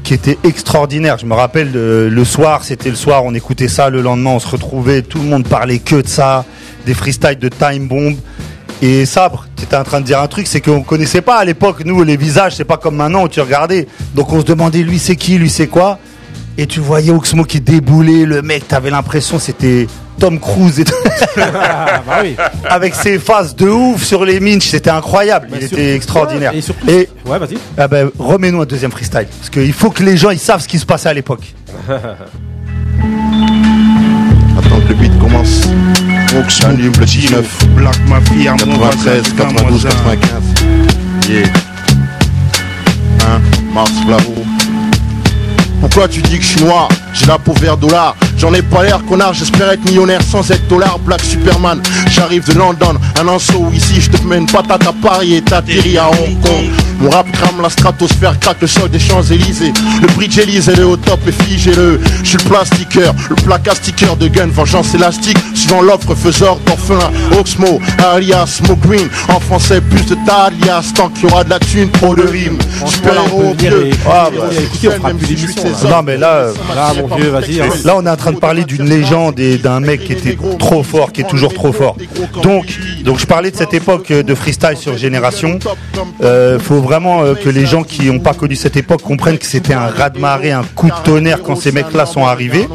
qui 0.02 0.14
était 0.14 0.38
extraordinaire. 0.44 1.18
Je 1.18 1.26
me 1.26 1.34
rappelle 1.34 1.70
euh, 1.76 2.08
le 2.08 2.24
soir, 2.24 2.64
c'était 2.64 2.88
le 2.90 2.96
soir, 2.96 3.24
on 3.24 3.34
écoutait 3.34 3.68
ça, 3.68 3.90
le 3.90 4.00
lendemain 4.00 4.30
on 4.30 4.38
se 4.40 4.48
retrouvait, 4.48 5.02
tout 5.02 5.18
le 5.18 5.24
monde 5.24 5.46
parlait 5.46 5.78
que 5.78 5.96
de 5.96 6.08
ça, 6.08 6.44
des 6.86 6.94
freestyles 6.94 7.38
de 7.38 7.48
Time 7.48 7.86
Bomb. 7.86 8.16
Et 8.82 9.04
Sabre, 9.04 9.44
tu 9.56 9.64
étais 9.64 9.76
en 9.76 9.84
train 9.84 10.00
de 10.00 10.06
dire 10.06 10.20
un 10.20 10.26
truc, 10.26 10.46
c'est 10.46 10.62
qu'on 10.62 10.82
connaissait 10.82 11.20
pas 11.20 11.36
à 11.36 11.44
l'époque, 11.44 11.84
nous, 11.84 12.02
les 12.02 12.16
visages, 12.16 12.56
c'est 12.56 12.64
pas 12.64 12.78
comme 12.78 12.96
maintenant 12.96 13.24
où 13.24 13.28
tu 13.28 13.40
regardais. 13.42 13.86
Donc 14.14 14.32
on 14.32 14.40
se 14.40 14.46
demandait, 14.46 14.78
lui 14.82 14.98
c'est 14.98 15.16
qui, 15.16 15.36
lui 15.36 15.50
c'est 15.50 15.66
quoi? 15.66 15.98
Et 16.62 16.66
tu 16.66 16.80
voyais 16.80 17.10
Oxmo 17.10 17.44
qui 17.44 17.58
déboulait, 17.62 18.26
le 18.26 18.42
mec, 18.42 18.68
t'avais 18.68 18.90
l'impression 18.90 19.38
c'était 19.38 19.86
Tom 20.18 20.38
Cruise 20.38 20.78
et 20.80 20.84
tout. 20.84 20.92
Ah, 21.38 22.02
bah 22.06 22.18
oui. 22.22 22.36
avec 22.68 22.94
ses 22.94 23.18
phases 23.18 23.56
de 23.56 23.66
ouf 23.68 24.04
sur 24.04 24.26
les 24.26 24.40
minches, 24.40 24.66
c'était 24.68 24.90
incroyable, 24.90 25.46
Bah, 25.50 25.56
il 25.58 25.68
surtout- 25.68 25.76
était 25.82 25.94
extraordinaire. 25.94 26.52
ouais, 26.52 26.58
et 26.58 26.62
surtout- 26.62 26.86
Et 26.90 27.08
Ouais, 27.24 27.38
vas-y. 27.38 27.56
ah 27.78 27.88
ben, 27.88 28.10
remets-nous 28.18 28.60
un 28.60 28.66
deuxième 28.66 28.90
freestyle. 28.90 29.26
Parce 29.38 29.48
qu'il 29.48 29.72
faut 29.72 29.88
que 29.90 30.02
les 30.02 30.18
gens 30.18 30.28
ils 30.30 30.38
savent 30.38 30.60
ce 30.60 30.68
qui 30.68 30.78
se 30.78 30.84
passait 30.84 31.08
à 31.08 31.14
l'époque. 31.14 31.54
Attends 31.88 32.18
que 34.82 34.88
le 34.88 34.94
beat 34.94 35.18
commence. 35.18 35.62
Oxmo, 36.38 36.76
le 36.76 36.90
19. 37.06 37.66
Black 37.76 37.98
Mafia, 38.06 38.50
mon 38.52 38.58
93, 38.78 39.22
92, 39.36 39.84
95. 39.84 40.42
Yeah. 41.30 41.46
Hein, 43.26 43.40
Mars 43.72 43.92
Flavo. 44.04 44.34
Pourquoi 45.80 46.08
tu 46.08 46.20
dis 46.22 46.38
que 46.38 46.44
je 46.44 46.48
suis 46.48 46.64
noir? 46.64 46.88
J'ai 47.12 47.26
la 47.26 47.38
peau 47.38 47.52
vert 47.54 47.76
dollar. 47.76 48.14
J'en 48.40 48.54
ai 48.54 48.62
pas 48.62 48.82
l'air 48.82 49.04
connard, 49.06 49.34
j'espère 49.34 49.70
être 49.70 49.84
millionnaire 49.84 50.22
sans 50.22 50.50
être 50.50 50.66
dollar. 50.66 50.98
Black 51.00 51.20
Superman, 51.22 51.80
j'arrive 52.10 52.46
de 52.48 52.54
London, 52.58 52.94
un 53.20 53.28
anseau 53.28 53.68
ici, 53.74 54.00
je 54.00 54.08
te 54.08 54.26
mets 54.26 54.38
une 54.38 54.46
patate 54.46 54.86
à 54.86 54.92
Paris 54.94 55.34
et 55.34 55.42
t'atterris 55.42 55.98
à 55.98 56.08
Hong 56.08 56.40
Kong. 56.40 56.64
Mon 57.00 57.10
rap 57.10 57.30
crame 57.32 57.60
la 57.62 57.68
stratosphère, 57.70 58.38
craque 58.40 58.60
le 58.62 58.66
sol 58.66 58.90
des 58.90 58.98
Champs-Élysées. 58.98 59.72
Le 60.02 60.06
bridge 60.08 60.38
Élysée 60.38 60.72
est 60.72 60.82
au 60.82 60.96
top 60.96 61.20
et 61.26 61.32
figez-le. 61.32 62.00
Je 62.22 62.28
suis 62.28 62.38
le 62.38 62.44
plastiqueur, 62.44 63.14
le 63.28 63.36
placard 63.36 63.76
sticker 63.76 64.16
de 64.16 64.28
gun, 64.28 64.48
vengeance 64.48 64.94
élastique. 64.94 65.38
Suivant 65.54 65.80
l'offre, 65.82 66.14
faiseur 66.14 66.56
d'orphelin. 66.66 67.10
Oxmo, 67.38 67.80
alias 68.12 68.60
Mo 68.68 68.76
Green. 68.76 69.08
En 69.28 69.40
français, 69.40 69.80
plus 69.80 70.04
de 70.06 70.16
ta 70.26 70.44
alias. 70.44 70.92
Tant 70.94 71.08
qu'il 71.08 71.28
y 71.28 71.32
aura 71.32 71.44
de 71.44 71.50
la 71.50 71.58
thune, 71.58 71.90
trop 71.90 72.14
de 72.14 72.22
rimes. 72.22 72.58
Peut 73.02 73.08
venir 73.10 73.54
vieux. 73.70 73.90
Ah, 74.06 74.28
bah, 74.34 74.44
écoutez, 74.58 74.88
on 74.88 74.90
fera 74.92 75.10
plus. 75.10 75.56
Non 75.88 76.02
mais 76.04 76.16
là, 76.18 76.28
euh, 76.34 76.52
Là, 76.74 76.92
mon 77.00 77.16
vieux, 77.16 77.30
vas-y. 77.30 77.60
hein. 77.62 77.64
là 77.84 77.94
on 77.96 78.04
est 78.04 78.10
en 78.10 78.16
train 78.16 78.29
de 78.32 78.38
parler 78.38 78.64
d'une 78.64 78.84
légende 78.84 79.38
et 79.40 79.58
d'un 79.58 79.80
mec 79.80 80.04
qui 80.04 80.12
était 80.12 80.36
trop 80.58 80.82
fort, 80.82 81.12
qui 81.12 81.22
est 81.22 81.28
toujours 81.28 81.54
trop 81.54 81.72
fort. 81.72 81.96
Donc, 82.42 82.66
donc 83.04 83.18
je 83.18 83.26
parlais 83.26 83.50
de 83.50 83.56
cette 83.56 83.74
époque 83.74 84.10
euh, 84.10 84.22
de 84.22 84.34
freestyle 84.34 84.76
sur 84.76 84.96
Génération. 84.96 85.58
Euh, 86.22 86.58
faut 86.58 86.80
vraiment 86.80 87.22
euh, 87.22 87.34
que 87.34 87.48
les 87.48 87.66
gens 87.66 87.82
qui 87.82 88.06
n'ont 88.06 88.20
pas 88.20 88.34
connu 88.34 88.56
cette 88.56 88.76
époque 88.76 89.02
comprennent 89.02 89.38
que 89.38 89.46
c'était 89.46 89.74
un 89.74 89.86
raz-de-marée, 89.86 90.52
un 90.52 90.64
coup 90.64 90.88
de 90.88 91.04
tonnerre 91.04 91.42
quand 91.42 91.56
ces 91.56 91.72
mecs-là 91.72 92.06
sont 92.06 92.24
arrivés. 92.24 92.68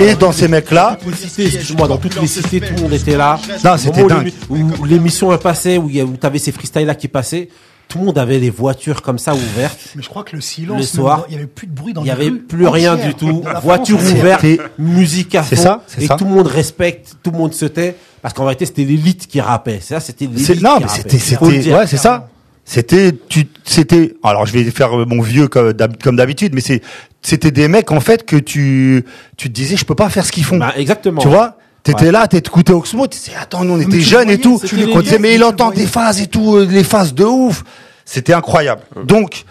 Et 0.00 0.14
dans 0.14 0.32
ces 0.32 0.48
mecs-là, 0.48 0.98
excuse-moi, 1.38 1.88
dans 1.88 1.98
toutes 1.98 2.20
les 2.20 2.26
cités, 2.26 2.60
tout 2.60 2.74
le 2.76 2.82
monde 2.82 2.92
était 2.92 3.16
là. 3.16 3.38
Non, 3.64 3.76
c'était 3.76 4.04
dingue. 4.04 4.32
Où, 4.50 4.84
l'émission 4.84 5.36
passait, 5.38 5.78
où, 5.78 5.90
t'avais 6.20 6.38
ces 6.38 6.52
freestyles 6.52 6.86
là 6.86 6.94
qui 6.94 7.08
passaient, 7.08 7.48
tout 7.88 7.98
le 7.98 8.06
monde 8.06 8.18
avait 8.18 8.40
des 8.40 8.50
voitures 8.50 9.02
comme 9.02 9.18
ça 9.18 9.34
ouvertes. 9.34 9.78
Mais 9.94 10.02
je 10.02 10.08
crois 10.08 10.24
que 10.24 10.34
le 10.34 10.42
silence, 10.42 10.78
Le 10.78 10.84
soir, 10.84 11.26
il 11.28 11.34
y 11.34 11.36
avait 11.36 11.46
plus 11.46 11.66
de 11.66 11.72
bruit 11.72 11.92
dans 11.92 12.02
Il 12.02 12.06
y 12.06 12.08
les 12.08 12.12
avait 12.12 12.30
plus 12.30 12.66
rien 12.66 12.96
du 12.96 13.14
tout. 13.14 13.44
Voiture 13.62 13.98
ouverte, 13.98 14.44
musique 14.78 15.34
à 15.34 15.42
fond. 15.42 15.48
C'est 15.50 15.62
ça, 15.62 15.82
c'est 15.86 16.02
et 16.02 16.06
ça. 16.06 16.16
tout 16.16 16.24
le 16.24 16.30
monde 16.30 16.46
respecte, 16.46 17.16
tout 17.22 17.30
le 17.30 17.38
monde 17.38 17.54
se 17.54 17.66
tait. 17.66 17.96
Parce 18.22 18.34
qu'en 18.34 18.44
réalité, 18.44 18.66
c'était 18.66 18.84
l'élite 18.84 19.26
qui 19.26 19.40
rappait. 19.40 19.80
Ça, 19.80 20.00
c'était 20.00 20.28
c'est 20.36 20.54
l'élite. 20.54 20.62
non 20.64 20.76
qui 20.78 20.84
mais 20.84 20.88
c'était 20.88 21.18
c'était 21.18 21.74
ouais 21.74 21.86
c'est 21.86 21.96
ça. 21.96 22.28
C'était 22.64 23.12
tu 23.28 23.46
c'était 23.64 24.14
alors 24.22 24.46
je 24.46 24.54
vais 24.54 24.64
faire 24.70 24.90
mon 25.06 25.20
vieux 25.20 25.48
comme 25.48 26.16
d'habitude 26.16 26.54
mais 26.54 26.62
c'est 26.62 26.80
c'était 27.20 27.50
des 27.50 27.68
mecs 27.68 27.92
en 27.92 28.00
fait 28.00 28.24
que 28.24 28.36
tu 28.36 29.04
tu 29.36 29.48
te 29.48 29.52
disais 29.52 29.76
je 29.76 29.84
peux 29.84 29.94
pas 29.94 30.08
faire 30.08 30.24
ce 30.24 30.32
qu'ils 30.32 30.44
font. 30.44 30.56
Bah, 30.56 30.72
exactement. 30.76 31.20
Tu 31.20 31.28
vois? 31.28 31.58
T'étais 31.84 32.06
Ouais. 32.06 32.10
là, 32.12 32.26
t'écoutais 32.26 32.72
Oxmo, 32.72 33.06
tu 33.06 33.18
disais 33.18 33.32
attends, 33.40 33.62
nous 33.64 33.74
on 33.74 33.78
était 33.80 33.90
tu 33.90 34.00
jeunes 34.00 34.22
voyais, 34.24 34.38
et 34.38 34.40
tout. 34.40 34.58
les 34.72 34.86
On 34.92 35.00
disait 35.00 35.18
mais 35.18 35.34
il 35.34 35.40
tu 35.40 35.44
entend 35.44 35.70
des 35.70 35.86
phases 35.86 36.20
et 36.22 36.26
tout, 36.26 36.56
euh, 36.56 36.66
les 36.68 36.82
phases 36.82 37.12
de 37.14 37.24
ouf. 37.24 37.62
C'était 38.06 38.32
incroyable. 38.32 38.80
Donc 39.04 39.44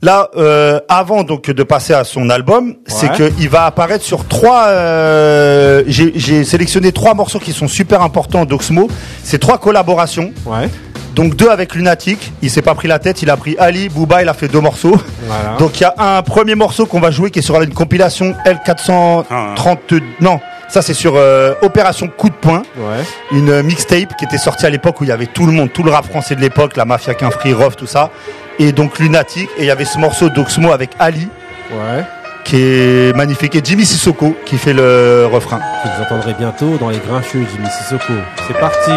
là, 0.00 0.30
euh, 0.36 0.78
avant 0.88 1.24
donc 1.24 1.50
de 1.50 1.62
passer 1.64 1.92
à 1.92 2.04
son 2.04 2.30
album, 2.30 2.76
c'est 2.86 3.10
Ouais. 3.10 3.16
que 3.16 3.32
il 3.40 3.48
va 3.48 3.66
apparaître 3.66 4.04
sur 4.04 4.26
trois. 4.28 4.66
euh, 4.68 5.82
J'ai 5.88 6.12
j'ai 6.14 6.44
sélectionné 6.44 6.92
trois 6.92 7.14
morceaux 7.14 7.40
qui 7.40 7.52
sont 7.52 7.66
super 7.68 8.00
importants 8.02 8.44
d'Oxmo. 8.44 8.88
C'est 9.24 9.38
trois 9.40 9.58
collaborations. 9.58 10.32
Ouais. 10.46 10.68
Donc 11.16 11.34
deux 11.36 11.48
avec 11.50 11.74
Lunatic, 11.74 12.32
il 12.42 12.50
s'est 12.50 12.62
pas 12.62 12.74
pris 12.74 12.88
la 12.88 12.98
tête, 12.98 13.20
il 13.22 13.28
a 13.28 13.36
pris 13.36 13.54
Ali, 13.58 13.88
Booba, 13.90 14.22
il 14.22 14.28
a 14.28 14.34
fait 14.34 14.48
deux 14.48 14.60
morceaux. 14.60 14.96
Voilà. 15.26 15.56
Donc 15.58 15.78
il 15.78 15.82
y 15.82 15.86
a 15.86 15.94
un 15.98 16.22
premier 16.22 16.54
morceau 16.54 16.86
qu'on 16.86 17.00
va 17.00 17.10
jouer 17.10 17.30
qui 17.32 17.40
est 17.40 17.42
sur 17.42 17.60
une 17.60 17.74
compilation 17.74 18.34
L430. 18.46 20.00
Non, 20.20 20.40
ça 20.72 20.80
c'est 20.82 20.94
sur 20.94 21.14
euh, 21.16 21.52
Opération 21.62 22.08
Coup 22.08 22.30
de 22.30 22.34
poing, 22.34 22.62
Ouais. 22.78 23.04
une 23.30 23.50
euh, 23.50 23.62
mixtape 23.62 24.16
qui 24.16 24.24
était 24.24 24.38
sortie 24.38 24.64
à 24.64 24.70
l'époque 24.70 25.00
où 25.00 25.04
il 25.04 25.08
y 25.08 25.12
avait 25.12 25.26
tout 25.26 25.44
le 25.46 25.52
monde, 25.52 25.70
tout 25.72 25.82
le 25.82 25.90
rap 25.90 26.06
français 26.06 26.34
de 26.34 26.40
l'époque, 26.40 26.76
la 26.76 26.84
mafia 26.86 27.12
qu'un 27.14 27.30
free 27.30 27.52
Rof, 27.52 27.76
tout 27.76 27.86
ça. 27.86 28.10
Et 28.58 28.72
donc 28.72 28.98
Lunatic, 28.98 29.48
et 29.58 29.62
il 29.62 29.66
y 29.66 29.70
avait 29.70 29.84
ce 29.84 29.98
morceau 29.98 30.28
d'Oxmo 30.30 30.72
avec 30.72 30.90
Ali 30.98 31.28
Ouais. 31.70 32.04
qui 32.44 32.56
est 32.56 33.14
magnifique, 33.16 33.54
et 33.54 33.60
Jimmy 33.62 33.84
Sissoko 33.84 34.34
qui 34.46 34.56
fait 34.56 34.72
le 34.72 35.26
refrain. 35.30 35.60
Vous 35.84 36.02
entendrez 36.04 36.34
bientôt 36.38 36.76
dans 36.78 36.88
les 36.90 36.98
grincheux, 36.98 37.44
Jimmy 37.54 37.68
Sissoko. 37.68 38.12
C'est 38.48 38.58
parti. 38.58 38.90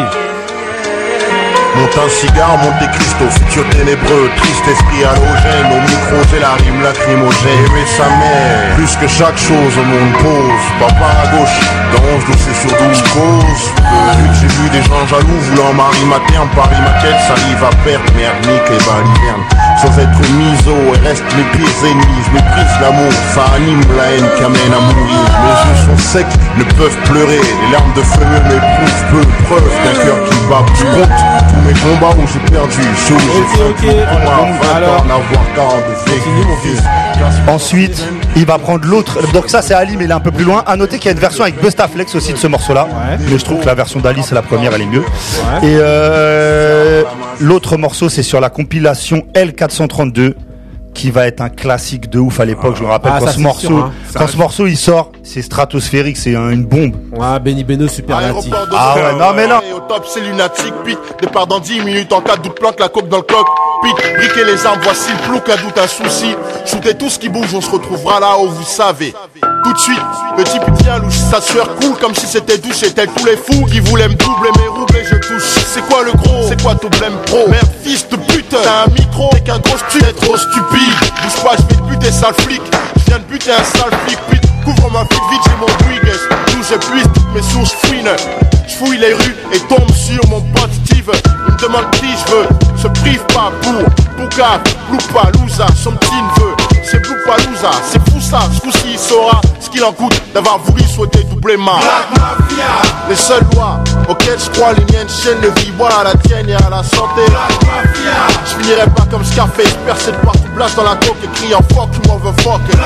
Monte 1.76 1.97
un 1.97 2.09
cigare, 2.09 2.57
Monte 2.57 2.89
Cristo, 2.91 3.26
futur 3.30 3.67
ténébreux, 3.69 4.30
triste 4.38 4.67
esprit 4.67 5.03
halogène, 5.03 5.67
au 5.71 5.82
micro 5.82 6.17
j'ai 6.32 6.39
la 6.39 6.53
rime 6.53 6.82
lacrymogène. 6.82 7.65
Aimer 7.65 7.86
sa 7.86 8.07
mère, 8.15 8.76
plus 8.76 8.95
que 8.95 9.07
chaque 9.07 9.38
chose 9.38 9.73
au 9.78 9.84
monde 9.84 10.13
pose. 10.19 10.65
Papa 10.80 11.07
à 11.23 11.28
gauche, 11.36 11.59
dans 11.91 12.03
11 12.15 12.26
dossiers 12.26 12.53
sur 12.53 12.71
12 12.71 13.01
causes. 13.11 13.65
De 13.76 14.21
but 14.21 14.34
j'ai 14.39 14.47
vu 14.47 14.69
des 14.69 14.84
gens 14.84 15.05
jaloux 15.07 15.39
voulant 15.51 15.73
mari 15.73 16.05
materne, 16.05 16.47
Paris 16.55 16.80
maquette, 16.82 17.19
salive 17.28 17.63
à 17.63 17.76
perte, 17.84 18.15
merde, 18.15 18.39
nique 18.47 18.71
et 18.71 18.84
baliverne. 18.88 19.43
Sans 19.82 19.99
être 19.99 20.19
miso, 20.39 20.71
et 20.95 21.07
reste 21.07 21.23
mes 21.36 21.43
pieds 21.57 21.67
ennemis, 21.84 22.21
je 22.26 22.32
méprise 22.32 22.76
l'amour, 22.82 23.11
ça 23.34 23.43
anime 23.55 23.82
la 23.97 24.05
haine 24.15 24.26
qui 24.38 24.43
amène 24.43 24.73
à 24.73 24.80
mourir. 24.80 25.19
Mes 25.43 25.55
yeux 25.67 25.80
sont 25.86 25.97
secs, 26.11 26.26
ne 26.57 26.63
peuvent 26.63 26.97
pleurer, 27.05 27.39
les 27.41 27.71
larmes 27.71 27.93
de 27.93 28.01
feu 28.01 28.26
m'éprouvent 28.47 29.05
peu, 29.11 29.21
preuve 29.45 29.69
d'un 29.84 30.03
cœur 30.03 30.17
qui 30.30 30.36
bat. 30.49 30.65
Je 30.76 30.84
compte 30.86 31.09
tous 31.49 31.61
mes 31.67 31.73
combats 31.84 32.15
où 32.17 32.26
j'ai 32.32 32.39
perdu, 32.51 32.82
ceux 33.07 33.15
où 33.15 33.19
j'ai 33.19 33.41
Ok, 33.43 33.82
vaincu. 33.82 33.88
ok. 33.89 33.95
Moi, 34.23 34.32
Bon, 34.38 34.67
20 34.67 34.76
alors. 34.78 35.01
ans, 35.01 35.03
n'avoir 37.18 37.45
42 37.45 37.45
Continue, 37.45 37.47
mon 37.47 37.47
fils. 37.47 37.49
Ensuite, 37.49 38.03
il 38.36 38.45
va 38.45 38.57
prendre 38.57 38.86
l'autre. 38.88 39.32
Donc 39.34 39.49
ça, 39.49 39.61
c'est 39.61 39.74
Ali, 39.74 39.95
mais 39.97 40.05
il 40.05 40.11
est 40.11 40.13
un 40.13 40.20
peu 40.20 40.32
plus 40.32 40.43
loin. 40.43 40.63
À 40.66 40.76
noter 40.76 40.97
qu'il 40.97 41.05
y 41.05 41.09
a 41.09 41.11
une 41.13 41.20
version 41.20 41.43
avec 41.43 41.59
Bustaflex 41.61 42.16
aussi 42.16 42.34
de 42.34 42.38
ce 42.38 42.47
morceau-là. 42.47 42.88
Mais 43.30 43.38
je 43.38 43.43
trouve 43.45 43.59
que 43.61 43.66
la 43.66 43.76
version 43.76 43.99
d'Ali, 43.99 44.22
c'est 44.24 44.36
la 44.36 44.41
première, 44.41 44.74
elle 44.74 44.82
est 44.82 44.86
mieux. 44.86 45.03
Et 45.63 45.78
euh, 45.80 47.03
l'autre 47.39 47.78
morceau, 47.78 48.09
c'est 48.09 48.24
sur 48.24 48.39
la 48.39 48.49
compilation 48.49 49.24
L432 49.34 50.34
qui 50.93 51.11
va 51.11 51.28
être 51.28 51.41
un 51.41 51.49
classique 51.49 52.09
de 52.09 52.20
ouf 52.20 52.39
à 52.39 52.45
l'époque. 52.45 52.76
Je 52.78 52.84
me 52.84 52.88
rappelle 52.88 53.11
Ah, 53.13 53.20
quand 53.20 53.26
ça, 53.26 53.32
ce 53.34 53.38
c'est 53.38 53.43
morceau, 53.43 53.68
sûr, 53.68 53.78
hein. 53.86 53.91
quand 54.16 54.28
ce 54.28 54.38
morceau 54.38 54.66
il 54.66 54.78
sort, 54.78 55.11
c'est 55.24 55.41
stratosphérique, 55.41 56.16
c'est 56.16 56.38
un- 56.38 56.51
une 56.51 56.63
bombe. 56.63 56.95
Ouais, 57.11 57.38
Benny 57.43 57.66
Beno 57.66 57.89
superlatif. 57.89 58.53
Ah 58.74 58.95
ouais, 58.95 59.20
non, 59.20 59.34
mais 59.36 59.45
non. 59.45 59.59
Et 59.70 59.74
au 59.74 59.80
top, 59.82 60.05
c'est 60.07 60.22
lunatique. 60.22 60.74
Pit, 60.86 60.97
départ 61.22 61.47
dans 61.47 61.59
10 61.59 61.82
minutes. 61.82 62.13
En 62.13 62.22
cas 62.22 62.38
de 62.38 62.47
planque 62.47 62.80
la 62.80 62.88
coque 62.88 63.09
dans 63.09 63.18
le 63.18 63.24
coq. 63.24 63.45
Pit, 63.82 63.95
briquer 64.17 64.45
les 64.45 64.65
armes, 64.65 64.80
voici 64.84 65.09
le 65.11 65.17
plouc, 65.28 65.49
un 65.49 65.61
doute, 65.61 65.78
un 65.78 65.88
souci. 65.88 66.36
Shootez 66.65 66.95
tout 66.95 67.09
ce 67.09 67.19
qui 67.19 67.30
bouge, 67.30 67.53
on 67.53 67.61
se 67.61 67.69
retrouvera 67.69 68.19
là 68.19 68.38
où 68.39 68.49
vous 68.49 68.63
savez. 68.63 69.13
Tout 69.63 69.73
de 69.73 69.78
suite, 69.78 70.01
le 70.38 70.43
type 70.43 70.61
tient 70.80 70.99
louche, 70.99 71.17
sa 71.17 71.41
sueur 71.41 71.76
coule 71.76 71.97
comme 71.99 72.13
si 72.15 72.26
c'était 72.26 72.57
douche. 72.57 72.82
Tel 72.95 73.09
tous 73.09 73.26
les 73.26 73.38
fous 73.38 73.65
qui 73.65 73.80
voulaient 73.80 74.07
me 74.07 74.15
doubler 74.15 74.51
mes 74.57 74.67
roubles 74.67 74.86
je 75.03 75.15
touche. 75.15 75.43
C'est 75.73 75.86
quoi 75.88 76.03
le 76.03 76.11
gros? 76.13 76.47
C'est 76.47 76.61
quoi 76.61 76.76
ton 76.76 76.89
blême 76.89 77.17
pro? 77.26 77.47
Merde, 77.49 77.67
fils 77.84 78.07
de 78.09 78.15
pute, 78.15 78.49
t'as 78.49 78.84
un 78.84 78.88
micro, 78.88 79.30
t'es 79.32 79.41
qu'un 79.41 79.59
gros 79.59 79.78
stupide, 79.78 80.05
t'es 80.07 80.26
trop 80.26 80.38
stupide. 80.38 80.93
Bouge 81.23 81.43
pas, 81.43 81.55
je 81.57 81.63
vais 81.63 81.82
te 81.82 81.89
buter, 81.89 82.11
sale 82.11 82.34
flic. 82.39 82.61
Je 82.97 83.03
viens 83.05 83.19
de 83.19 83.23
buter 83.23 83.51
un 83.51 83.63
sale 83.63 83.91
flic, 84.05 84.19
pute. 84.30 84.41
Couvre 84.63 84.91
ma 84.91 85.05
flic 85.05 85.21
vite, 85.32 85.41
j'ai 85.45 85.57
mon 85.59 85.65
Twiggs. 85.65 86.19
D'où 86.47 86.63
j'épuise 86.63 87.07
toutes 87.13 87.34
mes 87.34 87.41
sources 87.41 87.73
fouines. 87.84 88.09
Je 88.67 88.76
fouille 88.76 88.97
les 88.97 89.13
rues 89.13 89.36
et 89.53 89.59
tombe 89.59 89.91
sur 89.91 90.28
mon 90.30 90.41
pote 90.41 90.71
Steve. 90.86 91.11
Il 91.47 91.53
me 91.53 91.59
demande 91.59 91.89
qui 91.91 92.07
je 92.07 92.32
veux. 92.32 92.64
Se 92.86 92.89
prive 93.01 93.25
pas 93.33 93.51
pour 93.63 93.95
son 95.75 95.91
petit 95.91 96.11
neveu. 96.11 96.55
C'est 96.83 97.01
c'est 97.91 98.11
fou 98.11 98.21
ça. 98.21 98.41
Ce 98.53 98.61
coup-ci, 98.61 98.91
il 98.91 98.99
saura 98.99 99.41
ce 99.59 99.69
qu'il 99.71 99.83
en 99.83 99.91
coûte 99.91 100.21
d'avoir 100.36 100.59
voulu 100.59 100.83
souhaiter 100.83 101.23
doubler 101.23 101.57
ma. 101.57 101.79
Les 103.09 103.15
seules 103.15 103.43
lois 103.53 103.79
auxquelles 104.07 104.39
je 104.39 104.51
crois, 104.51 104.73
les 104.73 104.86
miennes 104.93 105.09
chaînes 105.09 105.41
de 105.41 105.47
vie. 105.59 105.71
Voilà 105.77 106.03
la 106.03 106.15
tienne 106.15 106.47
et 106.47 106.53
à 106.53 106.69
la 106.69 106.83
santé. 106.83 107.23
Je 108.45 108.61
finirai 108.61 108.86
pas 108.95 109.05
comme 109.09 109.25
Scarface, 109.25 109.73
percé 109.86 110.11
de 110.11 110.17
partout, 110.17 110.49
blast 110.55 110.75
dans 110.75 110.83
la 110.83 110.95
coque 110.95 111.17
et 111.23 111.27
criant 111.39 111.61
fuck, 111.73 111.89
you 111.95 112.01
motherfucker. 112.07 112.77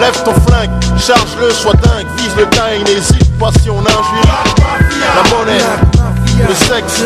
Lève 0.00 0.22
ton 0.24 0.34
flingue, 0.48 0.70
charge-le, 0.98 1.50
sois 1.52 1.74
dingue, 1.74 2.06
vise 2.16 2.34
le 2.36 2.48
et 2.74 2.82
n'hésite 2.82 3.38
pas 3.38 3.50
si 3.62 3.70
on 3.70 3.78
injure. 3.78 4.30
La 5.14 5.36
monnaie, 5.36 5.64
le 6.48 6.54
sexe, 6.54 7.04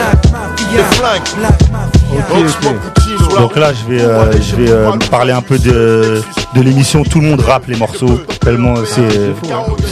Donc, 3.39 3.57
là, 3.57 3.73
je 3.73 3.93
vais, 3.93 4.01
euh, 4.03 4.33
je 4.41 4.57
vais 4.57 4.71
euh, 4.71 4.93
parler 5.11 5.33
un 5.33 5.43
peu 5.43 5.59
de, 5.59 6.23
de 6.55 6.61
l'émission. 6.61 7.05
Tout 7.05 7.21
le 7.21 7.29
monde 7.29 7.41
rappe 7.41 7.67
les 7.67 7.77
morceaux. 7.77 8.21
Tellement 8.41 8.75
c'est, 8.85 9.33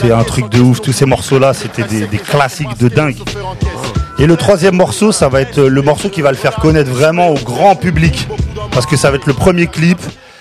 c'est 0.01 0.12
un 0.12 0.24
truc 0.24 0.49
de 0.49 0.61
ouf. 0.61 0.80
Tous 0.80 0.93
ces 0.93 1.07
morceaux-là, 1.07 1.55
c'était 1.55 1.85
des, 1.85 2.07
des 2.07 2.18
classiques 2.18 2.76
de 2.78 2.89
dingue. 2.89 3.16
Et 4.18 4.26
le 4.26 4.37
troisième 4.37 4.76
morceau, 4.76 5.12
ça 5.12 5.28
va 5.28 5.41
être 5.41 5.61
le 5.61 5.83
morceau 5.83 6.09
qui 6.09 6.20
va 6.22 6.30
le 6.30 6.37
faire 6.37 6.57
connaître 6.57 6.91
vraiment 6.91 7.28
au 7.28 7.35
grand 7.39 7.74
public. 7.76 8.28
Parce 8.72 8.87
que 8.87 8.97
ça 8.97 9.11
va 9.11 9.16
être 9.16 9.26
le 9.26 9.35
premier 9.35 9.66
clip. 9.66 9.99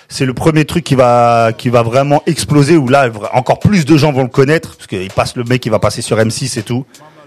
C'est 0.10 0.26
le 0.26 0.34
premier 0.34 0.66
truc 0.66 0.84
qui 0.84 0.96
va, 0.96 1.52
qui 1.58 1.70
va 1.70 1.84
vraiment 1.84 2.22
exploser 2.26 2.76
où 2.76 2.90
là, 2.90 3.08
encore 3.34 3.60
plus 3.60 3.86
de 3.86 3.96
gens 3.96 4.12
vont 4.12 4.24
le 4.24 4.28
connaître. 4.28 4.76
Parce 4.76 4.88
qu'il 4.88 5.10
passe 5.10 5.36
le 5.36 5.44
mec 5.46 5.62
qui 5.62 5.70
va 5.70 5.80
passer 5.80 6.02
sur 6.02 6.18
M6 6.18 6.60
et 6.60 6.64
tout. 6.64 6.86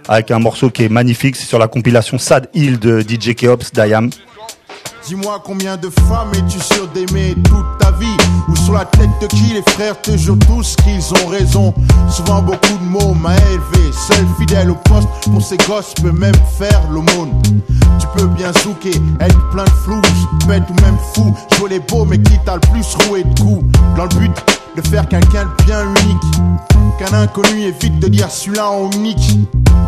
Avec 0.09 0.31
un 0.31 0.39
morceau 0.39 0.71
qui 0.71 0.85
est 0.85 0.89
magnifique. 0.89 1.37
C'est 1.37 1.47
sur 1.47 1.59
la 1.59 1.69
compilation 1.69 2.19
Sad 2.19 2.49
Hill 2.55 2.79
de 2.79 3.01
DJ 3.01 3.35
Keops, 3.35 3.73
Dayam. 3.73 4.11
Dis-moi 5.07 5.39
combien 5.45 5.77
de 5.77 5.91
femmes 6.09 6.31
es-tu 6.33 6.59
sûr 6.59 6.89
d'aimer 6.89 7.35
toute 7.45 7.79
ta 7.79 7.91
vie? 7.91 8.17
Ou 8.49 8.57
sur 8.57 8.73
la 8.73 8.87
tête 8.87 9.11
de 9.21 9.27
qui 9.27 9.53
les 9.53 9.63
frères 9.73 10.01
te 10.01 10.17
jurent 10.17 10.39
tous 10.47 10.77
qu'ils 10.77 11.13
ont 11.23 11.27
raison? 11.29 11.75
Souvent 12.11 12.41
beaucoup 12.41 12.79
de 12.79 12.85
mots 12.85 13.13
m'a 13.13 13.37
élevé. 13.37 13.93
Seul 13.93 14.25
fidèle 14.39 14.71
au 14.71 14.77
poste 14.77 15.09
pour 15.31 15.43
ces 15.43 15.59
gosses 15.59 15.93
peut 16.01 16.11
même 16.11 16.35
faire 16.59 16.81
l'aumône. 16.91 17.39
Tu 18.01 18.07
peux 18.17 18.27
bien 18.29 18.51
zouker, 18.63 18.95
être 19.21 19.51
plein 19.51 19.65
de 19.65 19.71
flou 19.85 20.01
Bête 20.49 20.65
ou 20.71 20.83
même 20.83 20.97
fou, 21.15 21.35
jouer 21.59 21.69
les 21.69 21.81
beaux 21.81 22.07
mais 22.07 22.19
qui 22.19 22.39
t'a 22.47 22.55
le 22.55 22.61
plus 22.61 22.95
roué 23.07 23.25
de 23.25 23.41
coups? 23.41 23.63
Dans 23.97 24.05
le 24.05 24.19
but 24.19 24.33
de 24.77 24.83
faire 24.89 25.07
quelqu'un 25.09 25.45
de 25.45 25.65
bien 25.65 25.83
unique. 25.83 26.23
Qu'un 26.99 27.13
inconnu 27.19 27.63
évite 27.63 27.99
de 28.01 28.09
dire 28.09 28.31
celui-là 28.31 28.71
en 28.71 28.91
unique. 28.93 29.39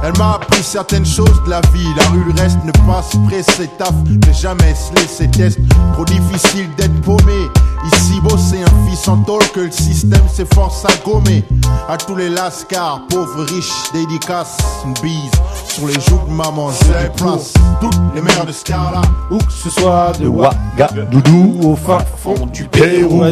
Elle 0.02 0.16
m'a 0.18 0.34
appris 0.34 0.62
certaines 0.62 1.06
choses 1.06 1.42
de 1.44 1.50
la 1.50 1.60
vie. 1.72 1.86
La 1.96 2.08
rue 2.08 2.24
le 2.24 2.40
reste 2.40 2.58
ne 2.64 2.72
pas 2.72 3.02
se 3.02 3.16
presser 3.28 3.68
taf 3.78 3.94
Ne 4.04 4.32
jamais 4.32 4.74
se 4.74 4.92
laisser 5.06 5.28
test 5.28 5.60
Trop 5.92 6.04
difficile 6.04 6.68
d'être 6.76 7.00
paumé 7.02 7.48
Ici 7.84 8.20
bosser 8.20 8.62
un 8.62 8.88
fils 8.88 9.06
en 9.08 9.18
tôle 9.18 9.46
que 9.54 9.60
le 9.60 9.70
système 9.70 10.26
s'efforce 10.32 10.84
à 10.84 10.88
gommer 11.04 11.44
À 11.88 11.96
tous 11.96 12.16
les 12.16 12.28
lascars, 12.28 13.02
pauvres, 13.08 13.44
riches, 13.44 13.92
dédicaces 13.92 14.56
Une 14.84 14.94
bise 14.94 15.30
sur 15.68 15.86
les 15.86 15.94
joues 15.94 16.20
de 16.28 16.32
maman 16.32 16.70
J'ai 16.70 17.08
place 17.16 17.52
Toutes 17.80 17.94
les 18.14 18.20
mères 18.20 18.44
de 18.46 18.52
Scarla 18.52 19.02
Où 19.30 19.38
que 19.38 19.52
ce 19.52 19.70
soit 19.70 20.12
de 20.18 20.26
Ouagadougou 20.26 21.70
au 21.70 21.76
fin 21.76 21.98
fond 22.22 22.46
du 22.52 22.64
Pérou. 22.64 23.22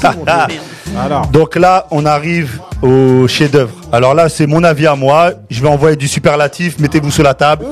C'est. 0.00 0.14
Alors, 0.96 1.26
Donc 1.28 1.56
là, 1.56 1.86
on 1.90 2.06
arrive 2.06 2.60
au 2.82 3.26
chef-d'œuvre. 3.26 3.72
Alors 3.90 4.14
là, 4.14 4.28
c'est 4.28 4.46
mon 4.46 4.62
avis 4.62 4.86
à 4.86 4.94
moi. 4.94 5.30
Je 5.50 5.60
vais 5.60 5.68
envoyer 5.68 5.96
du 5.96 6.06
superlatif. 6.06 6.78
Mettez-vous 6.78 7.10
sur 7.10 7.24
la 7.24 7.34
table. 7.34 7.64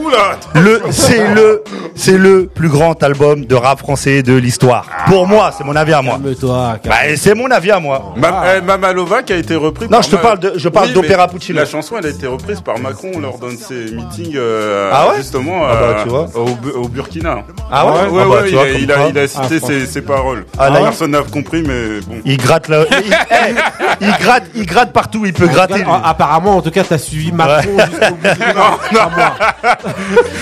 Le, 0.54 0.82
c'est 0.90 1.32
le, 1.32 1.62
c'est 1.94 2.18
le 2.18 2.46
plus 2.46 2.68
grand 2.68 3.00
album 3.02 3.44
de 3.44 3.54
rap 3.54 3.78
français 3.78 4.22
de 4.22 4.34
l'histoire. 4.34 4.86
Pour 5.06 5.26
moi, 5.28 5.52
c'est 5.56 5.64
mon 5.64 5.76
avis 5.76 5.92
à 5.92 6.02
moi. 6.02 6.18
Calme-toi. 6.22 6.78
calme- 6.82 6.94
Bah, 7.10 7.16
c'est 7.16 7.34
mon 7.34 7.50
avis 7.50 7.70
à 7.70 7.80
moi. 7.80 8.12
Ma- 8.16 8.56
eh, 8.56 8.60
Mamalova 8.60 9.22
qui 9.22 9.32
a 9.32 9.36
été 9.36 9.54
repris 9.56 9.86
Non, 9.86 9.90
par 9.90 10.02
je 10.02 10.08
te 10.10 10.16
Ma- 10.16 10.22
parle 10.22 10.38
de- 10.38 10.52
je 10.56 10.68
parle 10.68 10.86
Oui, 10.88 10.94
d'Opéra 10.94 11.28
Puccino. 11.28 11.58
La 11.58 11.66
chanson, 11.66 11.96
elle 11.98 12.06
a 12.06 12.10
été 12.10 12.26
reprise 12.26 12.60
par 12.60 12.78
Macron 12.78 13.18
lors 13.20 13.38
d'un 13.38 13.52
de 13.52 13.58
ses 13.58 13.94
meetings, 13.94 14.34
euh, 14.36 14.90
Ah 14.92 15.08
ouais 15.10 15.16
justement, 15.18 15.62
Ah 15.64 15.74
bah, 15.74 15.80
euh, 15.82 16.02
tu 16.02 16.08
vois. 16.08 16.28
au, 16.34 16.54
Bu- 16.54 16.70
au 16.70 16.88
Burkina. 16.88 17.38
Ah 17.70 17.86
ouais 17.86 17.92
Ouais, 17.92 17.98
Ah 18.02 18.08
bah, 18.28 18.40
ouais, 18.42 18.50
il, 18.50 18.58
a, 18.58 18.68
il 18.70 18.92
a- 18.92 18.94
quoi. 18.96 19.06
il 19.10 19.18
a 19.18 19.28
cité 19.28 19.58
Ah, 19.62 19.66
ses, 19.66 19.86
ses 19.86 20.02
paroles. 20.02 20.44
Ah, 20.58 20.70
là, 20.70 20.80
Personne 20.80 21.12
n'a 21.12 21.22
compris, 21.22 21.62
mais 21.62 22.00
bon. 22.06 22.16
Il 22.24 22.36
gratte 22.36 22.68
là. 22.68 22.84
il, 22.90 23.12
eh, 23.30 23.54
il 24.00 24.12
gratte, 24.20 24.44
il 24.54 24.66
gratte 24.66 24.92
partout. 24.92 25.24
Il 25.24 25.32
peut 25.32 25.46
gratter. 25.46 25.84
Ah, 25.86 26.02
Apparemment, 26.10 26.56
en 26.56 26.62
tout 26.62 26.70
cas, 26.70 26.84
t'as 26.84 26.98
suivi 26.98 27.32
Macron 27.32 27.76
jusqu'au 27.78 28.14
bout. 28.14 28.28
Non, 28.54 28.98
pas 28.98 29.10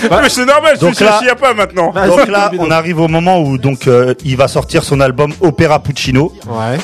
moi. 0.09 0.19
mais 0.21 0.29
c'est 0.29 0.45
normal, 0.45 0.73
je 0.75 0.81
Donc 0.81 0.95
suis 0.95 1.05
Chiapa 1.05 1.53
maintenant. 1.53 1.91
Donc 1.93 2.27
là, 2.27 2.51
on 2.59 2.69
arrive 2.71 2.99
au 2.99 3.07
moment 3.07 3.39
où 3.39 3.57
donc 3.57 3.87
euh, 3.87 4.13
il 4.25 4.35
va 4.37 4.47
sortir 4.47 4.83
son 4.83 4.99
album 4.99 5.31
Opéra 5.41 5.70
Puccino. 5.79 6.31
Ouais. 6.47 6.77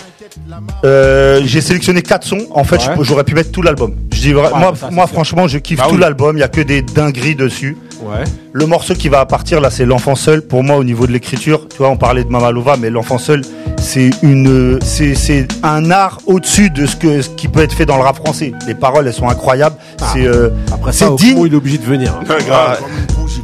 Euh, 0.85 1.41
j'ai 1.45 1.61
sélectionné 1.61 2.01
quatre 2.01 2.25
sons. 2.25 2.45
En 2.51 2.63
fait, 2.63 2.77
Ouais. 2.77 2.95
j'aurais 3.01 3.23
pu 3.23 3.33
mettre 3.33 3.51
tout 3.51 3.61
l'album. 3.61 3.95
Je 4.13 4.19
dis 4.21 4.33
Ouais, 4.35 4.41
moi, 4.55 4.73
ça, 4.75 4.87
c'est 4.89 4.95
moi 4.95 5.05
sûr. 5.05 5.13
franchement, 5.13 5.47
je 5.47 5.57
kiffe 5.57 5.77
Bah 5.79 5.85
tout 5.87 5.95
oui. 5.95 6.01
l'album. 6.01 6.37
Il 6.37 6.39
y 6.41 6.43
a 6.43 6.47
que 6.47 6.61
des 6.61 6.81
dingueries 6.81 7.35
dessus. 7.35 7.77
Ouais. 8.01 8.23
Le 8.53 8.65
morceau 8.67 8.93
qui 8.93 9.09
va 9.09 9.25
partir 9.25 9.59
là, 9.61 9.69
c'est 9.71 9.85
l'enfant 9.85 10.15
seul. 10.15 10.41
Pour 10.43 10.63
moi, 10.63 10.75
au 10.77 10.83
niveau 10.83 11.07
de 11.07 11.11
l'écriture, 11.11 11.67
tu 11.67 11.77
vois, 11.77 11.89
on 11.89 11.97
parlait 11.97 12.23
de 12.23 12.29
Mamalova, 12.29 12.77
mais 12.77 12.89
l'enfant 12.89 13.17
seul, 13.17 13.41
c'est 13.81 14.09
une, 14.21 14.79
c'est, 14.83 15.15
c'est 15.15 15.47
un 15.63 15.89
art 15.91 16.19
au-dessus 16.27 16.69
de 16.69 16.85
ce 16.85 16.95
que, 16.95 17.21
ce 17.21 17.29
qui 17.29 17.47
peut 17.47 17.61
être 17.61 17.73
fait 17.73 17.85
dans 17.85 17.97
le 17.97 18.03
rap 18.03 18.17
français. 18.17 18.51
Les 18.67 18.75
paroles, 18.75 19.07
elles 19.07 19.13
sont 19.13 19.29
incroyables. 19.29 19.75
c'est, 20.13 20.25
euh, 20.27 20.49
Après 20.71 20.91
c'est 20.91 21.05
ça, 21.05 21.11
au 21.11 21.15
digne. 21.15 21.35
fond, 21.37 21.45
il 21.45 21.53
est 21.53 21.57
obligé 21.57 21.77
de 21.79 21.85
venir. 21.85 22.13
hein. 22.21 22.35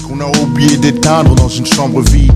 Qu'on 0.08 0.20
a 0.20 0.28
oublié 0.42 0.78
d'éteindre 0.78 1.34
dans 1.36 1.48
une 1.48 1.66
chambre 1.66 2.02
vide. 2.02 2.32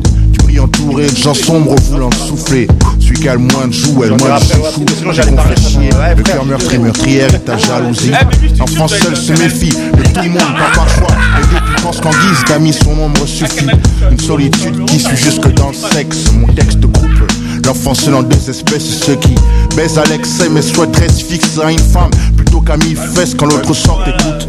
Entouré 0.59 1.05
de 1.05 1.15
gens 1.15 1.35
sombres 1.35 1.75
voulant 1.89 2.09
souffler. 2.11 2.67
Celui 2.99 3.19
qui 3.19 3.29
a 3.29 3.33
le 3.33 3.39
moins 3.39 3.67
de 3.67 3.73
joues 3.73 4.03
et 4.03 4.07
le 4.07 4.15
moins 4.15 4.37
de 4.37 4.43
chouchou. 4.43 4.85
Le 5.05 6.23
cœur 6.23 6.45
meurtri, 6.45 6.79
meurtrière 6.79 7.33
et 7.33 7.39
ta 7.39 7.57
jalousie. 7.57 8.11
L'enfant 8.57 8.87
seul 8.87 9.15
se 9.15 9.33
méfie 9.33 9.69
de 9.69 10.03
tout 10.13 10.23
le 10.23 10.29
monde, 10.29 10.57
pas 10.57 10.75
par 10.75 10.89
choix. 10.89 11.15
Et 11.39 11.47
Dieu 11.47 11.59
qui 11.75 11.81
pense 11.83 12.01
qu'en 12.01 12.09
guise 12.09 12.43
d'amis 12.49 12.73
son 12.73 12.95
nombre 12.95 13.25
suffit. 13.27 13.67
Une 14.11 14.19
solitude 14.19 14.83
qui 14.85 14.99
suit 14.99 15.15
jusque 15.15 15.53
dans 15.53 15.69
le 15.69 15.75
sexe. 15.75 16.31
Mon 16.33 16.47
texte 16.47 16.81
coupe. 16.81 17.31
L'enfant 17.67 17.93
seul 17.93 18.15
en 18.15 18.23
deux 18.23 18.49
espèces, 18.49 19.01
ceux 19.03 19.15
qui 19.15 19.35
baisent 19.75 19.97
à 19.99 20.05
l'excès 20.05 20.47
mais 20.49 20.61
souhaiteraient 20.61 21.09
se 21.09 21.25
fixer 21.25 21.59
à 21.61 21.69
une 21.69 21.77
femme 21.79 22.09
plutôt 22.37 22.61
qu'à 22.61 22.77
mille 22.77 22.95
fesses 22.95 23.33
quand 23.35 23.45
l'autre 23.47 23.73
sort 23.73 24.01
écoute. 24.07 24.47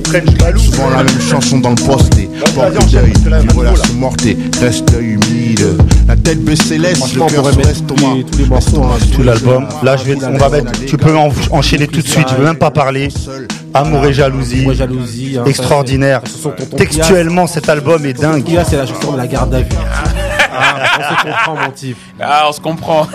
Souvent 0.57 0.89
la 0.91 1.03
même 1.03 1.21
chanson 1.29 1.59
dans 1.59 1.71
le 1.71 1.75
posté. 1.75 2.31
Porte 2.55 2.73
d'œil, 2.93 3.13
vivre 3.43 3.65
la 3.65 3.75
sous 3.77 3.95
mortée, 3.95 4.37
reste 4.61 4.93
humide. 5.01 5.67
La 6.07 6.15
tête 6.17 6.45
baissée 6.45 6.79
laisse, 6.79 7.13
le 7.13 7.21
cœur 7.27 7.51
sur 7.53 7.61
l'estomac. 7.61 8.17
tout 9.13 9.23
l'album. 9.25 9.67
Là, 9.83 9.97
je 9.97 10.05
vais, 10.05 10.17
on 10.25 10.37
va 10.39 10.49
mettre, 10.49 10.73
tu 10.87 10.97
peux 10.97 11.17
en- 11.17 11.31
enchaîner 11.51 11.89
tout 11.89 12.01
de 12.01 12.09
suite. 12.09 12.29
Je 12.31 12.37
veux 12.37 12.45
même 12.45 12.57
pas 12.57 12.71
parler. 12.71 13.09
Amour 13.75 14.07
et 14.07 14.13
jalousie. 14.13 14.63
Moi, 14.63 14.75
jalousie. 14.75 15.37
hein, 15.39 15.45
Extraordinaire. 15.45 16.21
ça, 16.25 16.27
c'est- 16.31 16.37
ce 16.37 16.43
sont 16.45 16.51
tonton 16.51 16.77
Textuellement, 16.77 17.47
cet 17.47 17.69
album 17.69 18.07
est 18.07 18.15
dingue. 18.19 18.45
Kia, 18.45 18.65
c'est 18.65 18.77
la 18.77 18.87
chanson 18.87 19.13
de 19.13 19.17
la 19.19 19.27
garde 19.27 19.55
à 19.55 19.61
vue. 19.61 19.67
Ah, 20.51 20.75
on 20.99 21.17
se 21.17 21.23
comprend, 21.23 21.57
mon 21.57 21.71
type. 21.71 21.99
Ah, 22.21 22.45
on 22.49 22.53
se 22.53 22.61
comprend. 22.61 23.07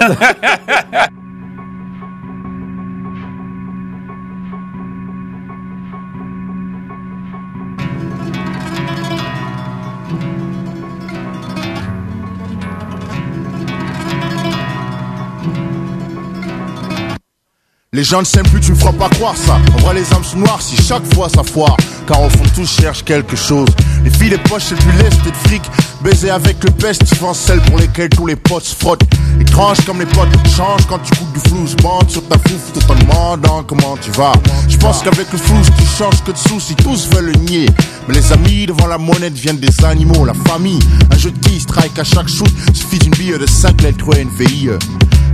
Les 17.95 18.03
gens 18.03 18.21
ne 18.21 18.25
s'aiment 18.25 18.47
plus, 18.47 18.59
tu 18.59 18.71
me 18.71 18.75
feras 18.75 18.91
pas 18.93 19.07
croire 19.09 19.37
ça. 19.37 19.59
En 19.75 19.77
vrai, 19.77 19.93
les 19.93 20.13
âmes 20.15 20.23
sont 20.23 20.39
noires 20.39 20.63
si 20.63 20.75
chaque 20.81 21.05
fois 21.13 21.29
ça 21.29 21.43
foire. 21.43 21.77
Car 22.07 22.23
au 22.23 22.29
fond, 22.29 22.43
tous 22.55 22.81
cherchent 22.81 23.03
quelque 23.03 23.35
chose. 23.35 23.69
Les 24.03 24.09
filles, 24.09 24.29
les 24.29 24.37
poches, 24.37 24.63
c'est 24.69 24.75
plus 24.75 24.91
lest 24.97 25.19
et 25.25 25.31
de 25.31 25.35
fric. 25.47 25.61
Baiser 26.01 26.29
avec 26.29 26.61
le 26.63 26.71
peste, 26.71 27.05
souvent 27.05 27.33
celles 27.33 27.61
pour 27.61 27.79
lesquelles 27.79 28.09
tous 28.09 28.27
les 28.27 28.35
potes 28.35 28.65
se 28.65 28.75
frottent. 28.75 29.03
Étrange 29.39 29.85
comme 29.85 29.99
les 29.99 30.05
potes 30.05 30.27
changent 30.55 30.85
quand 30.87 30.99
tu 30.99 31.15
coupes 31.15 31.33
du 31.33 31.39
flou. 31.39 31.65
Je 31.65 31.75
bande 31.81 32.09
sur 32.09 32.27
ta 32.27 32.37
fouf 32.37 32.73
tout 32.73 32.91
en 32.91 32.95
demandant 32.95 33.63
comment 33.63 33.95
tu 34.01 34.11
vas. 34.11 34.33
Je 34.67 34.77
pense 34.77 35.01
qu'avec 35.01 35.31
le 35.31 35.37
flou, 35.37 35.55
tu 35.77 35.85
changes 35.97 36.21
que 36.23 36.31
de 36.31 36.37
soucis, 36.37 36.75
tous 36.75 37.07
veulent 37.13 37.31
le 37.31 37.39
nier. 37.39 37.69
Mais 38.07 38.15
les 38.15 38.33
amis 38.33 38.65
devant 38.65 38.87
la 38.87 38.97
monnaie 38.97 39.29
deviennent 39.29 39.59
des 39.59 39.85
animaux. 39.85 40.25
La 40.25 40.33
famille, 40.33 40.79
un 41.09 41.17
jeu 41.17 41.31
de 41.31 41.39
qui 41.47 41.59
strike 41.59 41.97
à 41.97 42.03
chaque 42.03 42.27
shoot. 42.27 42.51
Suffit 42.73 42.99
d'une 42.99 43.11
bille 43.11 43.37
de 43.39 43.47
5 43.47 43.81
lettres 43.81 44.07
ou 44.07 44.13
NVI. 44.13 44.71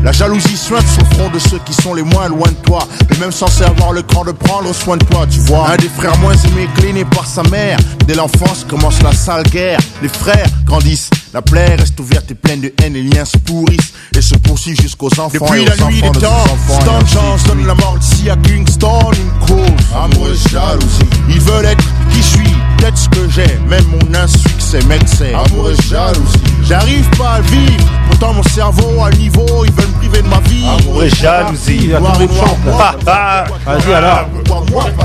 La 0.04 0.12
jalousie 0.12 0.56
sointe 0.56 0.88
sur 0.88 1.06
front 1.14 1.30
de 1.30 1.40
ceux 1.40 1.60
qui 1.66 1.74
sont 1.74 1.94
les 1.94 2.04
moins 2.04 2.30
loin 2.30 2.48
de 2.48 2.66
toi. 2.66 2.88
Mais 3.10 3.18
même 3.18 3.32
censés 3.32 3.64
avoir 3.64 3.92
le 3.92 4.02
cran 4.02 4.24
de 4.24 4.32
prendre 4.32 4.74
soin 4.74 4.98
de 4.98 5.04
toi, 5.06 5.28
tu 5.30 5.40
vois. 5.40 5.70
Un 5.70 5.78
des 5.78 5.90
frères 5.90 6.18
moins 6.20 6.36
aimés, 6.36 6.70
cléné 6.76 7.04
par 7.06 7.26
sa 7.26 7.44
mère. 7.44 7.78
Dès 8.08 8.16
l'enfance 8.16 8.66
commence 8.68 9.02
la 9.04 9.12
sale 9.12 9.44
guerre. 9.44 9.80
Les 10.02 10.10
frères 10.10 10.48
grandissent. 10.66 11.10
La 11.32 11.44
plaie 11.44 11.76
reste 11.76 12.00
ouverte 12.00 12.32
et 12.32 12.34
pleine 12.34 12.60
de 12.62 12.74
haine. 12.82 12.94
Les 12.94 13.04
liens 13.04 13.24
se 13.24 13.38
pourrissent 13.38 13.94
et 14.18 14.22
se 14.22 14.34
poursuivent 14.36 14.82
jusqu'aux 14.82 15.12
enfants. 15.20 15.30
Depuis 15.32 15.62
et 15.62 15.66
la 15.66 15.76
aux 15.76 15.90
nuit 15.92 16.02
des 16.02 16.10
de 16.10 16.20
temps. 16.20 16.44
Stan 16.82 17.00
Chance 17.06 17.44
donne 17.44 17.68
la 17.68 17.76
mort 17.76 17.98
ici 18.02 18.30
à 18.32 18.36
Kingston 18.38 19.12
une 19.12 19.48
cause. 19.48 19.62
Amour 19.96 20.30
et 20.30 20.50
jalousie. 20.50 21.10
Ils 21.30 21.40
veulent 21.42 21.66
être 21.66 21.84
qui 22.10 22.18
je 22.18 22.24
suis, 22.24 22.56
peut-être 22.78 22.98
ce 22.98 23.10
que 23.10 23.30
j'ai. 23.30 23.60
Même 23.68 23.86
mon 23.86 24.20
insuccès 24.20 24.80
m'excède. 24.88 25.36
Amour 25.36 25.70
et 25.70 25.76
jalousie. 25.88 26.38
J'arrive 26.68 27.08
pas 27.12 27.34
à 27.34 27.42
vivre. 27.42 27.86
Pourtant 28.10 28.34
mon 28.34 28.44
cerveau 28.44 29.04
à 29.04 29.12
niveau, 29.12 29.46
ils 29.66 29.72
veulent 29.72 29.88
me 29.88 30.00
priver 30.00 30.22
de 30.24 30.28
ma 30.28 30.40
vie. 30.40 30.66
Amour 30.80 31.04
et 31.04 31.10
jalousie. 31.12 31.92
Ah, 31.94 32.96
ah. 33.06 33.46
Vas-y 33.68 33.94
alors. 33.94 34.28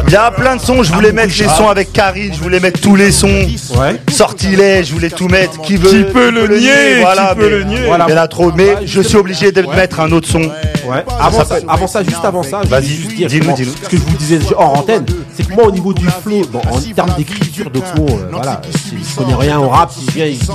Il 0.07 0.13
y 0.13 0.17
a 0.17 0.31
plein 0.31 0.57
de 0.57 0.61
sons, 0.61 0.83
je 0.83 0.93
voulais 0.93 1.13
mettre 1.13 1.35
les 1.39 1.49
sons 1.49 1.69
avec 1.69 1.93
Karine, 1.93 2.33
je 2.35 2.41
voulais 2.41 2.61
mettre 2.61 2.81
tous 2.81 2.97
les 2.97 3.13
sons. 3.13 3.47
Sortilège, 4.11 4.89
je 4.89 4.95
voulais 4.95 5.11
tout 5.11 5.29
mettre. 5.29 5.61
Qui 5.61 5.77
veut 5.77 6.14
Peut 6.15 6.31
le 6.31 6.47
nier 6.59 7.01
Voilà, 7.01 7.35
peut 7.35 7.43
mais- 7.43 7.49
le 7.51 7.65
nier. 7.65 7.79
trop, 8.29 8.53
mais 8.53 8.77
je 8.87 9.01
suis 9.01 9.17
obligé 9.17 9.51
de 9.51 9.63
mettre 9.63 9.99
un 10.01 10.13
autre 10.13 10.29
son. 10.29 10.43
Ouais. 10.89 11.05
Avant 11.21 11.45
ça, 11.45 11.57
avant 11.69 11.87
ça, 11.87 12.03
juste 12.03 12.25
avant 12.25 12.43
ça, 12.43 12.61
je 12.65 12.69
Vas-y, 12.69 12.83
vais 12.83 12.89
juste 12.89 13.15
dire 13.17 13.29
dis-nous, 13.29 13.55
dis-nous. 13.55 13.73
ce 13.83 13.89
que 13.89 13.97
je 13.97 14.03
vous 14.03 14.17
disais 14.17 14.39
hors 14.57 14.79
antenne, 14.79 15.05
c'est 15.37 15.47
que 15.49 15.53
moi 15.55 15.65
au 15.67 15.71
niveau 15.71 15.93
du 15.93 16.07
flow, 16.07 16.43
bon, 16.53 16.61
en 16.71 16.79
termes 16.95 17.15
d'écriture 17.17 17.71
d'Oxmo, 17.71 18.07
euh, 18.09 18.29
voilà, 18.33 18.61
s'il 18.89 18.99
connaît 19.17 19.35
rien 19.35 19.59
au 19.59 19.69
rap, 19.69 19.91
il 20.01 20.11
vient, 20.13 20.27
il 20.27 20.39
dit 20.39 20.47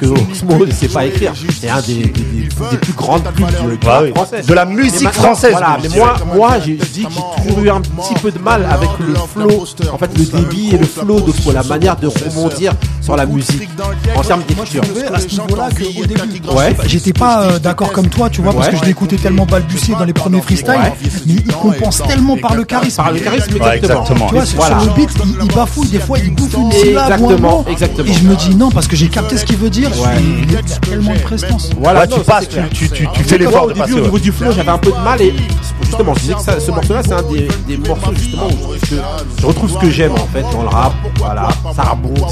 que, 0.00 0.06
que 0.06 0.10
Oxmo 0.10 0.64
ne 0.66 0.70
sait 0.72 0.88
pas 0.88 1.04
écrire. 1.06 1.32
C'est 1.60 1.68
un 1.68 1.80
des, 1.80 1.94
des, 1.94 2.02
des- 2.08 2.48
des 2.70 2.76
plus 2.78 2.92
grandes 2.92 3.22
plumes 3.34 3.46
du, 3.46 3.76
du 3.76 3.78
Bah 3.84 3.92
rap 3.94 4.02
oui. 4.04 4.10
français. 4.14 4.42
De 4.42 4.54
la 4.54 4.64
musique 4.64 5.10
française, 5.10 5.52
Voilà, 5.52 5.78
mais 5.82 5.88
moi, 5.96 6.14
moi, 6.34 6.50
j'ai 6.64 6.78
je 6.78 6.84
dis 6.86 7.04
que 7.04 7.10
j'ai 7.12 7.48
toujours 7.48 7.62
eu 7.64 7.70
un 7.70 7.80
petit 7.80 8.14
peu 8.20 8.30
de 8.30 8.38
mal 8.38 8.66
avec 8.70 8.88
le 9.00 9.14
flow, 9.14 9.64
en 9.92 9.98
fait, 9.98 10.10
le 10.18 10.24
débit 10.24 10.74
et 10.74 10.78
le 10.78 10.86
flow 10.86 11.20
d'Oxmo, 11.20 11.52
la 11.52 11.62
manière 11.62 11.96
de 11.96 12.06
rebondir 12.08 12.72
sur 13.00 13.16
la 13.16 13.26
musique 13.26 13.68
en 14.16 14.22
termes 14.22 14.42
d'écriture. 14.46 14.82
à 15.14 15.20
ce 15.20 15.28
niveau-là 15.28 15.68
début, 15.70 16.08
Ouais. 16.54 16.76
j'étais 16.86 17.12
pas 17.12 17.42
euh, 17.42 17.58
d'accord 17.58 17.92
comme 17.92 18.08
toi, 18.08 18.28
tu 18.30 18.40
vois, 18.42 18.52
parce 18.52 18.68
que 18.68 18.76
je 18.76 18.84
l'écoutais 18.84 19.16
tellement 19.16 19.46
balbutier 19.48 19.94
dans 19.98 20.04
les 20.04 20.12
premiers 20.12 20.40
freestyles, 20.40 20.70
Ouais. 20.70 20.92
mais 21.26 21.34
il 21.34 21.52
compense 21.54 22.02
tellement 22.06 22.36
par 22.36 22.54
le 22.54 22.64
charisme. 22.64 22.96
Par 23.02 23.12
le 23.12 23.20
charisme, 23.20 23.54
Ouais, 23.60 23.76
exactement. 23.78 24.26
Tu 24.28 24.34
vois, 24.34 24.46
sur 24.46 24.58
Voilà. 24.58 24.78
sur 24.80 24.88
le 24.90 24.94
beat, 24.94 25.10
il, 25.24 25.36
il 25.44 25.54
bafouille, 25.54 25.88
des 25.88 25.98
fois 26.00 26.18
il 26.18 26.34
bouffe 26.34 26.54
une 26.54 26.70
syllabe 26.72 27.20
ou 27.20 27.30
un 27.30 27.30
Exactement, 27.32 27.50
mot, 27.50 27.64
exactement. 27.68 28.08
Et 28.08 28.12
je 28.12 28.22
me 28.24 28.36
dis 28.36 28.54
non, 28.54 28.70
parce 28.70 28.86
que 28.86 28.96
j'ai 28.96 29.08
capté 29.08 29.36
ce 29.36 29.44
qu'il 29.44 29.56
veut 29.56 29.70
dire, 29.70 29.90
Ouais. 30.00 30.08
il, 30.48 30.56
a 30.56 30.62
tellement 30.62 31.12
de 31.14 31.18
prestance. 31.20 31.70
Voilà, 31.80 32.06
tu 32.06 32.20
passes, 32.20 32.48
tu, 32.48 32.60
tu, 32.72 32.88
tu, 32.90 32.94
tu 33.02 33.08
Mais 33.18 33.24
fais 33.24 33.38
l'effort 33.38 33.66
de 33.66 33.70
au 33.72 33.74
début, 33.74 33.80
passer. 33.80 33.92
au 33.92 33.96
ouais. 33.96 34.02
niveau 34.02 34.18
du 34.18 34.32
flow, 34.32 34.52
j'avais 34.52 34.70
un 34.70 34.78
peu 34.78 34.90
de 34.90 34.96
mal 35.04 35.20
et 35.22 35.34
justement, 35.82 36.14
je 36.14 36.20
disais 36.20 36.34
que 36.34 36.40
ça- 36.40 36.60
ce 36.60 36.70
morceau-là, 36.70 37.00
c'est 37.04 37.12
un 37.12 37.22
des, 37.22 37.48
des 37.66 37.76
morceaux 37.78 38.12
justement 38.14 38.46
où 38.46 38.50
je, 38.50 38.56
trouve 38.56 38.78
que- 38.78 39.40
je 39.40 39.46
retrouve 39.46 39.70
ce 39.72 39.78
que 39.78 39.90
j'aime 39.90 40.12
en 40.12 40.26
fait 40.32 40.42
dans 40.52 40.62
le 40.62 40.68
rap. 40.68 40.92
Voilà, 41.18 41.48
ça 41.74 41.82
rebondit, 41.82 42.22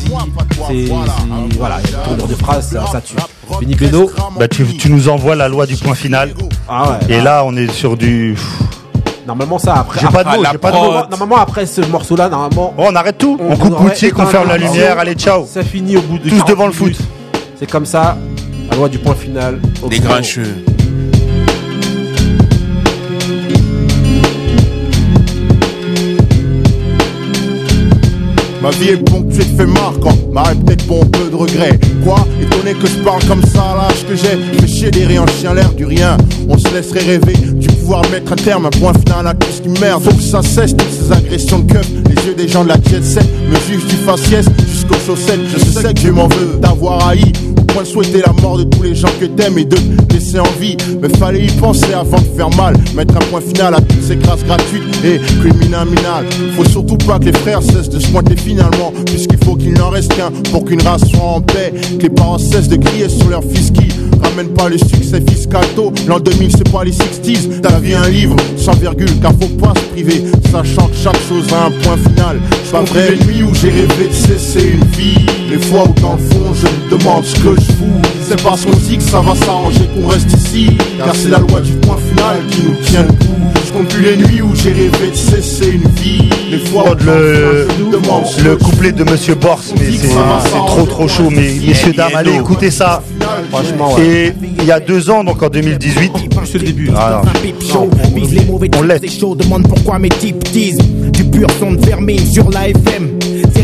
c'est, 0.69 0.87
c'est- 0.87 0.93
voilà, 1.59 1.79
il 1.85 1.91
y 1.91 1.95
a 1.95 1.99
une 1.99 2.05
tournure 2.05 2.29
de 2.29 2.35
phrase, 2.35 2.71
ça, 2.71 2.85
ça 2.93 3.01
tue. 3.01 3.15
Benny 3.61 3.75
Beno, 3.75 4.11
Bah, 4.39 4.49
tu, 4.49 4.65
tu 4.77 4.91
nous 4.91 5.09
envoies 5.09 5.35
la 5.37 5.49
loi 5.49 5.67
du 5.67 5.77
point 5.77 5.95
final. 5.95 6.35
ah 6.69 6.91
ouais. 6.91 7.15
Et 7.17 7.21
là, 7.21 7.43
on 7.45 7.55
est 7.57 7.71
sur 7.71 7.97
du. 7.97 8.37
Normalement, 9.27 9.59
ça 9.59 9.75
après. 9.75 10.01
J'ai 10.01 10.07
pas 10.09 10.23
de 10.25 10.29
mots, 10.31 10.45
j'ai 10.51 10.59
pas 10.59 10.71
de 10.71 10.77
mots. 10.77 10.93
Normalement, 11.11 11.37
après 11.37 11.67
ce 11.67 11.81
morceau-là, 11.81 12.29
normalement. 12.29 12.75
Oh, 12.79 12.85
on 12.89 12.95
arrête 12.95 13.19
tout. 13.19 13.37
On, 13.41 13.57
coupe 13.57 13.73
aurait 13.73 13.85
boutique, 13.85 14.13
on 14.19 14.23
éteint 14.23 14.31
ferme 14.31 14.49
la 14.49 14.57
lumière. 14.59 14.99
Allez, 14.99 15.15
ciao. 15.15 15.47
Ça 15.47 15.63
finit 15.65 15.97
au 15.97 16.03
bout 16.03 16.19
de 16.19 16.29
Tous 16.29 16.37
40 16.37 16.49
devant 16.49 16.67
le 16.69 16.73
minutes. 16.73 16.99
C'est 17.59 17.71
comme 17.71 17.87
ça, 17.87 18.17
la 18.71 18.77
loi 18.77 18.89
du 18.89 18.99
point 18.99 19.15
final. 19.15 19.61
au 19.83 19.89
Des 19.89 19.99
grincheux. 19.99 20.65
Ma 28.67 28.73
vie 28.73 28.89
est 28.89 28.97
ponctuée 28.97 29.45
de 29.45 29.57
faits 29.57 29.69
marquants, 29.69 30.19
m'arrête 30.33 30.59
peut-être 30.65 30.85
pour 30.89 31.09
peu 31.09 31.31
de 31.31 31.37
regret. 31.37 31.79
Quoi 32.03 32.27
Étonné 32.43 32.75
que 32.75 32.89
je 32.89 32.97
parle 33.05 33.25
comme 33.27 33.45
ça 33.45 33.63
à 33.63 33.77
l'âge 33.77 34.05
que 34.09 34.17
j'ai? 34.17 34.59
Fais 34.59 34.67
chier 34.67 34.91
des 34.91 35.21
en 35.21 35.27
chien 35.29 35.55
l'air 35.55 35.73
du 35.73 35.85
rien. 35.85 36.17
On 36.49 36.59
se 36.59 36.75
laisserait 36.75 37.05
rêver 37.05 37.35
du 37.35 37.69
pouvoir 37.69 38.03
mettre 38.11 38.33
un 38.33 38.35
terme, 38.35 38.67
un 38.67 38.71
point 38.71 38.93
final 39.07 39.29
à 39.29 39.35
tout 39.35 39.47
ce 39.53 39.63
qui 39.63 39.69
merde. 39.81 40.03
Faut 40.03 40.17
que 40.17 40.21
ça 40.21 40.43
cesse 40.43 40.77
toutes 40.77 40.91
ces 40.91 41.13
agressions 41.13 41.61
de 41.61 41.75
keuf. 41.75 41.89
Les 42.09 42.27
yeux 42.27 42.35
des 42.35 42.49
gens 42.49 42.65
de 42.65 42.71
la 42.71 42.79
jet 42.91 43.05
set 43.05 43.25
me 43.49 43.55
jugent 43.55 43.87
du 43.87 43.95
faciès 43.99 44.47
jusqu'aux 44.69 44.99
chaussettes. 45.07 45.47
Je 45.49 45.61
sais 45.61 45.95
que 45.95 46.01
Dieu 46.01 46.11
m'en 46.11 46.27
veut 46.27 46.59
d'avoir 46.61 47.07
haï 47.07 47.23
point 47.77 47.85
souhaiter 47.85 48.23
la 48.25 48.33
mort 48.33 48.57
de 48.57 48.65
tous 48.65 48.83
les 48.83 48.95
gens 48.95 49.11
que 49.21 49.27
t'aimes 49.27 49.59
et 49.59 49.65
de 49.67 49.77
laisser 50.11 50.41
en 50.41 50.51
vie. 50.59 50.77
Mais 51.03 51.11
fallait 51.19 51.45
y 51.45 51.51
penser 51.53 51.93
avant 51.93 52.19
de 52.19 52.37
faire 52.37 52.49
mal. 52.57 52.75
Mettre 52.95 53.15
un 53.17 53.25
point 53.31 53.43
final 53.43 53.75
à 53.75 53.81
toutes 53.81 53.96
ces 54.07 54.17
grâces 54.17 54.45
gratuites 54.45 54.83
et 55.05 55.21
criminales. 55.41 56.27
Faut 56.57 56.65
surtout 56.65 56.97
pas 56.97 57.19
que 57.19 57.25
les 57.25 57.33
frères 57.33 57.63
cessent 57.63 57.89
de 57.89 57.99
se 57.99 58.09
pointer 58.09 58.37
finalement. 58.37 58.93
Puisqu'il 59.07 59.39
faut 59.45 59.57
qu'il 59.57 59.75
n'en 59.75 59.91
reste 59.91 60.15
qu'un 60.15 60.31
pour 60.51 60.65
qu'une 60.65 60.83
race 60.83 61.05
soit 61.09 61.21
en 61.21 61.41
paix. 61.41 61.73
Que 61.99 62.03
les 62.05 62.11
parents 62.11 62.39
cessent 62.39 62.69
de 62.69 62.77
crier 62.77 63.09
sur 63.09 63.29
leur 63.29 63.43
fils 63.43 63.71
qui 63.71 63.89
ramène 64.23 64.49
pas 64.49 64.69
le 64.69 64.79
succès 64.79 65.21
fiscal 65.29 65.65
tôt. 65.75 65.93
L'an 66.07 66.21
2000, 66.21 66.51
c'est 66.57 66.71
pas 66.71 66.85
les 66.85 66.93
60s. 66.93 67.61
Ta 67.61 67.79
vie, 67.79 67.95
un 67.95 68.09
livre 68.09 68.37
sans 68.57 68.77
virgule, 68.77 69.11
car 69.21 69.33
faut 69.33 69.49
pas 69.59 69.73
se 69.75 69.85
priver. 69.93 70.25
Sachant 70.53 70.87
que 70.87 70.97
chaque 70.97 71.21
chose 71.29 71.53
a 71.53 71.67
un 71.67 71.71
point 71.83 71.97
final. 71.97 72.39
C'est 72.65 72.73
pas 72.73 72.83
vrai, 72.83 73.11
les 73.11 73.25
nuits 73.25 73.43
où 73.43 73.55
j'ai 73.55 73.71
rêvé 73.71 74.09
de 74.09 74.15
cesser 74.15 74.75
une 74.75 74.85
vie. 74.97 75.27
Les 75.51 75.59
fois 75.59 75.85
où 75.85 76.01
dans 76.01 76.15
le 76.15 76.19
fond, 76.19 76.55
je 76.55 76.67
me 76.67 76.99
demande 76.99 77.25
ce 77.25 77.35
que 77.37 77.55
je 77.57 77.73
fous. 77.73 78.03
C'est 78.29 78.41
parce 78.43 78.65
qu'on 78.65 78.77
dit 78.77 78.99
que 78.99 79.03
ça 79.03 79.21
va 79.21 79.35
s'arranger 79.35 79.89
qu'on 79.95 80.09
reste 80.09 80.33
ici. 80.33 80.77
Car 80.99 81.15
c'est 81.15 81.29
la 81.29 81.39
loi 81.39 81.61
du 81.61 81.73
point 81.73 81.97
final 81.97 82.37
qui 82.51 82.63
nous 82.63 82.77
tient 82.85 83.03
le 83.03 83.09
coup. 83.09 83.46
Compte 83.77 83.89
plus 83.89 84.03
les 84.03 84.17
nuits 84.17 84.41
où 84.41 84.55
j'ai 84.55 84.73
rêvé 84.73 85.11
de 85.11 85.15
cesser 85.15 85.69
une 85.73 85.89
vie. 86.01 86.31
Les 86.51 86.59
fois 86.59 86.85
où 86.85 86.93
Oh, 86.93 87.05
le, 87.05 87.69
le 88.43 88.57
couplet 88.57 88.91
de 88.91 89.05
Monsieur 89.05 89.35
Bors, 89.35 89.61
mais 89.79 89.91
c'est 89.91 90.09
c'est 90.09 90.67
trop 90.67 90.87
trop 90.87 91.07
chaud. 91.07 91.29
Mais 91.31 91.53
messieurs, 91.67 91.93
dames, 91.93 92.13
allez 92.15 92.37
écoutez 92.37 92.71
ça. 92.71 93.03
Franchement, 93.51 93.99
Et 93.99 94.33
il 94.61 94.65
y 94.65 94.73
a 94.73 94.81
deux 94.81 95.11
ans, 95.11 95.25
donc 95.25 95.43
en 95.43 95.51
2018. 95.51 96.13
Plus 96.31 96.55
le 96.55 96.61
début. 96.61 96.91
Ah, 96.97 97.21
vive 98.15 98.33
les 98.33 98.45
mauvais 98.47 98.71
On 98.79 98.83
c'est 99.07 99.35
demande 99.37 99.69
pourquoi 99.69 99.99
mes 99.99 100.09
types 100.09 100.43
disent 100.53 100.79
du 101.13 101.25
pur 101.25 101.49
son 101.61 101.73
de 101.73 101.85
vermine 101.85 102.25
sur 102.25 102.49
la 102.51 102.69
FM. 102.71 103.11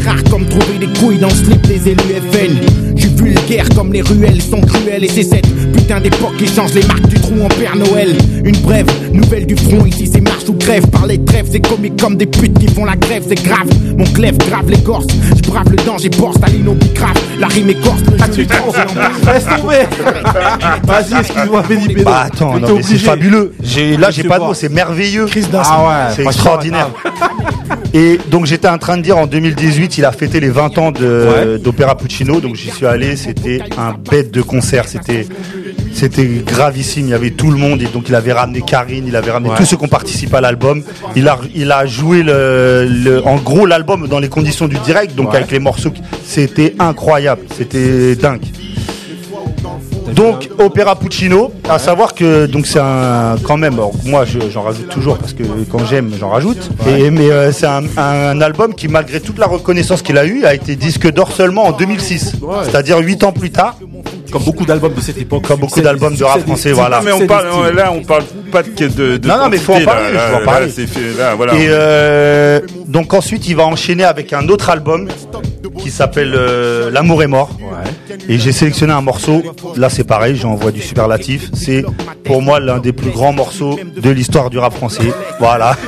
Rare 0.04 0.22
comme 0.30 0.46
trouver 0.46 0.78
des 0.78 0.98
couilles 0.98 1.18
dans 1.18 1.28
le 1.28 1.34
slip 1.34 1.60
des 1.66 1.88
élus 1.90 2.00
FN. 2.30 2.56
Je 2.96 3.02
suis 3.02 3.14
vulgaire 3.14 3.68
comme 3.76 3.92
les 3.92 4.02
ruelles 4.02 4.42
sont 4.42 4.60
cruelles 4.60 5.04
et 5.04 5.08
c'est 5.08 5.22
cette 5.22 5.46
putain 5.72 6.00
d'époque 6.00 6.36
qui 6.38 6.46
change 6.46 6.74
les 6.74 6.84
marques 6.84 7.06
du 7.06 7.20
trou 7.20 7.34
en 7.42 7.48
Père 7.48 7.76
Noël. 7.76 8.16
Une 8.44 8.56
brève, 8.58 8.86
nouvelle 9.12 9.46
du 9.46 9.56
front, 9.56 9.84
ici 9.86 10.08
c'est 10.12 10.20
marche 10.20 10.48
ou 10.48 10.54
crève. 10.54 10.86
Par 10.88 11.06
les 11.06 11.22
trêves, 11.24 11.46
c'est 11.50 11.60
comique 11.60 12.00
comme 12.00 12.16
des 12.16 12.26
putes 12.26 12.58
qui 12.58 12.68
font 12.68 12.84
la 12.84 12.96
grève, 12.96 13.24
c'est 13.28 13.42
grave. 13.42 13.68
Mon 13.96 14.04
clève 14.04 14.36
grave 14.38 14.68
l'écorce, 14.68 15.06
je 15.36 15.42
brave 15.50 15.70
le 15.70 15.76
danger, 15.76 16.10
porte 16.10 16.42
à 16.42 16.48
l'inobicrave. 16.48 17.16
La 17.38 17.46
rime 17.46 17.70
écorce, 17.70 18.02
le 18.02 18.34
jeu 18.34 18.42
est 18.42 18.52
en 18.52 19.32
Laisse 19.32 19.44
tomber. 19.44 19.86
Vas-y, 20.84 21.20
excuse-moi, 21.20 21.62
Benny 21.68 21.88
Beno. 21.88 22.04
Bah 22.04 22.26
attends, 22.26 22.58
non, 22.58 22.76
mais 22.76 22.82
c'est 22.82 22.98
fabuleux. 22.98 23.52
J'ai, 23.62 23.96
là, 23.96 24.10
j'ai 24.10 24.24
pas 24.24 24.38
de 24.38 24.44
mots, 24.44 24.54
c'est 24.54 24.68
merveilleux. 24.68 25.26
Ah 25.54 26.08
ouais, 26.08 26.14
C'est 26.16 26.24
extraordinaire. 26.24 26.90
Et 27.94 28.18
donc 28.30 28.46
j'étais 28.46 28.68
en 28.68 28.78
train 28.78 28.96
de 28.96 29.02
dire 29.02 29.18
en 29.18 29.26
2018, 29.26 29.98
il 29.98 30.04
a 30.06 30.12
fêté 30.12 30.40
les 30.40 30.48
20 30.48 30.78
ans 30.78 30.92
d'Opéra 31.62 31.96
Puccino, 31.96 32.40
donc 32.40 32.56
j'y 32.56 32.70
suis 32.70 32.86
allé, 32.86 33.16
c'était 33.16 33.60
un 33.76 33.92
bête 34.10 34.30
de 34.30 34.40
concert, 34.40 34.88
c'était 34.88 35.26
c'était 35.92 36.24
gravissime, 36.46 37.06
il 37.08 37.10
y 37.10 37.14
avait 37.14 37.30
tout 37.32 37.50
le 37.50 37.58
monde. 37.58 37.82
Et 37.82 37.86
donc 37.86 38.08
il 38.08 38.14
avait 38.14 38.32
ramené 38.32 38.62
Karine, 38.62 39.04
il 39.06 39.14
avait 39.14 39.30
ramené 39.30 39.50
Ouais. 39.50 39.56
tous 39.58 39.66
ceux 39.66 39.76
qui 39.76 39.84
ont 39.84 39.88
participé 39.88 40.36
à 40.36 40.40
l'album. 40.40 40.82
Il 41.16 41.28
a 41.28 41.38
il 41.54 41.70
a 41.70 41.84
joué 41.84 42.22
le, 42.22 42.86
le- 42.88 43.26
en 43.26 43.36
gros 43.36 43.66
l'album 43.66 44.08
dans 44.08 44.18
les 44.20 44.28
conditions 44.30 44.68
du 44.68 44.78
direct, 44.78 45.14
donc 45.14 45.30
Ouais. 45.30 45.36
avec 45.36 45.50
les 45.50 45.58
morceaux, 45.58 45.92
c'était 46.24 46.74
incroyable, 46.78 47.42
c'était 47.56 48.16
dingue. 48.16 48.40
Donc 50.14 50.48
Opéra 50.58 50.96
Puccino, 50.96 51.52
à 51.68 51.78
savoir 51.78 52.14
que 52.14 52.46
donc 52.46 52.66
c'est 52.66 52.80
un 52.80 53.36
quand 53.42 53.56
même 53.56 53.74
alors, 53.74 53.92
moi 54.04 54.24
je- 54.24 54.50
j'en 54.50 54.62
rajoute 54.62 54.88
toujours 54.88 55.16
parce 55.18 55.32
que 55.32 55.42
quand 55.70 55.84
j'aime 55.86 56.10
j'en 56.18 56.28
rajoute 56.30 56.70
et 56.88 57.10
mais 57.10 57.30
euh, 57.30 57.52
c'est 57.52 57.66
un, 57.66 57.84
un 57.96 58.40
album 58.40 58.74
qui 58.74 58.88
malgré 58.88 59.20
toute 59.20 59.38
la 59.38 59.46
reconnaissance 59.46 60.02
qu'il 60.02 60.18
a 60.18 60.24
eu 60.26 60.44
a 60.44 60.54
été 60.54 60.76
disque 60.76 61.10
d'or 61.12 61.30
seulement 61.32 61.64
en 61.64 61.72
2006. 61.72 62.32
C'est-à-dire 62.64 62.98
8 62.98 63.24
ans 63.24 63.32
plus 63.32 63.50
tard. 63.50 63.76
Comme 64.32 64.44
beaucoup 64.44 64.64
d'albums 64.64 64.94
de 64.94 65.00
cette 65.00 65.18
époque. 65.18 65.46
Comme 65.46 65.60
beaucoup 65.60 65.80
d'albums 65.80 66.16
de 66.16 66.24
rap 66.24 66.40
français, 66.40 66.72
voilà. 66.72 66.98
Non, 66.98 67.04
mais 67.04 67.12
on 67.12 67.26
parle, 67.26 67.74
là, 67.74 67.92
on 67.92 68.02
parle 68.02 68.24
pas 68.50 68.62
de, 68.62 69.18
de, 69.18 69.28
Non, 69.28 69.36
non, 69.38 69.48
mais 69.50 69.58
faut 69.58 69.74
en 69.74 69.84
parler, 69.84 70.12
là, 70.12 70.28
faut 70.30 70.42
en 70.42 70.44
parler. 70.44 70.66
là, 70.66 70.72
c'est 70.74 70.86
fait, 70.86 71.18
là, 71.18 71.34
voilà. 71.34 71.54
Et 71.54 71.66
euh, 71.68 72.60
donc 72.86 73.12
ensuite, 73.12 73.46
il 73.46 73.56
va 73.56 73.64
enchaîner 73.64 74.04
avec 74.04 74.32
un 74.32 74.48
autre 74.48 74.70
album 74.70 75.08
qui 75.78 75.90
s'appelle 75.90 76.32
euh, 76.34 76.90
L'amour 76.90 77.22
est 77.22 77.28
mort. 77.28 77.50
Et 78.28 78.38
j'ai 78.38 78.52
sélectionné 78.52 78.92
un 78.92 79.00
morceau. 79.00 79.42
Là, 79.76 79.88
c'est 79.90 80.04
pareil, 80.04 80.36
j'envoie 80.36 80.70
du 80.70 80.80
superlatif. 80.80 81.50
C'est 81.54 81.84
pour 82.24 82.40
moi 82.42 82.60
l'un 82.60 82.78
des 82.78 82.92
plus 82.92 83.10
grands 83.10 83.32
morceaux 83.32 83.78
de 83.96 84.10
l'histoire 84.10 84.48
du 84.50 84.58
rap 84.58 84.74
français. 84.74 85.12
Voilà. 85.38 85.76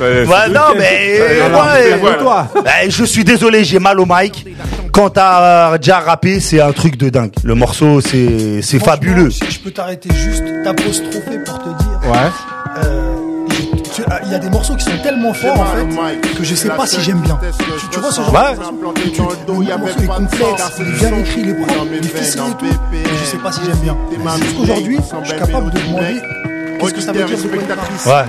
Ouais, 0.00 0.48
non, 0.48 0.74
mais 0.76 1.20
ouais, 1.20 2.00
ouais. 2.02 2.72
Eh, 2.84 2.90
je 2.90 3.04
suis 3.04 3.24
désolé, 3.24 3.64
j'ai 3.64 3.78
mal 3.78 4.00
au 4.00 4.06
mic. 4.08 4.46
Quand 4.92 5.10
t'as 5.10 5.78
déjà 5.78 6.00
rappé, 6.00 6.40
c'est 6.40 6.60
un 6.60 6.72
truc 6.72 6.96
de 6.96 7.08
dingue. 7.10 7.32
Le 7.44 7.54
morceau, 7.54 8.00
c'est 8.00 8.60
fabuleux. 8.78 9.30
Si 9.30 9.50
je 9.50 9.60
peux 9.60 9.70
t'arrêter 9.70 10.10
juste, 10.14 10.42
t'apostropher 10.64 11.38
pour 11.44 11.58
te 11.58 11.68
dire. 11.68 12.00
Ouais. 12.10 12.18
euh, 12.84 13.16
ah, 14.10 14.20
Il 14.24 14.32
y 14.32 14.34
a 14.34 14.38
des 14.38 14.48
morceaux 14.50 14.74
qui 14.76 14.84
sont 14.84 14.98
tellement 15.02 15.32
forts 15.34 15.60
en 15.60 15.64
fait 15.66 16.20
que 16.36 16.44
je 16.44 16.54
sais 16.54 16.68
pas 16.70 16.86
si 16.86 17.00
j'aime 17.02 17.20
bien. 17.20 17.38
Tu, 17.80 17.88
tu 17.90 18.00
vois 18.00 18.10
ce 18.10 18.20
genre 18.20 18.32
Ouais. 18.32 18.54
de 18.56 19.10
tu, 19.10 19.20
le 19.20 19.78
morceau 19.78 20.00
est 20.00 20.06
complexe, 20.06 20.72
il 20.80 20.86
est 20.88 20.98
bien 20.98 21.18
écrit, 21.18 21.42
les 21.44 21.54
prods, 21.54 21.86
il 21.92 21.98
est 21.98 22.16
ficelé 22.16 22.42
et 22.42 22.52
tout, 22.52 22.66
mais 22.92 22.98
je 23.20 23.24
sais 23.30 23.36
pas 23.38 23.52
si 23.52 23.60
j'aime 23.64 23.78
bien. 23.82 23.96
Jusqu'aujourd'hui, 24.42 24.98
je 25.24 25.28
suis 25.28 25.38
capable 25.38 25.70
de 25.70 25.78
demander 25.78 26.22
qu'est-ce 26.80 26.94
que 26.94 27.00
ça 27.00 27.12
veut 27.12 27.24
dire 27.24 27.36
parle. 28.04 28.16
Ouais. 28.16 28.24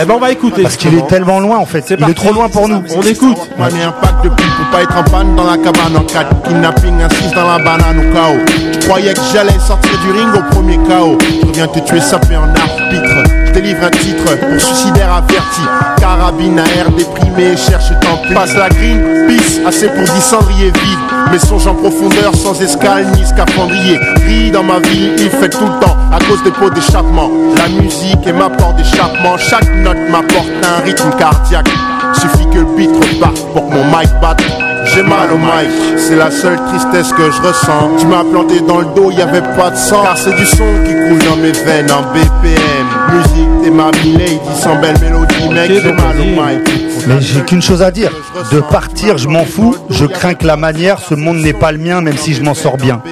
Eh 0.00 0.04
ben, 0.04 0.14
on 0.14 0.20
va 0.20 0.30
écouter. 0.30 0.62
Parce 0.62 0.76
qu'il 0.76 0.94
est 0.94 1.06
tellement 1.06 1.40
loin 1.40 1.58
en 1.58 1.66
fait. 1.66 1.94
Il 1.98 2.08
est 2.08 2.14
trop 2.14 2.32
loin 2.32 2.48
pour 2.48 2.68
nous. 2.68 2.82
On 2.96 3.02
écoute. 3.02 3.50
Moi 3.56 3.68
j'ai 3.70 3.82
un 3.82 3.92
pack 3.92 4.22
de 4.22 4.28
pile 4.28 4.46
pour 4.56 4.70
pas 4.70 4.82
être 4.82 4.96
en 4.96 5.04
panne 5.04 5.36
dans 5.36 5.44
la 5.44 5.56
cabane 5.56 5.96
en 5.96 6.02
4 6.02 6.42
Kidnapping, 6.42 7.02
un 7.02 7.08
6 7.08 7.32
dans 7.34 7.46
la 7.46 7.58
banane 7.58 7.98
au 7.98 8.12
chaos 8.12 8.38
Je 8.72 8.86
croyais 8.86 9.14
que 9.14 9.20
j'allais 9.32 9.58
sortir 9.58 9.92
du 10.00 10.12
ring 10.12 10.28
au 10.34 10.54
premier 10.54 10.78
chaos 10.88 11.18
Je 11.20 11.46
reviens 11.46 11.66
te 11.68 11.78
tuer 11.80 12.00
sapé 12.00 12.36
en 12.36 12.48
arbitre 12.48 13.24
Je 13.26 13.33
délivre 13.54 13.84
un 13.84 13.90
titre 13.90 14.36
pour 14.36 14.60
suicidaire 14.60 15.12
averti 15.12 15.62
Carabine 15.98 16.58
à 16.58 16.64
air 16.76 16.90
déprimé, 16.90 17.56
cherche 17.56 17.90
tant 18.00 18.16
pis 18.18 18.34
Passe 18.34 18.54
la 18.54 18.68
green, 18.68 19.26
peace, 19.28 19.60
assez 19.66 19.88
pour 19.88 20.02
10 20.02 20.20
cendriers 20.20 20.72
vides 20.72 21.32
Mes 21.32 21.38
songes 21.38 21.66
en 21.66 21.74
profondeur 21.74 22.34
sans 22.34 22.60
escale 22.60 23.06
ni 23.16 23.24
scaphandrier 23.24 23.98
Ris 24.26 24.50
dans 24.50 24.64
ma 24.64 24.80
vie, 24.80 25.10
il 25.18 25.30
fait 25.30 25.48
tout 25.48 25.64
le 25.64 25.80
temps 25.80 25.96
à 26.12 26.18
cause 26.24 26.42
des 26.42 26.50
pots 26.50 26.70
d'échappement 26.70 27.30
La 27.56 27.68
musique 27.68 28.26
est 28.26 28.32
ma 28.32 28.50
porte 28.50 28.76
d'échappement 28.76 29.36
Chaque 29.38 29.72
note 29.76 29.98
m'apporte 30.10 30.50
un 30.62 30.82
rythme 30.84 31.10
cardiaque 31.16 31.70
Suffit 32.12 32.46
que 32.52 32.58
le 32.58 32.66
beat 32.76 32.90
reparte 32.90 33.40
pour 33.52 33.68
que 33.68 33.74
mon 33.74 33.84
mic 33.84 34.08
batte. 34.20 34.42
J'ai 34.86 35.02
mal 35.02 35.32
au 35.32 35.38
mic, 35.38 35.70
c'est 35.96 36.16
la 36.16 36.30
seule 36.30 36.58
tristesse 36.68 37.12
que 37.12 37.30
je 37.30 37.40
ressens. 37.42 37.96
Tu 37.98 38.06
m'as 38.06 38.22
planté 38.22 38.60
dans 38.60 38.80
le 38.80 38.86
dos, 38.94 39.10
y 39.10 39.20
avait 39.20 39.42
pas 39.56 39.70
de 39.70 39.76
sang. 39.76 40.02
Car 40.02 40.16
c'est 40.16 40.36
du 40.36 40.44
son 40.44 40.66
qui 40.84 40.92
coule 40.92 41.24
dans 41.28 41.36
mes 41.36 41.52
veines 41.52 41.90
en 41.90 42.02
BPM. 42.12 42.83
Musique, 43.12 43.48
t'es 43.62 43.70
ma 43.70 43.90
lady 43.90 44.38
sans 44.60 44.80
belle 44.80 44.98
mélodie, 45.00 45.48
mec. 45.50 45.70
J'ai 45.70 45.82
donc 45.82 45.96
mal 46.00 46.16
au 46.20 46.22
vas-y. 46.40 46.56
mic. 46.56 47.06
Mais 47.06 47.20
j'ai 47.20 47.40
qu'une 47.42 47.62
chose 47.62 47.82
à 47.82 47.90
dire. 47.90 48.10
De 48.52 48.60
partir, 48.60 49.18
je 49.18 49.28
m'en 49.28 49.44
fous. 49.44 49.76
Je 49.90 50.04
crains 50.06 50.34
que 50.34 50.46
la 50.46 50.56
manière, 50.56 50.98
ce 51.00 51.14
monde 51.14 51.38
n'est 51.38 51.52
pas 51.52 51.72
le 51.72 51.78
mien, 51.78 52.00
même 52.00 52.16
si 52.16 52.34
je 52.34 52.42
m'en 52.42 52.54
sors 52.54 52.76
bien. 52.76 53.02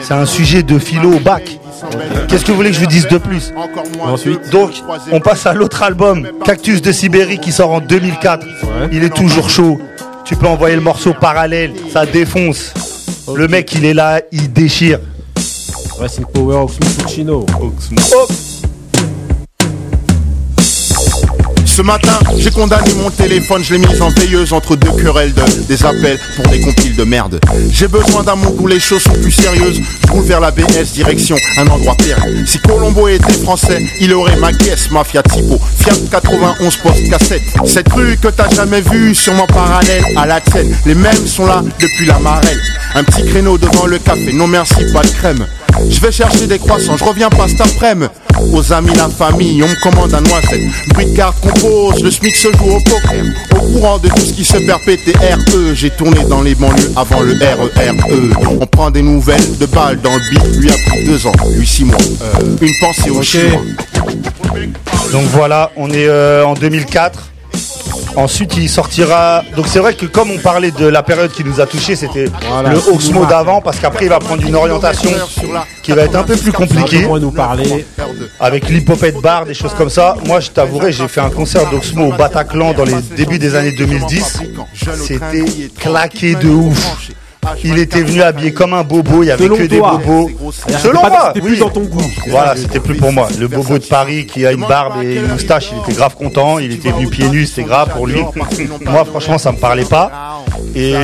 C'est 0.00 0.14
un 0.14 0.26
sujet 0.26 0.62
de 0.62 0.78
philo 0.78 1.12
au 1.14 1.18
bac. 1.20 1.58
Qu'est-ce 2.28 2.44
que 2.44 2.50
vous 2.52 2.56
voulez 2.56 2.70
que 2.70 2.76
je 2.76 2.80
vous 2.80 2.86
dise 2.86 3.08
de 3.08 3.18
plus 3.18 3.52
Encore 3.56 3.84
moins 3.98 4.12
Ensuite. 4.12 4.50
Donc, 4.50 4.70
on 5.10 5.20
passe 5.20 5.46
à 5.46 5.52
l'autre 5.52 5.82
album, 5.82 6.28
Cactus 6.44 6.80
de 6.82 6.92
Sibérie, 6.92 7.38
qui 7.38 7.52
sort 7.52 7.70
en 7.70 7.80
2004. 7.80 8.44
Ouais. 8.46 8.88
Il 8.92 9.02
est 9.04 9.14
toujours 9.14 9.50
chaud. 9.50 9.80
Tu 10.24 10.36
peux 10.36 10.46
envoyer 10.46 10.76
le 10.76 10.82
morceau 10.82 11.12
parallèle, 11.14 11.72
ça 11.92 12.06
défonce. 12.06 12.72
Le 13.34 13.48
mec, 13.48 13.72
il 13.74 13.84
est 13.84 13.94
là, 13.94 14.20
il 14.30 14.52
déchire. 14.52 14.98
Racing 15.98 16.24
Power, 16.26 16.66
Puccino. 16.98 17.44
Ce 21.72 21.80
matin, 21.80 22.18
j'ai 22.36 22.50
condamné 22.50 22.92
mon 23.02 23.08
téléphone, 23.08 23.64
je 23.64 23.72
l'ai 23.72 23.78
mis 23.78 24.02
en 24.02 24.10
veilleuse 24.10 24.52
entre 24.52 24.76
deux 24.76 24.90
querelles 24.90 25.32
de 25.32 25.42
des 25.66 25.86
appels 25.86 26.18
pour 26.36 26.46
des 26.48 26.60
compiles 26.60 26.94
de 26.94 27.04
merde. 27.04 27.40
J'ai 27.70 27.88
besoin 27.88 28.22
d'un 28.22 28.34
monde 28.34 28.56
où 28.58 28.66
les 28.66 28.78
choses 28.78 29.02
sont 29.02 29.14
plus 29.14 29.32
sérieuses. 29.32 29.80
Je 30.06 30.20
vers 30.20 30.40
la 30.40 30.50
BS, 30.50 30.92
direction 30.92 31.34
un 31.56 31.66
endroit 31.68 31.94
perdu. 31.94 32.46
Si 32.46 32.58
Colombo 32.58 33.08
était 33.08 33.32
français, 33.32 33.82
il 34.02 34.12
aurait 34.12 34.36
ma 34.36 34.52
caisse, 34.52 34.90
Mafia 34.90 35.22
Tipo, 35.22 35.58
Fiat 35.78 35.94
91 36.10 36.76
post 36.76 37.08
cassette. 37.08 37.42
Cette 37.64 37.90
rue 37.90 38.18
que 38.18 38.28
t'as 38.28 38.50
jamais 38.50 38.82
vue, 38.82 39.14
sûrement 39.14 39.46
parallèle 39.46 40.04
à 40.14 40.26
la 40.26 40.42
tienne. 40.42 40.76
Les 40.84 40.94
mêmes 40.94 41.26
sont 41.26 41.46
là 41.46 41.62
depuis 41.80 42.04
la 42.04 42.18
marelle. 42.18 42.60
Un 42.94 43.02
petit 43.02 43.24
créneau 43.24 43.56
devant 43.56 43.86
le 43.86 43.98
café, 43.98 44.34
non 44.34 44.46
merci, 44.46 44.84
pas 44.92 45.00
de 45.00 45.08
crème. 45.08 45.46
Je 45.88 46.00
vais 46.00 46.12
chercher 46.12 46.46
des 46.46 46.58
croissants, 46.58 46.96
je 46.96 47.04
reviens 47.04 47.30
pas 47.30 47.48
cet 47.48 47.60
après-midi. 47.60 48.10
Aux 48.52 48.72
amis, 48.72 48.94
la 48.96 49.08
famille, 49.08 49.62
on 49.62 49.68
me 49.68 49.80
commande 49.82 50.12
un 50.14 50.20
noisette. 50.20 50.62
Bruit 50.88 51.06
de 51.06 51.16
carte 51.16 51.40
compose, 51.40 52.02
le 52.02 52.10
SMIC 52.10 52.34
se 52.34 52.48
joue 52.52 52.70
au 52.70 52.80
poker. 52.80 53.24
Au 53.54 53.72
courant 53.72 53.98
de 53.98 54.08
tout 54.08 54.20
ce 54.20 54.32
qui 54.32 54.44
se 54.44 54.58
perpète 54.58 55.00
RE, 55.16 55.74
j'ai 55.74 55.90
tourné 55.90 56.24
dans 56.24 56.42
les 56.42 56.54
banlieues 56.54 56.92
avant 56.96 57.20
le 57.20 57.32
RERE. 57.34 57.94
On 58.60 58.66
prend 58.66 58.90
des 58.90 59.02
nouvelles 59.02 59.58
de 59.58 59.66
balles 59.66 60.00
dans 60.00 60.14
le 60.14 60.20
beat, 60.30 60.56
lui 60.58 60.70
a 60.70 60.74
pris 60.86 61.04
deux 61.04 61.26
ans, 61.26 61.32
lui 61.56 61.66
six 61.66 61.84
mois. 61.84 61.96
Euh, 62.22 62.56
une 62.60 62.74
pensée 62.80 63.10
au 63.10 63.22
chinois. 63.22 63.60
Donc 65.12 65.24
voilà, 65.32 65.70
on 65.76 65.90
est 65.90 66.06
euh, 66.06 66.44
en 66.44 66.54
2004. 66.54 67.31
Ensuite, 68.16 68.56
il 68.56 68.68
sortira. 68.68 69.42
Donc 69.56 69.66
c'est 69.68 69.78
vrai 69.78 69.94
que 69.94 70.06
comme 70.06 70.30
on 70.30 70.38
parlait 70.38 70.70
de 70.70 70.86
la 70.86 71.02
période 71.02 71.32
qui 71.32 71.44
nous 71.44 71.60
a 71.60 71.66
touché, 71.66 71.96
c'était 71.96 72.26
Voilà, 72.48 72.70
le 72.70 72.78
Oxmo 72.92 73.26
d'avant, 73.26 73.60
parce 73.60 73.78
qu'après 73.78 74.06
il 74.06 74.08
va 74.08 74.18
prendre 74.18 74.44
une 74.46 74.54
orientation 74.54 75.10
qui 75.82 75.92
va 75.92 76.02
être 76.02 76.16
un 76.16 76.22
peu 76.24 76.36
plus 76.36 76.52
compliquée, 76.52 77.06
On 77.08 77.14
va 77.14 77.20
nous 77.20 77.30
parler. 77.32 77.86
avec 78.40 78.68
l'hypopète 78.68 79.20
bar, 79.20 79.46
des 79.46 79.54
choses 79.54 79.74
comme 79.74 79.90
ça. 79.90 80.16
Moi, 80.26 80.40
je 80.40 80.50
t'avouerai, 80.50 80.92
j'ai 80.92 81.08
fait 81.08 81.20
un 81.20 81.30
concert 81.30 81.68
d'Oxmo 81.70 82.08
au 82.08 82.12
Bataclan 82.12 82.72
dans 82.74 82.84
les 82.84 83.00
débuts 83.16 83.38
des 83.38 83.54
années 83.54 83.72
2010. 83.72 84.40
C'était 84.96 85.44
claqué 85.78 86.34
de 86.34 86.48
ouf. 86.48 86.98
Il 87.64 87.78
était 87.78 88.02
venu 88.02 88.22
habillé 88.22 88.52
comme 88.52 88.72
un 88.72 88.84
bobo, 88.84 89.22
il 89.22 89.26
y 89.26 89.30
avait 89.32 89.42
Selon 89.42 89.56
que 89.56 89.62
des 89.64 89.78
toi. 89.78 90.00
bobos. 90.04 90.30
Selon 90.80 91.00
moi, 91.00 91.32
C'était 91.34 91.40
plus 91.40 91.52
oui. 91.54 91.58
dans 91.58 91.70
ton 91.70 91.80
goût. 91.82 92.10
Voilà, 92.28 92.54
c'était 92.56 92.78
plus 92.80 92.94
pour 92.96 93.12
moi. 93.12 93.28
Le 93.38 93.48
bobo 93.48 93.78
de 93.78 93.84
Paris 93.84 94.26
qui 94.26 94.46
a 94.46 94.52
une 94.52 94.64
barbe 94.64 95.02
et 95.02 95.16
une 95.16 95.26
moustache, 95.26 95.70
il 95.72 95.78
était 95.82 95.92
grave 95.92 96.14
content. 96.14 96.58
Il 96.60 96.72
était 96.72 96.92
venu 96.92 97.08
pieds 97.08 97.28
nus, 97.28 97.46
c'était 97.46 97.64
grave 97.64 97.90
pour 97.94 98.06
lui. 98.06 98.20
moi, 98.82 99.04
franchement, 99.04 99.38
ça 99.38 99.50
me 99.52 99.58
parlait 99.58 99.84
pas. 99.84 100.38
Et 100.76 100.94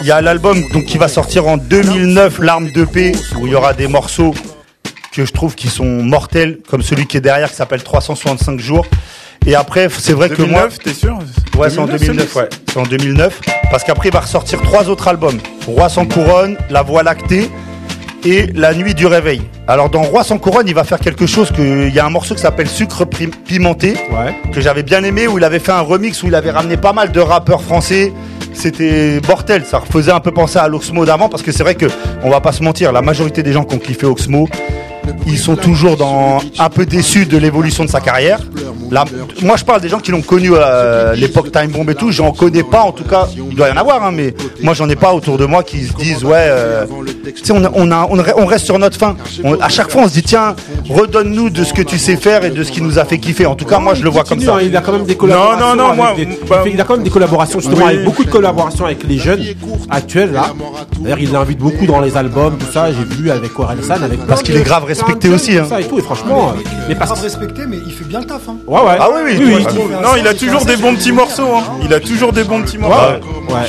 il 0.00 0.06
y 0.06 0.10
a 0.10 0.20
l'album 0.22 0.62
donc 0.72 0.86
qui 0.86 0.96
va 0.98 1.08
sortir 1.08 1.46
en 1.46 1.58
2009, 1.58 2.38
L'arme 2.40 2.70
de 2.70 2.84
paix, 2.84 3.12
où 3.38 3.46
il 3.46 3.52
y 3.52 3.54
aura 3.54 3.74
des 3.74 3.88
morceaux 3.88 4.34
que 5.12 5.26
je 5.26 5.32
trouve 5.32 5.54
qui 5.54 5.68
sont 5.68 5.84
mortels, 5.84 6.60
comme 6.68 6.80
celui 6.82 7.06
qui 7.06 7.18
est 7.18 7.20
derrière, 7.20 7.50
qui 7.50 7.56
s'appelle 7.56 7.82
365 7.82 8.58
jours. 8.58 8.86
Et 9.46 9.54
après, 9.54 9.88
c'est 9.90 10.12
vrai 10.12 10.28
que 10.28 10.42
moi, 10.42 10.68
2009, 10.68 10.78
t'es 10.78 10.94
sûr 10.94 11.18
Ouais, 11.58 11.68
c'est 11.68 11.80
en 11.80 11.86
2009, 11.86 12.36
ouais. 12.36 12.48
C'est 12.68 12.78
en 12.78 12.84
2009. 12.84 13.40
Parce 13.70 13.84
qu'après, 13.84 14.08
il 14.08 14.12
va 14.12 14.20
ressortir 14.20 14.60
trois 14.62 14.88
autres 14.88 15.08
albums. 15.08 15.38
Roi 15.66 15.88
sans 15.88 16.06
couronne, 16.06 16.56
La 16.70 16.82
Voie 16.82 17.02
lactée 17.02 17.50
et 18.24 18.46
La 18.54 18.72
nuit 18.72 18.94
du 18.94 19.06
réveil. 19.06 19.42
Alors, 19.66 19.90
dans 19.90 20.02
Roi 20.02 20.22
sans 20.22 20.38
couronne, 20.38 20.68
il 20.68 20.74
va 20.74 20.84
faire 20.84 21.00
quelque 21.00 21.26
chose 21.26 21.50
que, 21.50 21.88
il 21.88 21.94
y 21.94 21.98
a 21.98 22.06
un 22.06 22.10
morceau 22.10 22.34
qui 22.34 22.40
s'appelle 22.40 22.68
Sucre 22.68 23.04
pimenté. 23.04 23.94
Que 24.52 24.60
j'avais 24.60 24.82
bien 24.82 25.02
aimé, 25.02 25.26
où 25.26 25.38
il 25.38 25.44
avait 25.44 25.58
fait 25.58 25.72
un 25.72 25.80
remix 25.80 26.22
où 26.22 26.28
il 26.28 26.34
avait 26.34 26.50
ramené 26.50 26.76
pas 26.76 26.92
mal 26.92 27.10
de 27.10 27.20
rappeurs 27.20 27.62
français. 27.62 28.12
C'était 28.54 29.20
mortel, 29.26 29.64
ça 29.64 29.80
faisait 29.80 30.12
un 30.12 30.20
peu 30.20 30.30
penser 30.30 30.58
à 30.58 30.68
l'Oxmo 30.68 31.06
d'avant 31.06 31.28
parce 31.30 31.42
que 31.42 31.52
c'est 31.52 31.62
vrai 31.62 31.74
que, 31.74 31.86
on 32.22 32.30
va 32.30 32.40
pas 32.40 32.52
se 32.52 32.62
mentir, 32.62 32.92
la 32.92 33.00
majorité 33.00 33.42
des 33.42 33.52
gens 33.52 33.64
qui 33.64 33.74
ont 33.74 33.78
kiffé 33.78 34.04
Oxmo, 34.06 34.46
ils 35.26 35.38
sont 35.38 35.56
toujours 35.56 35.96
dans 35.96 36.38
un 36.58 36.68
peu 36.70 36.84
déçus 36.86 37.26
de 37.26 37.36
l'évolution 37.38 37.84
de 37.84 37.90
sa 37.90 38.00
carrière. 38.00 38.38
Là, 38.90 39.04
moi, 39.40 39.56
je 39.56 39.64
parle 39.64 39.80
des 39.80 39.88
gens 39.88 40.00
qui 40.00 40.10
l'ont 40.10 40.20
connu 40.20 40.54
à 40.56 41.14
l'époque 41.14 41.50
Time 41.50 41.70
Bomb 41.70 41.88
et 41.88 41.94
tout. 41.94 42.10
J'en 42.12 42.32
connais 42.32 42.62
pas, 42.62 42.82
en 42.82 42.92
tout 42.92 43.04
cas. 43.04 43.26
Il 43.50 43.56
doit 43.56 43.68
y 43.68 43.72
en 43.72 43.76
avoir, 43.76 44.02
hein, 44.04 44.10
mais 44.12 44.34
moi, 44.62 44.74
j'en 44.74 44.88
ai 44.90 44.96
pas 44.96 45.12
autour 45.14 45.38
de 45.38 45.46
moi 45.46 45.62
qui 45.62 45.84
se 45.86 45.94
disent 45.94 46.24
ouais. 46.24 46.32
euh, 46.36 46.84
tu 47.34 47.42
sais, 47.44 47.52
on, 47.54 47.64
a- 47.64 48.06
on, 48.10 48.18
a- 48.18 48.22
reste 48.46 48.66
sur 48.66 48.78
notre 48.78 48.98
fin. 48.98 49.16
On- 49.44 49.58
à 49.60 49.68
chaque 49.70 49.90
fois, 49.90 50.02
on 50.02 50.08
se 50.08 50.12
dit 50.14 50.22
tiens, 50.22 50.54
redonne-nous 50.90 51.48
de 51.50 51.64
ce 51.64 51.72
que 51.72 51.80
tu 51.82 51.96
sais 51.98 52.16
faire 52.16 52.44
et 52.44 52.50
de 52.50 52.62
ce 52.62 52.70
qui 52.70 52.82
nous 52.82 52.98
a 52.98 53.04
fait 53.06 53.18
kiffer. 53.18 53.46
En 53.46 53.54
tout 53.54 53.64
cas, 53.64 53.78
moi, 53.78 53.94
je 53.94 54.02
le 54.02 54.10
vois 54.10 54.24
comme 54.24 54.40
ça. 54.40 54.56
Hein, 54.56 54.60
Il 54.62 54.76
a 54.76 54.80
quand 54.82 54.92
même 54.92 55.04
des 55.04 55.16
collaborations. 55.16 55.58
Non, 55.66 55.74
non, 55.76 55.88
non, 55.88 55.94
moi, 55.94 56.12
des- 56.14 56.26
bah, 56.48 56.62
il 56.70 56.78
a 56.80 56.84
quand 56.84 56.94
même 56.96 57.04
des 57.04 57.10
collaborations 57.10 57.60
justement 57.60 57.86
Oui. 57.86 57.92
avec 57.94 58.04
beaucoup 58.04 58.24
de 58.24 58.30
collaborations 58.30 58.84
avec 58.84 59.02
les 59.04 59.18
jeunes 59.18 59.42
actuels 59.88 60.32
là. 60.32 60.52
D'ailleurs, 61.00 61.18
il 61.18 61.32
l'invite 61.32 61.58
beaucoup 61.58 61.86
dans 61.86 62.00
les 62.00 62.16
albums, 62.16 62.56
tout 62.58 62.70
ça. 62.72 62.88
J'ai 62.92 63.04
vu 63.16 63.30
avec 63.30 63.58
Orelsan, 63.58 64.02
avec 64.02 64.20
Parce 64.26 64.42
qu'il 64.42 64.56
est 64.56 64.62
grave 64.62 64.84
respecté 64.92 65.28
aussi, 65.28 65.56
hein. 65.58 65.66
Ça 65.68 65.80
et 65.80 65.84
tout. 65.84 65.98
Et 65.98 66.02
franchement, 66.02 66.50
euh, 66.56 66.60
mais 66.88 66.94
parce 66.94 67.12
que 67.12 67.24
respecté, 67.24 67.62
mais 67.66 67.78
il 67.86 67.92
fait 67.92 68.04
bien 68.04 68.20
le 68.20 68.26
taf. 68.26 68.48
Hein. 68.48 68.56
ouais, 68.66 68.80
ouais. 68.80 68.96
Ah 69.00 69.08
oui, 69.12 69.20
oui, 69.24 69.34
oui, 69.38 69.54
oui. 69.56 69.64
oui. 69.76 69.82
Non, 70.02 70.10
il 70.18 70.26
a 70.26 70.34
toujours 70.34 70.64
des 70.64 70.76
bons 70.76 70.94
petits 70.94 71.12
morceaux. 71.12 71.54
Hein. 71.56 71.62
Il 71.84 71.92
a 71.94 72.00
toujours 72.00 72.32
des 72.32 72.44
bons 72.44 72.62
petits 72.62 72.78
morceaux. 72.78 72.98
Ouais. 73.48 73.54
Ouais. 73.54 73.68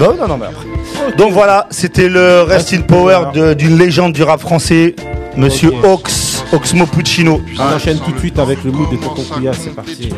Non, 0.00 0.14
non, 0.16 0.28
non, 0.28 0.36
mais 0.38 0.46
après. 0.46 1.16
Donc 1.16 1.32
voilà, 1.32 1.66
c'était 1.70 2.08
le 2.08 2.42
Rest 2.42 2.72
in 2.72 2.80
Power 2.82 3.26
de- 3.34 3.54
d'une 3.54 3.78
légende 3.78 4.12
du 4.12 4.22
rap 4.22 4.40
français, 4.40 4.94
Monsieur 5.36 5.72
Ox, 5.84 6.44
Oxmo 6.52 6.86
Puccino. 6.86 7.40
On 7.58 7.74
enchaîne 7.76 7.98
tout 7.98 8.12
de 8.12 8.18
suite 8.18 8.38
avec 8.38 8.62
le 8.64 8.70
mood 8.72 8.90
de 8.90 8.96
Tonton 8.96 9.24
c'est 9.52 9.74
parti. 9.74 10.10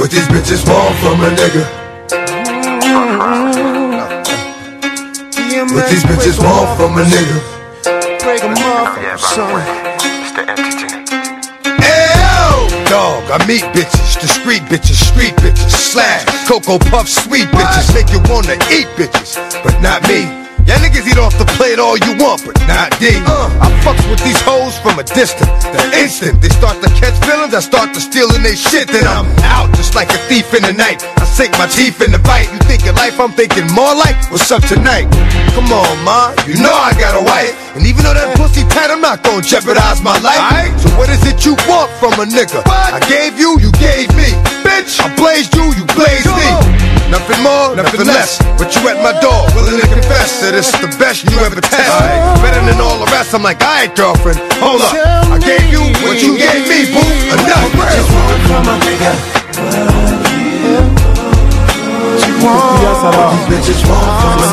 these 0.03 0.27
bitches 0.27 0.67
want 0.67 0.93
from 0.99 1.21
a 1.23 1.29
nigga. 1.31 1.63
What 5.71 5.89
these 5.89 6.03
bitches 6.03 6.37
want 6.43 6.77
from 6.77 6.97
a 6.97 7.03
nigga. 7.05 7.39
Break 8.19 8.43
'em 8.43 8.57
off, 8.57 9.19
son. 9.21 9.61
Ayo! 11.79 12.67
Dog, 12.89 13.23
I 13.31 13.45
meet 13.47 13.63
bitches, 13.73 14.19
the 14.19 14.27
street 14.27 14.63
bitches, 14.63 14.99
street 15.11 15.35
bitches, 15.37 15.71
slash, 15.71 16.25
Cocoa 16.45 16.77
Puff, 16.77 17.07
sweet 17.07 17.47
bitches, 17.47 17.93
make 17.93 18.11
you 18.11 18.19
wanna 18.29 18.55
eat 18.69 18.87
bitches, 18.97 19.37
but 19.63 19.79
not 19.81 20.05
me. 20.09 20.44
Y'all 20.65 20.81
niggas 20.81 21.05
eat 21.05 21.21
off 21.21 21.37
the 21.37 21.45
plate 21.61 21.77
all 21.77 21.93
you 21.93 22.17
want, 22.17 22.41
but 22.41 22.57
not 22.65 22.89
D. 22.97 23.13
Uh, 23.21 23.53
I 23.61 23.69
fucks 23.85 24.01
with 24.09 24.17
these 24.25 24.41
hoes 24.41 24.73
from 24.81 24.97
a 24.97 25.05
distance. 25.05 25.45
The 25.61 25.93
instant 25.93 26.41
they 26.41 26.49
start 26.49 26.81
to 26.81 26.89
catch 26.97 27.13
feelings, 27.21 27.53
I 27.53 27.61
start 27.61 27.93
to 27.93 28.01
stealing 28.01 28.41
they 28.41 28.57
shit. 28.57 28.89
Then 28.89 29.05
I'm 29.05 29.29
out 29.45 29.69
just 29.77 29.93
like 29.93 30.09
a 30.09 30.17
thief 30.25 30.57
in 30.57 30.65
the 30.65 30.73
night. 30.73 31.05
I 31.21 31.25
sink 31.29 31.53
my 31.61 31.69
teeth 31.69 32.01
in 32.01 32.09
the 32.09 32.17
bite. 32.17 32.49
You 32.49 32.57
thinking 32.65 32.97
life, 32.97 33.13
I'm 33.21 33.29
thinking 33.37 33.69
more 33.77 33.93
like 33.93 34.17
what's 34.33 34.49
up 34.49 34.65
tonight. 34.65 35.05
Come 35.53 35.69
on, 35.69 35.93
ma, 36.01 36.33
you 36.49 36.57
know 36.57 36.73
I 36.73 36.97
got 36.97 37.13
a 37.13 37.21
wife. 37.21 37.53
And 37.77 37.85
even 37.85 38.01
though 38.01 38.17
that 38.17 38.33
pussy 38.33 38.65
tight, 38.73 38.89
I'm 38.89 39.05
not 39.05 39.21
gonna 39.21 39.45
jeopardize 39.45 40.01
my 40.01 40.17
life. 40.25 40.73
So 40.81 40.89
what 40.97 41.13
is 41.13 41.21
it 41.29 41.45
you 41.45 41.53
want 41.69 41.93
from 42.01 42.17
a 42.17 42.25
nigga? 42.25 42.65
I 42.65 42.97
gave 43.05 43.37
you, 43.37 43.61
you 43.61 43.69
gave 43.77 44.09
me. 44.17 44.33
Bitch, 44.65 44.97
I 44.97 45.13
blazed 45.13 45.53
you, 45.53 45.77
you 45.77 45.85
blazed 45.93 46.25
me. 46.25 46.84
Nothing 47.15 47.43
more, 47.43 47.75
nothing 47.75 48.05
less. 48.05 48.39
But 48.59 48.75
you 48.75 48.81
at 48.91 48.99
my 49.01 49.13
door, 49.23 49.47
willing 49.55 49.79
to 49.79 49.87
confess 49.87 50.41
that 50.41 50.53
it's 50.53 50.71
the 50.83 50.91
best 50.99 51.23
you 51.23 51.37
ever 51.39 51.61
test. 51.61 51.95
Better 52.43 52.61
than 52.67 52.79
all 52.81 52.99
the 52.99 53.09
rest. 53.15 53.33
I'm 53.33 53.41
like, 53.43 53.61
alright, 53.61 53.95
girlfriend, 53.95 54.39
hold 54.59 54.81
up. 54.81 54.93
I 55.31 55.39
gave 55.39 55.63
you 55.71 55.79
what 56.03 56.19
you 56.21 56.37
gave 56.37 56.67
me, 56.67 56.91
boo. 56.93 57.07
Enough. 57.33 58.75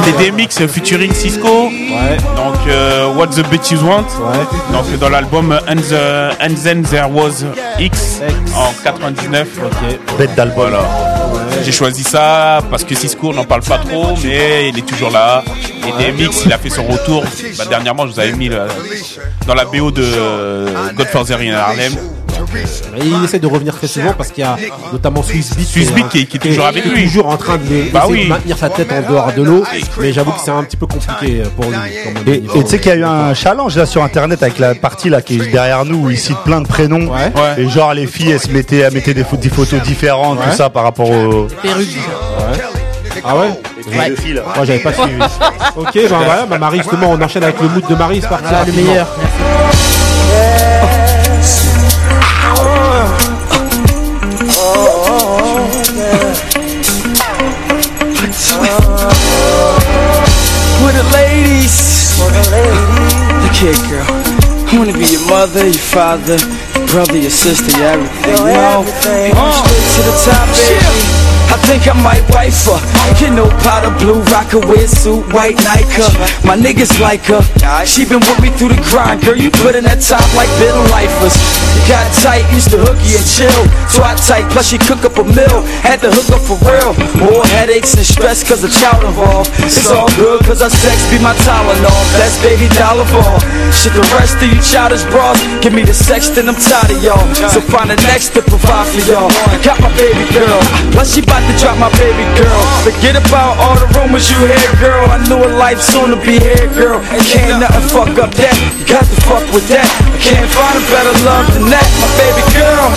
C'était 0.05 0.31
DMX 0.31 0.67
featuring 0.69 1.13
Cisco. 1.13 1.69
Donc 2.37 2.57
euh, 2.69 3.13
What 3.15 3.29
the 3.29 3.43
Bitches 3.51 3.83
Want. 3.85 4.07
Donc 4.73 4.99
dans 4.99 5.09
l'album 5.09 5.53
And, 5.69 5.77
the- 5.77 6.35
And 6.41 6.55
Then 6.63 6.83
There 6.83 7.09
Was 7.11 7.45
X 7.79 8.21
en 8.57 8.73
99. 8.83 9.49
Bête 10.19 10.35
d'album. 10.35 10.71
Voilà. 10.71 11.22
J'ai 11.65 11.73
choisi 11.73 12.03
ça 12.03 12.61
parce 12.71 12.85
que 12.85 12.95
Cisco 12.95 13.33
n'en 13.33 13.45
parle 13.45 13.63
pas 13.63 13.79
trop, 13.79 14.17
mais 14.25 14.69
il 14.69 14.79
est 14.79 14.87
toujours 14.87 15.11
là. 15.11 15.45
Et 15.87 16.13
DMX 16.13 16.45
il 16.47 16.53
a 16.53 16.59
fait 16.59 16.71
son 16.71 16.85
retour. 16.87 17.25
Bah, 17.59 17.65
dernièrement 17.69 18.07
je 18.07 18.13
vous 18.13 18.21
avais 18.21 18.33
mis 18.33 18.49
dans 19.47 19.55
la 19.55 19.65
BO 19.65 19.91
de 19.91 20.03
euh, 20.03 20.93
Godfather 20.95 21.37
in 21.41 21.55
Harlem. 21.55 21.93
Et 22.55 23.07
il 23.07 23.25
essaie 23.25 23.39
de 23.39 23.47
revenir 23.47 23.75
très 23.75 23.87
souvent 23.87 24.13
parce 24.13 24.31
qu'il 24.31 24.43
y 24.45 24.47
a 24.47 24.57
notamment 24.93 25.23
Swiss 25.23 25.55
Beat, 25.57 25.67
Swiss 25.69 25.93
Beat 25.93 26.09
qui 26.09 26.19
est- 26.21 26.25
qui 26.27 26.37
est 26.37 26.41
toujours 26.41 26.67
avec 26.67 26.85
lui. 26.85 27.05
toujours 27.05 27.29
en 27.29 27.37
train 27.37 27.57
de 27.57 27.61
Bah 27.93 28.01
d'essayer 28.01 28.13
oui. 28.13 28.25
de 28.25 28.29
maintenir 28.29 28.59
sa 28.59 28.69
tête 28.71 28.89
en 28.93 29.11
dehors 29.11 29.33
de 29.33 29.43
l'eau. 29.43 29.65
Mais 30.01 30.13
j'avoue 30.13 30.33
que 30.33 30.41
c'est 30.45 30.51
un 30.51 30.63
petit 30.65 30.77
peu 30.77 30.87
compliqué 30.87 31.43
pour 31.57 31.65
lui. 31.67 31.73
quand 32.05 32.11
même, 32.27 32.35
Et 32.35 32.43
tu 32.63 32.67
sais 32.71 32.79
qu'il 32.79 32.89
y 32.93 32.95
a 32.95 32.99
eu 32.99 33.05
un 33.05 33.35
challenge 33.35 33.77
là 33.77 33.87
sur 33.87 34.03
internet 34.03 34.43
avec 34.43 34.59
la 34.59 34.75
partie 34.75 35.09
là 35.09 35.23
qui 35.23 35.37
est 35.41 35.51
derrière 35.51 35.85
nous 35.85 36.07
où 36.07 36.11
ils 36.11 36.19
citent 36.19 36.43
plein 36.45 36.61
de 36.61 36.67
prénoms 36.69 37.11
et 37.57 37.69
genre 37.69 37.95
les 37.95 38.07
filles 38.07 38.33
elles 38.33 38.41
se 38.41 38.49
mettaient, 38.51 38.79
elles 38.79 38.93
mettaient 38.93 39.15
des, 39.15 39.25
pho- 39.25 39.39
des 39.39 39.49
photos 39.51 39.81
différentes 39.83 40.39
Ouais. 40.39 40.45
tout 40.51 40.57
ça 40.57 40.71
par 40.71 40.83
rapport 40.85 41.11
au 41.11 41.47
Perruque. 41.63 41.89
Ah 43.25 43.37
ouais? 43.37 43.49
Moi 44.57 44.65
j'avais 44.65 44.79
pas 44.79 44.93
suivi. 44.93 45.17
ok, 45.77 45.91
ben 45.95 46.07
voilà, 46.09 46.47
bah 46.47 46.59
Marie 46.59 46.79
justement 46.79 47.11
on 47.11 47.21
enchaîne 47.21 47.45
avec 47.45 47.61
le 47.61 47.69
mood 47.69 47.85
de 47.89 47.95
Marie, 47.95 48.21
c'est 48.21 48.29
parti. 48.29 48.45
Voilà, 48.49 48.65
le 48.65 48.73
meilleur. 48.73 49.07
Mother, 65.53 65.67
your 65.67 65.79
father, 65.79 66.39
your 66.75 66.87
brother, 66.87 67.19
your 67.19 67.31
sister, 67.31 67.77
your 67.77 67.89
everything. 67.89 68.39
You 68.39 68.55
know, 68.55 68.81
you 68.81 69.35
going 69.35 69.53
straight 69.53 69.89
to 69.93 70.03
the 70.03 70.15
top, 70.25 70.49
baby. 70.49 71.13
I 71.13 71.22
think 71.73 71.89
I 71.89 71.97
might 72.05 72.21
wife 72.37 72.53
her. 72.69 72.77
You 73.17 73.33
know, 73.33 73.49
powder 73.65 73.97
blue, 73.97 74.21
rock 74.29 74.53
a 74.53 74.61
weird 74.61 74.93
suit, 74.93 75.25
white 75.33 75.57
Nike. 75.65 76.05
My 76.45 76.53
niggas 76.53 77.01
like 77.01 77.25
her. 77.33 77.41
She 77.89 78.05
been 78.05 78.21
with 78.21 78.41
me 78.45 78.53
through 78.53 78.77
the 78.77 78.81
grind, 78.93 79.25
girl. 79.25 79.37
You 79.37 79.49
put 79.49 79.73
in 79.73 79.89
that 79.89 80.05
top 80.05 80.27
like 80.37 80.53
bitter 80.61 80.85
lifers. 80.93 81.33
Got 81.89 82.05
tight, 82.21 82.45
used 82.53 82.69
to 82.77 82.79
hooky 82.79 83.17
and 83.17 83.25
chill. 83.25 83.65
Twat 83.89 84.21
tight, 84.21 84.45
plus 84.53 84.69
she 84.69 84.77
cook 84.77 85.01
up 85.09 85.17
a 85.17 85.25
meal. 85.25 85.65
Had 85.81 86.05
to 86.05 86.13
hook 86.13 86.29
up 86.37 86.45
for 86.45 86.61
real. 86.69 86.93
More 87.17 87.45
headaches 87.57 87.97
and 87.97 88.05
stress 88.05 88.45
cause 88.45 88.61
of 88.61 88.73
child 88.73 89.09
involved. 89.09 89.49
It's 89.65 89.89
all 89.89 90.13
good 90.21 90.45
cause 90.45 90.61
our 90.61 90.71
sex 90.71 91.01
be 91.09 91.17
my 91.25 91.33
Tylenol. 91.41 92.03
Best 92.21 92.37
baby 92.45 92.69
dollar 92.77 93.09
ball. 93.17 93.41
Shit, 93.73 93.97
the 93.97 94.05
rest 94.21 94.37
of 94.45 94.49
you 94.53 94.61
childish 94.61 95.09
bras. 95.09 95.41
Give 95.65 95.73
me 95.73 95.89
the 95.89 95.97
sex, 95.97 96.29
then 96.29 96.53
I'm 96.53 96.59
tired 96.61 96.93
of 96.93 97.01
y'all. 97.01 97.25
So 97.49 97.65
find 97.65 97.89
the 97.89 97.97
next 98.13 98.37
to 98.37 98.45
provide 98.45 98.93
for 98.93 99.01
y'all. 99.09 99.33
Got 99.65 99.81
my 99.81 99.89
baby 99.97 100.29
girl. 100.37 100.61
Plus 100.93 101.17
she 101.17 101.25
about 101.25 101.41
to 101.49 101.55
drop 101.63 101.79
my 101.79 101.91
baby 101.95 102.27
girl. 102.35 102.61
Forget 102.83 103.15
about 103.15 103.55
all 103.63 103.79
the 103.79 103.87
rumors 103.95 104.27
you 104.27 104.37
hear, 104.51 104.71
girl. 104.83 105.07
I 105.07 105.23
knew 105.31 105.39
a 105.39 105.51
life 105.55 105.79
soon 105.79 106.11
to 106.11 106.19
be 106.19 106.43
here, 106.43 106.67
girl. 106.75 106.99
And 106.99 107.23
can't 107.23 107.63
nothing 107.63 107.87
fuck 107.87 108.19
up 108.19 108.35
that. 108.35 108.57
You 108.75 108.85
got 108.85 109.07
to 109.07 109.17
fuck 109.23 109.47
with 109.55 109.71
that. 109.71 109.87
I 109.87 110.19
can't 110.19 110.51
find 110.51 110.75
a 110.75 110.83
better 110.91 111.15
love 111.23 111.47
than 111.55 111.71
that, 111.71 111.87
my 112.03 112.11
baby 112.19 112.43
girl. 112.59 112.91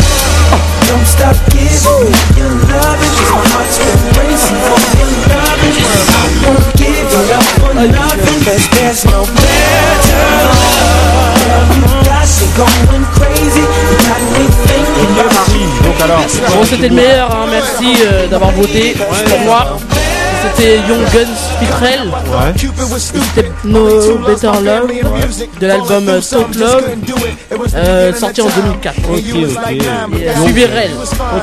Uh, 0.50 0.58
don't 0.90 1.06
stop 1.06 1.38
giving 1.54 2.10
me 2.10 2.14
your 2.38 2.50
loving 2.70 3.14
Cause 3.18 3.34
my 3.34 3.42
heart's 3.54 3.78
been 3.82 4.02
racing 4.14 4.62
for 4.62 4.78
your 4.98 5.10
loving 5.26 5.74
I 5.82 6.30
won't 6.46 6.66
give 6.78 6.94
it 6.94 7.30
up 7.34 7.46
for 7.58 7.74
nothing 7.74 8.40
Cause 8.46 8.66
there's 8.78 9.02
no 9.10 9.26
better 9.26 10.22
love 10.46 11.74
You 11.74 11.90
got 12.06 12.30
me 12.30 12.48
going 12.54 13.06
crazy 13.10 13.25
c'était 16.66 16.90
le 16.90 16.96
meilleur, 16.96 17.32
hein, 17.32 17.46
merci 17.50 17.96
euh, 18.06 18.28
d'avoir 18.28 18.52
voté 18.52 18.96
pour 19.30 19.40
moi. 19.40 19.78
C'était 20.54 20.78
Young 20.78 21.04
Guns 21.14 21.36
Fitrell. 21.60 22.12
C'était 22.98 23.52
No 23.64 24.18
Better 24.26 24.52
Love 24.64 24.88
de 25.60 25.68
l'album 25.68 26.08
euh, 26.10 26.22
Talk 26.22 26.56
Love, 26.56 26.84
euh, 27.76 28.14
sorti 28.14 28.42
en 28.42 28.46
2004. 28.46 28.96
Ok, 28.98 29.14
ok. 29.14 29.72
Et, 29.72 30.28
euh, 30.28 30.44
suivi 30.44 30.66
REL, 30.66 30.92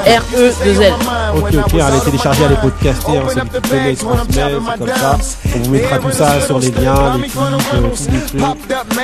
R-E-2-L. 0.07 0.92
Ok, 1.36 1.42
ok, 1.55 1.80
allez 1.80 2.00
télécharger, 2.05 2.44
allez 2.44 2.57
podcaster, 2.57 3.16
hein, 3.16 3.22
celui 3.28 3.48
qui 3.61 3.70
connaît, 3.70 3.94
transmet, 3.94 4.55
c'est 4.72 4.78
comme 4.78 4.88
ça. 4.88 5.18
On 5.55 5.59
vous 5.59 5.70
mettra 5.70 5.98
tout 5.98 6.11
ça 6.12 6.40
sur 6.46 6.59
les 6.59 6.70
liens, 6.70 7.16
les 7.16 7.22
clips, 7.22 7.36
euh, 7.36 7.88
tous 7.94 8.12
les 8.12 8.40
trucs. 8.40 8.57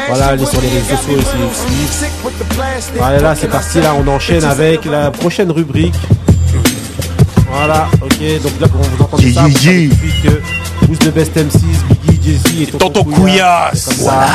Voilà, 0.08 0.26
allez 0.26 0.46
sur 0.46 0.60
les 0.60 0.68
réseaux 0.68 0.96
sociaux, 0.96 1.20
suivre. 1.20 2.32
Voilà, 2.96 3.18
là, 3.20 3.34
c'est 3.34 3.48
parti, 3.48 3.80
là, 3.80 3.94
on 3.98 4.06
enchaîne 4.08 4.44
avec 4.44 4.84
la 4.84 5.10
prochaine 5.10 5.50
rubrique. 5.50 5.94
Voilà, 7.58 7.88
ok, 8.00 8.42
donc 8.42 8.52
là, 8.60 8.68
quand 8.72 8.78
vous 8.78 9.02
entendez 9.02 9.32
ça, 9.32 9.42
vous 9.42 9.50
savez 9.58 9.88
tout 9.88 9.94
de 9.96 10.00
suite 10.10 10.22
que 10.22 10.86
Who's 10.86 10.98
the 11.00 11.12
best 11.12 11.36
MCs, 11.36 12.06
Biggie, 12.06 12.38
Jay-Z 12.44 12.62
et 12.62 12.66
Tonton, 12.66 13.02
Couillasse. 13.04 13.84
Comme 13.86 13.96
ça. 13.96 14.26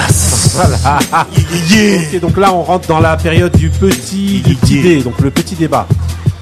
Voilà. 0.55 1.01
Ok, 1.21 2.19
donc 2.19 2.38
là, 2.38 2.53
on 2.53 2.63
rentre 2.63 2.88
dans 2.89 2.99
la 2.99 3.15
période 3.15 3.55
du 3.55 3.69
petit, 3.69 4.41
du 4.45 4.55
petit 4.55 4.82
dé, 4.82 5.01
donc 5.01 5.19
le 5.21 5.32
petit 5.32 5.55
débat. 5.55 5.88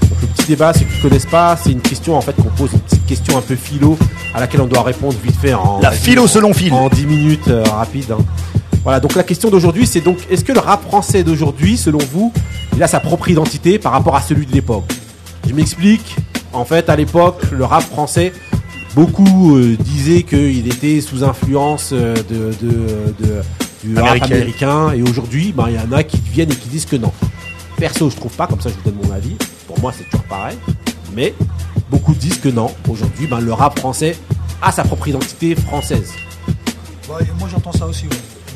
Donc 0.09 0.21
le 0.21 0.27
petit 0.27 0.47
débat, 0.47 0.73
ceux 0.73 0.79
qui 0.85 0.97
ne 0.97 1.01
connaissent 1.03 1.25
pas, 1.27 1.55
c'est 1.55 1.71
une 1.71 1.81
question 1.81 2.17
en 2.17 2.21
fait 2.21 2.33
qu'on 2.35 2.49
pose, 2.49 2.71
une 2.73 2.79
petite 2.79 3.05
question 3.05 3.37
un 3.37 3.41
peu 3.41 3.55
philo 3.55 3.97
à 4.33 4.39
laquelle 4.39 4.61
on 4.61 4.65
doit 4.67 4.81
répondre 4.83 5.15
vite 5.23 5.35
fait 5.39 5.53
en 5.53 5.79
La 5.81 5.91
philo 5.91 6.27
selon 6.27 6.51
Phil. 6.53 6.73
en 6.73 6.89
10 6.89 7.05
minutes 7.05 7.47
euh, 7.47 7.63
rapide. 7.63 8.11
hein. 8.11 8.17
Voilà, 8.83 8.99
donc 8.99 9.13
la 9.15 9.23
question 9.23 9.49
d'aujourd'hui, 9.51 9.85
c'est 9.85 10.01
donc 10.01 10.17
est-ce 10.31 10.43
que 10.43 10.51
le 10.51 10.59
rap 10.59 10.83
français 10.87 11.23
d'aujourd'hui, 11.23 11.77
selon 11.77 11.99
vous, 12.11 12.33
il 12.75 12.81
a 12.81 12.87
sa 12.87 12.99
propre 12.99 13.29
identité 13.29 13.77
par 13.77 13.91
rapport 13.91 14.15
à 14.15 14.21
celui 14.21 14.47
de 14.47 14.51
l'époque? 14.53 14.91
Je 15.47 15.53
m'explique. 15.53 16.15
En 16.53 16.65
fait, 16.65 16.89
à 16.89 16.95
l'époque, 16.95 17.41
le 17.51 17.63
rap 17.65 17.83
français, 17.83 18.33
beaucoup 18.95 19.55
euh, 19.57 19.77
disaient 19.79 20.23
qu'il 20.23 20.67
était 20.67 20.99
sous 21.01 21.23
influence 21.23 21.91
euh, 21.93 22.13
de, 22.29 22.51
de- 22.61 23.25
de- 23.25 23.41
du 23.83 23.95
rap 23.97 24.21
Américain. 24.23 24.91
et 24.93 25.01
aujourd'hui, 25.01 25.53
ben, 25.55 25.65
il 25.69 25.75
y 25.75 25.79
en 25.79 25.91
a 25.91 26.03
qui 26.03 26.19
viennent 26.31 26.51
et 26.51 26.55
qui 26.55 26.67
disent 26.69 26.85
que 26.85 26.97
non. 26.97 27.11
Perso, 27.77 28.09
je 28.09 28.15
trouve 28.15 28.33
pas, 28.33 28.47
comme 28.47 28.61
ça 28.61 28.69
je 28.69 28.75
vous 28.75 28.81
donne 28.91 29.07
mon 29.07 29.13
avis. 29.15 29.35
Pour 29.65 29.79
moi, 29.79 29.93
c'est 29.97 30.03
toujours 30.05 30.25
pareil. 30.25 30.57
Mais 31.15 31.33
beaucoup 31.89 32.13
disent 32.13 32.37
que 32.39 32.49
non. 32.49 32.69
Aujourd'hui, 32.89 33.27
ben, 33.27 33.39
le 33.39 33.53
rap 33.53 33.79
français 33.79 34.17
a 34.61 34.71
sa 34.71 34.83
propre 34.83 35.07
identité 35.07 35.55
française. 35.55 36.11
Ouais, 37.09 37.25
moi 37.39 37.47
j'entends 37.51 37.71
ça 37.71 37.87
aussi. 37.87 38.03
ouais. 38.05 38.11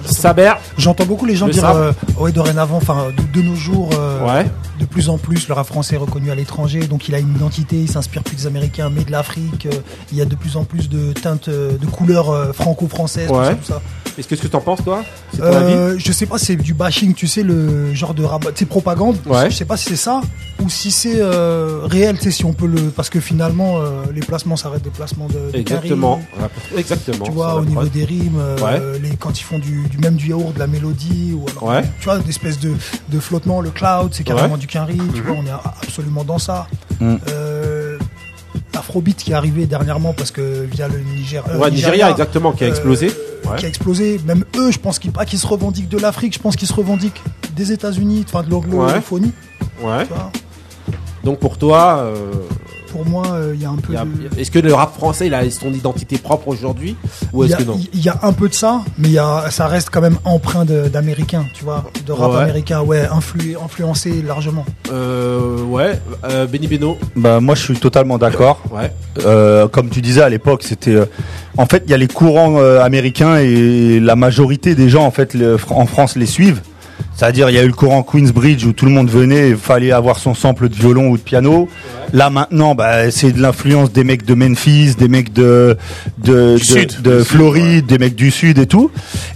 Saber 0.05 0.53
J'entends 0.77 1.05
beaucoup 1.05 1.25
les 1.25 1.35
gens 1.35 1.47
Le 1.47 1.53
dire 1.53 1.67
euh, 1.69 1.91
ouais 2.19 2.31
dorénavant, 2.31 2.77
enfin 2.77 3.07
de, 3.15 3.39
de 3.41 3.45
nos 3.45 3.55
jours, 3.55 3.89
euh, 3.97 4.25
Ouais. 4.25 4.45
de 4.79 4.85
plus 4.85 5.09
en 5.09 5.17
plus 5.17 5.47
le 5.47 5.53
rap 5.53 5.65
français 5.67 5.95
est 5.95 5.99
reconnu 5.99 6.31
à 6.31 6.35
l'étranger, 6.35 6.81
donc 6.87 7.07
il 7.07 7.15
a 7.15 7.19
une 7.19 7.35
identité, 7.35 7.75
il 7.77 7.89
s'inspire 7.89 8.23
plus 8.23 8.35
des 8.35 8.47
Américains, 8.47 8.89
mais 8.89 9.03
de 9.03 9.11
l'Afrique. 9.11 9.65
euh, 9.67 9.71
il 10.11 10.17
y 10.17 10.21
a 10.21 10.25
de 10.25 10.35
plus 10.35 10.57
en 10.57 10.63
plus 10.63 10.89
de 10.89 11.13
teintes, 11.13 11.49
de 11.49 11.85
couleurs 11.91 12.53
franco-françaises, 12.55 13.27
tout 13.27 13.33
Ouais. 13.35 13.45
ça, 13.45 13.53
tout 13.55 13.63
ça. 13.65 13.81
Est-ce 14.17 14.27
que 14.27 14.35
que 14.35 14.47
t'en 14.47 14.61
penses, 14.61 14.83
toi 14.83 15.03
C'est 15.31 15.39
ton 15.39 15.43
avis 15.45 15.73
Euh, 15.73 15.95
je 15.97 16.11
sais 16.11 16.25
pas, 16.25 16.37
c'est 16.37 16.55
du 16.55 16.73
bashing, 16.73 17.13
tu 17.13 17.27
sais, 17.27 17.43
le 17.43 17.93
genre 17.93 18.13
de 18.13 18.23
rabat, 18.23 18.51
tu 18.51 18.59
sais, 18.59 18.65
propagande. 18.65 19.17
Ouais. 19.25 19.49
Je 19.49 19.55
sais 19.55 19.65
pas 19.65 19.75
si 19.77 19.89
c'est 19.89 19.95
ça 19.95 20.21
ou 20.63 20.69
si 20.69 20.89
c'est 20.91 21.15
euh, 21.19 21.81
réel, 21.83 22.17
tu 22.17 22.23
sais, 22.25 22.31
si 22.31 22.45
on 22.45 22.53
peut 22.53 22.67
le. 22.67 22.79
Parce 22.89 23.09
que 23.09 23.19
finalement, 23.19 23.77
euh, 23.79 24.03
les 24.13 24.21
placements, 24.21 24.55
ça 24.55 24.69
reste 24.69 24.83
des 24.85 24.89
placements 24.89 25.27
de. 25.27 25.51
de 25.51 25.57
Exactement. 25.57 26.21
carré. 26.37 26.49
Exactement. 26.79 27.25
Tu 27.25 27.31
vois, 27.31 27.55
au 27.55 27.65
niveau 27.65 27.83
des 27.85 28.05
rimes, 28.05 28.39
Ouais. 28.61 28.79
les, 29.01 29.15
quand 29.17 29.37
ils 29.39 29.43
font 29.43 29.59
du, 29.59 29.83
du 29.89 29.97
même 29.97 30.15
du 30.15 30.29
yaourt, 30.29 30.53
de 30.53 30.59
la 30.59 30.67
mélodie, 30.67 31.33
ou 31.35 31.45
alors, 31.49 31.81
tu 31.99 32.05
vois, 32.05 32.19
d'espèces 32.19 32.59
de, 32.59 32.71
de 33.09 33.19
flottement, 33.19 33.59
le 33.61 33.69
cloud, 33.71 34.09
c'est 34.13 34.23
carrément 34.23 34.57
du 34.57 34.67
carry, 34.67 34.97
tu 35.13 35.21
Mhm. 35.21 35.27
vois, 35.27 35.35
on 35.39 35.45
est 35.45 35.81
absolument 35.83 36.23
dans 36.23 36.39
ça. 36.39 36.67
Euh, 37.01 37.84
Qui 39.17 39.31
est 39.31 39.35
arrivé 39.35 39.65
dernièrement 39.65 40.13
parce 40.13 40.31
que 40.31 40.65
via 40.71 40.87
le 40.87 40.99
Niger, 40.99 41.43
euh, 41.49 41.57
Ouais, 41.57 41.69
Nigeria, 41.71 42.09
exactement, 42.09 42.51
qui 42.53 42.63
a 42.63 42.67
explosé. 42.67 43.07
Ouais. 43.45 43.57
Qui 43.57 43.65
a 43.65 43.67
explosé. 43.67 44.19
Même 44.25 44.45
eux, 44.55 44.71
je 44.71 44.79
pense 44.79 44.99
qu'ils 44.99 45.11
pas 45.11 45.25
qu'ils 45.25 45.39
se 45.39 45.47
revendiquent 45.47 45.89
de 45.89 45.97
l'Afrique, 45.97 46.33
je 46.33 46.39
pense 46.39 46.55
qu'ils 46.55 46.67
se 46.67 46.73
revendiquent 46.73 47.21
des 47.55 47.71
États-Unis, 47.71 48.25
enfin 48.27 48.43
de 48.43 48.49
l'anglophonie. 48.49 49.33
Ouais. 49.81 50.05
Tu 50.05 50.13
vois. 50.13 50.31
Donc 51.23 51.39
pour 51.39 51.57
toi, 51.57 51.97
euh, 51.99 52.13
Pour 52.95 53.05
moi, 53.05 53.25
euh, 53.33 53.51
il 53.53 53.61
y 53.61 53.65
a 53.65 53.69
un 53.69 53.75
peu 53.75 53.91
de. 53.93 54.39
est-ce 54.39 54.49
que 54.49 54.59
le 54.59 54.73
rap 54.73 54.93
français 54.95 55.27
il 55.27 55.33
a 55.33 55.49
son 55.51 55.73
identité 55.73 56.17
propre 56.17 56.47
aujourd'hui 56.47 56.95
ou 57.33 57.43
Il 57.43 57.49
y, 57.49 57.51
est-ce 57.51 57.61
a, 57.61 57.63
que 57.65 57.67
non 57.69 57.77
il 57.93 57.99
y 58.01 58.07
a 58.07 58.17
un 58.23 58.31
peu 58.31 58.47
de 58.47 58.53
ça, 58.53 58.81
mais 58.97 59.09
il 59.09 59.13
y 59.13 59.19
a, 59.19 59.49
ça 59.51 59.67
reste 59.67 59.89
quand 59.91 59.99
même 59.99 60.17
empreint 60.23 60.63
d'américain, 60.65 61.45
tu 61.53 61.65
vois, 61.65 61.83
de 62.05 62.11
rap 62.13 62.31
Ouais. 62.31 62.37
américain, 62.43 62.79
ouais, 62.81 63.03
influ- 63.05 63.57
influencé 63.61 64.21
largement. 64.25 64.65
euh, 64.91 65.61
Ouais, 65.63 65.99
euh, 66.23 66.47
Benny 66.47 66.67
Beno. 66.67 66.97
Bah 67.17 67.41
moi 67.41 67.55
je 67.55 67.63
suis 67.63 67.75
totalement 67.77 68.17
d'accord. 68.17 68.61
Ouais. 68.71 68.93
Euh, 69.25 69.67
comme 69.67 69.89
tu 69.89 70.01
disais 70.01 70.21
à 70.21 70.29
l'époque, 70.29 70.63
c'était 70.63 70.95
euh, 70.95 71.05
en 71.57 71.65
fait 71.65 71.83
il 71.85 71.91
y 71.91 71.93
a 71.93 71.97
les 71.97 72.07
courants 72.07 72.57
euh, 72.59 72.81
américains 72.81 73.37
et 73.37 73.99
la 73.99 74.15
majorité 74.15 74.73
des 74.75 74.87
gens 74.87 75.03
en 75.05 75.11
fait 75.11 75.33
le- 75.33 75.57
en 75.69 75.85
France 75.85 76.15
les 76.15 76.25
suivent. 76.27 76.61
C'est-à-dire 77.15 77.49
il 77.49 77.55
y 77.55 77.59
a 77.59 77.63
eu 77.63 77.67
le 77.67 77.73
courant 77.73 78.03
Queensbridge 78.03 78.65
où 78.65 78.73
tout 78.73 78.85
le 78.85 78.91
monde 78.91 79.09
venait, 79.09 79.49
il 79.49 79.57
fallait 79.57 79.91
avoir 79.91 80.19
son 80.19 80.33
sample 80.33 80.67
de 80.67 80.75
violon 80.75 81.07
ou 81.07 81.17
de 81.17 81.21
piano. 81.21 81.69
Là 82.13 82.29
maintenant, 82.29 82.75
bah, 82.75 83.09
c'est 83.09 83.31
de 83.31 83.41
l'influence 83.41 83.91
des 83.91 84.03
mecs 84.03 84.25
de 84.25 84.33
Memphis, 84.33 84.95
des 84.95 85.07
mecs 85.07 85.31
de 85.31 85.77
de, 86.17 86.57
de, 87.01 87.23
Floride, 87.23 87.85
des 87.85 87.97
mecs 87.97 88.15
du 88.15 88.31
sud 88.31 88.59
et 88.59 88.67
tout. 88.67 88.91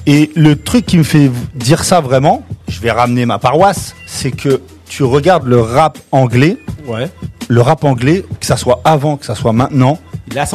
Et 0.05 0.32
le 0.36 0.55
truc 0.57 0.86
qui 0.86 0.97
me 0.97 1.03
fait 1.03 1.32
dire 1.55 1.84
ça 1.84 2.01
vraiment, 2.01 2.45
je 2.67 2.82
vais 2.82 2.91
ramener 2.91 3.25
ma 3.25 3.39
paroisse, 3.39 3.95
c'est 4.05 4.32
que 4.32 4.61
tu 4.89 5.03
regardes 5.03 5.45
le 5.47 5.61
rap 5.61 5.97
anglais, 6.11 6.57
Ouais. 6.87 7.09
le 7.47 7.61
rap 7.61 7.83
anglais, 7.83 8.25
que 8.39 8.45
ça 8.45 8.57
soit 8.57 8.81
avant, 8.83 9.15
que 9.17 9.25
ça 9.25 9.35
soit 9.35 9.53
maintenant, 9.53 9.97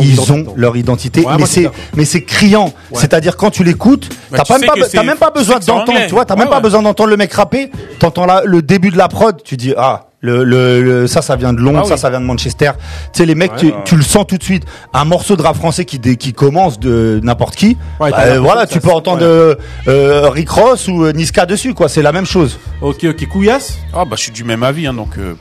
ils 0.01 0.33
ont 0.33 0.53
leur 0.57 0.77
identité, 0.77 1.25
Ouais, 1.25 1.35
mais 1.39 1.47
c'est 1.47 1.63
d'accord. 1.63 1.79
mais 1.95 2.05
c'est 2.05 2.23
criant. 2.25 2.67
Ouais. 2.67 2.73
C'est-à-dire 2.95 3.37
quand 3.37 3.51
tu 3.51 3.65
l'écoutes, 3.65 4.09
Bah, 4.31 4.39
t'as 4.47 4.59
même 4.59 4.67
pas, 4.69 4.75
t'as 4.93 5.03
même 5.03 5.17
besoin 5.35 5.59
d'entendre, 5.61 5.99
tu 6.07 6.15
vois, 6.15 6.25
t'as 6.25 6.35
Ouais, 6.35 6.41
même 6.41 6.49
pas 6.51 6.61
besoin 6.61 6.83
d'entendre 6.83 7.11
le 7.11 7.17
mec 7.17 7.33
rapper. 7.33 7.71
T'entends 7.99 8.27
là 8.27 8.43
le 8.45 8.61
début 8.63 8.91
de 8.91 8.99
la 8.99 9.09
prod, 9.09 9.43
tu 9.43 9.57
dis 9.57 9.73
ah. 9.77 10.07
Le, 10.25 10.43
le, 10.43 10.81
le- 10.83 11.07
ça, 11.07 11.21
ça 11.21 11.37
vient 11.37 11.53
de 11.53 11.59
Londres, 11.61 11.81
Ah 11.83 11.89
ça, 11.89 11.95
oui. 11.95 12.01
ça 12.01 12.09
vient 12.09 12.21
de 12.21 12.25
Manchester. 12.25 12.71
Tu 13.13 13.19
sais, 13.19 13.27
les 13.27 13.35
mecs, 13.35 13.53
Ouais, 13.53 13.59
tu, 13.59 13.67
ouais. 13.67 13.75
tu 13.85 13.95
le 13.97 14.03
sens 14.03 14.25
tout 14.27 14.39
de 14.39 14.43
suite. 14.43 14.65
Un 14.95 15.05
morceau 15.05 15.37
de 15.37 15.43
rap 15.43 15.55
français 15.55 15.85
qui, 15.85 15.99
dé- 15.99 16.17
qui 16.17 16.33
commence 16.33 16.81
de 16.81 17.21
n'importe 17.23 17.57
qui, 17.57 17.77
Ouais, 18.01 18.11
bah, 18.11 18.39
voilà, 18.39 18.67
tu 18.67 18.81
peux 18.81 18.91
entendre 18.91 19.21
ouais. 19.21 19.27
euh, 19.27 19.55
euh, 19.89 20.31
Rick 20.31 20.49
Ross 20.49 20.89
ou 20.89 21.05
euh, 21.05 21.13
Niska 21.13 21.45
dessus, 21.45 21.75
quoi. 21.75 21.89
C'est 21.91 22.01
la 22.01 22.13
même 22.13 22.25
chose. 22.25 22.59
Ok, 22.81 23.05
ok, 23.05 23.29
Couillasse? 23.29 23.79
Ah 23.93 24.05
bah 24.07 24.17
je 24.17 24.23
suis 24.23 24.33
du 24.33 24.45
même 24.45 24.63
avis, 24.63 24.87
hein, 24.87 24.95
donc 24.95 25.19
euh, 25.19 25.35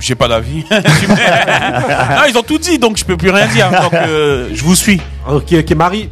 j'ai 0.00 0.14
pas 0.16 0.26
d'avis. 0.26 0.64
non, 0.70 0.76
ils 2.28 2.36
ont 2.36 2.42
tout 2.42 2.58
dit, 2.58 2.78
donc 2.78 2.96
je 2.96 3.04
peux 3.04 3.16
plus 3.16 3.30
rien 3.30 3.46
dire. 3.46 3.70
Donc 3.70 3.94
euh, 3.94 4.48
je 4.52 4.64
vous 4.64 4.74
suis. 4.74 5.00
Ok, 5.30 5.52
ok, 5.52 5.70
Marie? 5.76 6.10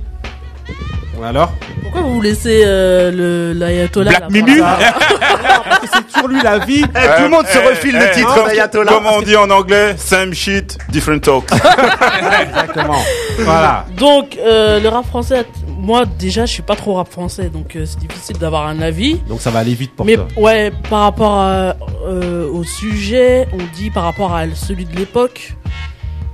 Alors 1.25 1.53
Pourquoi 1.83 2.01
vous 2.03 2.21
laissez 2.21 2.63
euh, 2.65 3.11
le 3.11 3.53
l'ayatollah 3.59 4.29
Black 4.29 4.47
là, 4.59 4.79
ça 4.79 4.95
Parce 5.69 5.81
que 5.81 5.87
c'est 5.93 6.19
sur 6.19 6.29
lui 6.29 6.41
la 6.43 6.59
vie. 6.59 6.83
Eh, 6.85 7.17
tout 7.17 7.23
le 7.25 7.29
monde 7.29 7.47
se 7.47 7.59
Eh, 7.59 7.69
refile 7.69 7.97
eh, 8.01 8.07
le 8.07 8.11
titre 8.15 8.35
comme- 8.35 8.47
d'Ayatollah. 8.47 8.93
On 9.13 9.23
dit 9.23 9.37
en 9.37 9.51
anglais 9.51 9.95
Same 9.99 10.33
shit, 10.35 10.79
different 10.89 11.21
talk. 11.21 11.45
Exactement. 12.43 12.97
Voilà. 13.41 13.87
Donc 13.97 14.37
euh, 14.39 14.81
le 14.81 14.89
rap 14.89 15.07
français, 15.07 15.45
moi 15.79 16.05
déjà 16.19 16.47
je 16.47 16.53
suis 16.53 16.63
pas 16.63 16.77
trop 16.77 16.95
rap 16.95 17.11
français, 17.11 17.49
donc 17.51 17.77
euh, 17.77 17.85
c'est 17.87 17.99
difficile 17.99 18.39
d'avoir 18.39 18.67
un 18.67 18.81
avis. 18.81 19.17
Donc 19.29 19.41
ça 19.41 19.51
va 19.51 19.61
aller 19.61 19.75
vite 19.75 19.95
pour 19.95 20.07
Mais 20.07 20.15
toi. 20.17 20.27
ouais, 20.37 20.73
par 20.89 21.01
rapport 21.03 21.33
à, 21.39 21.75
euh, 22.07 22.49
au 22.51 22.65
sujet, 22.65 23.47
on 23.53 23.59
dit 23.77 23.91
par 23.91 24.05
rapport 24.05 24.35
à 24.35 24.45
celui 24.55 24.85
de 24.85 24.97
l'époque. 24.97 25.55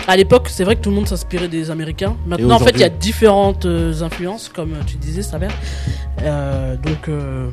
À 0.08 0.16
l'époque, 0.16 0.48
c'est 0.48 0.62
vrai 0.62 0.76
que 0.76 0.82
tout 0.82 0.90
le 0.90 0.96
monde 0.96 1.08
s'inspirait 1.08 1.48
des 1.48 1.70
Américains. 1.70 2.16
Maintenant, 2.26 2.56
en 2.56 2.60
fait, 2.60 2.70
il 2.70 2.80
y 2.80 2.84
a 2.84 2.88
différentes 2.88 3.66
euh, 3.66 4.02
influences, 4.02 4.48
comme 4.48 4.74
tu 4.86 4.96
disais, 4.96 5.22
Saber. 5.22 5.48
Euh, 6.22 6.76
donc, 6.76 7.08
euh, 7.08 7.50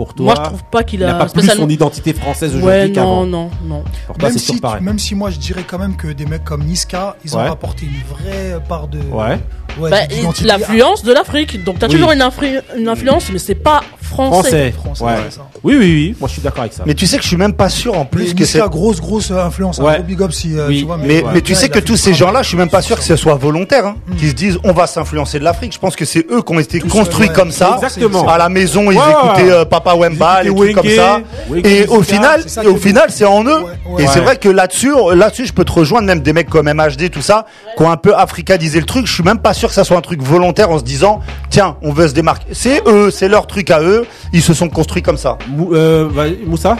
Pour 0.00 0.14
toi, 0.14 0.24
moi, 0.24 0.34
je 0.38 0.42
trouve 0.44 0.62
pas 0.70 0.82
qu'il 0.82 1.00
il 1.00 1.04
a, 1.04 1.08
n'a 1.08 1.14
pas 1.18 1.26
plus 1.26 1.46
son 1.46 1.68
identité 1.68 2.14
française 2.14 2.54
Ouais, 2.54 2.62
aujourd'hui 2.62 2.88
non, 2.88 2.94
qu'avant. 2.94 3.26
non, 3.26 3.50
non. 3.66 3.84
Pour 4.06 4.16
toi, 4.16 4.30
Même 4.30 4.38
si, 4.38 4.60
même 4.80 4.98
si 4.98 5.14
moi 5.14 5.28
je 5.28 5.36
dirais 5.36 5.62
quand 5.68 5.78
même 5.78 5.94
que 5.94 6.08
des 6.08 6.24
mecs 6.24 6.42
comme 6.44 6.64
Niska, 6.64 7.16
ils 7.22 7.36
ont 7.36 7.40
Ouais. 7.42 7.48
apporté 7.48 7.84
une 7.84 8.16
vraie 8.16 8.58
part 8.66 8.88
de. 8.88 8.96
Ouais. 9.12 9.38
ouais, 9.78 9.90
Bah, 9.90 9.98
l'influence 10.42 11.02
de 11.02 11.12
l'Afrique. 11.12 11.62
Donc, 11.64 11.78
t'as 11.80 11.86
Oui. 11.88 11.92
toujours 11.96 12.12
une, 12.12 12.20
influ- 12.22 12.62
une 12.78 12.88
influence, 12.88 13.28
mais 13.30 13.38
c'est 13.38 13.54
pas 13.54 13.82
français. 14.00 14.40
Français. 14.40 14.72
Français, 14.72 15.04
Ouais. 15.04 15.30
ça. 15.30 15.46
Oui, 15.62 15.74
oui, 15.78 15.92
oui. 15.92 16.16
Moi, 16.18 16.28
je 16.28 16.32
suis 16.32 16.42
d'accord 16.42 16.62
avec 16.62 16.72
ça. 16.72 16.82
Mais 16.86 16.94
tu 16.94 17.06
sais 17.06 17.16
que 17.18 17.22
je 17.22 17.28
suis 17.28 17.36
même 17.36 17.52
pas 17.52 17.68
sûr 17.68 17.96
en 17.98 18.06
plus 18.06 18.32
que 18.34 18.44
c'est 18.46 18.58
grosse, 18.70 19.00
grosse 19.00 19.30
influence. 19.30 19.78
Ouais. 19.78 19.90
Un 19.92 19.94
gros 19.96 20.02
big 20.04 20.22
up 20.22 20.32
si 20.32 20.58
euh, 20.58 20.68
Oui. 20.68 20.78
tu 20.80 20.84
vois. 20.86 20.96
Mais, 20.96 21.22
ouais. 21.22 21.30
mais 21.34 21.40
tu 21.42 21.52
Ouais, 21.52 21.58
sais 21.58 21.68
que 21.68 21.78
tous 21.78 21.96
ces 21.96 22.14
gens-là, 22.14 22.42
je 22.42 22.48
suis 22.48 22.56
même 22.56 22.70
pas 22.70 22.80
sûr 22.82 22.96
que 22.96 23.04
ce 23.04 23.16
soit 23.16 23.34
volontaire, 23.34 23.86
hein, 23.86 23.96
qui 24.18 24.28
se 24.30 24.34
disent 24.34 24.58
on 24.64 24.72
va 24.72 24.86
s'influencer 24.86 25.38
de 25.38 25.44
l'Afrique. 25.44 25.74
Je 25.74 25.78
pense 25.78 25.94
que 25.94 26.04
c'est 26.06 26.26
eux 26.30 26.40
qui 26.42 26.52
ont 26.52 26.58
été 26.58 26.80
construits 26.80 27.28
ouais. 27.28 27.34
comme 27.34 27.50
ça. 27.52 27.74
Exactement. 27.76 28.26
À 28.26 28.38
la 28.38 28.48
maison, 28.48 28.90
ils 28.90 28.96
Ouais. 28.98 29.04
écoutaient 29.10 29.50
euh, 29.52 29.64
Papa 29.90 29.98
Wemba, 30.00 30.42
les 30.42 30.54
trucs 30.54 30.74
comme 30.74 30.88
ça. 30.88 31.20
Et 31.64 31.86
au 31.88 32.02
final, 32.02 32.40
et 32.62 32.66
au 32.66 32.76
final, 32.76 33.06
c'est 33.08 33.24
en 33.24 33.44
eux. 33.44 33.64
Et 33.98 34.06
c'est 34.06 34.20
vrai 34.20 34.36
que 34.36 34.48
là-dessus, 34.48 34.92
là-dessus, 35.14 35.46
je 35.46 35.52
peux 35.52 35.64
te 35.64 35.72
rejoindre 35.72 36.06
même 36.06 36.20
des 36.20 36.32
mecs 36.32 36.48
comme 36.48 36.66
MHD, 36.72 37.10
tout 37.10 37.22
ça, 37.22 37.46
qui 37.76 37.82
ont 37.82 37.90
un 37.90 37.96
peu 37.96 38.14
africanisé 38.14 38.78
le 38.80 38.86
truc. 38.86 39.06
Je 39.06 39.12
suis 39.12 39.22
même 39.22 39.38
pas 39.38 39.54
sûr 39.54 39.68
que 39.68 39.74
ça 39.74 39.84
soit 39.84 39.96
un 39.96 40.00
truc 40.02 40.22
volontaire 40.22 40.70
en 40.70 40.78
se 40.78 40.84
disant 40.84 41.20
tiens, 41.50 41.76
on 41.82 41.92
veut 41.92 42.08
se 42.08 42.14
démarquer. 42.14 42.46
C'est 42.52 42.82
eux, 42.86 43.10
c'est 43.10 43.28
leur 43.28 43.46
truc 43.46 43.70
à 43.70 43.80
eux. 43.80 44.06
Ils 44.32 44.42
se 44.42 44.54
sont 44.54 44.68
construits 44.68 45.02
comme 45.02 45.16
ça. 45.18 45.38
Mou- 45.48 45.74
euh, 45.74 46.08
Moussa? 46.46 46.76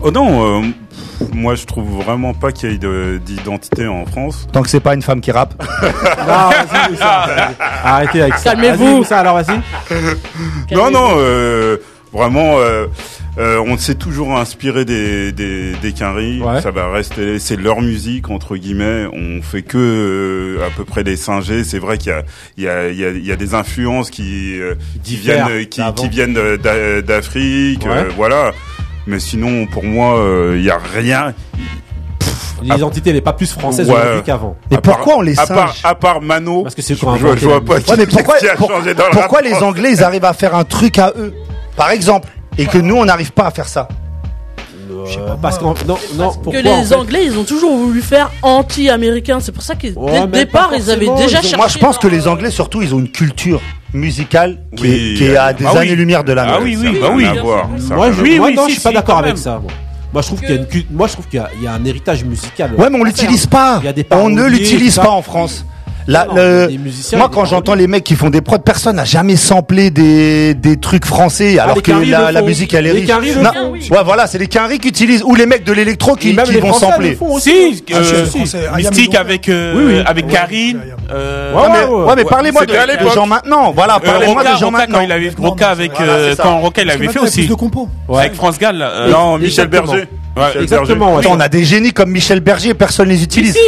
Oh 0.00 0.10
non, 0.12 0.60
euh, 0.60 0.66
moi 1.32 1.54
je 1.56 1.64
trouve 1.64 2.02
vraiment 2.04 2.32
pas 2.34 2.52
qu'il 2.52 2.70
y 2.70 2.74
ait 2.74 2.78
de- 2.78 3.20
d'identité 3.24 3.88
en 3.88 4.04
France. 4.06 4.46
Tant 4.52 4.62
que 4.62 4.68
c'est 4.70 4.78
pas 4.80 4.94
une 4.94 5.02
femme 5.02 5.20
qui 5.20 5.32
rappe. 5.32 5.54
Non, 5.62 6.50
vas-y, 6.50 6.90
Moussa. 6.92 7.24
vas-y. 7.26 7.54
Arrêtez 7.84 8.22
avec 8.22 8.34
ça. 8.34 8.50
Calmez-vous. 8.50 9.02
Alors 9.10 9.34
vas-y. 9.34 9.60
Non, 10.74 10.90
non, 10.90 11.08
euh, 11.16 11.78
vraiment, 12.12 12.58
euh, 12.58 12.86
euh, 13.38 13.62
on 13.66 13.76
s'est 13.78 13.94
toujours 13.94 14.36
inspiré 14.36 14.84
des, 14.84 15.32
des, 15.32 15.72
des 15.82 15.92
Quinry. 15.92 16.40
Ouais. 16.42 16.60
Ça 16.60 16.70
va 16.70 16.90
rester, 16.90 17.38
c'est 17.38 17.56
leur 17.56 17.80
musique, 17.80 18.30
entre 18.30 18.56
guillemets. 18.56 19.06
On 19.12 19.42
fait 19.42 19.62
que 19.62 19.78
euh, 20.58 20.66
à 20.66 20.70
peu 20.70 20.84
près 20.84 21.04
des 21.04 21.16
singés. 21.16 21.64
C'est 21.64 21.78
vrai 21.78 21.98
qu'il 21.98 22.10
y 22.10 22.14
a, 22.14 22.22
il 22.56 22.64
y, 22.64 22.68
a, 22.68 22.88
il 22.88 22.98
y, 22.98 23.04
a, 23.04 23.08
il 23.10 23.26
y 23.26 23.32
a 23.32 23.36
des 23.36 23.54
influences 23.54 24.10
qui, 24.10 24.58
euh, 24.60 24.74
viennent, 25.04 25.66
qui, 25.68 25.80
qui 25.96 26.16
d'Afrique. 27.02 27.84
Ouais. 27.84 27.90
euh, 27.92 28.04
voilà. 28.16 28.52
Mais 29.06 29.20
sinon, 29.20 29.66
pour 29.66 29.84
moi, 29.84 30.18
euh, 30.18 30.54
il 30.58 30.64
y 30.64 30.70
a 30.70 30.78
rien. 30.94 31.32
L'identité 32.60 33.12
n'est 33.12 33.20
pas 33.20 33.32
plus 33.32 33.52
française 33.52 33.88
Ouais. 33.88 33.94
aujourd'hui 33.96 34.22
qu'avant. 34.24 34.56
Et 34.70 34.74
À 34.74 34.80
part- 34.80 34.96
pourquoi 34.96 35.18
on 35.18 35.20
les 35.20 35.38
à 35.38 35.46
part, 35.46 35.68
singe 35.72 35.80
à 35.84 35.94
part 35.94 36.20
Mano, 36.20 36.62
Parce 36.64 36.74
que 36.74 36.82
c'est 36.82 36.96
je, 36.96 37.00
quand 37.04 37.16
je, 37.16 37.24
vois- 37.46 37.64
pas 37.64 37.80
qui, 37.80 37.92
mais 37.96 38.06
pourquoi, 38.10 38.36
qui 38.38 38.48
a 38.48 38.56
pour- 38.56 38.68
changé 38.68 38.94
dans 38.94 39.04
pourquoi 39.12 39.42
les 39.42 39.54
Anglais 39.54 39.92
ils 39.92 40.02
arrivent 40.02 40.24
à 40.24 40.32
faire 40.32 40.56
un 40.56 40.64
truc 40.64 40.98
à 40.98 41.12
eux, 41.16 41.32
par 41.78 41.90
exemple, 41.90 42.28
et 42.58 42.66
que 42.66 42.76
nous 42.78 42.96
on 42.96 43.04
n'arrive 43.06 43.32
pas 43.32 43.46
à 43.46 43.50
faire 43.50 43.68
ça 43.68 43.88
Euh, 44.90 45.06
sais 45.06 45.18
pas, 45.18 45.38
parce 45.40 45.60
non, 45.62 45.74
pourquoi 45.74 46.52
que 46.52 46.58
les 46.58 46.70
en 46.70 46.82
fait 46.84 46.94
Anglais, 46.94 47.20
ils 47.24 47.38
ont 47.38 47.44
toujours 47.44 47.74
voulu 47.76 48.00
faire 48.02 48.30
anti-américain. 48.42 49.38
C'est 49.40 49.52
pour 49.52 49.62
ça 49.62 49.74
que 49.74 49.86
Ouais, 49.88 50.12
dès 50.12 50.20
le 50.20 50.26
départ, 50.26 50.70
pas 50.70 50.76
ils 50.76 50.90
avaient 50.90 51.06
déjà 51.06 51.12
ils 51.16 51.24
ont- 51.26 51.28
cherché. 51.28 51.56
Moi 51.56 51.68
je 51.68 51.78
pense 51.78 51.98
que 51.98 52.08
les 52.08 52.26
Anglais 52.26 52.50
surtout 52.50 52.82
ils 52.82 52.94
ont 52.94 52.98
une 52.98 53.10
culture 53.10 53.60
musicale 53.94 54.58
qui, 54.76 54.82
Oui, 54.82 54.90
est, 54.90 55.16
qui 55.16 55.24
est 55.24 55.36
à 55.36 55.52
des 55.52 55.64
oui. 55.64 55.76
années-lumière 55.78 56.24
de 56.24 56.32
la 56.32 56.42
Ah 56.54 56.58
oui, 56.62 56.76
oui, 56.80 56.98
bah 57.00 57.08
oui. 57.14 57.24
Moi, 57.90 58.12
je, 58.12 58.22
Oui, 58.22 58.38
moi, 58.38 58.48
oui, 58.48 58.54
non, 58.54 58.62
si, 58.64 58.68
je 58.70 58.72
suis 58.74 58.82
pas 58.82 58.90
si, 58.90 58.94
d'accord 58.96 59.18
avec 59.18 59.34
même. 59.34 59.36
ça. 59.36 59.58
moi. 59.62 59.70
Moi, 60.12 60.22
je 60.22 60.26
trouve 60.28 60.40
qu'il 60.40 60.50
y 60.50 60.52
a 60.52 60.56
une, 60.56 60.66
moi, 60.90 61.06
je 61.06 61.12
trouve 61.12 61.26
qu'il 61.28 61.38
y 61.38 61.42
a, 61.42 61.50
il 61.54 61.62
y 61.62 61.66
a 61.66 61.72
un 61.72 61.84
héritage 61.84 62.24
musical. 62.24 62.72
Ouais 62.76 62.88
mais 62.90 62.98
on 62.98 63.04
l'utilise 63.04 63.46
pas. 63.46 63.78
Il 63.82 63.86
y 63.86 63.88
a 63.88 63.92
des 63.92 64.06
On 64.10 64.30
ne 64.30 64.44
l'utilise 64.44 64.96
pas 64.96 65.10
en 65.10 65.20
France. 65.22 65.64
Là, 66.08 66.24
Non, 66.26 66.34
le- 66.36 66.66
des 66.68 66.78
musiciens, 66.78 67.18
moi 67.18 67.28
des 67.28 67.34
quand 67.34 67.44
j'entends 67.44 67.74
les 67.74 67.86
mecs 67.86 68.02
qui 68.02 68.16
font 68.16 68.30
des 68.30 68.40
prods, 68.40 68.58
personne 68.60 68.96
n'a 68.96 69.04
jamais 69.04 69.36
samplé 69.36 69.90
des, 69.90 70.54
des 70.54 70.78
trucs 70.78 71.04
français 71.04 71.58
alors 71.58 71.76
les 71.76 71.82
que 71.82 71.92
la, 71.92 72.32
la 72.32 72.40
musique 72.40 72.72
elle 72.72 72.86
est 72.86 72.94
Les 72.94 73.12
riche. 73.12 73.36
Non. 73.36 73.50
oui. 73.72 73.86
Ouais 73.90 73.98
voilà, 74.02 74.26
c'est 74.26 74.38
les 74.38 74.46
Quinry 74.46 74.78
qui 74.78 74.88
utilisent 74.88 75.22
ou 75.22 75.34
les 75.34 75.44
mecs 75.44 75.64
de 75.64 75.72
l'électro 75.74 76.14
qui, 76.16 76.34
qui 76.34 76.52
les 76.52 76.60
vont 76.60 76.68
Français 76.72 76.86
sampler. 76.86 77.18
Si, 77.40 77.84
Ah, 77.92 77.96
euh, 77.98 78.02
c'est 78.04 78.24
français. 78.38 78.60
Ah, 78.72 78.76
Mystique 78.78 79.14
avec, 79.16 79.50
euh, 79.50 79.74
Oui, 79.76 79.94
oui. 79.96 80.02
avec 80.06 80.24
Ouais, 80.24 80.32
Karine. 80.32 80.78
ouais, 80.78 80.82
ouais. 80.84 80.92
euh, 81.12 81.52
Ouais, 81.54 81.60
Ouais, 81.60 81.68
mais, 81.72 81.84
ouais, 81.84 81.84
ouais. 82.00 82.04
ouais, 82.06 82.14
mais 82.16 82.24
parlez-moi 82.24 82.64
de, 82.64 82.74
gens 83.14 83.26
maintenant. 83.26 83.72
Voilà, 83.72 83.96
euh, 83.96 83.98
parlez-moi 83.98 84.36
Roca, 84.42 84.54
de 84.54 84.58
gens 84.58 84.66
Roca, 84.66 84.78
maintenant. 84.78 84.98
quand 85.00 85.04
il 85.04 85.12
avait, 85.12 85.30
Roca 85.38 85.68
avec, 85.68 85.92
quand 86.42 86.58
Roca 86.60 86.80
il 86.82 86.90
avait 86.90 87.08
fait 87.08 87.18
aussi. 87.20 87.46
de 87.46 87.52
compos. 87.54 87.86
Avec 88.14 88.32
France 88.34 88.58
Gall. 88.58 88.82
Non, 89.10 89.36
Michel. 89.36 89.68
Berger. 89.68 90.04
Exactement, 90.58 90.86
Berger. 90.86 91.12
ouais. 91.16 91.18
Attends, 91.20 91.36
on 91.36 91.40
a 91.40 91.48
des 91.50 91.64
génies 91.64 91.92
comme 91.92 92.10
Michel 92.10 92.40
Berger, 92.40 92.72
personne 92.72 93.10
les 93.10 93.22
utilise. 93.22 93.58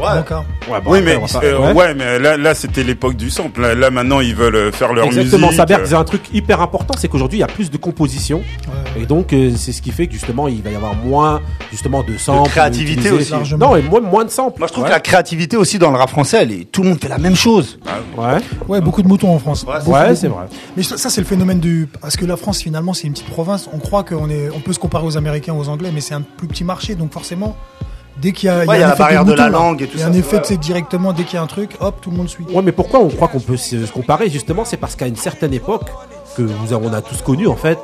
Si, 0.00 0.16
Roca. 0.18 0.44
Brancard. 0.66 0.82
oui, 0.86 1.00
mais, 1.02 1.16
euh, 1.44 1.58
ouais. 1.58 1.72
ouais. 1.72 1.94
mais 1.94 2.18
là, 2.18 2.36
là 2.36 2.54
c'était 2.54 2.82
l'époque 2.82 3.16
du 3.16 3.30
sample. 3.30 3.60
Là, 3.60 3.74
là, 3.74 3.90
maintenant, 3.90 4.20
ils 4.20 4.34
veulent 4.34 4.56
euh, 4.56 4.72
faire 4.72 4.92
leur 4.92 5.06
Exactement, 5.06 5.48
musique. 5.48 5.56
ça 5.60 5.66
Berg 5.66 5.82
disait 5.82 5.96
un 5.96 6.04
truc 6.04 6.22
hyper 6.32 6.60
important, 6.60 6.94
c'est 6.98 7.08
qu'aujourd'hui 7.08 7.38
il 7.38 7.40
y 7.40 7.44
a 7.44 7.48
plus 7.48 7.70
de 7.70 7.76
composition 7.76 8.42
et 8.96 9.06
donc 9.06 9.32
euh, 9.32 9.52
c'est 9.56 9.72
ce 9.72 9.82
qui 9.82 9.90
fait 9.90 10.06
que 10.06 10.12
justement 10.12 10.48
il 10.48 10.62
va 10.62 10.70
y 10.70 10.76
avoir 10.76 10.94
moins 10.94 11.40
justement 11.70 12.02
de 12.02 12.16
samples, 12.16 12.50
créativité 12.50 13.08
utilisés. 13.08 13.34
aussi. 13.34 13.54
Non, 13.56 13.76
et 13.76 13.82
moins, 13.82 14.00
moins 14.00 14.24
de 14.24 14.30
samples. 14.30 14.58
Moi, 14.58 14.68
je 14.68 14.72
trouve 14.72 14.84
que 14.84 14.90
la 14.90 15.00
créativité 15.00 15.56
aussi 15.56 15.78
dans 15.78 15.90
le 15.90 15.96
rap 15.96 16.10
français, 16.10 16.38
elle 16.42 16.52
est, 16.52 16.70
tout 16.70 16.82
le 16.82 16.90
monde 16.90 17.00
fait 17.00 17.08
la 17.08 17.18
même 17.18 17.36
chose. 17.36 17.78
Ouais. 18.16 18.38
Ouais, 18.68 18.80
beaucoup 18.80 19.02
de 19.02 19.08
moutons 19.08 19.34
en 19.34 19.38
France. 19.38 19.64
Ouais, 19.86 20.14
c'est 20.14 20.28
vrai. 20.28 20.46
Mais 20.76 20.82
ça, 20.82 20.96
ça, 20.96 21.10
c'est 21.10 21.20
le 21.20 21.26
phénomène 21.26 21.60
du. 21.60 21.88
Parce 22.00 22.16
que 22.16 22.24
la 22.24 22.36
France, 22.36 22.62
finalement, 22.62 22.92
c'est 22.94 23.06
une 23.06 23.12
petite 23.12 23.28
province. 23.30 23.68
On 23.72 23.78
croit 23.78 24.04
qu'on 24.04 24.28
est, 24.30 24.48
on 24.54 24.60
peut 24.60 24.72
se 24.72 24.78
comparer 24.78 25.04
aux 25.06 25.16
Américains, 25.16 25.54
aux 25.54 25.68
Anglais, 25.68 25.90
mais 25.92 26.00
c'est 26.00 26.14
un 26.14 26.22
plus 26.22 26.48
petit 26.48 26.64
marché. 26.64 26.94
Donc 26.94 27.12
forcément, 27.12 27.56
dès 28.18 28.32
qu'il 28.32 28.46
y 28.48 28.50
a, 28.50 28.64
Ouais, 28.64 28.76
il 28.76 28.80
y 28.80 28.82
a 28.82 28.86
un 28.86 28.88
la 28.88 28.94
effet 28.94 28.98
barrière 28.98 29.24
de 29.24 29.32
la 29.32 29.48
langue 29.48 29.82
et 29.82 29.86
tout 29.86 29.92
Il 29.94 30.00
y 30.00 30.02
a 30.02 30.06
ça, 30.06 30.10
un 30.10 30.12
c'est 30.12 30.18
effet, 30.20 30.40
sais, 30.44 30.56
directement, 30.56 31.12
dès 31.12 31.24
qu'il 31.24 31.34
y 31.34 31.38
a 31.38 31.42
un 31.42 31.46
truc, 31.46 31.76
hop, 31.80 31.96
tout 32.00 32.10
le 32.10 32.16
monde 32.16 32.28
suit. 32.28 32.44
Ouais, 32.52 32.62
mais 32.62 32.72
pourquoi 32.72 33.00
on 33.00 33.08
croit 33.08 33.28
qu'on 33.28 33.40
peut 33.40 33.56
se 33.56 33.90
comparer 33.90 34.28
Justement, 34.30 34.64
c'est 34.64 34.76
parce 34.76 34.96
qu'à 34.96 35.06
une 35.06 35.16
certaine 35.16 35.52
époque, 35.54 35.88
que 36.36 36.42
nous 36.42 36.72
avons, 36.72 36.88
on 36.88 36.92
a 36.92 37.00
tous 37.02 37.22
connu 37.22 37.46
en 37.48 37.56
fait, 37.56 37.78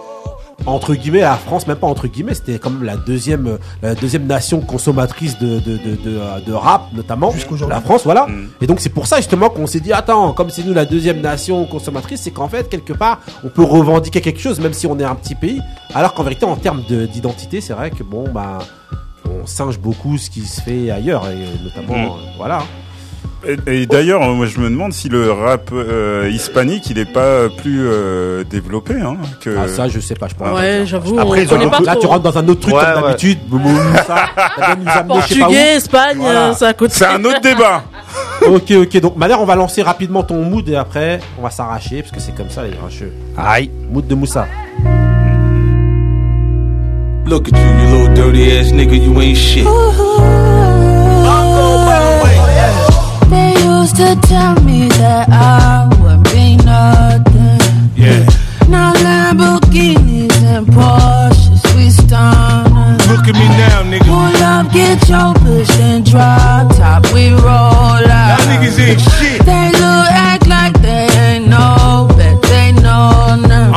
entre 0.64 0.94
guillemets, 0.94 1.20
la 1.20 1.34
France, 1.36 1.66
même 1.66 1.76
pas 1.76 1.86
entre 1.86 2.06
guillemets, 2.08 2.32
c'était 2.34 2.58
comme 2.58 2.82
la 2.82 2.96
deuxième, 2.96 3.58
la 3.82 3.94
deuxième 3.94 4.26
nation 4.26 4.60
consommatrice 4.62 5.38
de, 5.38 5.58
de, 5.60 5.76
de, 5.76 5.96
de, 6.02 6.44
de 6.46 6.52
rap, 6.52 6.86
notamment. 6.94 7.30
La 7.68 7.80
France, 7.82 8.02
voilà. 8.04 8.26
Et 8.62 8.66
donc 8.66 8.80
c'est 8.80 8.88
pour 8.88 9.06
ça 9.06 9.16
justement 9.18 9.50
qu'on 9.50 9.66
s'est 9.66 9.80
dit, 9.80 9.92
attends, 9.92 10.32
comme 10.32 10.48
c'est 10.50 10.64
nous 10.64 10.72
la 10.72 10.86
deuxième 10.86 11.20
nation 11.20 11.66
consommatrice, 11.66 12.22
c'est 12.22 12.30
qu'en 12.30 12.48
fait, 12.48 12.68
quelque 12.70 12.94
part, 12.94 13.20
on 13.44 13.48
peut 13.48 13.62
revendiquer 13.64 14.20
quelque 14.22 14.40
chose, 14.40 14.58
même 14.60 14.72
si 14.72 14.86
on 14.86 14.98
est 14.98 15.04
un 15.04 15.14
petit 15.14 15.34
pays. 15.34 15.60
Alors 15.94 16.14
qu'en 16.14 16.22
vérité, 16.22 16.46
en 16.46 16.56
termes 16.56 16.82
de- 16.88 17.04
d'identité, 17.06 17.60
c'est 17.60 17.74
vrai 17.74 17.90
que 17.90 18.02
bon, 18.02 18.24
bah, 18.32 18.58
on 19.42 19.46
singe 19.46 19.78
beaucoup 19.78 20.18
ce 20.18 20.30
qui 20.30 20.40
se 20.42 20.60
fait 20.60 20.90
ailleurs, 20.90 21.24
et 21.28 21.62
notamment, 21.64 21.94
Mm. 21.96 22.06
euh, 22.06 22.30
voilà. 22.36 22.62
Et, 23.68 23.82
et 23.82 23.86
d'ailleurs, 23.86 24.22
euh, 24.22 24.32
moi, 24.34 24.46
je 24.46 24.58
me 24.58 24.68
demande 24.68 24.92
si 24.92 25.08
le 25.08 25.30
rap 25.30 25.70
euh, 25.72 26.28
hispanique, 26.32 26.90
il 26.90 26.98
est 26.98 27.04
pas 27.12 27.48
plus 27.48 27.86
euh, 27.86 28.42
développé 28.42 28.94
hein, 28.94 29.18
que. 29.40 29.50
Ah, 29.56 29.68
ça, 29.68 29.86
je 29.88 30.00
sais 30.00 30.14
pas, 30.16 30.26
je 30.26 30.34
pense. 30.34 30.58
Ouais, 30.58 30.82
j'avoue, 30.84 31.16
Après, 31.20 31.46
on 31.52 31.70
pas 31.70 31.80
là, 31.80 31.94
tu 32.00 32.06
rentres 32.06 32.22
dans 32.24 32.36
un 32.38 32.48
autre 32.48 32.60
truc 32.62 32.74
Ouais, 32.74 32.82
comme 32.82 33.02
ouais. 33.04 33.08
d'habitude. 33.10 33.38
Ça, 34.04 34.26
ça. 34.84 35.04
Portugais, 35.04 35.76
Espagne, 35.76 36.18
euh, 36.24 36.52
c'est 36.54 36.66
à 36.66 36.72
côté. 36.72 36.94
C'est 36.96 37.06
un 37.06 37.24
autre 37.24 37.40
débat. 37.40 37.84
ok, 38.48 38.70
ok. 38.82 39.00
Donc, 39.00 39.16
Malher, 39.16 39.36
on 39.38 39.44
va 39.44 39.54
lancer 39.54 39.82
rapidement 39.82 40.24
ton 40.24 40.42
mood 40.42 40.68
et 40.68 40.74
après, 40.74 41.20
on 41.38 41.42
va 41.42 41.50
s'arracher 41.50 42.00
parce 42.02 42.12
que 42.12 42.20
c'est 42.20 42.34
comme 42.34 42.50
ça, 42.50 42.64
les 42.64 42.70
grincheux. 42.70 43.12
Aïe. 43.36 43.70
Mood 43.90 44.08
de 44.08 44.14
Moussa. 44.16 44.46
Look 47.26 47.48
at 47.48 47.54
you, 47.58 47.58
you 47.58 47.86
little 47.98 48.14
dirty 48.14 48.56
ass 48.56 48.70
nigga, 48.70 49.02
you 49.02 49.20
ain't 49.20 49.36
shit. 49.36 49.64
They 53.28 53.50
used 53.64 53.96
to 53.96 54.14
tell 54.28 54.54
me 54.62 54.88
that 54.90 55.26
I 55.28 55.88
would 56.00 56.22
be 56.30 56.54
nothing. 56.62 57.90
Yeah. 57.96 58.22
Now 58.68 58.92
Lamborghinis 58.94 60.40
and 60.44 60.68
Porsches, 60.68 61.62
we 61.74 61.90
stunning. 61.90 62.98
Look 63.10 63.26
at 63.26 63.34
me 63.34 63.48
now, 63.58 63.82
nigga. 63.82 64.06
Pull 64.06 64.42
up, 64.44 64.72
get 64.72 65.08
your 65.08 65.34
push 65.34 65.80
and 65.80 66.06
drop 66.06 66.76
top, 66.76 67.12
we 67.12 67.30
roll 67.30 67.42
out. 67.42 68.38
Y'all 68.38 68.46
niggas 68.54 68.78
ain't 68.78 69.00
shit. 69.00 69.44
They 69.44 69.72
look 69.72 70.08
act 70.14 70.46
like 70.46 70.80
they 70.80 71.08
ain't 71.26 71.48
know, 71.48 71.58
they 71.58 71.74
know 71.90 71.95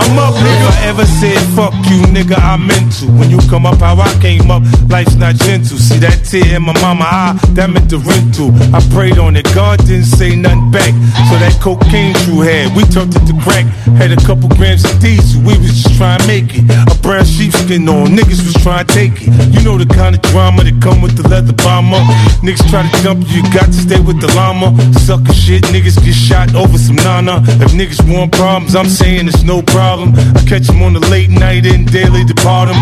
I'm 0.10 0.18
up, 0.18 0.34
nigga. 0.34 0.66
If 0.66 0.74
I 0.74 0.88
ever 0.90 1.06
said 1.06 1.38
fuck 1.54 1.74
you, 1.86 2.02
nigga, 2.10 2.38
I 2.38 2.58
meant 2.58 2.92
to. 3.00 3.06
When 3.20 3.30
you 3.30 3.38
come 3.50 3.66
up 3.66 3.78
how 3.80 3.96
I 4.00 4.10
came 4.20 4.50
up, 4.50 4.64
life's 4.90 5.16
not 5.16 5.36
gentle. 5.36 5.78
See 5.78 6.00
that 6.00 6.26
tear 6.26 6.58
in 6.58 6.64
my 6.64 6.74
mama 6.82 7.06
eye, 7.06 7.38
that 7.54 7.70
meant 7.70 7.90
the 7.90 8.00
rental. 8.00 8.50
I 8.74 8.82
prayed 8.90 9.20
on 9.20 9.36
it, 9.36 9.46
God 9.54 9.78
didn't 9.86 10.10
say 10.10 10.36
nothing 10.36 10.72
back. 10.72 10.94
So 11.30 11.38
that 11.38 11.54
cocaine 11.62 12.18
you 12.26 12.42
had, 12.42 12.76
we 12.76 12.84
turned 12.90 13.14
it 13.16 13.22
to 13.30 13.36
crack. 13.46 13.66
Had 14.02 14.12
a 14.12 14.20
couple 14.26 14.50
grams 14.58 14.84
of 14.84 14.98
diesel, 15.00 15.42
we 15.46 15.54
was 15.62 15.78
just 15.78 15.96
trying 15.98 16.20
to 16.20 16.28
make 16.28 16.58
it. 16.58 16.59
Brown 17.10 17.26
sheepskin 17.26 17.90
on, 17.90 18.10
niggas 18.10 18.46
was 18.46 18.54
trying 18.62 18.86
to 18.86 18.94
take 18.94 19.14
it. 19.18 19.34
You 19.52 19.66
know 19.66 19.80
the 19.80 19.92
kind 19.92 20.14
of 20.14 20.22
drama 20.30 20.64
that 20.64 20.80
come 20.80 21.02
with 21.02 21.18
the 21.18 21.28
leather 21.28 21.54
bomber. 21.54 21.98
Niggas 22.46 22.70
try 22.70 22.88
to 22.88 23.02
jump 23.02 23.26
you, 23.28 23.42
you 23.42 23.44
got 23.52 23.66
to 23.66 23.74
stay 23.74 24.00
with 24.00 24.22
the 24.22 24.28
llama. 24.36 24.78
Sucker 24.94 25.34
shit, 25.34 25.64
niggas 25.74 25.98
get 26.06 26.14
shot 26.14 26.54
over 26.54 26.78
some 26.78 26.98
nana. 26.98 27.42
If 27.66 27.72
niggas 27.72 28.06
want 28.14 28.32
problems, 28.34 28.76
I'm 28.76 28.88
saying 28.88 29.28
it's 29.28 29.42
no 29.42 29.64
problem. 29.64 30.14
I 30.38 30.46
catch 30.46 30.68
them 30.68 30.84
on 30.84 30.94
the 30.94 31.00
late 31.10 31.32
night 31.32 31.66
and 31.66 31.92
daily 31.92 32.26
depart 32.26 32.70
'em. 32.70 32.78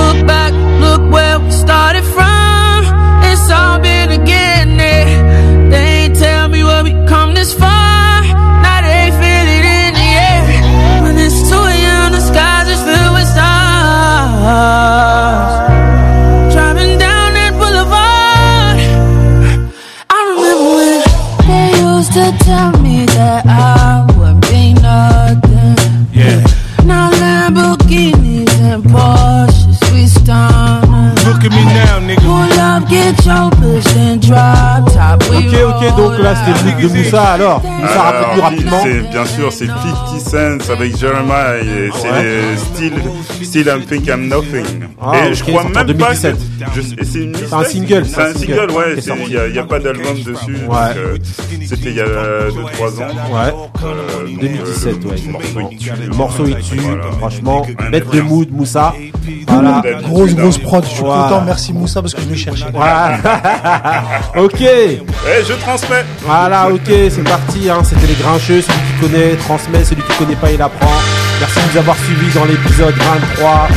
Look 0.00 0.26
back, 0.26 0.54
look 0.80 1.02
where 1.12 1.38
we 1.38 1.50
started 1.50 2.04
from. 2.04 2.88
It's 3.30 3.50
all 3.50 3.78
been 3.80 4.12
again. 4.12 4.78
They 4.78 6.04
ain't 6.04 6.16
tell 6.16 6.48
me 6.48 6.64
where 6.64 6.82
we 6.82 6.92
come 7.06 7.34
this 7.34 7.52
far. 7.52 7.81
Donc 36.34 36.56
c'était 36.56 36.70
le 36.70 36.82
mood 36.82 36.92
de 36.92 36.98
Moussa. 36.98 37.22
Alors, 37.22 37.62
Moussa, 37.62 37.92
Alors, 37.92 38.04
raconte-nous 38.04 38.42
rapidement. 38.42 38.80
c'est- 38.82 39.10
Bien 39.10 39.26
sûr, 39.26 39.52
c'est 39.52 39.66
50 39.66 40.62
Cent 40.62 40.72
avec 40.72 40.96
Jeremiah 40.96 41.56
et 41.62 41.90
c'est 41.94 42.08
Ouais. 42.10 42.56
Still, 42.56 42.92
Still 43.42 43.66
I'm 43.68 43.82
Think 43.84 44.06
I'm 44.08 44.28
Nothing. 44.28 44.64
Ah, 45.00 45.12
et 45.24 45.28
ok, 45.28 45.34
je 45.34 45.42
crois 45.44 45.64
même 45.64 45.72
pas 45.72 45.82
que 45.84 45.92
2017. 45.92 46.36
je- 46.74 46.80
c'est 47.04 47.18
une 47.18 47.34
C'est 47.36 47.52
un 47.54 47.64
single, 47.64 48.04
C'est 48.06 48.20
un 48.22 48.32
single, 48.34 48.70
ouais. 48.70 48.96
Il 49.46 49.52
n'y 49.52 49.58
a, 49.58 49.62
a 49.62 49.64
pas 49.64 49.78
d'album 49.78 50.14
dessus. 50.14 50.52
donc, 50.52 50.72
Ouais. 50.72 50.78
euh, 50.96 51.16
C'était 51.66 51.90
il 51.90 51.96
y 51.96 52.00
a 52.00 52.04
2-3 52.04 53.00
ans. 53.00 53.06
Ouais. 53.32 53.52
Euh, 53.84 54.26
donc, 54.26 54.40
2017, 54.40 54.96
euh, 55.04 55.08
ouais. 55.08 55.16
le 55.26 55.32
morceau 55.32 55.68
il 55.70 55.76
tue. 55.78 55.90
Le 56.08 56.14
morceau 56.16 56.46
il 56.46 56.56
tue, 56.56 56.76
Voilà. 56.78 57.02
franchement, 57.18 57.66
bête 57.90 58.10
de 58.10 58.20
mood, 58.20 58.48
Moussa. 58.52 58.94
Voilà. 59.48 59.82
Grosse, 60.02 60.34
grosse 60.34 60.58
prod. 60.58 60.84
Je 60.84 60.88
suis 60.90 61.00
Voilà. 61.02 61.22
content. 61.24 61.42
Merci 61.46 61.72
Moussa 61.72 62.00
parce 62.00 62.14
que 62.14 62.22
je 62.22 62.28
le 62.28 62.34
cherchais. 62.36 62.64
Voilà. 62.72 63.18
ok. 64.36 64.60
Eh, 64.60 65.44
je 65.46 65.52
transmets. 65.60 66.04
Voilà, 66.24 66.68
ok, 66.68 66.80
c'est 66.86 67.24
parti. 67.24 67.68
Hein. 67.70 67.82
C'était 67.84 68.06
les 68.06 68.14
grincheux. 68.14 68.62
Celui 68.62 68.78
qui 68.78 69.00
connaît 69.00 69.36
transmet, 69.36 69.84
celui 69.84 70.02
qui 70.02 70.16
connaît 70.16 70.36
pas 70.36 70.50
il 70.50 70.62
apprend. 70.62 70.92
Merci 71.40 71.58
de 71.60 71.72
nous 71.72 71.78
avoir 71.78 71.96
suivis 71.96 72.32
dans 72.34 72.44
l'épisode 72.44 72.94
23. 72.94 73.68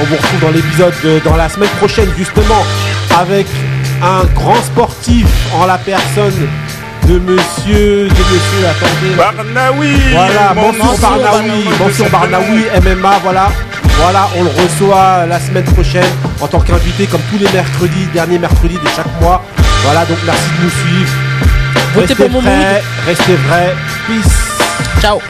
On 0.00 0.04
vous 0.04 0.16
retrouve 0.16 0.40
dans 0.40 0.50
l'épisode 0.50 0.94
de- 1.04 1.20
dans 1.24 1.36
la 1.36 1.48
semaine 1.48 1.68
prochaine 1.78 2.08
justement 2.16 2.64
avec 3.16 3.46
un 4.02 4.24
grand 4.34 4.56
sportif 4.64 5.26
en 5.54 5.66
la 5.66 5.78
personne 5.78 6.32
de 7.06 7.18
monsieur, 7.18 8.08
de 8.08 8.22
monsieur, 8.32 8.66
attendez. 8.70 9.14
Barnaoui 9.16 9.92
Voilà, 10.12 10.54
Mansour 10.54 10.98
Barnaoui. 10.98 11.64
Mansour 11.78 12.08
Barnaoui, 12.10 12.64
MMA, 12.82 13.18
voilà. 13.22 13.50
Voilà, 13.98 14.28
on 14.36 14.42
le 14.44 14.48
reçoit 14.50 15.26
la 15.28 15.38
semaine 15.38 15.64
prochaine 15.64 16.06
en 16.40 16.48
tant 16.48 16.60
qu'invité 16.60 17.06
comme 17.06 17.20
tous 17.30 17.38
les 17.38 17.50
mercredis, 17.52 18.06
dernier 18.14 18.38
mercredi 18.38 18.74
de 18.74 18.88
chaque 18.96 19.20
mois. 19.20 19.44
Voilà, 19.84 20.04
donc 20.06 20.16
merci 20.24 20.48
de 20.58 20.64
nous 20.64 20.70
suivre. 20.70 21.12
Votez 21.94 22.14
pour 22.14 22.30
mon 22.30 22.40
prêts, 22.40 22.82
restez 23.06 23.36
vrais. 23.36 23.74
Peace. 24.06 25.00
Ciao. 25.00 25.20